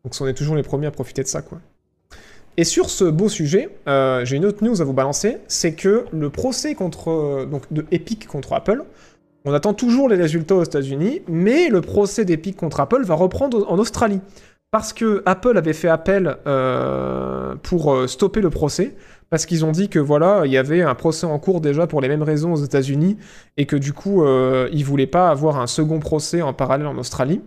[0.05, 1.61] Donc on est toujours les premiers à profiter de ça, quoi.
[2.57, 6.07] Et sur ce beau sujet, euh, j'ai une autre news à vous balancer, c'est que
[6.13, 8.85] le procès contre euh, donc de Epic contre Apple,
[9.47, 13.65] on attend toujours les résultats aux États-Unis, mais le procès d'Epic contre Apple va reprendre
[13.71, 14.21] en Australie.
[14.73, 18.97] Parce que Apple avait fait appel euh, pour euh, stopper le procès,
[19.31, 22.01] parce qu'ils ont dit que voilà, il y avait un procès en cours déjà pour
[22.01, 23.19] les mêmes raisons aux États-Unis,
[23.57, 26.99] et que du coup, euh, ils voulaient pas avoir un second procès en parallèle en
[26.99, 27.41] Australie.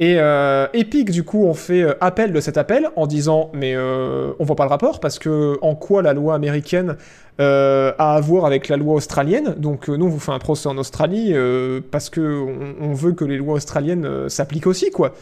[0.00, 3.74] Et euh, Epic, du coup, ont fait euh, appel de cet appel en disant Mais
[3.76, 6.96] euh, on voit pas le rapport parce que en quoi la loi américaine
[7.38, 9.54] euh, a à voir avec la loi australienne?
[9.58, 12.94] Donc, euh, nous, on vous fait un procès en Australie euh, parce que on, on
[12.94, 15.12] veut que les lois australiennes s'appliquent aussi, quoi.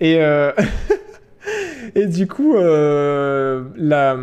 [0.00, 0.18] Et,
[1.94, 4.16] Et du coup, euh, la,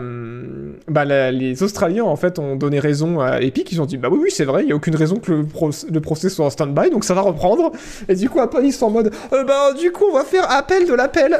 [0.87, 3.71] bah, les Australiens, en fait, ont donné raison à Epic.
[3.71, 5.45] Ils ont dit, bah oui, oui, c'est vrai, il n'y a aucune raison que le,
[5.91, 7.71] le procès soit en stand-by, donc ça va reprendre.
[8.07, 10.49] Et du coup, Apple, ils sont en mode, euh, bah du coup, on va faire
[10.51, 11.39] appel de l'appel.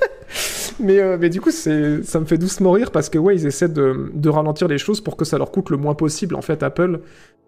[0.80, 3.68] mais, euh, mais du coup, ça me fait doucement rire parce que, ouais, ils essaient
[3.68, 6.62] de, de ralentir les choses pour que ça leur coûte le moins possible, en fait,
[6.62, 7.00] Apple.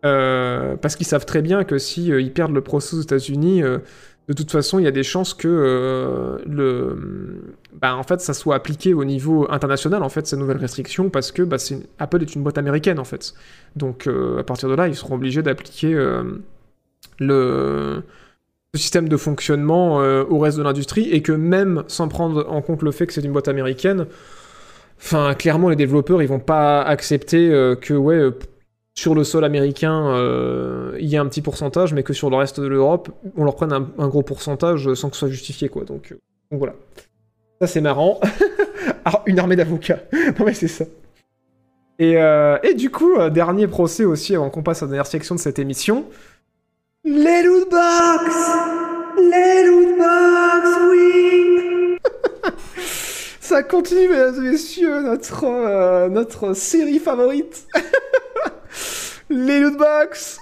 [0.03, 4.51] Parce qu'ils savent très bien que si ils perdent le procès aux États-Unis, de toute
[4.51, 9.05] façon, il y a des chances que le, bah, en fait, ça soit appliqué au
[9.05, 11.57] niveau international, en fait, ces nouvelles restrictions, parce que bah,
[11.99, 13.35] Apple est une boîte américaine, en fait.
[13.75, 16.23] Donc, euh, à partir de là, ils seront obligés d'appliquer euh,
[17.19, 18.03] le,
[18.77, 22.83] système de fonctionnement euh, au reste de l'industrie, et que même sans prendre en compte
[22.83, 24.07] le fait que c'est une boîte américaine,
[24.99, 27.49] enfin, clairement, les développeurs, ils vont pas accepter
[27.81, 28.31] que, ouais,
[28.95, 30.15] sur le sol américain,
[30.99, 33.57] il y a un petit pourcentage, mais que sur le reste de l'Europe, on leur
[33.57, 35.85] prenne un, gros pourcentage sans que ce soit justifié, quoi.
[35.85, 36.15] Donc
[36.51, 36.75] voilà.
[37.61, 38.21] Ça, c'est marrant.
[39.07, 40.01] Ah, une armée d'avocats.
[40.13, 40.85] non, mais c'est ça.
[41.99, 45.07] Et, euh, et du coup, euh, dernier procès aussi, avant qu'on passe à la dernière
[45.07, 46.07] section de cette émission.
[47.05, 48.35] Les lootbox
[49.19, 51.99] Les lootbox, oui
[53.41, 57.67] Ça continue, mesdames et messieurs, notre, euh, notre série favorite.
[59.29, 60.41] les lootbox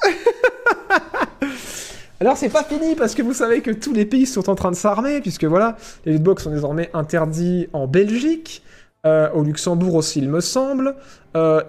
[2.22, 4.70] Alors c'est pas fini parce que vous savez que tous les pays sont en train
[4.70, 8.62] de s'armer puisque voilà, les lootbox sont désormais interdits en Belgique,
[9.04, 10.94] euh, au Luxembourg aussi il me semble.
[11.36, 11.62] Euh,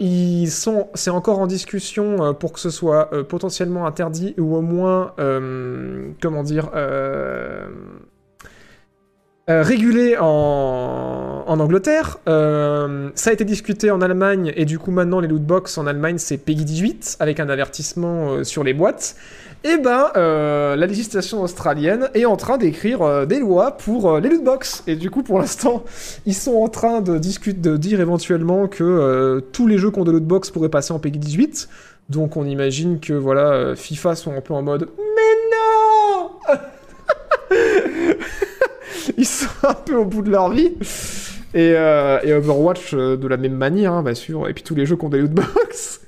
[0.93, 5.13] c'est encore en discussion euh, pour que ce soit potentiellement interdit ou au moins,
[6.21, 6.69] comment dire,
[9.47, 12.19] régulé en, Angleterre.
[12.27, 16.37] Ça a été discuté en Allemagne et du coup maintenant les lootbox en Allemagne c'est
[16.37, 19.15] PEGI 18 avec un avertissement sur les boîtes.
[19.65, 24.19] Et ben euh, la législation australienne est en train d'écrire euh, des lois pour euh,
[24.19, 24.83] les lootbox.
[24.87, 25.85] Et du coup pour l'instant
[26.25, 30.03] ils sont en train de discuter, de dire éventuellement que tous les jeux qui ont
[30.03, 31.69] de lootbox pourraient passer en PEGI 18.
[32.09, 35.21] Donc on imagine que voilà FIFA sont un peu en mode mais
[35.55, 36.31] non
[39.17, 40.73] ils sont un peu au bout de leur vie.
[41.53, 44.49] Et, Overwatch de la même manière, hein, bien sûr.
[44.49, 46.01] Et puis tous les jeux qui ont des lootbox.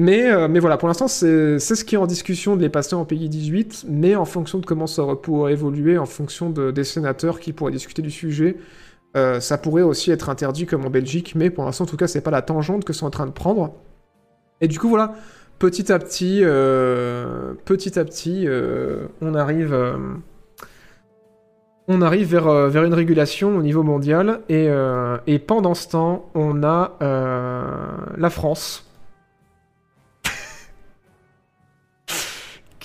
[0.00, 2.94] Mais, euh, mais voilà, pour l'instant, c'est ce qui est en discussion de les passer
[2.94, 3.84] en pays 18.
[3.88, 7.72] Mais en fonction de comment ça pourrait évoluer, en fonction de- des sénateurs qui pourraient
[7.72, 8.58] discuter du sujet,
[9.16, 11.34] euh, ça pourrait aussi être interdit comme en Belgique.
[11.34, 13.32] Mais pour l'instant, en tout cas, c'est pas la tangente que sont en train de
[13.32, 13.74] prendre.
[14.60, 15.14] Et du coup, voilà,
[15.58, 18.46] petit à petit, euh, petit à petit,
[19.20, 19.76] on arrive.
[21.88, 24.68] on arrive vers, vers une régulation au niveau mondial et,
[25.40, 26.92] pendant ce temps, on a
[28.16, 28.87] la France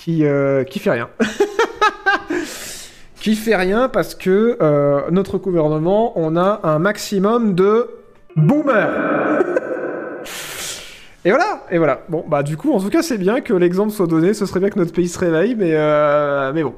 [0.04, 1.08] qui, euh, qui fait rien.
[3.16, 7.88] qui fait rien parce que euh, notre gouvernement, on a un maximum de
[8.36, 9.42] boomers.
[11.26, 12.02] Et voilà, et voilà.
[12.10, 14.34] Bon, bah du coup, en tout cas, c'est bien que l'exemple soit donné.
[14.34, 16.74] Ce serait bien que notre pays se réveille, mais euh, mais bon.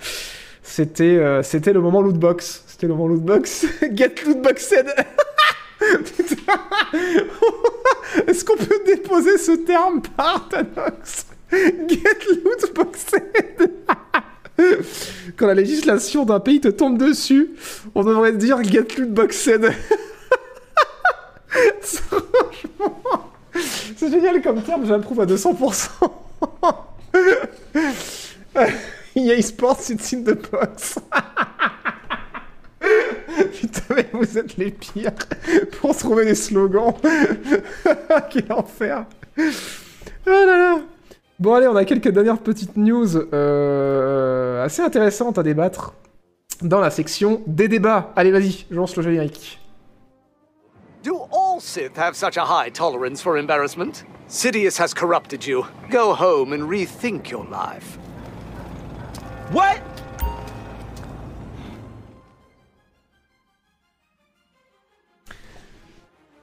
[0.64, 2.64] C'était c'était le moment lootbox.
[2.66, 3.66] C'était le moment lootbox.
[3.92, 4.92] Get lootboxed.
[8.26, 11.27] Est-ce qu'on peut déposer ce terme par Thanos?
[11.50, 13.16] Get lootboxed.
[15.36, 17.50] Quand la législation d'un pays te tombe dessus,
[17.94, 19.70] on devrait dire get lootboxed.
[21.80, 23.30] Franchement,
[23.96, 25.88] c'est génial comme terme, j'approuve à 200%.
[29.16, 30.98] EA Sports, it's in the box.
[33.60, 35.12] Putain, mais vous êtes les pires
[35.80, 36.94] pour trouver des slogans.
[38.30, 39.06] Quel enfer.
[39.38, 39.42] Oh
[40.26, 40.78] là là.
[41.38, 45.94] Bon, allez, on a quelques dernières petites news euh, assez intéressantes à débattre
[46.62, 48.12] dans la section des débats.
[48.16, 49.60] Allez, vas-y, je lance le générique.
[51.04, 54.04] Do all Sith have such a high tolerance for embarrassment?
[54.28, 55.64] Sidious has corrupted you.
[55.90, 57.98] Go home and rethink your life.
[59.52, 59.80] What?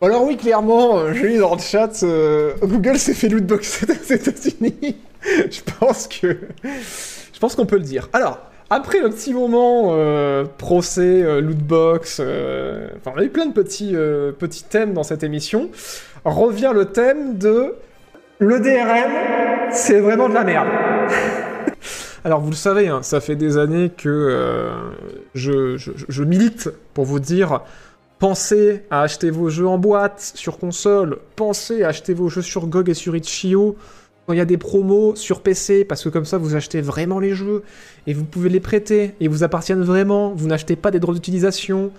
[0.06, 4.14] Alors oui, clairement, euh, j'ai lu dans le chat, euh, Google s'est fait lootboxer aux
[4.14, 4.98] États-Unis.
[5.24, 8.08] je pense que, je pense qu'on peut le dire.
[8.14, 8.38] Alors,
[8.70, 13.96] après le petit moment euh, procès, lootbox, enfin, on a eu plein de petits,
[14.38, 15.72] petits thèmes dans cette émission.
[16.24, 17.74] Revient le thème de
[18.38, 20.68] le DRM, c'est vraiment de la merde.
[22.24, 24.70] Alors vous le savez, hein, ça fait des années que
[25.34, 27.62] je, je- je milite pour vous dire
[28.20, 32.68] pensez à acheter vos jeux en boîte sur console, pensez à acheter vos jeux sur
[32.68, 33.76] GOG et sur itch.io.
[34.26, 37.20] quand il y a des promos sur PC, parce que comme ça vous achetez vraiment
[37.20, 37.64] les jeux
[38.08, 41.92] et vous pouvez les prêter et vous appartiennent vraiment, vous n'achetez pas des droits d'utilisation,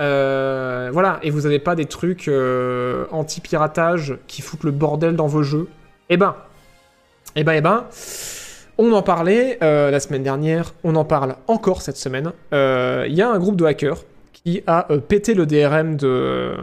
[0.00, 5.26] euh, voilà, et vous n'avez pas des trucs euh, anti-piratage qui foutent le bordel dans
[5.26, 5.68] vos jeux.
[6.08, 6.34] Eh ben,
[7.36, 7.84] eh ben, eh ben,
[8.78, 12.32] on en parlait euh, la semaine dernière, on en parle encore cette semaine.
[12.52, 14.04] Il y a un groupe de hackers
[14.44, 16.54] qui a pété le DRM de,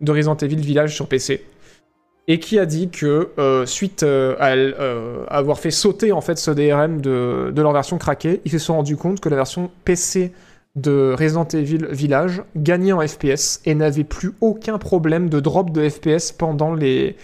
[0.00, 1.44] de Resident Evil Village sur PC
[2.26, 3.30] et qui a dit que
[3.66, 4.54] suite à,
[5.28, 8.96] avoir fait sauter en fait ce DRM de, leur version craquée, ils se sont rendus
[8.96, 10.32] compte que la version PC
[10.76, 15.88] de Resident Evil Village gagnait en FPS et n'avait plus aucun problème de drop de
[15.88, 17.16] FPS pendant les,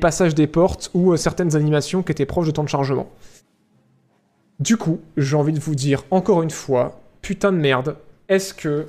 [0.00, 3.08] passages des portes ou euh, certaines animations qui étaient proches de temps de chargement.
[4.58, 7.96] Du coup, j'ai envie de vous dire encore une fois, putain de merde,
[8.28, 8.88] est-ce que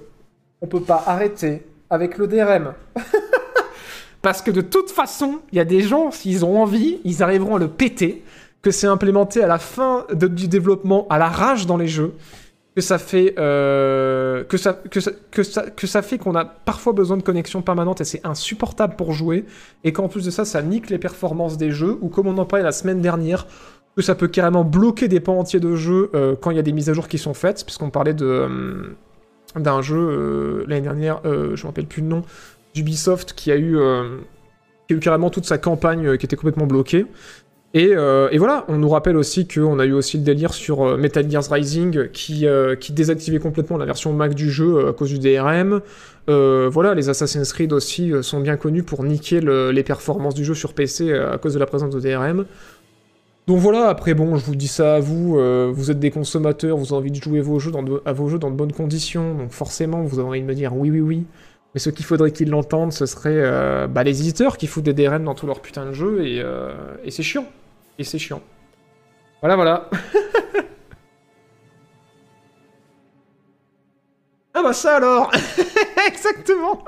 [0.62, 2.74] on peut pas arrêter avec le DRM
[4.22, 7.56] Parce que de toute façon, il y a des gens, s'ils ont envie, ils arriveront
[7.56, 8.24] à le péter,
[8.62, 12.14] que c'est implémenté à la fin du développement, à la rage dans les jeux,
[12.76, 14.58] que ça fait euh, que
[15.88, 19.46] ça fait qu'on a parfois besoin de connexion permanente et c'est insupportable pour jouer
[19.84, 22.46] et qu'en plus de ça ça nique les performances des jeux ou comme on en
[22.46, 23.48] parlait la semaine dernière
[23.96, 26.64] que ça peut carrément bloquer des pans entiers de jeux euh, quand il y a
[26.64, 28.96] des mises à jour qui sont faites puisqu'on parlait de euh,
[29.56, 32.24] d'un jeu l'année dernière je me rappelle plus le nom
[32.76, 33.78] d'Ubisoft qui a eu
[34.88, 37.06] qui a carrément toute sa campagne qui était complètement bloquée
[37.76, 40.98] euh, et, voilà, on nous rappelle aussi qu'on a eu aussi le délire sur euh,
[40.98, 41.98] Metal Gear Rising
[42.44, 45.82] euh, qui désactivait complètement la version Mac du jeu à cause du DRM.
[46.28, 50.74] voilà, les Assassin's Creed aussi sont bien connus pour niquer les performances du jeu sur
[50.74, 52.46] PC à cause de la présence de DRM.
[53.50, 55.40] Donc voilà, après bon, je vous dis ça à vous,
[55.74, 58.38] vous êtes des consommateurs, vous avez envie de jouer vos jeux dans à vos jeux
[58.38, 61.26] dans de bonnes conditions, donc forcément vous avez envie de me dire oui oui oui.
[61.74, 65.24] Mais ce qu'il faudrait qu'ils l'entendent, ce serait bah, les éditeurs qui foutent des DRM
[65.24, 66.44] dans tous leurs putains de jeux, et,
[67.04, 67.48] et c'est chiant.
[67.98, 68.44] Et c'est chiant.
[69.42, 69.90] Voilà, voilà.
[74.54, 75.32] ah bah ça alors
[76.08, 76.84] Exactement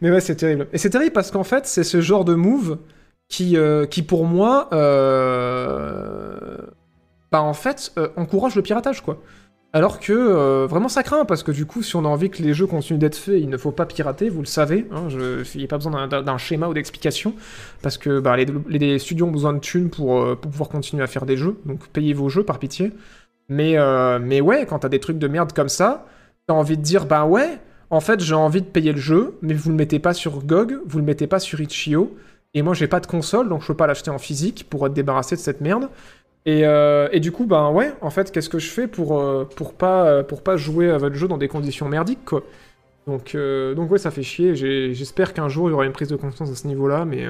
[0.00, 0.66] Mais ouais, c'est terrible.
[0.72, 2.78] Et c'est terrible parce qu'en fait, c'est ce genre de move
[3.28, 6.56] qui, euh, qui pour moi, euh...
[7.30, 9.20] bah en fait, euh, encourage le piratage, quoi.
[9.74, 12.54] Alors que vraiment ça craint, parce que du coup, si on a envie que les
[12.54, 14.86] jeux continuent d'être faits, il ne faut pas pirater, vous le savez.
[14.90, 17.34] Hein, il n'y a pas besoin d'un schéma ou d'explication,
[17.82, 21.36] parce que bah, les, studios ont besoin de thunes pour, pouvoir continuer à faire des
[21.36, 22.92] jeux, donc payez vos jeux par pitié.
[23.50, 23.76] Mais,
[24.20, 26.06] mais ouais, quand t'as des trucs de merde comme ça,
[26.46, 27.58] t'as envie de dire, bah ouais,
[27.90, 30.78] en fait j'ai envie de payer le jeu, mais vous le mettez pas sur GOG,
[30.86, 32.16] vous le mettez pas sur Itch.io,
[32.54, 34.94] et moi j'ai pas de console, donc je peux pas l'acheter en physique pour être
[34.94, 35.88] débarrassé de cette merde.
[36.48, 39.74] Euh, et, du coup, ben ouais, en fait, qu'est-ce que je fais pour, euh, pour,
[39.74, 42.42] pas, pour pas jouer à votre jeu dans des conditions merdiques, quoi.
[43.06, 44.54] Donc, euh, donc ouais, ça fait chier.
[44.54, 47.26] J'espère qu'un jour, il y aura une prise de conscience à ce niveau-là, mais...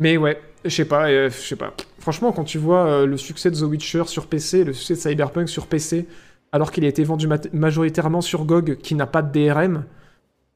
[0.00, 1.72] Mais ouais, je sais pas, je sais pas.
[1.98, 5.48] Franchement, quand tu vois le succès de The Witcher sur PC, le succès de Cyberpunk
[5.48, 6.06] sur PC,
[6.52, 9.84] alors qu'il a été vendu majoritairement sur GOG, qui n'a pas de DRM,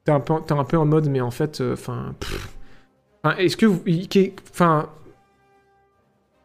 [0.03, 2.15] t'es un, peu, un peu en mode, mais en fait, enfin...
[3.37, 3.81] Est-ce que vous...
[4.51, 4.89] Enfin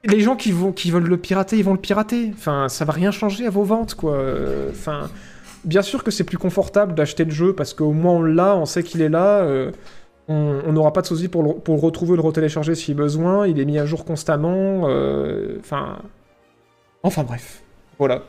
[0.06, 2.30] les gens qui, vont, qui veulent le pirater, ils vont le pirater.
[2.34, 4.22] Enfin, ça va rien changer à vos ventes, quoi.
[4.68, 5.08] Enfin,
[5.64, 8.66] bien sûr que c'est plus confortable d'acheter le jeu parce qu'au moins on l'a, on
[8.66, 9.40] sait qu'il est là.
[9.40, 9.72] Euh,
[10.26, 13.46] on n'aura pas de soucis pour le, pour retrouver, le retélécharger si besoin.
[13.46, 14.88] Il est mis à jour constamment.
[14.88, 15.98] Euh, enfin.
[17.02, 17.62] enfin bref.
[17.98, 18.22] Voilà.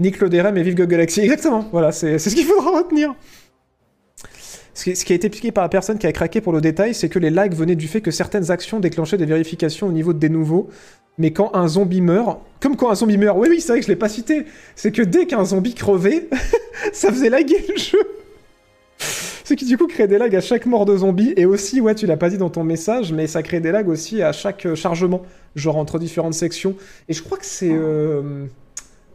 [0.00, 1.20] Nick le DRM et vive Google Galaxy.
[1.20, 1.68] Exactement.
[1.72, 3.14] Voilà, c'est ce qu'il faudra retenir.
[4.78, 7.08] Ce qui a été expliqué par la personne qui a craqué pour le détail, c'est
[7.08, 10.28] que les lags venaient du fait que certaines actions déclenchaient des vérifications au niveau des
[10.28, 10.68] nouveaux.
[11.18, 13.86] Mais quand un zombie meurt, comme quand un zombie meurt, oui oui c'est vrai que
[13.86, 14.44] je l'ai pas cité,
[14.76, 16.28] c'est que dès qu'un zombie crevait,
[16.92, 17.98] ça faisait laguer le jeu.
[18.98, 21.96] Ce qui du coup crée des lags à chaque mort de zombie, et aussi, ouais
[21.96, 24.64] tu l'as pas dit dans ton message, mais ça crée des lags aussi à chaque
[24.64, 25.22] euh, chargement,
[25.56, 26.76] genre entre différentes sections.
[27.08, 27.72] Et je crois que c'est...
[27.72, 28.46] Euh,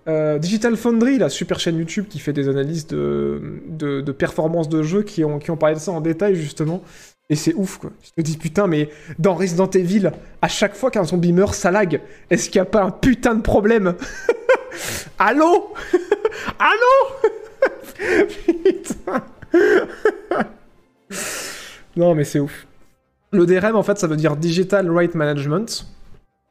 [0.08, 5.04] euh, Digital Foundry, la super chaîne YouTube qui fait des analyses de, de, de jeux,
[5.04, 6.82] qui ont, qui ont parlé de ça en détail justement.
[7.30, 7.92] Et c'est ouf quoi.
[8.04, 10.12] Je te dis putain, mais dans Resident Evil,
[10.42, 12.02] à chaque fois qu'un zombie meurt, ça lag.
[12.30, 13.96] Est-ce qu'il n'y a pas un putain de problème?
[15.20, 15.74] Allô?
[16.60, 17.32] Allô?
[17.96, 19.24] Putain
[21.96, 22.68] Non mais c'est ouf.
[23.32, 25.88] Le DRM en fait ça veut dire Digital Right Management.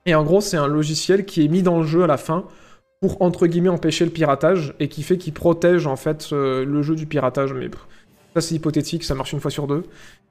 [0.06, 2.46] Et en gros c'est un logiciel qui est mis dans le jeu à la fin
[3.02, 6.82] pour entre guillemets empêcher le piratage et qui fait qu'il protège en fait euh, le
[6.82, 7.52] jeu du piratage.
[7.52, 7.68] Mais
[8.32, 9.82] ça c'est hypothétique, ça marche une fois sur deux.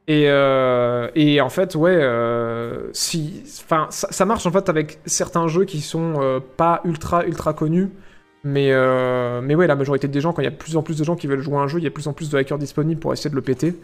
[0.07, 1.09] Et, euh,
[1.41, 6.41] en fait, ouais, euh, si, enfin, ça, marche en fait avec certains jeux qui sont
[6.57, 7.89] pas ultra ultra connus.
[8.45, 8.71] Mais,
[9.41, 11.17] mais ouais, la majorité des gens, quand il y a plus en plus de gens
[11.17, 13.01] qui veulent jouer à un jeu, il y a plus en plus de hackers disponibles
[13.01, 13.75] pour essayer de le péter.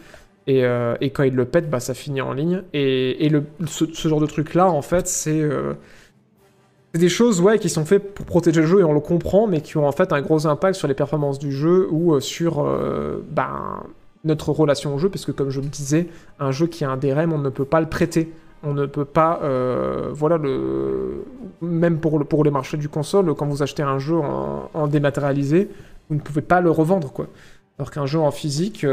[0.47, 0.63] Et,
[1.01, 2.63] et quand il le pète, bah, ça finit en ligne.
[2.71, 5.43] Et, et le, ce, genre de truc-là, en fait, c'est
[6.97, 9.45] c'est des choses ouais, qui sont faites pour protéger le jeu, et on le comprend,
[9.45, 12.19] mais qui ont en fait un gros impact sur les performances du jeu ou euh,
[12.19, 13.83] sur euh, ben,
[14.23, 16.07] notre relation au jeu, parce que comme je le disais,
[16.39, 18.33] un jeu qui a un DRM, on ne peut pas le prêter.
[18.63, 20.39] On ne peut pas, euh, voilà,
[21.61, 25.69] même pour, le- pour les marchés du console, quand vous achetez un jeu en, dématérialisé,
[26.09, 27.27] vous ne pouvez pas le revendre, quoi.
[27.77, 28.83] Alors qu'un jeu en physique,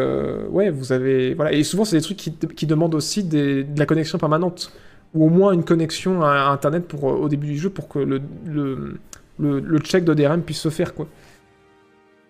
[0.51, 1.33] ouais, vous avez.
[1.33, 1.53] Voilà.
[1.53, 4.71] Et souvent, c'est des trucs qui, demandent aussi de la connexion permanente.
[5.15, 8.01] Ou au moins une connexion à Internet pour, euh, au début du jeu pour que
[8.01, 8.99] le, le,
[9.39, 11.07] le, check de DRM puisse se faire, quoi.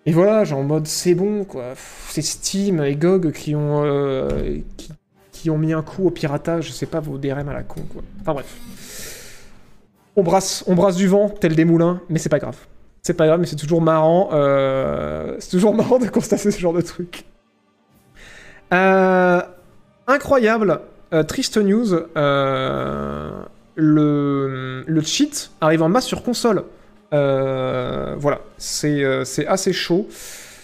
[0.05, 1.73] Et voilà, genre en mode c'est bon, quoi.
[2.09, 4.59] C'est Steam et GOG qui ont, euh,
[5.31, 7.81] qui, ont mis un coup au piratage, je sais pas, vos DRM à la con,
[7.91, 8.03] quoi.
[8.21, 8.45] Enfin bref.
[10.15, 12.57] On brasse, on brasse du vent, tel des moulins, mais c'est pas grave.
[13.01, 14.29] C'est pas grave, mais c'est toujours marrant.
[14.33, 17.25] euh, C'est toujours marrant de constater ce genre de truc.
[20.07, 20.81] Incroyable,
[21.13, 21.93] euh, triste news.
[23.77, 26.63] euh, le, cheat arrive en masse sur console.
[27.13, 30.07] Euh, voilà, c'est assez chaud.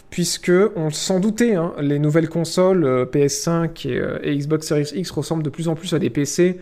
[0.10, 5.44] Puisque, on s'en doutait, hein, les nouvelles consoles euh, PS5 et, Xbox Series X ressemblent
[5.44, 6.60] de plus en plus à des PC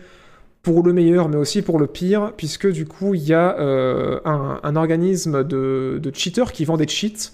[0.62, 4.76] pour le meilleur, mais aussi pour le pire, puisque du coup, il y a un,
[4.76, 7.32] organisme de cheaters qui vend des cheats,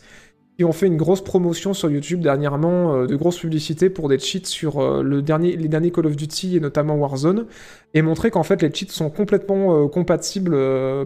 [0.57, 4.19] qui ont fait une grosse promotion sur YouTube dernièrement, euh, de grosses publicités pour des
[4.19, 7.45] cheats sur euh, le dernier, les derniers Call of Duty et notamment Warzone,
[7.93, 10.57] et montrer qu'en fait les cheats sont complètement euh, compatibles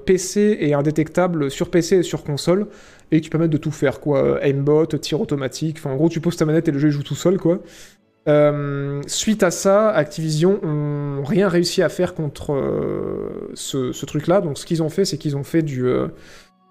[0.07, 2.69] PC et indétectables sur PC et sur console,
[3.11, 4.39] et qui permettent de tout faire, quoi.
[4.45, 7.17] Aimbot, tir automatique, enfin en gros tu poses ta manette et le jeu joue tout
[7.17, 7.61] seul, quoi.
[9.09, 12.57] Suite à ça, Activision ont rien réussi à faire contre
[13.55, 14.41] ce, truc-là.
[14.41, 15.85] Donc, ce qu'ils ont fait, c'est qu'ils ont fait du,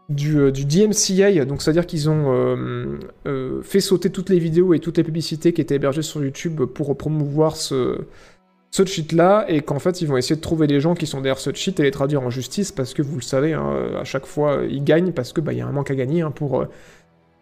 [0.10, 1.46] du, euh, du DMCA.
[1.46, 5.54] Donc, c'est-à-dire qu'ils ont euh, euh, fait sauter toutes les vidéos et toutes les publicités
[5.54, 8.00] qui étaient hébergées sur YouTube pour promouvoir ce,
[8.72, 9.46] ce cheat-là.
[9.48, 11.80] Et qu'en fait, ils vont essayer de trouver les gens qui sont derrière ce cheat
[11.80, 14.84] et les traduire en justice parce que vous le savez, hein, à chaque fois, ils
[14.84, 16.66] gagnent parce que bah, y a un manque à gagner hein, pour.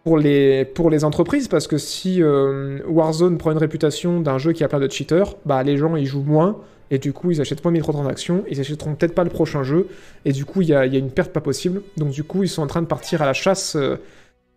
[0.04, 4.64] pour les, pour les entreprises, parce que si Warzone prend une réputation d'un jeu qui
[4.64, 6.56] a plein de cheaters, bah les gens ils jouent moins,
[6.90, 9.88] et du coup ils achètent moins de microtransactions, ils achèteront peut-être pas le prochain jeu,
[10.24, 11.82] et du coup il y a, une perte pas possible.
[11.96, 13.96] Donc du coup ils sont en train de partir à la chasse, euh,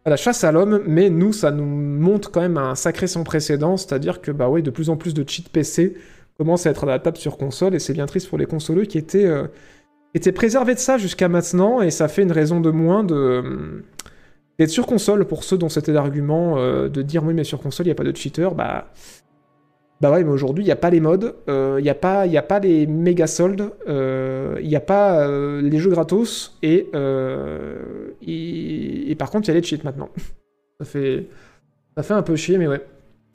[0.05, 3.23] à la chasse à l'homme, mais nous ça nous montre quand même un sacré sans
[3.23, 5.95] précédent, c'est-à-dire que bah ouais de plus en plus de cheats PC
[6.37, 9.25] commencent à être adaptables sur console, et c'est bien triste pour les consoleux qui étaient,
[9.25, 9.47] euh,
[10.33, 15.25] préservés de ça jusqu'à maintenant, et ça fait une raison de moins d'être sur console.
[15.25, 17.95] Pour ceux dont c'était l'argument euh, de dire oui mais sur console il n'y a
[17.95, 18.91] pas de cheater bah
[20.01, 22.41] bah ouais mais aujourd'hui il n'y a pas les modes il n'y a pas a
[22.41, 29.15] pas les méga soldes il n'y a pas euh, les jeux gratos et, euh, et
[29.17, 30.09] par contre il y a les cheats maintenant
[30.79, 31.27] ça fait
[31.95, 32.85] ça fait un peu chier mais ouais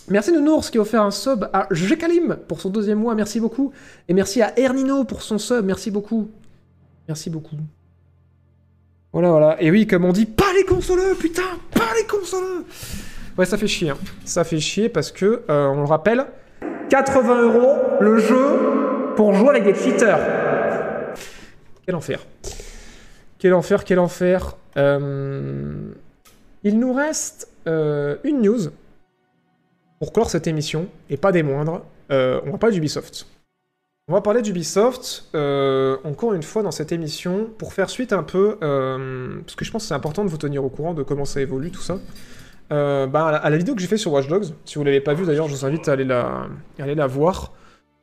[0.08, 3.72] Merci Nounours qui a offert un sub à Jekalim pour son deuxième mois, merci beaucoup.
[4.08, 6.28] Et merci à Ernino pour son sub, merci beaucoup.
[7.08, 7.56] Merci beaucoup.
[9.12, 9.60] Voilà, voilà.
[9.60, 12.64] Et oui, comme on dit, pas les consoleux, putain, pas les consoleux.
[13.36, 13.90] Ouais, ça fait chier.
[13.90, 13.96] hein.
[14.24, 16.26] Ça fait chier parce que, euh, on le rappelle,
[16.88, 20.20] 80 euros le jeu pour jouer avec des cheaters.
[21.84, 22.24] Quel enfer.
[23.38, 24.56] Quel enfer, quel enfer.
[24.76, 25.90] Euh,
[26.62, 28.70] Il nous reste euh, une news
[29.98, 31.82] pour clore cette émission, et pas des moindres.
[32.10, 33.26] Euh, on va parler d'Ubisoft.
[34.08, 38.56] On va parler d'Ubisoft, encore une fois dans cette émission, pour faire suite un peu,
[38.60, 41.40] parce que je pense que c'est important de vous tenir au courant de comment ça
[41.40, 41.98] évolue tout ça.
[42.72, 45.14] Euh, bah, à, la, vidéo que j'ai fait sur Watch Dogs, si vous l'avez pas
[45.14, 47.52] vue d'ailleurs, je vous invite à aller la, voir,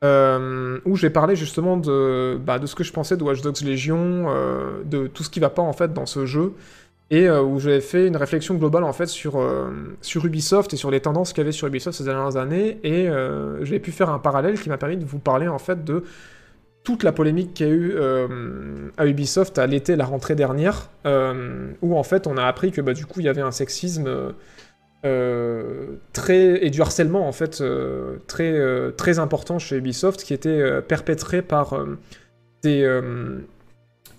[0.04, 3.62] euh, où j'ai parlé justement de, bah, de ce que je pensais de Watch Dogs
[3.62, 6.54] Légion, euh, de tout ce qui va pas en fait dans ce jeu,
[7.12, 9.40] et où j'avais fait une réflexion globale en fait sur,
[10.02, 13.08] sur Ubisoft et sur les tendances qu'il y avait sur Ubisoft ces dernières années, et
[13.62, 16.06] j'ai pu faire un parallèle qui m'a permis de vous parler en fait de
[16.84, 20.90] toute la polémique qu'il y a eu euh, à Ubisoft à l'été, la rentrée dernière,
[21.06, 23.52] euh, où en fait on a appris que bah, du coup il y avait un
[23.52, 24.34] sexisme
[25.06, 27.64] euh, très et du harcèlement en fait
[28.28, 31.78] très important chez Ubisoft qui était perpétré par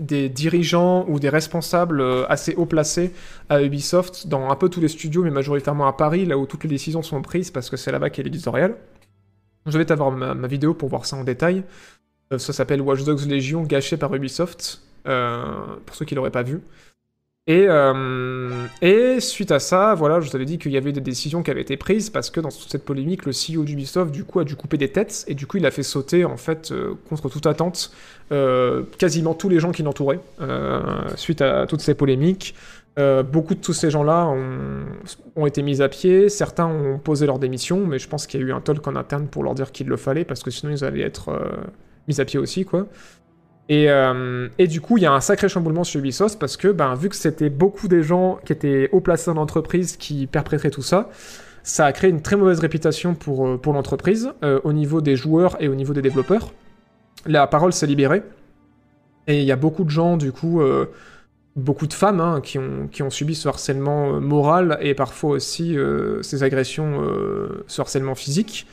[0.01, 3.13] des dirigeants ou des responsables assez haut placés
[3.51, 6.65] à Ubisoft dans un peu tous les studios, mais majoritairement à Paris, là où toutes
[6.65, 8.75] les décisions sont prises parce que c'est là-bas qu'est l'éditorial.
[9.67, 11.63] Je vais avoir ma, ma vidéo pour voir ça en détail.
[12.33, 15.45] Euh, ça s'appelle Watch Dogs Légion gâché par Ubisoft, euh,
[15.85, 16.61] pour ceux qui l'auraient pas vu.
[17.47, 21.03] Et, euh, et suite à ça, voilà, je vous avais dit qu'il y avait des
[21.03, 24.25] décisions qui avaient été prises parce que dans toute cette polémique, le CEO d'Ubisoft du
[24.25, 26.73] coup a dû couper des têtes et du coup il a fait sauter en fait
[27.07, 27.93] contre toute attente
[28.97, 30.21] quasiment tous les gens qui l'entouraient
[31.17, 32.55] suite à toutes ces polémiques.
[32.97, 34.87] Beaucoup de tous ces gens-là ont,
[35.37, 38.43] ont été mis à pied, certains ont posé leur démission, mais je pense qu'il y
[38.43, 40.73] a eu un talk en interne pour leur dire qu'il le fallait, parce que sinon
[40.73, 41.29] ils allaient être
[42.09, 42.87] euh, mis à pied aussi, quoi.
[43.69, 46.69] Et, euh, et du coup, il y a un sacré chamboulement sur Ubisoft, parce que,
[46.69, 50.71] ben, vu que c'était beaucoup des gens qui étaient haut placés dans l'entreprise qui perpétraient
[50.71, 51.09] tout ça,
[51.63, 55.17] ça a créé une très mauvaise réputation pour, euh, pour l'entreprise, euh, au niveau des
[55.17, 56.53] joueurs et au niveau des développeurs.
[57.25, 58.23] La parole s'est libérée,
[59.27, 60.61] et il y a beaucoup de gens, du coup,
[61.57, 65.75] beaucoup de femmes hein, qui, ont, qui ont subi ce harcèlement moral et parfois aussi
[66.21, 67.03] ces agressions,
[67.67, 68.67] ce harcèlement physique.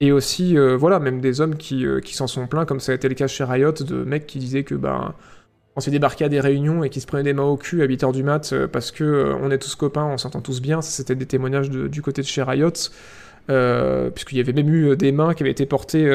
[0.00, 2.92] Et aussi, euh, voilà, même des hommes qui, euh, qui s'en sont plaints, comme ça
[2.92, 5.14] a été le cas chez Riot, de mecs qui disaient que, ben,
[5.76, 7.86] on s'est débarqué à des réunions et qui se prenaient des mains au cul à
[7.86, 10.82] 8h du mat euh, parce que on est tous copains, on s'entend tous bien.
[10.82, 12.72] Ça, c'était des témoignages du côté de chez Riot.
[14.14, 16.10] Puisqu'il y avait même eu des mains qui avaient été portées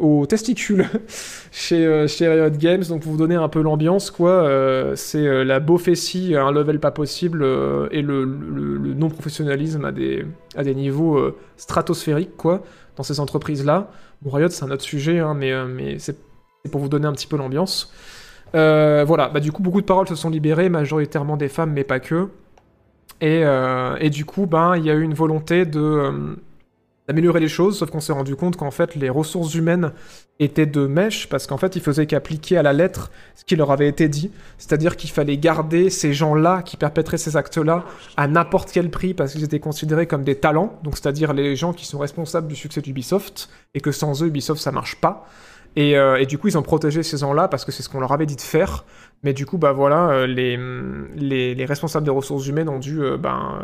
[0.00, 0.86] aux testicules
[1.52, 2.82] chez, chez Riot Games.
[2.88, 4.48] Donc pour vous donner un peu l'ambiance, quoi,
[4.96, 7.44] c'est la beaufessie un level pas possible
[7.90, 10.24] et le, le- non-professionnalisme à des,
[10.56, 11.20] à des niveaux
[11.58, 12.62] stratosphériques, quoi,
[12.96, 13.90] dans ces entreprises-là.
[14.22, 16.16] Bon, Riot, c'est un autre sujet, hein, mais, euh, mais c'est
[16.70, 17.92] pour vous donner un petit peu l'ambiance.
[18.54, 21.84] Euh, voilà, bah du coup, beaucoup de paroles se sont libérées, majoritairement des femmes, mais
[21.84, 22.28] pas que.
[23.20, 26.36] Et, euh, et du coup, ben, il y a eu une volonté de
[27.10, 29.90] d'améliorer les choses, sauf qu'on s'est rendu compte qu'en fait, les ressources humaines
[30.38, 33.72] étaient de mèche, parce qu'en fait, il faisait qu'appliquer à la lettre ce qui leur
[33.72, 34.30] avait été dit.
[34.58, 37.84] C'est-à-dire qu'il fallait garder ces gens-là qui perpétraient ces actes-là
[38.16, 41.72] à n'importe quel prix, parce qu'ils étaient considérés comme des talents, donc c'est-à-dire les gens
[41.72, 45.26] qui sont responsables du succès d'Ubisoft, et que sans eux, Ubisoft, ça marche pas.
[45.74, 48.12] Et, euh, du coup, ils ont protégé ces gens-là parce que c'est ce qu'on leur
[48.12, 48.84] avait dit de faire.
[49.24, 50.56] Mais du coup, bah voilà, euh, les,
[51.16, 53.62] les, les responsables des ressources humaines ont dû euh, ben,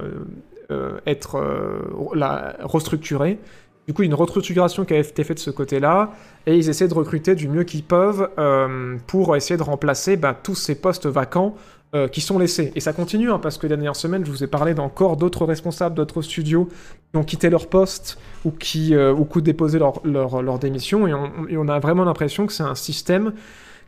[1.06, 1.80] être euh,
[2.14, 3.38] la, restructurés.
[3.86, 6.12] Du coup, une restructuration qui a été faite de ce côté-là,
[6.46, 10.36] et ils essaient de recruter du mieux qu'ils peuvent euh, pour essayer de remplacer bah,
[10.40, 11.54] tous ces postes vacants
[11.94, 12.72] euh, qui sont laissés.
[12.74, 15.46] Et ça continue, hein, parce que la dernière semaine, je vous ai parlé d'encore d'autres
[15.46, 16.68] responsables d'autres studios
[17.12, 21.56] qui ont quitté leur poste ou qui euh, ou ont déposé leur, leur, démission, et
[21.56, 23.34] on, a vraiment l'impression que c'est un système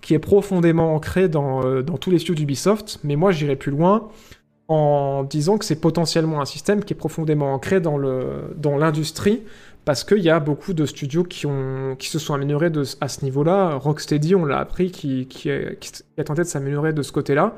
[0.00, 3.73] qui est profondément ancré dans, euh, dans tous les studios d'Ubisoft, mais moi j'irai plus
[3.73, 4.08] loin
[4.68, 9.42] en disant que c'est potentiellement un système qui est profondément ancré dans le dans l'industrie
[9.88, 13.08] parce qu'il y a beaucoup de studios qui, ont, qui se sont améliorés de, à
[13.08, 13.76] ce niveau-là.
[13.76, 17.55] Rocksteady, on l'a appris, qui, qui, a, tenté de s'améliorer de ce côté-là.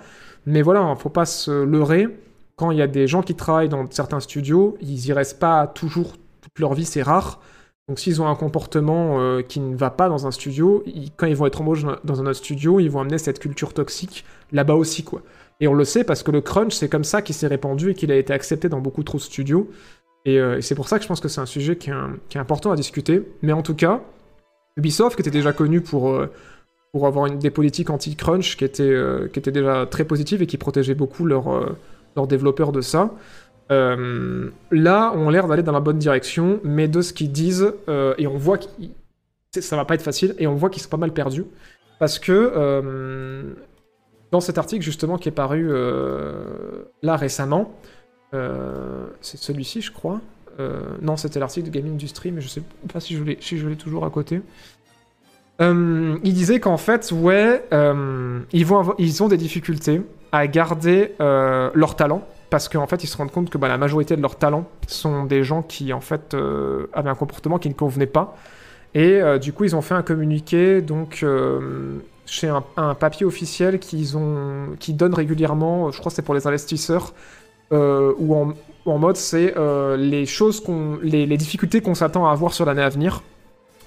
[0.47, 2.06] Mais voilà, il ne faut pas se leurrer.
[2.55, 5.66] Quand il y a des gens qui travaillent dans certains studios, ils y restent pas
[5.66, 7.40] toujours toute leur vie, c'est rare.
[7.89, 10.84] Donc s'ils ont un comportement euh, qui ne va pas dans un studio,
[11.16, 14.24] quand ils vont être embauchés dans un autre studio, ils vont amener cette culture toxique
[14.52, 15.22] là-bas aussi, quoi.
[15.60, 17.94] Et on le sait parce que le crunch, c'est comme ça qu'il s'est répandu et
[17.94, 19.70] qu'il a été accepté dans beaucoup trop de studios.
[20.24, 22.72] Et, euh, c'est pour ça que je pense que c'est un sujet qui est, important
[22.72, 23.22] à discuter.
[23.42, 24.00] Mais en tout cas,
[24.76, 26.30] Ubisoft, qui était déjà connu pour, euh,
[26.92, 30.56] pour avoir des politiques anti-crunch qui étaient, euh, qui étaient déjà très positives et qui
[30.56, 31.47] protégeaient beaucoup leurs
[32.26, 33.10] développeurs de ça,
[33.68, 37.72] là, ont l'air d'aller dans la bonne direction, mais de ce qu'ils disent,
[38.18, 38.66] et on voit que
[39.60, 41.44] ça va pas être facile, et on voit qu'ils sont pas mal perdus.
[42.00, 43.55] Parce que
[44.31, 47.73] dans cet article, justement, qui est paru euh, là récemment,
[48.33, 50.20] euh, c'est celui-ci, je crois.
[50.60, 53.59] Euh, non, c'était l'article de Gaming Industry, mais je sais pas si je l'ai si
[53.59, 54.42] je l'ai toujours à côté.
[55.62, 60.00] Il disait qu'en fait, ouais, ils, vont ils ont des difficultés
[60.33, 64.17] à garder leur talent, parce qu'en fait, ils se rendent compte que bah, la majorité
[64.17, 66.34] de leurs talents sont des gens qui, en fait,
[66.94, 68.39] avaient un comportement qui ne convenait pas.
[68.94, 71.23] Et du coup, ils ont fait un communiqué, donc,
[72.31, 76.34] chez un, un papier officiel qu'ils ont, qui donne régulièrement, je crois que c'est pour
[76.34, 77.12] les investisseurs,
[77.73, 78.55] euh, ou en,
[78.86, 82.83] en mode c'est euh, les choses qu'on, les, difficultés qu'on s'attend à avoir sur l'année
[82.83, 83.23] à venir.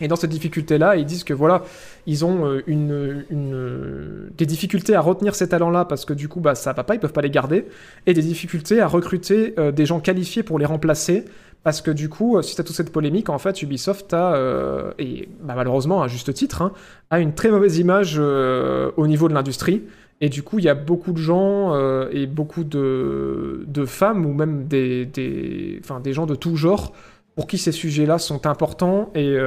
[0.02, 1.64] Et dans cette difficulté-là, ils disent que voilà,
[2.06, 6.56] ils ont euh, une, des difficultés à retenir ces talents-là parce que du coup, bah,
[6.56, 7.66] ça va pas, ils peuvent pas les garder,
[8.08, 11.24] et des difficultés à recruter des gens qualifiés pour les remplacer
[11.64, 14.92] parce que du coup, euh, suite à toute cette polémique, en fait, Ubisoft a, euh,
[15.00, 16.74] et bah, malheureusement à juste titre, hein,
[17.10, 19.84] a une très mauvaise image euh, au niveau de l'industrie.
[20.20, 24.34] Et du coup, il y a beaucoup de gens euh, et beaucoup de, femmes ou
[24.34, 26.94] même des, des, des gens de tout genre
[27.36, 29.38] pour qui ces sujets-là sont importants et,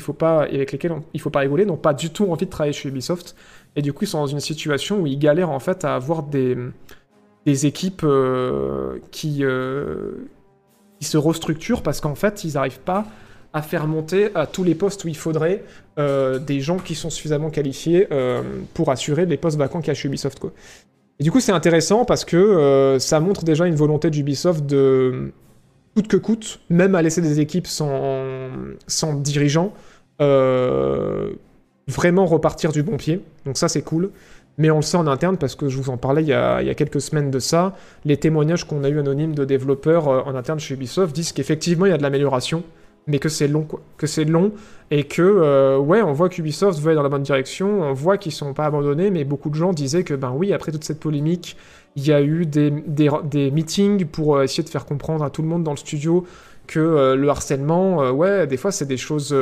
[0.00, 2.74] faut pas, avec lesquels il faut pas rigoler, n'ont pas du tout envie de travailler
[2.74, 3.34] chez Ubisoft.
[3.74, 6.24] Et du coup, ils sont dans une situation où ils galèrent en fait à avoir
[6.24, 6.56] des,
[7.46, 8.04] équipes
[9.10, 9.42] qui,
[11.00, 13.06] qui se restructurent parce qu'en fait, ils n'arrivent pas
[13.52, 15.62] à faire monter à tous les postes où il faudrait
[15.98, 18.42] euh, des gens qui sont suffisamment qualifiés euh,
[18.74, 20.38] pour assurer les postes vacants qu'il chez Ubisoft.
[21.18, 25.32] Et du coup, c'est intéressant parce que euh, ça montre déjà une volonté d'Ubisoft de
[25.94, 28.50] coûte que coûte, même à laisser des équipes sans,
[28.86, 29.72] sans dirigeant,
[30.20, 31.32] euh,
[31.88, 33.22] vraiment repartir du bon pied.
[33.46, 34.10] Donc ça, c'est cool.
[34.58, 36.62] Mais on le sait en interne parce que je vous en parlais il y a,
[36.62, 37.74] il y a quelques semaines de ça.
[38.04, 41.86] Les témoignages qu'on a eu anonymes de développeurs euh, en interne chez Ubisoft disent qu'effectivement
[41.86, 42.62] il y a de l'amélioration,
[43.06, 43.80] mais que c'est long, quoi.
[43.98, 44.52] Que c'est long
[44.90, 48.18] et que, euh, ouais, on voit qu'Ubisoft veut aller dans la bonne direction, on voit
[48.18, 51.00] qu'ils sont pas abandonnés, mais beaucoup de gens disaient que, ben oui, après toute cette
[51.00, 51.56] polémique,
[51.96, 55.30] il y a eu des, des, des meetings pour euh, essayer de faire comprendre à
[55.30, 56.24] tout le monde dans le studio
[56.66, 59.32] que le harcèlement, ouais, des fois c'est des choses,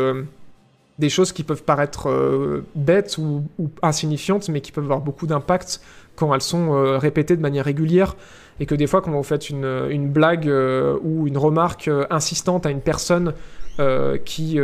[0.98, 3.44] des choses qui peuvent paraître euh, bêtes ou,
[3.82, 5.81] insignifiantes, mais qui peuvent avoir beaucoup d'impact
[6.14, 8.16] quand elles sont euh, répétées de manière régulière.
[8.60, 12.70] Et que des fois, quand vous faites une, blague euh, ou une remarque insistante à
[12.70, 13.34] une personne
[14.24, 14.56] qui,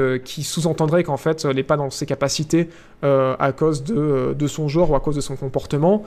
[0.45, 2.69] sous-entendrait qu'en fait, elle n'est pas dans ses capacités
[3.03, 6.05] à cause de, de son genre ou à cause de son comportement,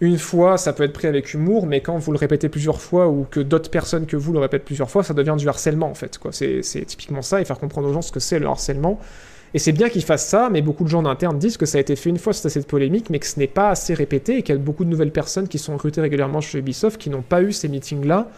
[0.00, 3.08] une fois, ça peut être pris avec humour, mais quand vous le répétez plusieurs fois
[3.08, 5.94] ou que d'autres personnes que vous le répètent plusieurs fois, ça devient du harcèlement en
[5.94, 6.18] fait.
[6.32, 9.00] c'est typiquement ça et faire comprendre aux gens ce que c'est le harcèlement.
[9.54, 11.78] Et c'est bien qu'ils fassent ça, mais beaucoup de gens en interne disent que ça
[11.78, 14.38] a été fait une fois à cette polémique, mais que ce n'est pas assez répété
[14.38, 17.08] et qu'il y a beaucoup de nouvelles personnes qui sont recrutées régulièrement chez Ubisoft qui
[17.08, 18.28] n'ont pas eu ces meetings-là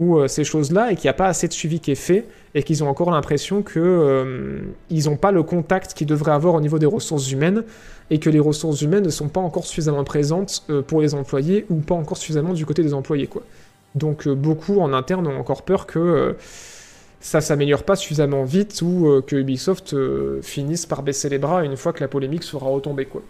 [0.00, 2.26] ou euh, ces choses-là et qu'il n'y a pas assez de suivi qui est fait
[2.54, 6.60] et qu'ils ont encore l'impression que euh, n'ont pas le contact qu'ils devraient avoir au
[6.60, 7.62] niveau des ressources humaines
[8.10, 11.64] et que les ressources humaines ne sont pas encore suffisamment présentes euh, pour les employés
[11.70, 13.42] ou pas encore suffisamment du côté des employés quoi.
[13.94, 16.36] Donc beaucoup en interne ont encore peur que
[17.20, 21.64] ça s'améliore pas suffisamment vite ou euh, que Ubisoft euh, finisse par baisser les bras
[21.64, 23.22] une fois que la polémique sera retombée quoi.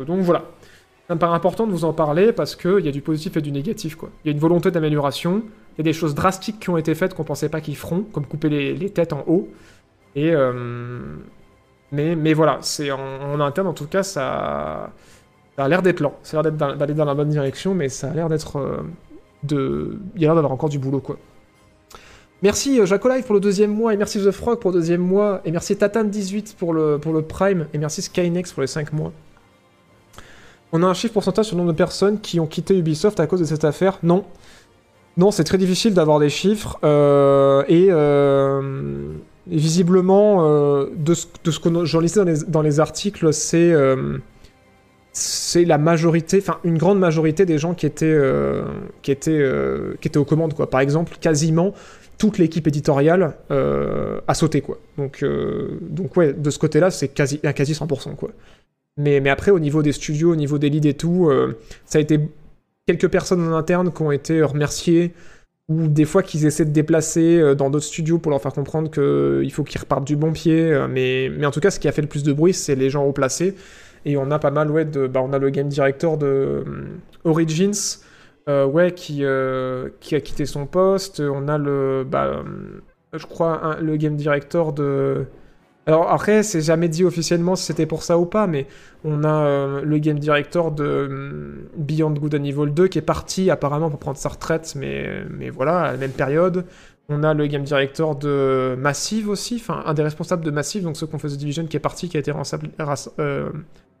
[0.00, 0.44] Donc voilà.
[1.08, 3.40] Ça me paraît important de vous en parler parce qu'il y a du positif et
[3.40, 4.10] du négatif quoi.
[4.24, 5.42] Il y a une volonté d'amélioration,
[5.74, 8.02] il y a des choses drastiques qui ont été faites qu'on pensait pas qu'ils feront,
[8.02, 9.48] comme couper les, têtes en haut.
[10.14, 11.16] Et euh,
[11.90, 14.92] mais, mais voilà, c'est en, en interne en tout cas ça,
[15.56, 18.14] a l'air d'être lent, ça a l'air d'aller dans la bonne direction, mais ça a
[18.14, 18.84] l'air d'être
[19.42, 21.18] de, il y a l'air d'avoir encore du boulot quoi.
[22.40, 25.40] Merci euh, Jacolive pour le deuxième mois, et merci The Frog pour le deuxième mois,
[25.44, 29.12] et merci Tatan18 pour le, pour le Prime, et merci Skynex pour les 5 mois.
[30.70, 33.26] On a un chiffre pourcentage sur le nombre de personnes qui ont quitté Ubisoft à
[33.26, 33.98] cause de cette affaire?
[34.04, 34.24] Non.
[35.16, 39.14] Non, c'est très difficile d'avoir des chiffres, euh, et, euh,
[39.50, 43.74] et visiblement, de ce, de ce que j'en lisais dans les, dans les articles, c'est...
[45.64, 48.16] la majorité, enfin une grande majorité des gens qui étaient,
[49.02, 49.44] qui étaient,
[50.00, 50.70] qui étaient aux commandes quoi.
[50.70, 51.74] Par exemple, quasiment
[52.18, 54.78] toute l'équipe éditoriale euh, a sauté quoi.
[54.98, 58.30] Donc, euh, donc ouais, de ce côté-là, c'est quasi, un quasi 100% quoi.
[58.98, 61.56] Mais, après, au niveau des studios, au niveau des leads et tout, euh,
[61.86, 62.18] ça a été
[62.84, 65.14] quelques personnes en interne qui ont été remerciées
[65.68, 68.90] ou des fois qu'ils essaient de déplacer euh, dans d'autres studios pour leur faire comprendre
[68.90, 70.86] qu'il faut qu'ils repartent du bon pied.
[70.90, 73.04] Mais, en tout cas, ce qui a fait le plus de bruit, c'est les gens
[73.04, 73.54] haut placés.
[74.04, 76.64] Et on a pas mal, ouais, de, bah, on a le game director de
[77.22, 78.00] Origins,
[78.48, 81.20] euh, ouais, qui, euh, qui a quitté son poste.
[81.20, 82.80] On a le, bah, hum,
[83.12, 85.26] je crois, le game director de.
[85.86, 88.66] Alors après, c'est jamais dit officiellement si c'était pour ça ou pas, mais
[89.04, 93.02] on a euh, le game director de hum, Beyond Good and Evil 2 qui est
[93.02, 96.64] parti apparemment pour prendre sa retraite, mais, mais voilà, à la même période.
[97.10, 100.98] On a le game director de Massive aussi, enfin un des responsables de Massive, donc
[100.98, 102.32] ceux qu'on faisait Division, qui est parti, qui a été
[103.18, 103.50] euh,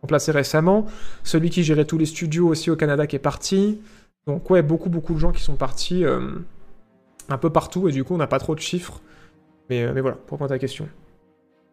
[0.02, 0.84] remplacé récemment.
[1.24, 3.80] Celui qui gérait tous les studios aussi au Canada qui est parti.
[4.26, 6.20] Donc ouais, beaucoup beaucoup de gens qui sont partis euh,
[7.28, 9.00] un peu partout et du coup on n'a pas trop de chiffres.
[9.70, 10.88] Mais, euh, mais voilà, pour répondre à ta question.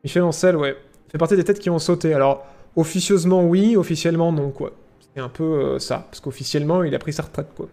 [0.04, 0.78] Michel Ancel, ouais,
[1.10, 2.14] fait partie des têtes qui ont sauté.
[2.14, 4.72] Alors officieusement oui, officiellement non quoi.
[5.14, 7.68] C'est un peu euh, ça, parce qu'officiellement il a pris sa retraite quoi.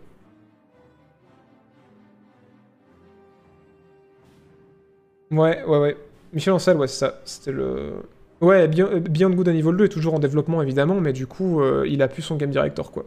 [5.30, 5.96] Ouais, ouais, ouais.
[6.32, 7.20] Michel Ancel, ouais, c'est ça.
[7.24, 7.92] C'était le.
[8.40, 12.02] Ouais, Beyond, Good and Evil 2 est toujours en développement évidemment, mais du coup, il
[12.02, 13.06] a plus son game director quoi.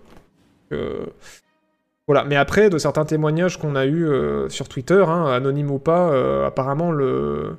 [0.72, 1.06] Euh,
[2.08, 5.80] Voilà, mais après, de certains témoignages qu'on a eu euh, sur Twitter, hein, anonyme ou
[5.80, 7.58] pas, euh, apparemment le.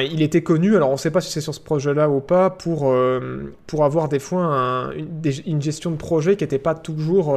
[0.00, 2.90] Il était connu, alors on sait pas si c'est sur ce projet-là ou pas, pour,
[2.90, 7.34] euh, pour avoir des fois un- une, gestion de projet qui était pas toujours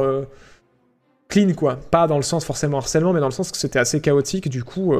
[1.28, 1.76] clean, quoi.
[1.90, 4.50] Pas dans le sens forcément harcèlement, mais dans le sens que c'était assez chaotique.
[4.50, 4.94] Du coup,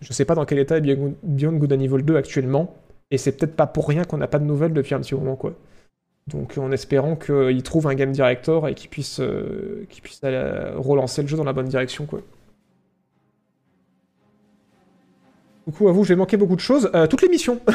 [0.00, 2.76] je sais pas dans quel état est Beyond Good and Evil 2 actuellement,
[3.10, 5.34] et c'est peut-être pas pour rien qu'on n'a pas de nouvelles depuis un petit moment,
[5.34, 5.54] quoi.
[6.28, 9.86] Donc en espérant qu'il trouve un game director et qu'il puisse, euh,
[10.22, 12.20] aller relancer le jeu dans la bonne direction, quoi.
[15.66, 16.90] Du coup, à vous, j'ai manqué beaucoup de choses.
[16.94, 17.60] Euh, toute l'émission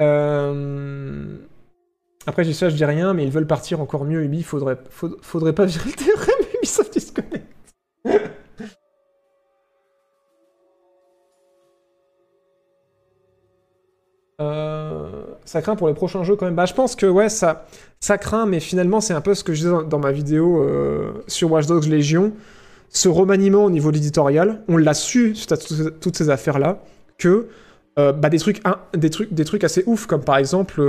[0.00, 1.36] Euh,
[2.26, 4.44] Après, j'ai ça, je dis rien, mais ils veulent partir encore mieux, Ubi.
[4.44, 7.46] Faudrait, faud- faudrait pas virer le terrain, Ubisoft disconnect.
[14.40, 15.10] Euh,
[15.44, 16.54] ça craint pour les prochains jeux quand même.
[16.54, 17.66] Bah, je pense que ouais, ça,
[17.98, 21.10] ça craint, mais finalement, c'est un peu ce que je disais dans, ma vidéo euh,
[21.26, 22.32] sur Watch Dogs Légion.
[22.90, 26.82] Ce remaniement au niveau de l'éditorial, on l'a su suite à toutes ces- affaires-là,
[27.18, 27.48] que
[27.98, 30.80] euh, bah, des, trucs, un- des, trucs, des trucs assez ouf, comme par exemple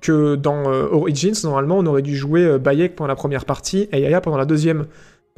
[0.00, 4.20] que dans Origins, normalement, on aurait dû jouer Bayek pendant la première partie et Yaya
[4.22, 4.86] pendant la deuxième.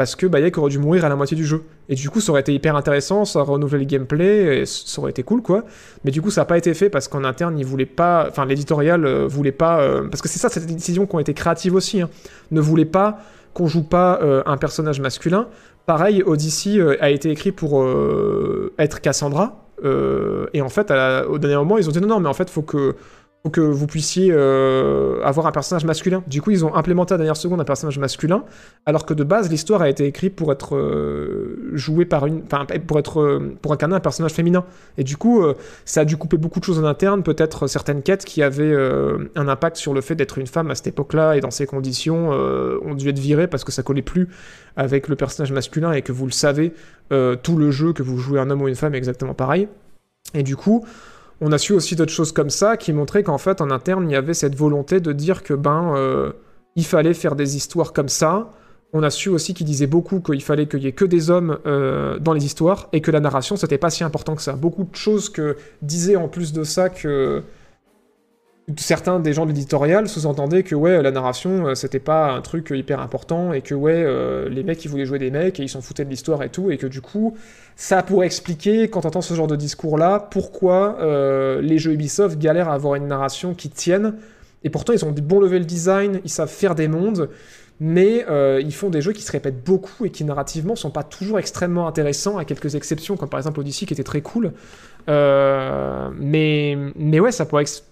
[0.03, 1.63] Parce que Bayek aurait dû mourir à la moitié du jeu.
[1.89, 5.01] Et du coup, ça aurait été hyper intéressant, ça aurait renouvelé le gameplay, et ça
[5.01, 5.63] aurait été cool, quoi.
[6.05, 8.27] Mais du coup, ça n'a pas été fait parce qu'en interne, ils voulaient pas.
[8.29, 9.81] Enfin, l'éditorial euh, voulait pas.
[9.81, 12.01] euh, parce que c'est ça, c'est des décisions qui ont été créatives aussi.
[12.01, 12.11] hein.
[12.51, 13.21] Ne voulait pas
[13.55, 15.47] qu'on joue pas euh, un personnage masculin.
[15.87, 17.85] Pareil, Odyssey a été écrit pour
[18.79, 19.67] être Cassandra.
[20.53, 20.91] et en fait,
[21.29, 22.97] au dernier moment, ils ont dit non, non, mais en fait, faut que,
[23.43, 26.23] faut que vous puissiez euh, avoir un personnage masculin.
[26.29, 28.45] Du coup, ils ont implémenté à dernière seconde un personnage masculin,
[28.87, 32.67] alors que de base, l'histoire a été écrite pour être euh, jouée par une, enfin,
[32.87, 34.65] pour être, euh, pour incarner un personnage féminin.
[34.97, 35.45] Et du coup,
[35.85, 38.75] ça a dû couper beaucoup de choses en interne, peut-être certaines quêtes qui avaient
[39.35, 42.31] un impact sur le fait d'être une femme à cette époque-là et dans ces conditions
[42.31, 44.29] ont dû être virées parce que ça collait plus
[44.77, 46.73] avec le personnage masculin et que vous le savez,
[47.09, 49.69] tout le jeu que vous jouez un homme ou une femme est exactement pareil.
[50.35, 50.85] Et du coup,
[51.43, 54.13] on a su aussi d'autres choses comme ça qui montraient qu'en fait en interne il
[54.13, 56.33] y avait cette volonté de dire que ben euh,
[56.77, 58.51] il fallait faire des histoires comme ça.
[58.95, 61.59] On a su aussi qu'il disait beaucoup qu'il fallait qu'il y ait que des hommes
[61.67, 64.53] euh, dans les histoires et que la narration c'était pas si important que ça.
[64.53, 67.43] Beaucoup de choses que disaient en plus de ça que
[68.77, 72.71] certains des gens de l'éditorial sous-entendaient que ouais la narration euh, c'était pas un truc
[72.71, 75.81] hyper important et que ouais les mecs ils voulaient jouer des mecs et ils s'en
[75.81, 77.37] foutaient de l'histoire et tout et que du coup
[77.77, 82.39] ça pourrait expliquer quand t'entends ce genre de discours là pourquoi euh, les jeux Ubisoft
[82.39, 84.15] galèrent à avoir une narration qui tienne.
[84.65, 87.31] Et pourtant ils ont des bons level design ils savent faire des mondes
[87.81, 91.03] mais euh, ils font des jeux qui se répètent beaucoup et qui narrativement sont pas
[91.03, 94.53] toujours extrêmement intéressants à quelques exceptions comme par exemple Odyssey qui était très cool.
[95.09, 97.83] Euh, mais mais ouais ça pourrait ex-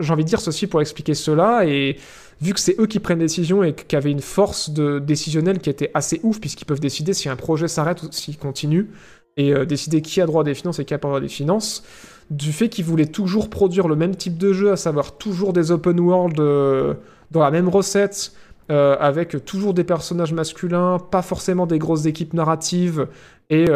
[0.00, 1.96] J'ai envie de dire ceci pour expliquer cela, et
[2.42, 5.70] vu que c'est eux qui prennent des décisions et qui avaient une force décisionnelle qui
[5.70, 8.90] était assez ouf, puisqu'ils peuvent décider si un projet s'arrête ou s'il continue,
[9.38, 11.84] et euh, décider qui a droit des finances et qui a pas droit des finances,
[12.28, 15.72] du fait qu'ils voulaient toujours produire le même type de jeu, à savoir toujours des
[15.72, 16.92] open world euh,
[17.30, 18.32] dans la même recette,
[18.70, 23.06] euh, avec toujours des personnages masculins, pas forcément des grosses équipes narratives,
[23.48, 23.66] et,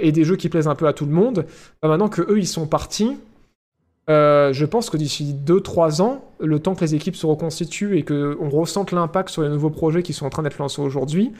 [0.00, 1.44] et des jeux qui plaisent un peu à tout le monde,
[1.82, 3.16] bah maintenant que eux ils sont partis,
[4.08, 8.04] euh, je pense que d'ici 2-3 ans, le temps que les équipes se reconstituent et
[8.04, 11.32] qu'on ressente l'impact sur les nouveaux projets qui sont en train d'être lancés aujourd'hui,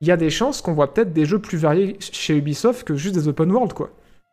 [0.00, 2.94] il y a des chances qu'on voit peut-être des jeux plus variés chez Ubisoft que
[2.94, 3.90] juste des open world, quoi.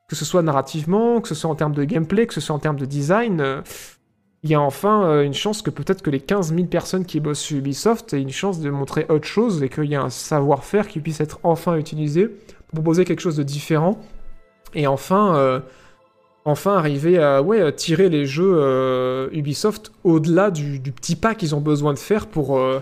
[0.09, 2.59] Que ce soit narrativement, que ce soit en termes de gameplay, que ce soit en
[2.59, 3.61] termes de design, euh,
[4.43, 7.19] il y a enfin euh, une chance que peut-être que les 15 000 personnes qui
[7.19, 10.09] bossent chez Ubisoft aient une chance de montrer autre chose et qu'il y a un
[10.09, 13.99] savoir-faire qui puisse être enfin utilisé pour proposer quelque chose de différent.
[14.73, 15.61] Et enfin,
[16.45, 21.55] enfin arriver à ouais, tirer les jeux euh, Ubisoft au-delà du, du petit pas qu'ils
[21.55, 22.79] ont besoin de faire pour, euh,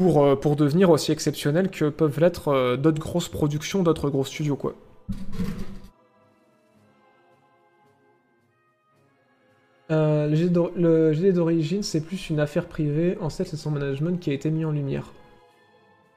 [0.00, 4.74] euh, devenir aussi exceptionnels que peuvent l'être d'autres grosses productions, d'autres gros studios, quoi.
[9.90, 13.18] Le GD d'origine, c'est plus une affaire privée.
[13.20, 15.12] En fait, c'est son management qui a été mis en lumière.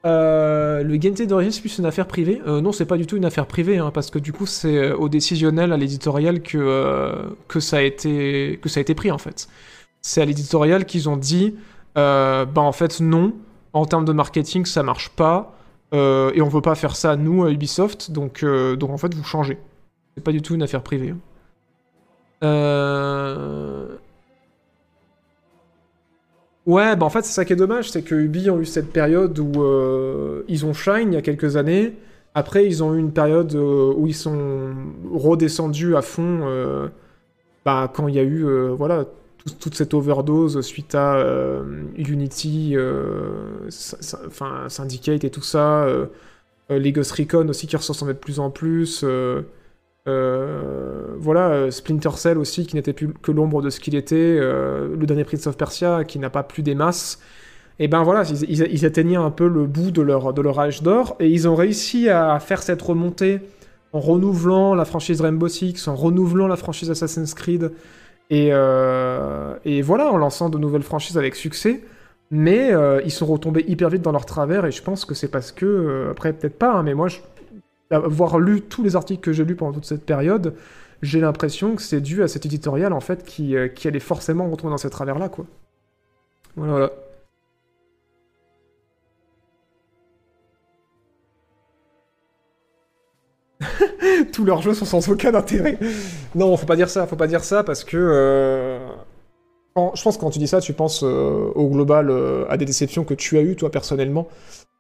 [0.05, 3.15] Euh, le gameplay d'origine, c'est plus une affaire privée Euh, Non, c'est pas du tout
[3.15, 6.57] une affaire privée, hein, parce que du coup, c'est euh, au décisionnel, à l'éditorial, que,
[6.57, 9.47] euh, que, ça a été, que ça a été pris, en fait.
[10.01, 11.55] C'est à l'éditorial qu'ils ont dit,
[11.95, 13.33] bah en fait, non,
[13.73, 15.55] en termes de marketing, ça marche pas,
[15.93, 19.57] et on veut pas faire ça, nous, à Ubisoft, donc, donc en fait, vous changez.
[20.15, 21.11] C'est pas du tout une affaire privée.
[21.11, 21.17] hein.
[22.43, 23.97] Euh...
[26.65, 28.91] Ouais, bah en fait, c'est ça qui est dommage, c'est que Ubi ont eu cette
[28.93, 31.93] période où euh, ils ont Shine il y a quelques années.
[32.35, 34.73] Après, ils ont eu une période euh, où ils sont
[35.13, 36.87] redescendus à fond euh,
[37.65, 38.45] bah, quand il y a eu
[38.77, 39.05] voilà,
[39.45, 41.23] tout- toute cette overdose suite à
[41.97, 42.75] Unity,
[44.27, 45.87] enfin, Syndicate et tout ça.
[46.69, 49.03] Les Ghost Recon aussi qui ressemblaient de plus en plus.
[50.07, 54.15] Euh, voilà, euh, Splinter Cell aussi, qui n'était plus que l'ombre de ce qu'il était,
[54.17, 57.19] euh, le dernier Prince of Persia, qui n'a pas plus des masses.
[57.79, 61.47] Et ben voilà, ils, atteignaient un peu le bout de leur, âge d'or, et ils
[61.47, 63.41] ont réussi à faire cette remontée
[63.93, 67.71] en renouvelant la franchise Rainbow Six, en renouvelant la franchise Assassin's Creed,
[68.29, 71.81] et, voilà, en lançant de nouvelles franchises avec succès.
[72.29, 72.73] Mais
[73.05, 76.09] ils sont retombés hyper vite dans leur travers, et je pense que c'est parce que,
[76.11, 77.17] après peut-être pas, hein, mais moi, je,
[77.91, 80.55] avoir lu tous les articles que j'ai lus pendant toute cette période,
[81.01, 84.71] j'ai l'impression que c'est dû à cet éditorial en fait qui, euh, allait forcément retomber
[84.71, 85.45] dans ces travers-là, quoi.
[86.55, 86.91] Voilà, voilà.
[94.33, 95.77] Tous leurs jeux sont sans aucun intérêt.
[96.35, 97.97] Non, faut pas dire ça, faut pas dire ça parce que.
[97.97, 98.79] euh,
[99.75, 102.11] je pense que quand tu dis ça, tu penses euh, au global
[102.49, 104.27] à des déceptions que tu as eues toi personnellement.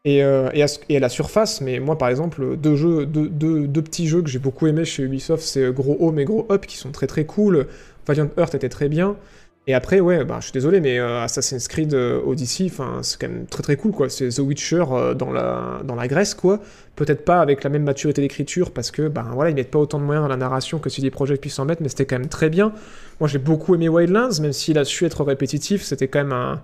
[0.05, 4.39] Et, euh, et, à, la surface, mais moi par exemple, deux, petits jeux que j'ai
[4.39, 7.67] beaucoup aimé chez Ubisoft, c'est Gros Home et Gros Up qui sont très très cool.
[8.05, 9.15] Valiant Earth était très bien.
[9.65, 12.69] Et après, ouais, bah, je suis désolé, mais euh, Assassin's Creed euh, Odyssey,
[13.01, 14.09] c'est quand même très très cool, quoi.
[14.09, 16.59] C'est The Witcher euh, dans, la, Grèce, quoi.
[16.97, 19.99] Peut-être pas avec la même maturité d'écriture, parce que, ben voilà, ils mettent pas autant
[19.99, 22.27] de moyens dans la narration que CD Projekt puisse en mettre, mais c'était quand même
[22.27, 22.73] très bien.
[23.21, 26.61] Moi, j'ai beaucoup aimé Wildlands, même s'il a su être répétitif, c'était quand même un,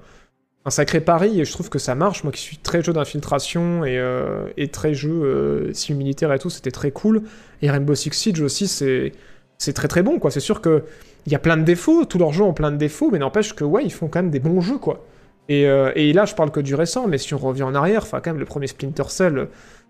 [0.65, 2.23] un sacré pari, et je trouve que ça marche.
[2.23, 6.71] Moi qui suis très jeu d'infiltration et, euh, très jeu euh, militaire et tout, c'était
[6.71, 7.23] très cool.
[7.61, 10.31] Et Rainbow Six Siege aussi, c'est très très bon, quoi.
[10.31, 10.83] C'est sûr que
[11.25, 13.53] il y a plein de défauts, tous leurs jeux ont plein de défauts, mais n'empêche
[13.53, 15.05] que, ouais, ils font quand même des bons jeux, quoi.
[15.49, 18.19] Et, euh, là, je parle que du récent, mais si on revient en arrière, enfin,
[18.21, 19.47] quand même, le premier Splinter Cell,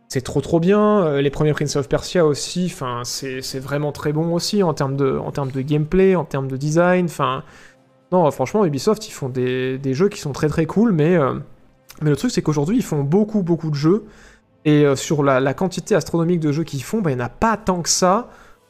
[0.08, 1.06] c'est trop trop bien.
[1.06, 4.96] Euh, les premiers Prince of Persia aussi, enfin, c'est vraiment très bon aussi en termes
[4.96, 7.44] de, en termes de gameplay, en termes de design, enfin.
[8.12, 11.36] Non, franchement, Ubisoft, ils font des, jeux qui sont très très cool, mais, euh,
[12.02, 14.06] mais le truc, c'est qu'aujourd'hui, ils font beaucoup beaucoup de jeux,
[14.66, 17.30] et euh, sur la, quantité astronomique de jeux qu'ils font, bah, il n'y en a
[17.30, 18.30] pas tant que ça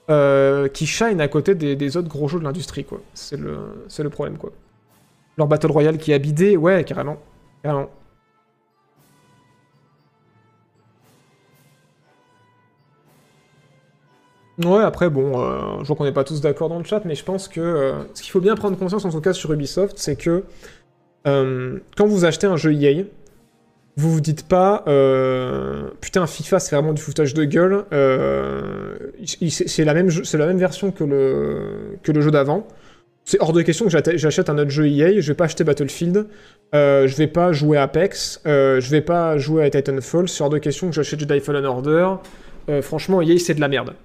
[0.10, 3.00] euh, qui shine à côté des, autres gros jeux de l'industrie, quoi.
[3.14, 4.52] C'est le, problème, quoi.
[5.38, 6.84] Leur Battle Royale qui est bidé, ouais.
[6.84, 7.18] Carrément.
[14.66, 17.16] Ouais, après, bon, euh, je vois qu'on n'est pas tous d'accord dans le chat, mais
[17.16, 19.98] je pense que euh, ce qu'il faut bien prendre conscience, en tout cas sur Ubisoft,
[19.98, 20.44] c'est que
[21.28, 23.04] euh, quand vous achetez un jeu EA,
[23.96, 24.84] vous vous dites pas
[26.00, 27.84] putain FIFA c'est vraiment du foutage de gueule
[29.50, 32.66] c'est la même version que le que le jeu d'avant.
[33.26, 36.28] C'est hors de question que j'achète un autre jeu EA je vais pas acheter Battlefield
[36.74, 40.50] euh, je vais pas jouer Apex euh, je vais pas jouer à Titanfall c'est hors
[40.50, 42.08] de question que j'achète Jedi Fallen Order.
[42.82, 43.96] Franchement EA c'est de la merde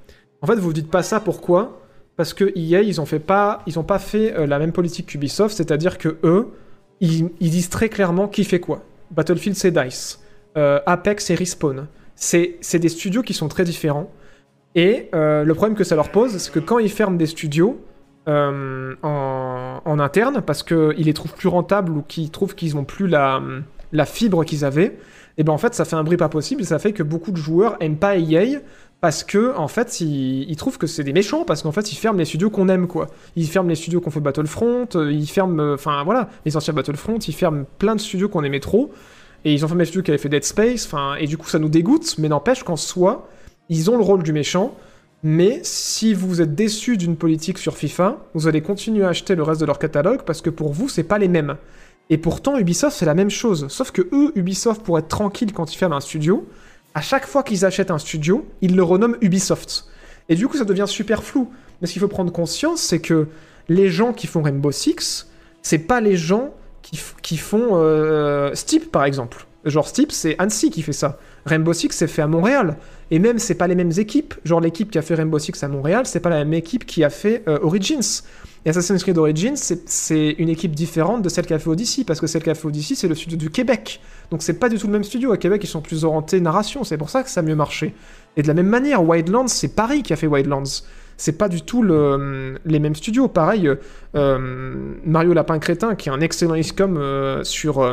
[0.44, 1.80] en fait vous vous dites pas ça pourquoi?
[2.16, 5.96] Parce que EA ils ont fait pas pas fait euh, la même politique qu'Ubisoft c'est-à-dire
[5.96, 6.52] que eux
[7.00, 10.20] ils, disent très clairement qui fait quoi Battlefield, c'est DICE.
[10.56, 11.86] Euh, Apex, c'est Respawn.
[12.14, 14.10] C'est des studios qui sont très différents.
[14.74, 17.80] Et euh, le problème que ça leur pose, c'est que quand ils ferment des studios
[18.26, 23.40] en, interne, parce qu'ils les trouvent plus rentables ou qu'ils trouvent qu'ils n'ont plus la,
[24.06, 24.96] fibre qu'ils avaient,
[25.36, 26.64] et ben en fait, ça fait un bruit pas possible.
[26.64, 28.60] Ça fait que beaucoup de joueurs aiment pas EA
[29.04, 32.18] parce que en fait, ils, trouvent que c'est des méchants parce qu'en fait, ils ferment
[32.18, 33.08] les studios qu'on aime, quoi.
[33.36, 36.72] Ils ferment les studios qu'on fait Battlefront, euh, ils ferment, euh, enfin voilà, les anciens
[36.72, 38.92] Battlefront, ils ferment plein de studios qu'on aimait trop.
[39.44, 41.50] Et ils ont fermé les studios qui avaient fait Dead Space, enfin, et du coup,
[41.50, 43.28] ça nous dégoûte, mais n'empêche qu'en soi,
[43.68, 44.74] ils ont le rôle du méchant.
[45.22, 49.42] Mais si vous êtes déçu d'une politique sur FIFA, vous allez continuer à acheter le
[49.42, 51.58] reste de leur catalogue parce que pour vous, c'est pas les mêmes.
[52.08, 53.66] Et pourtant, Ubisoft, c'est la même chose.
[53.68, 56.46] Sauf que eux, Ubisoft, pour être tranquille quand ils ferment un studio,
[56.94, 59.86] à chaque fois qu'ils achètent un studio, ils le renomment Ubisoft.
[60.28, 61.50] Et du coup, ça devient super flou.
[61.80, 63.28] Mais ce qu'il faut prendre conscience, c'est que
[63.68, 65.28] les gens qui font Rainbow Six,
[65.62, 66.54] c'est pas les gens
[67.22, 68.54] qui, font euh,
[68.92, 69.46] par exemple.
[69.64, 71.18] Genre Steep, c'est Annecy qui fait ça.
[71.46, 72.76] Rainbow Six, c'est fait à Montréal.
[73.10, 74.34] Et même, c'est pas les mêmes équipes.
[74.44, 77.04] Genre, l'équipe qui a fait Rainbow Six à Montréal, c'est pas la même équipe qui
[77.04, 78.22] a fait euh, Origins.
[78.66, 82.18] Et Assassin's Creed Origins, c'est- une équipe différente de celle qui a fait Odyssey, parce
[82.20, 84.00] que celle qui a fait Odyssey, c'est le studio du Québec.
[84.30, 85.32] Donc c'est pas du tout le même studio.
[85.32, 87.94] À Québec, ils sont plus orientés narration, c'est pour ça que ça a mieux marché.
[88.38, 90.82] Et de la même manière, Wildlands, c'est Paris qui a fait Wildlands.
[91.16, 93.28] C'est pas du tout le- les mêmes studios.
[93.28, 93.70] Pareil,
[94.16, 97.92] euh, Mario Lapin Crétin, qui est un excellent XCOM euh, sur, euh,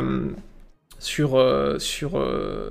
[0.98, 1.38] sur,
[1.78, 2.18] sur,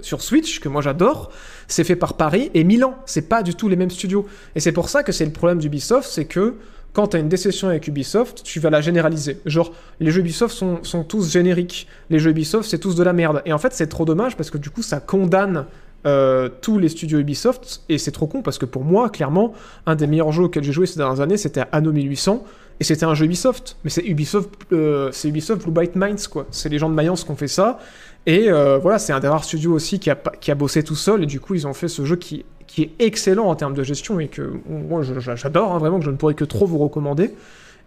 [0.02, 1.32] sur Switch, que moi j'adore,
[1.68, 2.96] c'est fait par Paris et Milan.
[3.06, 4.26] C'est pas du tout les mêmes studios.
[4.56, 6.56] Et c'est pour ça que c'est le problème d'Ubisoft, c'est que
[6.94, 9.40] quand t'as une déception avec Ubisoft, tu vas la généraliser.
[9.46, 11.88] Genre, les jeux Ubisoft sont, sont tous génériques.
[12.10, 13.42] Les jeux Ubisoft, c'est tous de la merde.
[13.46, 15.66] Et en fait, c'est trop dommage parce que du coup, ça condamne
[16.06, 17.84] euh, tous les studios Ubisoft.
[17.88, 19.54] Et c'est trop con parce que pour moi, clairement,
[19.86, 22.44] un des meilleurs jeux auxquels j'ai joué ces dernières années, c'était Anno 1800.
[22.82, 23.78] Et c'était un jeu Ubisoft.
[23.84, 26.48] Mais c'est Ubisoft, euh, c'est Ubisoft Blue Byte Minds, quoi.
[26.52, 27.80] C'est les gens de Mayence qui ont fait ça.
[28.26, 30.96] Et euh, voilà, c'est un des rares studios aussi qui a, qui a bossé tout
[30.96, 31.24] seul.
[31.24, 33.84] Et du coup, ils ont fait ce jeu qui, qui est excellent en termes de
[33.84, 37.34] gestion et que moi, j'adore, hein, vraiment, que je ne pourrais que trop vous recommander.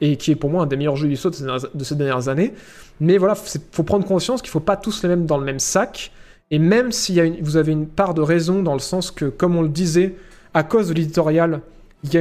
[0.03, 2.53] Et qui est pour moi un des meilleurs jeux Ubisoft de ces dernières, années.
[3.01, 5.45] Mais voilà, il faut prendre conscience qu'il ne faut pas tous les mettre dans le
[5.45, 6.13] même sac.
[6.51, 9.63] Et même si vous avez une part de raison dans le sens que, comme on
[9.63, 10.17] le disait,
[10.53, 11.63] à cause de l'éditorial,
[12.03, 12.19] il y,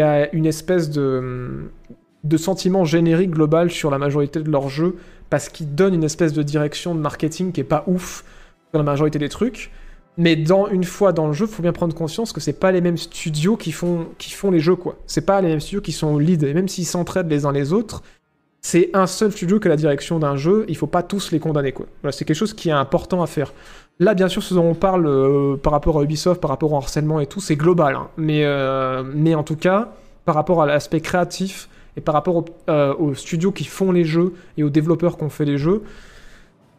[0.00, 1.68] a une- espèce de,
[2.38, 4.96] sentiment générique global sur la majorité de leurs jeux
[5.28, 8.24] parce qu'ils donnent une espèce de direction de marketing qui est pas ouf
[8.72, 9.70] dans la majorité des trucs.
[10.18, 12.80] Mais dans une fois dans le jeu, faut bien prendre conscience que c'est pas les
[12.80, 14.96] mêmes studios qui font qui font les jeux quoi.
[15.06, 17.52] C'est pas les mêmes studios qui sont au lead et même s'ils s'entraident les uns
[17.52, 18.02] les autres,
[18.62, 20.64] c'est un seul studio qui a la direction d'un jeu.
[20.68, 21.86] Il faut pas tous les condamner quoi.
[22.10, 23.52] C'est quelque chose qui est important à faire.
[23.98, 26.76] Là, bien sûr, ce dont on parle euh, par rapport à Ubisoft, par rapport au
[26.76, 27.94] harcèlement et tout, c'est global.
[27.94, 28.08] hein.
[28.16, 29.92] Mais euh, mais en tout cas,
[30.24, 34.34] par rapport à l'aspect créatif et par rapport euh, aux studios qui font les jeux
[34.58, 35.82] et aux développeurs qui ont fait les jeux,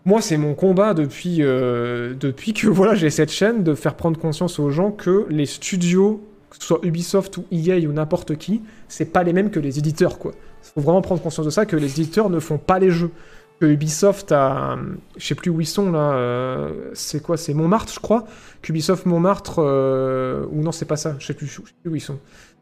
[0.07, 4.57] moi, c'est mon combat depuis, euh, que voilà, j'ai cette chaîne de faire prendre conscience
[4.57, 9.11] aux gens que les studios, que ce soit Ubisoft ou EA ou n'importe qui, c'est
[9.11, 10.31] pas les mêmes que les éditeurs, quoi.
[10.63, 13.11] Il faut vraiment prendre conscience de ça, que les éditeurs ne font pas les jeux.
[13.59, 14.77] Que Ubisoft a.
[15.17, 16.13] Je sais plus où ils sont là.
[16.13, 18.25] euh, c'est quoi C'est Montmartre, je crois.
[18.61, 19.55] Qu'Ubisoft Montmartre.
[19.59, 21.15] euh, ou non, c'est pas ça.
[21.19, 22.19] Je sais sais plus où ils sont.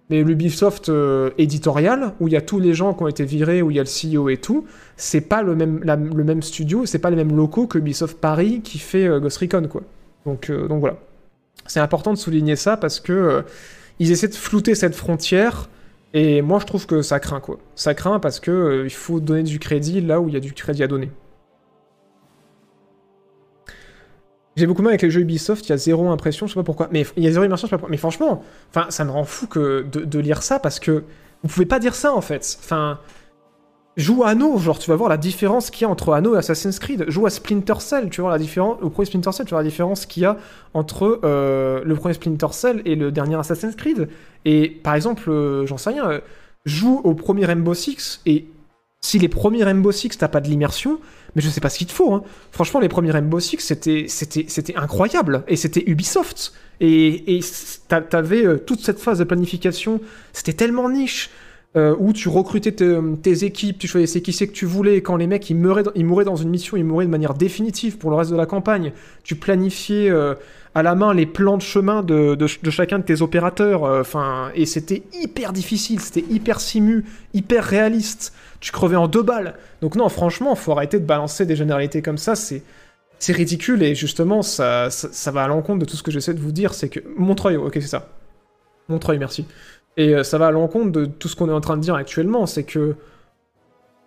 [0.10, 3.62] Mais l'Ubisoft euh, éditorial, où il y a tous les gens qui ont été virés,
[3.62, 4.66] où il y a le CEO et tout,
[4.98, 8.62] c'est pas le même, le même studio, c'est pas les mêmes locaux que Ubisoft Paris
[8.64, 9.82] qui fait euh, Ghost Recon, quoi.
[10.26, 10.98] Donc, euh, donc voilà.
[11.66, 13.42] C'est important de souligner ça parce que euh,
[14.00, 15.70] ils essaient de flouter cette frontière.
[16.14, 17.58] Et moi, je trouve que ça craint, quoi.
[17.76, 20.54] Ça craint parce que il faut donner du crédit là où il y a du
[20.54, 21.10] crédit à donner.
[24.56, 26.64] J'ai beaucoup mal avec les jeux Ubisoft, il y a zéro impression, je sais pas
[26.64, 26.88] pourquoi.
[26.92, 27.92] Mais il y a zéro immersion, je sais pas pourquoi.
[27.92, 31.04] Mais franchement, enfin, ça me rend fou que de, lire ça parce que
[31.44, 32.58] vous pouvez pas dire ça en fait.
[32.64, 33.00] Enfin,
[33.98, 36.38] joue à Anno, genre tu vas voir la différence qu'il y a entre Anno et
[36.38, 37.04] Assassin's Creed.
[37.10, 38.78] Joue à Splinter Cell, tu voir la différence.
[38.82, 40.38] Au premier Splinter Cell, tu voir la différence qu'il y a
[40.74, 44.08] entre euh, le premier Splinter Cell et le dernier Assassin's Creed.
[44.46, 46.20] Et par exemple, euh, j'en sais rien, euh,
[46.64, 48.48] joue au premier Rainbow Six et
[49.02, 51.00] si les premiers Rainbow Six t'as pas de l'immersion,
[51.36, 52.14] mais je sais pas ce qu'il te faut.
[52.14, 52.24] hein.
[52.52, 57.42] Franchement, les premiers Rainbow Six c'était incroyable et c'était Ubisoft et et
[57.88, 60.02] t'a- t'avais euh, toute cette phase de planification,
[60.34, 61.30] c'était tellement niche.
[61.78, 65.18] euh, où tu recrutais tes, équipes, tu choisissais qui c'est que tu voulais, et quand
[65.18, 67.98] les mecs ils meuraient, dans- ils mouraient dans une mission, ils mouraient de manière définitive
[67.98, 68.94] pour le reste de la campagne,
[69.26, 70.36] tu planifiais euh,
[70.74, 73.84] à la main les plans de chemin de, de ch- de chacun de tes opérateurs,
[73.84, 79.56] enfin, et c'était hyper difficile, c'était hyper simu, hyper réaliste, tu crevais en deux balles.
[79.82, 82.64] Donc non, franchement, faut arrêter de balancer des généralités comme ça, c'est
[83.20, 86.40] c'est ridicule et justement ça, ça, va à l'encontre de tout ce que j'essaie de
[86.40, 88.10] vous dire, c'est que Montreuil, ok c'est ça,
[88.90, 89.46] Montreuil, merci.
[89.98, 91.96] Et euh, ça va à l'encontre de tout ce qu'on est en train de dire
[91.96, 92.96] actuellement, c'est que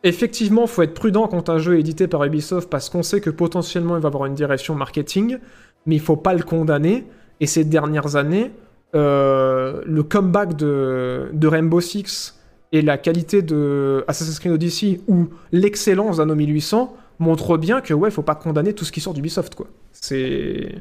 [0.05, 3.31] effectivement, faut être prudent quand un jeu est édité par Ubisoft parce qu'on sait que
[3.31, 5.39] potentiellement il va avoir une direction marketing,
[5.87, 7.05] mais il faut pas le condamner.
[7.41, 8.53] Et ces dernières années,
[8.95, 12.38] euh, le comeback de, de Rainbow Six
[12.73, 18.11] et la qualité de Assassin's Creed Odyssey ou l'excellence d'Anno 1800 montrent bien que ouais,
[18.11, 19.67] faut pas condamner tout ce qui sort d'Ubisoft quoi.
[19.93, 20.75] C'est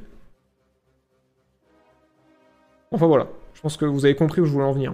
[2.92, 4.94] Enfin voilà, je pense que vous avez compris où je voulais en venir.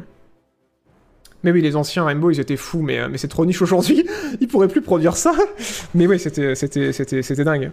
[1.44, 4.08] Mais oui, les anciens Rainbow, ils étaient fous, mais, euh, mais c'est trop niche aujourd'hui.
[4.40, 5.34] Ils pourraient plus produire ça.
[5.94, 7.72] Mais oui, c'était, c'était, c'était, c'était dingue.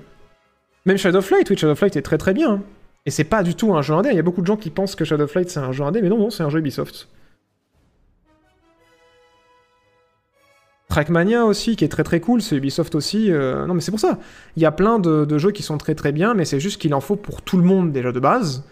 [0.87, 2.55] Même Shadowflight, oui, Shadowflight est très très bien.
[2.55, 2.63] hein.
[3.07, 4.11] Et c'est pas du tout un jeu indé.
[4.11, 6.09] Il y a beaucoup de gens qui pensent que Shadowflight c'est un jeu indé, mais
[6.09, 7.09] non, non, c'est un jeu Ubisoft.
[10.91, 13.33] Trackmania aussi, qui est très très cool, c'est Ubisoft aussi.
[13.33, 14.19] euh, Non, mais c'est pour ça.
[14.57, 16.93] Il y a plein de, jeux qui sont très très bien, mais c'est juste qu'il
[16.93, 18.65] en faut pour tout le monde déjà de base.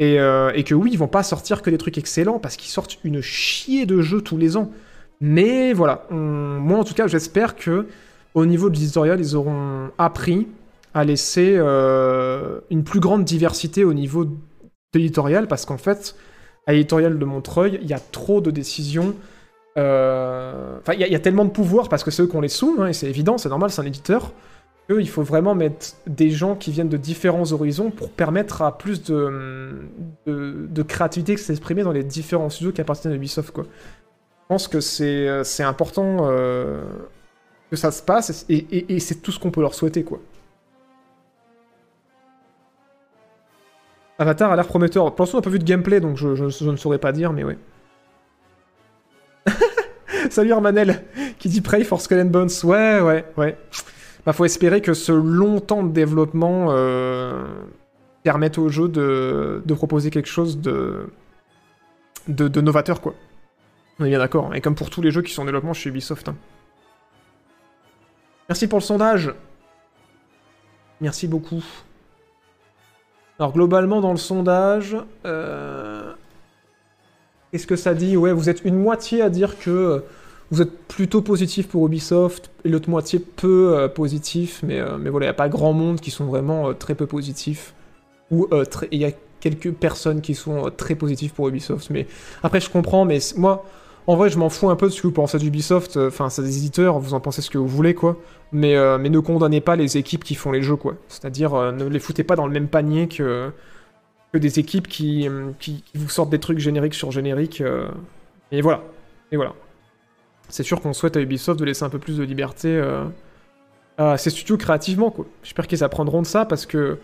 [0.00, 2.70] Et, euh, et que oui, ils vont pas sortir que des trucs excellents parce qu'ils
[2.70, 4.70] sortent une chier de jeux tous les ans.
[5.20, 7.86] Mais voilà, moi en tout cas, j'espère que
[8.34, 10.46] au niveau de l'éditorial, ils auront appris
[10.94, 14.32] à laisser euh, une plus grande diversité au niveau de
[14.94, 16.14] l'éditorial parce qu'en fait,
[16.66, 19.14] à l'éditorial de Montreuil, il y a trop de décisions.
[19.78, 22.48] Euh, Enfin, il y, a- tellement de pouvoir parce que c'est eux qui ont les
[22.48, 24.32] sous, hein, et c'est évident, c'est normal, c'est un éditeur.
[24.88, 28.76] que il faut vraiment mettre des gens qui viennent de différents horizons pour permettre à
[28.78, 29.82] plus de,
[30.26, 33.50] de, de créativité de s'exprimer dans les différents studios qui appartiennent à Ubisoft.
[33.52, 33.64] Quoi.
[33.64, 36.82] Je pense que c'est euh, important euh,
[37.70, 40.04] que ça se passe et c'est tout ce qu'on peut leur souhaiter.
[40.04, 40.20] quoi.
[44.18, 45.14] Avatar a l'air prometteur.
[45.14, 47.12] Pour l'instant, on n'a pas vu de gameplay, donc je, je- je ne saurais pas
[47.12, 47.58] dire, mais ouais.
[50.30, 51.02] Salut Armanel,
[51.38, 52.48] qui dit Pray for Skull and Bones.
[52.64, 53.56] Ouais, ouais, ouais.
[54.26, 57.44] Bah, faut espérer que ce long temps de développement euh,
[58.22, 61.08] permette au jeu de, proposer quelque chose de,
[62.26, 63.14] de, de novateur, quoi.
[64.00, 64.46] On est bien d'accord.
[64.46, 64.52] hein.
[64.54, 66.28] Et comme pour tous les jeux qui sont en développement chez Ubisoft.
[66.28, 66.36] hein.
[68.48, 69.34] Merci pour le sondage.
[71.00, 71.64] Merci beaucoup.
[73.38, 75.97] Alors globalement dans le sondage, euh,
[77.50, 79.98] qu'est-ce que ça dit Ouais, vous êtes une moitié à dire que euh,
[80.50, 85.10] vous êtes plutôt positif pour Ubisoft, et l'autre moitié peu euh, positif, mais, euh, mais
[85.10, 87.74] voilà, il n'y a pas grand monde qui sont vraiment très peu positifs.
[88.30, 88.46] Ou
[88.92, 91.88] il y a quelques personnes qui sont très positives pour Ubisoft.
[91.88, 92.06] Mais
[92.42, 93.64] après, je comprends, mais moi,
[94.06, 95.96] en vrai, je m'en fous un peu de ce que vous pensez d'Ubisoft.
[95.96, 98.18] Enfin, c'est des éditeurs, vous en pensez ce que vous voulez, quoi.
[98.52, 100.96] Mais, mais ne condamnez pas les équipes qui font les jeux, quoi.
[101.08, 103.50] C'est-à-dire, ne les foutez pas dans le même panier que,
[104.32, 107.60] que des équipes qui, euh, qui, vous sortent des trucs génériques sur génériques.
[107.60, 107.88] euh.
[108.52, 108.82] Et voilà.
[109.32, 109.54] Et voilà.
[110.48, 113.04] C'est sûr qu'on souhaite à Ubisoft de laisser un peu plus de liberté euh,
[113.98, 115.14] à ces studios créativement.
[115.42, 116.98] J'espère qu'ils apprendront de ça parce que,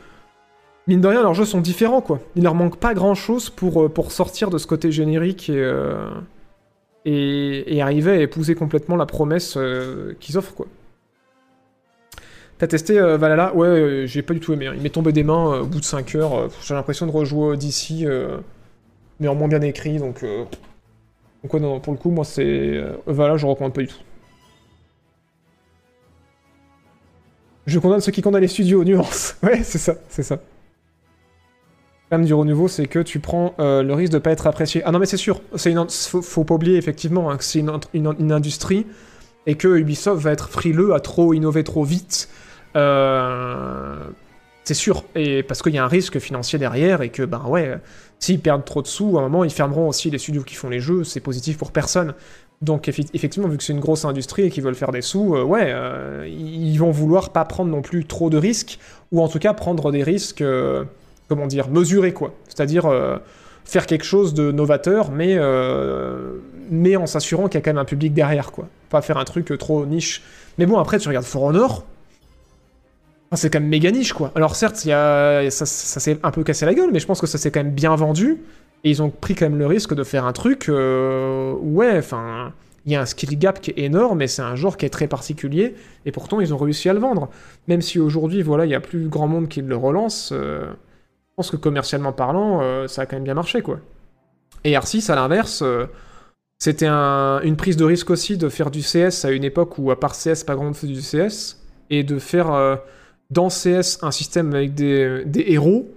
[0.87, 2.21] mine de rien, leurs jeux sont différents, quoi.
[2.37, 5.73] Il leur manque pas grand-chose pour, euh, pour sortir de ce côté générique et,
[7.05, 9.59] et, et arriver à épouser complètement la promesse
[10.21, 10.67] qu'ils offrent, quoi.
[12.59, 13.55] T'as testé euh, Valhalla?
[13.55, 14.67] Ouais, euh, j'ai pas du tout aimé.
[14.69, 14.73] hein.
[14.77, 16.35] Il m'est tombé des mains euh, au bout de 5 heures.
[16.35, 18.07] euh, j'ai l'impression de rejouer d'ici,
[19.21, 19.99] mais en moins bien écrit.
[19.99, 20.45] Donc, euh,
[21.43, 23.99] donc ouais, non, pour le coup, moi, c'est euh, Valhalla, je recommande pas du tout.
[27.67, 29.37] Je condamne ceux qui condamnent les studios, nuance.
[29.43, 30.35] Ouais, c'est ça, c'est ça.
[30.37, 30.41] Le
[32.17, 34.83] problème du renouveau, c'est que tu prends le risque de pas être apprécié.
[34.85, 37.59] Ah non, mais c'est sûr, c'est une, faut, pas oublier effectivement hein, que c'est
[37.95, 38.87] une industrie
[39.47, 42.29] et que Ubisoft va être frileux à trop innover trop vite.
[42.77, 43.97] Euh,
[44.65, 47.79] c'est sûr, et parce qu'il y a un risque financier derrière et que, ben ouais,
[48.19, 50.71] s'ils perdent trop de sous, à un moment, ils fermeront aussi les studios qui font
[50.71, 52.15] les jeux, c'est positif pour personne.
[52.63, 55.43] Donc effectivement, vu que c'est une grosse industrie et qu'ils veulent faire des sous, euh,
[55.43, 58.79] ouais, euh, ils vont vouloir pas prendre non plus trop de risques,
[59.13, 60.43] ou en tout cas prendre des risques,
[61.29, 62.33] comment dire, mesurés quoi.
[62.49, 62.91] C'est-à-dire
[63.67, 65.37] faire quelque chose de novateur, mais,
[66.71, 68.69] mais en s'assurant qu'il y a quand même un public derrière quoi.
[68.91, 70.23] Pas faire un truc euh, trop niche.
[70.59, 71.85] Mais bon, après tu regardes For Honor,
[73.27, 74.33] enfin, c'est quand même méga niche quoi.
[74.35, 77.39] Alors certes, y ça, s'est un peu cassé la gueule, mais je pense que ça
[77.39, 78.39] s'est quand même bien vendu.
[78.85, 82.53] Et ils ont pris quand même le risque de faire un truc, euh, ouais, enfin,
[82.85, 84.91] il y a un skill gap qui est énorme, et c'est un genre qui est
[84.91, 87.31] très particulier, et pourtant ils ont réussi à le vendre.
[87.67, 91.37] Même si aujourd'hui, voilà, il y a plus grand monde qui le relance, euh, je
[91.37, 93.81] pense que commercialement parlant, ça a quand même bien marché, quoi.
[94.65, 95.65] Et R6, à l'inverse,
[96.59, 99.91] c'était un- une prise de risque aussi de faire du CS à une époque où,
[99.91, 101.61] à part CS, pas grand monde faisait du CS,
[101.91, 102.77] et de faire euh,
[103.31, 105.89] dans CS un système avec des, héros,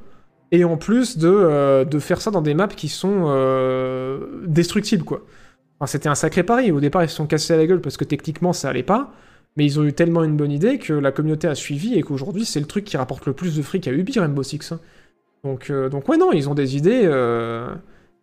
[0.52, 5.04] et en plus de, euh, de faire ça dans des maps qui sont euh, destructibles,
[5.04, 5.22] quoi.
[5.86, 6.72] C'était un sacré pari.
[6.72, 9.14] Au départ, ils se sont cassés à la gueule parce que techniquement, ça allait pas.
[9.58, 12.46] Mais ils ont eu tellement une bonne idée que la communauté a suivi et qu'aujourd'hui,
[12.46, 14.72] c'est le truc qui rapporte le plus de fric à Ubi, Rainbow Six.
[14.72, 14.80] hein.
[15.44, 17.08] Donc, donc ouais, non, ils ont des idées...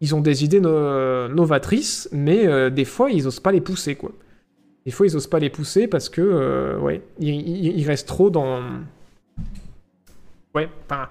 [0.05, 3.95] Ils ont des idées no- novatrices, mais euh, des fois, ils osent pas les pousser,
[3.95, 4.13] quoi.
[4.85, 8.61] Des fois, ils osent pas les pousser parce que, euh, ouais, ils, restent trop dans...
[10.55, 11.09] Ouais, enfin...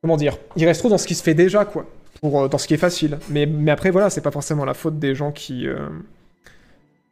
[0.00, 1.86] Comment dire Ils restent trop dans ce qui se fait déjà, quoi
[2.20, 3.18] pour, euh, dans ce qui est facile.
[3.30, 5.66] Mais, mais après, voilà, c'est pas forcément la faute des gens qui,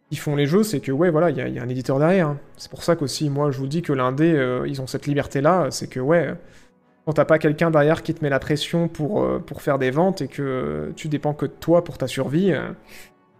[0.09, 2.29] qui font les jeux, c'est que, ouais, voilà, il y, a- un éditeur derrière.
[2.29, 2.39] hein.
[2.59, 5.89] C'est pour ça qu'aussi, moi, je vous dis que l'indé, ils ont cette liberté-là, c'est
[5.89, 6.33] que, ouais,
[7.07, 9.91] quand t'as pas quelqu'un derrière qui te met la pression pour, euh, pour faire des
[9.93, 12.70] ventes et que tu dépends que de toi pour ta survie, euh,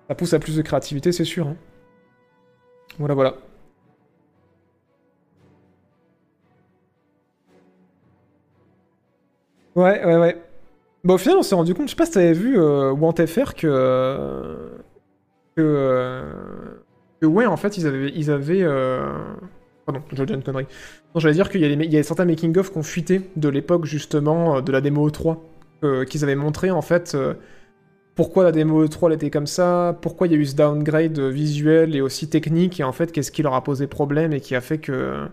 [0.09, 1.49] ça pousse à plus de créativité, c'est sûr.
[1.49, 1.57] hein.
[2.99, 3.35] Voilà, voilà.
[9.75, 10.43] Ouais, ouais, ouais.
[11.05, 13.55] Bah, au final, on s'est rendu compte, je sais pas si t'avais vu euh, WantFR
[13.55, 14.71] que.
[15.57, 16.23] que.
[17.21, 18.11] que ouais, en fait, ils avaient.
[18.15, 18.65] Ils avaient
[19.87, 20.67] Pardon, je dis une connerie.
[21.15, 24.73] J'allais dire qu'il y, a certains making-of qui ont fuité de l'époque, justement, euh, de
[24.73, 25.39] la démo E3,
[25.85, 27.35] euh, qu'ils avaient montré, en fait, euh,
[28.17, 31.21] pourquoi la démo E3 elle était comme ça, pourquoi il y a eu ce downgrade
[31.21, 34.57] visuel et aussi technique, et en fait, qu'est-ce qui leur a posé problème et qui
[34.57, 35.29] a fait que.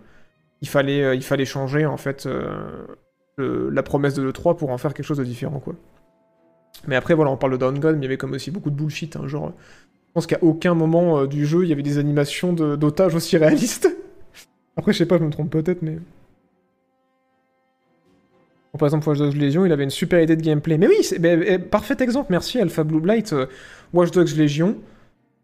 [0.61, 2.27] il fallait, changer, en fait.
[3.39, 5.73] la promesse de l'E3 pour en faire quelque chose de différent, quoi.
[6.87, 8.75] Mais après, voilà, on parle de downgrade, mais il y avait comme aussi beaucoup de
[8.75, 9.51] bullshit, hein, genre...
[10.09, 13.92] Je pense qu'à aucun moment du jeu, il y avait des animations d'otages aussi réalistes.
[14.75, 15.97] Après, je sais pas, je me trompe peut-être, mais...
[18.71, 20.77] Bon, par exemple, Watch Dogs Legion, il avait une super idée de gameplay.
[20.77, 23.31] Mais oui, c'est eh, parfait exemple, merci Alpha Blue Blight.
[23.33, 23.45] euh,
[23.93, 24.77] Watch Dogs Legion,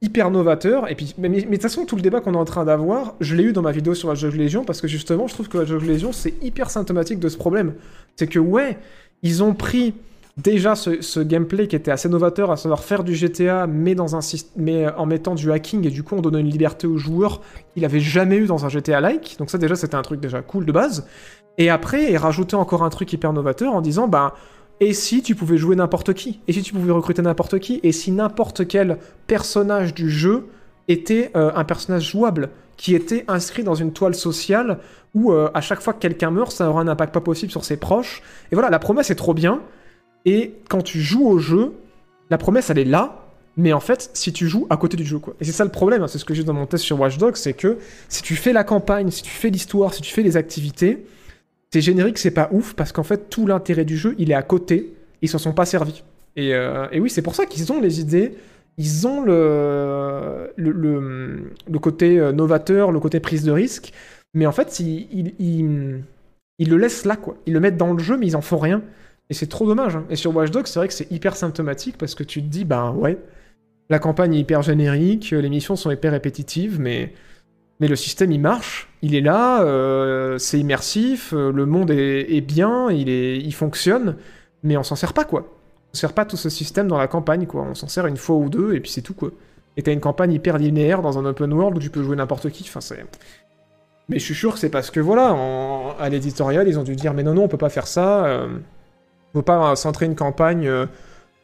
[0.01, 0.90] hyper novateur.
[0.90, 3.35] Et puis, mais de toute façon, tout le débat qu'on est en train d'avoir, je
[3.35, 5.59] l'ai eu dans ma vidéo sur Watch Dogs Legion, parce que justement, je trouve que
[5.59, 7.75] Watch Dogs Legion, c'est hyper symptomatique de ce problème.
[8.16, 8.80] C'est que, ouais,
[9.22, 9.93] ils ont pris
[10.42, 15.06] déjà ce, gameplay qui était assez novateur, à savoir faire du GTA, mais, euh, en
[15.06, 17.42] mettant du hacking, et du coup, en donnant une liberté aux joueurs
[17.74, 19.35] qu'il avait jamais eu dans un GTA-like.
[19.40, 21.08] Donc ça, déjà, c'était un truc déjà cool de base.
[21.58, 24.35] Et après, et rajouter encore un truc hyper novateur en disant, bah,
[24.80, 26.40] et si tu pouvais jouer n'importe qui?
[26.48, 27.82] Et si tu pouvais recruter n'importe qui?
[27.84, 30.48] Et si n'importe quel personnage du jeu
[30.88, 34.80] était euh, un personnage jouable qui était inscrit dans une toile sociale
[35.14, 37.66] où euh, à chaque fois que quelqu'un meurt, ça aura un impact pas possible sur
[37.66, 38.24] ses proches.
[38.51, 39.61] Et voilà, la promesse est trop bien.
[40.26, 41.74] Et quand tu joues au jeu,
[42.30, 43.26] la promesse elle est là,
[43.58, 45.34] mais en fait, si tu joues à côté du jeu, quoi.
[45.42, 47.18] Et c'est ça le problème, hein, c'est ce que j'ai dans mon test sur Watch
[47.18, 50.22] Dogs, c'est que si tu fais la campagne, si tu fais l'histoire, si tu fais
[50.24, 51.06] les activités,
[51.72, 54.44] c'est générique, c'est pas ouf, parce qu'en fait, tout l'intérêt du jeu, il est à
[54.44, 56.04] côté, ils s'en sont pas servis.
[56.36, 58.34] Et, euh, et oui, c'est pour ça qu'ils ont les idées,
[58.78, 60.54] ils ont le,
[61.82, 63.92] côté euh, novateur, le côté prise de risque,
[64.34, 65.34] mais en fait, ils-
[66.60, 67.36] ils le laissent là, quoi.
[67.46, 68.82] Ils le mettent dans le jeu, mais ils en font rien.
[69.30, 69.95] Et c'est trop dommage.
[69.95, 70.06] hein.
[70.09, 72.66] Et sur Watch Dogs, c'est vrai que c'est hyper symptomatique parce que tu te dis,
[72.66, 73.17] bah ouais,
[73.90, 77.14] la campagne est hyper générique, les missions sont hyper répétitives, mais,
[77.80, 82.41] mais le système il marche, il est là, euh, c'est immersif, euh, le monde est,
[82.41, 84.16] bien, il, est, il fonctionne,
[84.64, 85.56] mais on s'en sert pas quoi.
[85.93, 87.64] On sert pas tout ce système dans la campagne quoi.
[87.69, 89.32] On s'en sert une fois ou deux et puis c'est tout quoi.
[89.77, 92.49] Et t'as une campagne hyper linéaire dans un open world où tu peux jouer n'importe
[92.49, 92.64] qui.
[92.67, 93.03] Enfin c'est.
[94.08, 95.35] Mais je suis sûr que c'est parce que voilà,
[95.99, 98.25] à l'éditorial, ils ont dû dire mais non non, on peut pas faire ça.
[98.25, 98.48] Euh,
[99.33, 100.85] on peut pas centrer une campagne euh,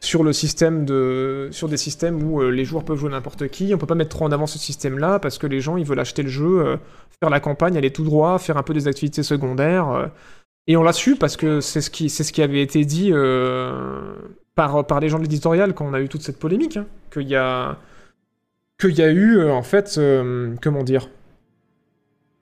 [0.00, 3.74] sur le système de, sur des systèmes où euh, les joueurs peuvent jouer n'importe qui.
[3.74, 6.00] On peut pas mettre trop en avant ce système-là parce que les gens ils veulent
[6.00, 6.76] acheter le jeu, euh,
[7.20, 10.10] faire la campagne, aller tout droit, faire un peu des activités secondaires.
[10.66, 13.12] et on l'a su parce que c'est ce qui, ce qui avait été dit
[14.54, 17.28] par par les gens de l'éditorial quand on a eu toute cette polémique, hein, qu'il
[17.28, 17.78] y a
[18.78, 20.00] qu'il y a eu en fait
[20.60, 21.08] comment dire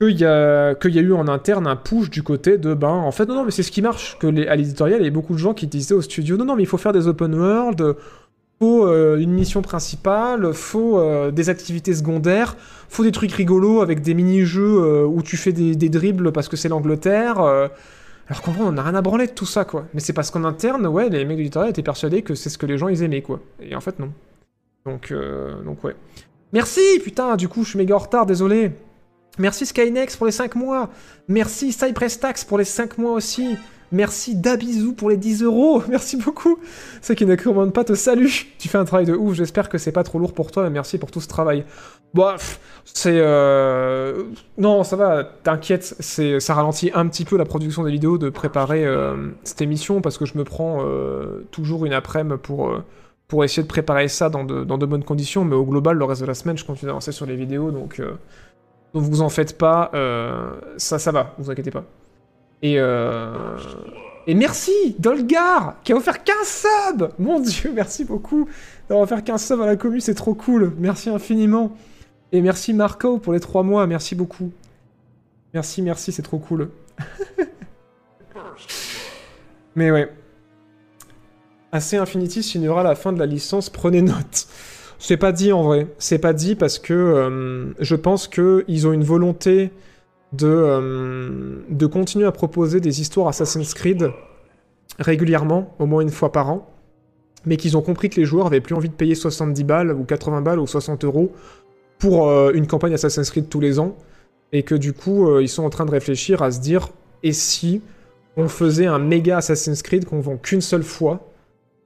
[0.01, 3.13] qu'il y, a, y a eu en interne un push du côté de ben en
[3.13, 5.11] fait non non mais c'est ce qui marche que les, à l'éditorial il y avait
[5.11, 7.35] beaucoup de gens qui disaient au studio non non mais il faut faire des open
[7.35, 7.97] world
[8.59, 12.57] faut euh, une mission principale faut euh, des activités secondaires
[12.89, 16.57] faut des trucs rigolos avec des mini-jeux euh, où tu fais des, dribbles parce que
[16.57, 19.87] c'est l'Angleterre alors qu'en vrai on n'a rien à branler de tout ça quoi.
[19.95, 22.59] Mais c'est parce qu'en interne ouais les mecs de l'éditorial étaient persuadés que c'est ce
[22.59, 23.41] que les gens ils aimaient quoi.
[23.61, 24.11] Et en fait non.
[24.87, 25.15] Donc
[25.65, 25.95] donc ouais.
[26.53, 28.73] Merci putain du coup je suis méga en retard désolé
[29.39, 30.91] Merci Skynex pour les 5 mois.
[31.29, 33.57] Merci Cyprestax pour les 5 mois aussi.
[33.91, 35.83] Merci Dabizou pour les 10 euros.
[35.89, 36.59] Merci beaucoup.
[37.03, 38.47] Ceux qui ne commandent pas te saluent.
[38.59, 39.35] Tu fais un travail de ouf.
[39.35, 40.63] J'espère que c'est pas trop lourd pour toi.
[40.65, 41.65] Mais merci pour tout ce travail.
[42.15, 43.19] Pff, c'est.
[43.19, 44.23] euh,
[44.59, 45.25] Non, ça va.
[45.25, 45.83] T'inquiète.
[46.01, 50.17] Ça ralentit un petit peu la production des vidéos de préparer euh, cette émission parce
[50.19, 52.71] que je me prends euh, toujours une après-midi pour.
[52.71, 52.85] euh,
[53.29, 56.05] Pour essayer de préparer ça dans de, dans de bonnes conditions, mais au global, le
[56.05, 58.13] reste de la semaine, je continue d'avancer sur les vidéos, donc euh,
[58.95, 61.85] donc vous en faites pas, euh, ça, ça va, vous inquiétez pas.
[62.63, 63.59] Et, euh...
[64.27, 68.49] Et merci Dolgar qui a offert 15 subs Mon dieu, merci beaucoup
[68.89, 70.73] d'avoir offert 15 subs à la commu, c'est trop cool.
[70.79, 71.77] Merci infiniment.
[72.33, 74.51] Et merci Marco pour les 3 mois, merci beaucoup.
[75.53, 76.71] Merci, merci, c'est trop cool.
[79.77, 80.11] Mais ouais.
[81.73, 84.47] AC Infinity signera la fin de la licence, prenez note.
[85.07, 85.87] C'est pas dit en vrai.
[85.99, 89.71] C'est pas dit parce que euh, je pense qu'ils ont une volonté
[90.33, 94.11] de, euh, de continuer à proposer des histoires Assassin's Creed
[94.99, 96.71] régulièrement, au moins une fois par an,
[97.45, 100.05] mais qu'ils ont compris que les joueurs avaient plus envie de payer 70 balles ou
[100.05, 101.33] 80 balles ou 60 euros
[101.99, 103.99] pour euh, une campagne Assassin's Creed tous les ans,
[104.53, 106.89] et que du coup ils sont en train de réfléchir à se dire
[107.23, 107.83] et si
[108.39, 111.29] on faisait un méga Assassin's Creed qu'on vend qu'une seule fois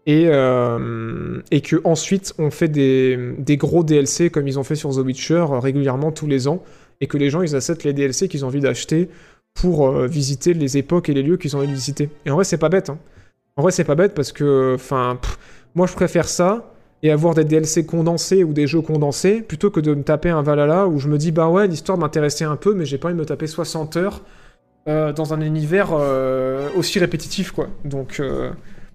[0.08, 5.04] et, euh, que ensuite on fait des, gros DLC comme ils ont fait sur The
[5.04, 6.64] Witcher euh, régulièrement tous les ans
[7.02, 9.10] et que les gens ils achètent les DLC qu'ils ont envie d'acheter
[9.52, 12.08] pour euh, visiter les époques et les lieux qu'ils ont envie de visiter.
[12.24, 12.88] Et en vrai c'est pas bête.
[12.88, 12.98] Hein.
[13.56, 15.20] En vrai c'est pas bête parce que enfin
[15.74, 16.72] moi je préfère ça
[17.02, 20.40] et avoir des DLC condensés ou des jeux condensés plutôt que de me taper un
[20.40, 23.14] Valhalla où je me dis bah ouais l'histoire m'intéressait un peu mais j'ai pas envie
[23.14, 24.22] de me taper 60 heures
[24.88, 25.92] euh, dans un univers
[26.78, 27.68] aussi répétitif quoi.
[27.84, 28.22] Donc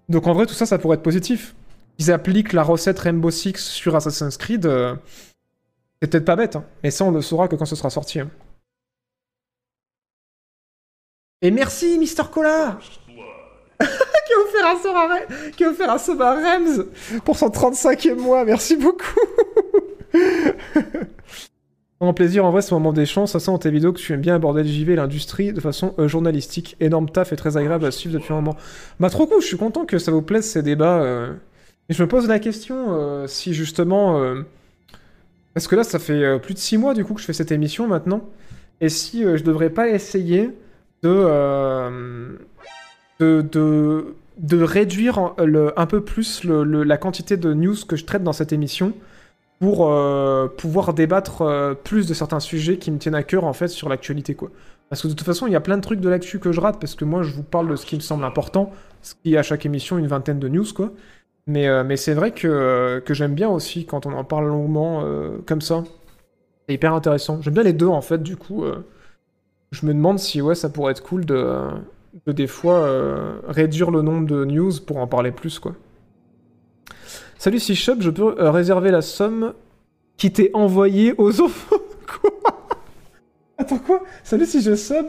[0.10, 1.56] donc en vrai, tout ça, ça pourrait être positif.
[2.00, 4.66] Ils appliquent la recette Rainbow Six sur Assassin's Creed.
[4.66, 4.96] euh,
[6.02, 6.66] C'est peut-être pas bête, hein.
[6.84, 8.20] mais ça, on ne saura que quand ce sera sorti.
[8.20, 8.30] hein.
[11.42, 12.80] Et merci, Mister Cola
[13.80, 16.86] Qui a offert un sub à Rems
[17.26, 18.46] pour son 35e mois.
[18.46, 19.20] Merci beaucoup
[22.04, 24.20] En plaisir, en vrai, ce moment d'échange, ça sent dans tes vidéos que tu aimes
[24.20, 26.76] bien aborder le JV et l'industrie de façon euh, journalistique.
[26.82, 28.58] Énorme taf et très agréable à suivre depuis un moment.
[29.00, 31.02] Bah trop cool, je suis content que ça vous plaise ces débats.
[31.02, 31.32] euh.
[31.88, 34.22] Et je me pose la question euh, si justement...
[35.54, 37.52] Parce que là, ça fait plus de 6 mois du coup que je fais cette
[37.54, 38.30] émission maintenant.
[38.82, 40.50] Et si je devrais pas essayer
[41.04, 42.38] de...
[43.20, 48.24] de, de, de réduire en- un peu plus la quantité de news que je traite
[48.24, 48.94] dans cette émission
[49.60, 53.54] pour euh, pouvoir débattre euh, plus de certains sujets qui me tiennent à cœur en
[53.54, 54.50] fait sur l'actualité quoi.
[54.90, 56.60] Parce que de toute façon, il y a plein de trucs de l'actu que je
[56.60, 59.34] rate parce que moi je vous parle de ce qui me semble important, ce qui
[59.34, 60.92] est à chaque émission une vingtaine de news quoi.
[61.48, 65.04] Mais, euh, c'est vrai que, j'aime bien aussi quand on en parle longuement
[65.46, 65.84] comme ça.
[66.68, 67.42] C'est hyper intéressant.
[67.42, 68.66] J'aime bien les deux en fait du coup.
[69.72, 71.68] je me demande si ouais ça pourrait être cool de,
[72.26, 72.88] de des fois
[73.48, 75.74] réduire le nombre de news pour en parler plus quoi.
[77.38, 79.54] Salut si shop, je peux euh, réserver la somme
[80.18, 81.76] qui t'est envoyée aux enfants.
[82.22, 82.32] Quoi
[83.58, 85.08] Attends quoi Salut si je sub,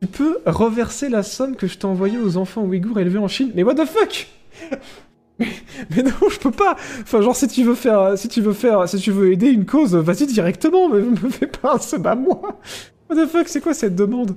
[0.00, 3.52] tu peux reverser la somme que je t'ai envoyée aux enfants ouïghours élevés en Chine.
[3.54, 4.28] Mais what the fuck
[5.38, 5.48] mais,
[5.90, 6.76] mais non, je peux pas.
[7.02, 9.66] Enfin, genre si tu veux faire, si tu veux faire, si tu veux aider une
[9.66, 10.88] cause, vas-y directement.
[10.88, 12.60] Mais me fais pas un sub à moi.
[13.08, 14.36] What the fuck, c'est quoi cette demande?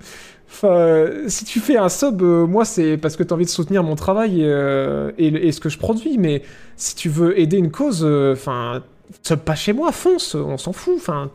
[0.53, 3.83] Enfin, si tu fais un sub, euh, moi c'est parce que t'as envie de soutenir
[3.83, 6.19] mon travail euh, et, ce que je produis.
[6.19, 6.43] Mais
[6.75, 8.83] si tu veux aider une cause, euh, enfin,
[9.23, 10.93] sub pas chez moi, fonce, on s'en fout.
[10.95, 11.27] Enfin,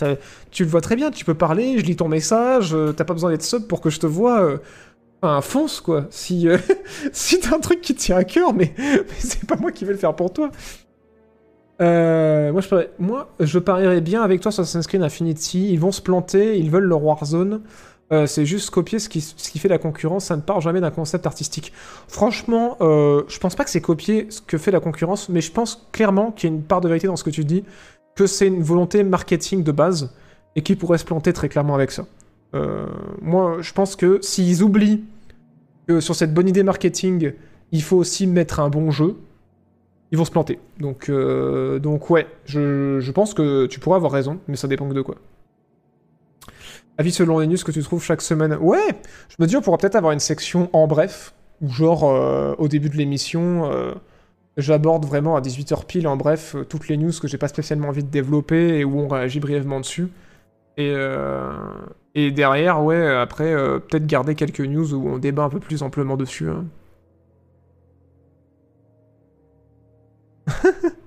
[0.52, 3.30] tu le vois très bien, tu peux parler, je lis ton message, t'as pas besoin
[3.30, 4.60] d'être sub pour que je te vois.
[5.20, 6.06] Enfin, fonce quoi.
[6.10, 6.46] Si,
[7.12, 8.72] si t'as un truc qui te tient à cœur, mais,
[9.18, 10.50] c'est pas moi qui vais le faire pour toi.
[11.80, 15.72] Moi, je moi, je parierais bien avec toi sur Assassin's Creed Infinity.
[15.72, 17.62] Ils vont se planter, ils veulent leur Warzone.
[18.10, 21.26] Euh, c'est juste copier ce qui, fait la concurrence, ça ne part jamais d'un concept
[21.26, 21.72] artistique.
[22.08, 25.52] Franchement, euh, je pense pas que c'est copier ce que fait la concurrence, mais je
[25.52, 27.64] pense clairement qu'il y a une part de vérité dans ce que tu dis,
[28.16, 30.10] que c'est une volonté marketing de base,
[30.56, 32.06] et qui pourrait se planter très clairement avec ça.
[32.54, 32.86] Euh,
[33.20, 35.04] moi, je pense que s'ils oublient
[35.86, 37.32] que sur cette bonne idée marketing,
[37.72, 39.16] il faut aussi mettre un bon jeu,
[40.10, 40.58] ils vont se planter.
[40.80, 44.88] Donc, euh, donc ouais, je, je pense que tu pourrais avoir raison, mais ça dépend
[44.88, 45.16] que de quoi.
[46.98, 48.56] Avis selon les news que tu trouves chaque semaine.
[48.60, 48.88] Ouais,
[49.28, 52.66] je me dis on pourra peut-être avoir une section en bref, où genre euh, au
[52.68, 53.94] début de l'émission, euh,
[54.56, 57.88] j'aborde vraiment à 18h pile en bref euh, toutes les news que j'ai pas spécialement
[57.88, 60.08] envie de développer et où on réagit brièvement dessus.
[60.76, 66.16] Et, derrière, ouais, après, peut-être garder quelques news où on débat un peu plus amplement
[66.16, 66.48] dessus.
[66.48, 66.64] hein.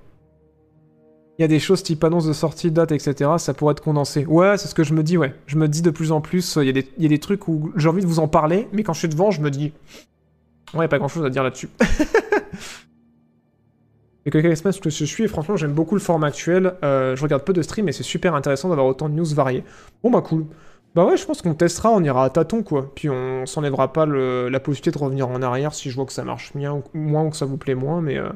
[1.42, 3.32] Il y a des choses type annonce de sortie, date, etc.
[3.40, 4.28] Ça pourrait être condensé.
[4.28, 5.34] Ouais, c'est ce que je me dis, ouais.
[5.48, 7.18] Je me dis de plus en plus, il y, a des- il y a des
[7.18, 9.50] trucs où j'ai envie de vous en parler, mais quand je suis devant, je me
[9.50, 9.74] dis.
[10.76, 11.68] Ouais, pas grand chose à dire là-dessus.
[14.26, 16.76] Et que quelques semaines que je suis, franchement, j'aime beaucoup le format actuel.
[16.84, 19.64] Euh, je regarde peu de streams, et c'est super intéressant d'avoir autant de news variées.
[20.04, 20.46] Bon, bah, cool.
[20.94, 22.92] Bah, ouais, je pense qu'on testera, on ira à tâtons, quoi.
[22.94, 26.24] Puis on s'enlèvera pas la possibilité de revenir en arrière si je vois que ça
[26.24, 28.18] marche bien, ou, moins ou que ça vous plaît moins, mais.
[28.18, 28.30] euh,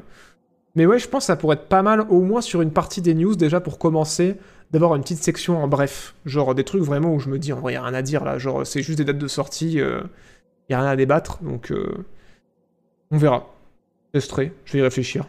[0.76, 3.00] mais ouais, je pense que ça pourrait être pas mal, au moins sur une partie
[3.00, 4.36] des news, déjà pour commencer,
[4.70, 6.14] d'avoir une petite section en bref.
[6.24, 8.24] Genre des trucs vraiment où je me dis, en vrai, y a rien à dire
[8.24, 8.38] là.
[8.38, 10.02] Genre, c'est juste des dates de sortie, euh,
[10.68, 12.04] y a rien à débattre, donc euh,
[13.10, 13.52] on verra.
[14.14, 15.26] Je testerai, je vais y réfléchir.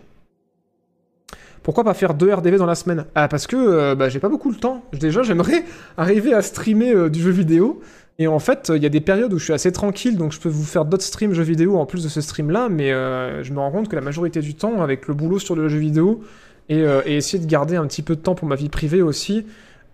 [1.67, 3.07] Pourquoi pas faire deux RDV dans la semaine?
[3.13, 4.85] Ah, parce que euh, bah, j'ai pas beaucoup le temps.
[4.93, 5.65] Déjà, j'aimerais
[5.97, 7.81] arriver à streamer euh, du jeu vidéo.
[8.19, 10.39] Et en fait, il y a des périodes où je suis assez tranquille, donc je
[10.39, 13.53] peux vous faire d'autres streams jeux vidéo en plus de ce stream-là, mais euh, je
[13.53, 16.23] me rends compte que la majorité du temps, avec le boulot sur le jeu vidéo,
[16.67, 19.45] et, euh, essayer de garder un petit peu de temps pour ma vie privée aussi,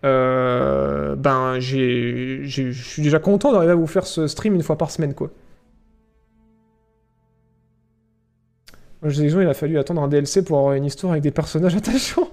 [0.05, 4.89] euh, ben je suis déjà content d'arriver à vous faire ce stream une fois par
[4.89, 5.29] semaine, quoi.
[9.01, 11.31] Moi, je disais, il a fallu attendre un DLC pour avoir une histoire avec des
[11.31, 12.29] personnages attachants.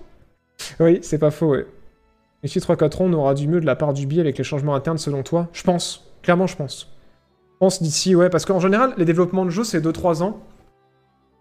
[0.78, 1.66] oui, c'est pas faux, ouais.
[2.42, 4.74] Ici 3-4 ans, on aura du mieux de la part du billet avec les changements
[4.74, 5.48] internes selon toi?
[5.52, 6.10] Je pense.
[6.22, 6.88] Clairement, je pense.
[7.52, 10.40] Je pense d'ici, ouais, parce qu'en général, les développements de jeux, c'est 2-3 ans.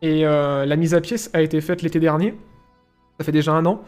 [0.02, 2.38] Et euh, la mise à pied a été faite l'été dernier.
[3.18, 3.82] Ça fait déjà un an.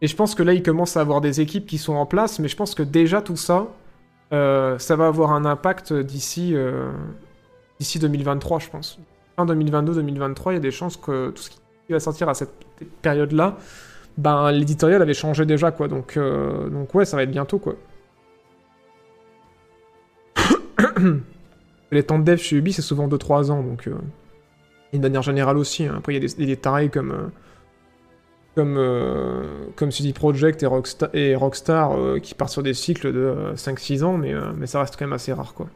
[0.00, 2.38] Et je pense que là, il commence à avoir des équipes qui sont en place,
[2.38, 3.68] mais je pense que déjà tout ça,
[4.32, 6.90] euh, ça va avoir un impact d'ici euh,
[7.78, 8.98] d'ici 2023, je pense.
[9.36, 11.58] Fin 2022-2023, il y a des chances que tout ce qui
[11.90, 12.52] va sortir à cette
[13.02, 13.56] période-là,
[14.18, 15.88] ben l'éditorial avait changé déjà, quoi.
[15.88, 17.76] Donc, euh, donc ouais, ça va être bientôt, quoi.
[21.92, 23.86] Les temps de dev chez Ubi, c'est souvent 2-3 ans, donc...
[23.88, 23.94] euh,
[24.92, 25.84] de manière générale aussi.
[25.86, 25.94] hein.
[25.98, 27.12] Après, il y a des, des tarés comme...
[27.12, 27.28] euh,
[28.56, 33.18] comme, euh, comme CD Projekt et Rockstar, et Rockstar qui partent sur des cycles de
[33.18, 35.68] euh, 5-6 ans, mais, mais ça reste quand même assez rare, quoi.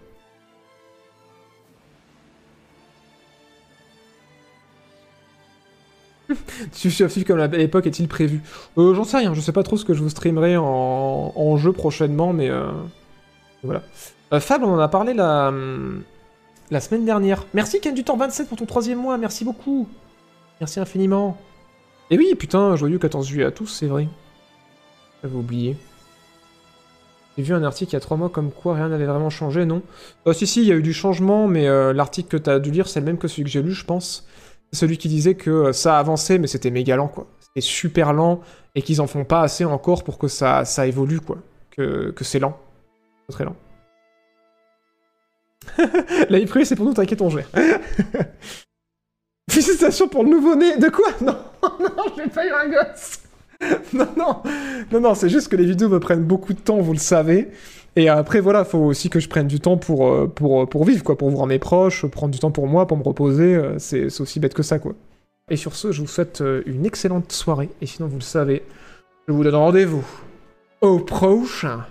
[6.73, 8.43] Thief comme à l'époque est-il prévu
[8.77, 11.73] euh, J'en sais rien, je sais pas trop ce que je vous streamerai en, jeu
[11.73, 12.71] prochainement, mais euh,
[13.63, 13.83] voilà.
[14.33, 16.03] Euh, Fable, on en a parlé la, hum,
[16.81, 17.47] semaine dernière.
[17.55, 19.89] Merci Ken du temps 27 pour ton troisième mois, merci beaucoup.
[20.61, 21.39] Merci infiniment.
[22.11, 24.09] Et oui, putain, joyeux 14 juillet à tous, c'est vrai.
[25.23, 25.77] J'avais oublié.
[27.37, 29.65] J'ai vu un article il y a 3 mois comme quoi rien n'avait vraiment changé,
[29.65, 29.83] non?
[30.27, 32.73] Euh, Si, si, il y a eu du changement, mais euh, l'article que t'as dû
[32.73, 34.27] lire, c'est le même que celui que j'ai lu, je pense.
[34.73, 37.27] Celui qui disait que ça avançait, mais c'était méga lent, quoi.
[37.41, 38.41] C'était super lent,
[38.75, 41.39] et qu'ils en font pas assez encore pour que ça, ça évolue, quoi.
[41.71, 42.59] Que, que c'est lent.
[43.31, 43.57] Très lent.
[46.29, 47.49] La vie privée, c'est pour nous, t'inquiète, on gère.
[49.51, 50.77] Félicitations pour le nouveau-né.
[50.77, 51.09] De quoi?
[51.21, 53.21] Non, non, je vais pas eu un gosse.
[53.93, 54.43] Non, non,
[54.93, 57.51] non, non, c'est juste que les vidéos me prennent beaucoup de temps, vous le savez.
[57.97, 60.85] Et après, voilà, faut aussi que je prenne du temps pour, euh, pour, euh, pour
[60.85, 63.55] vivre, quoi, pour voir mes proches, prendre du temps pour moi, pour me reposer.
[63.57, 64.95] euh, C'est aussi bête que ça, quoi.
[65.51, 67.71] Et sur ce, je vous souhaite une excellente soirée.
[67.81, 68.63] Et sinon, vous le savez,
[69.27, 70.05] je vous donne rendez-vous
[70.83, 71.87] au prochain.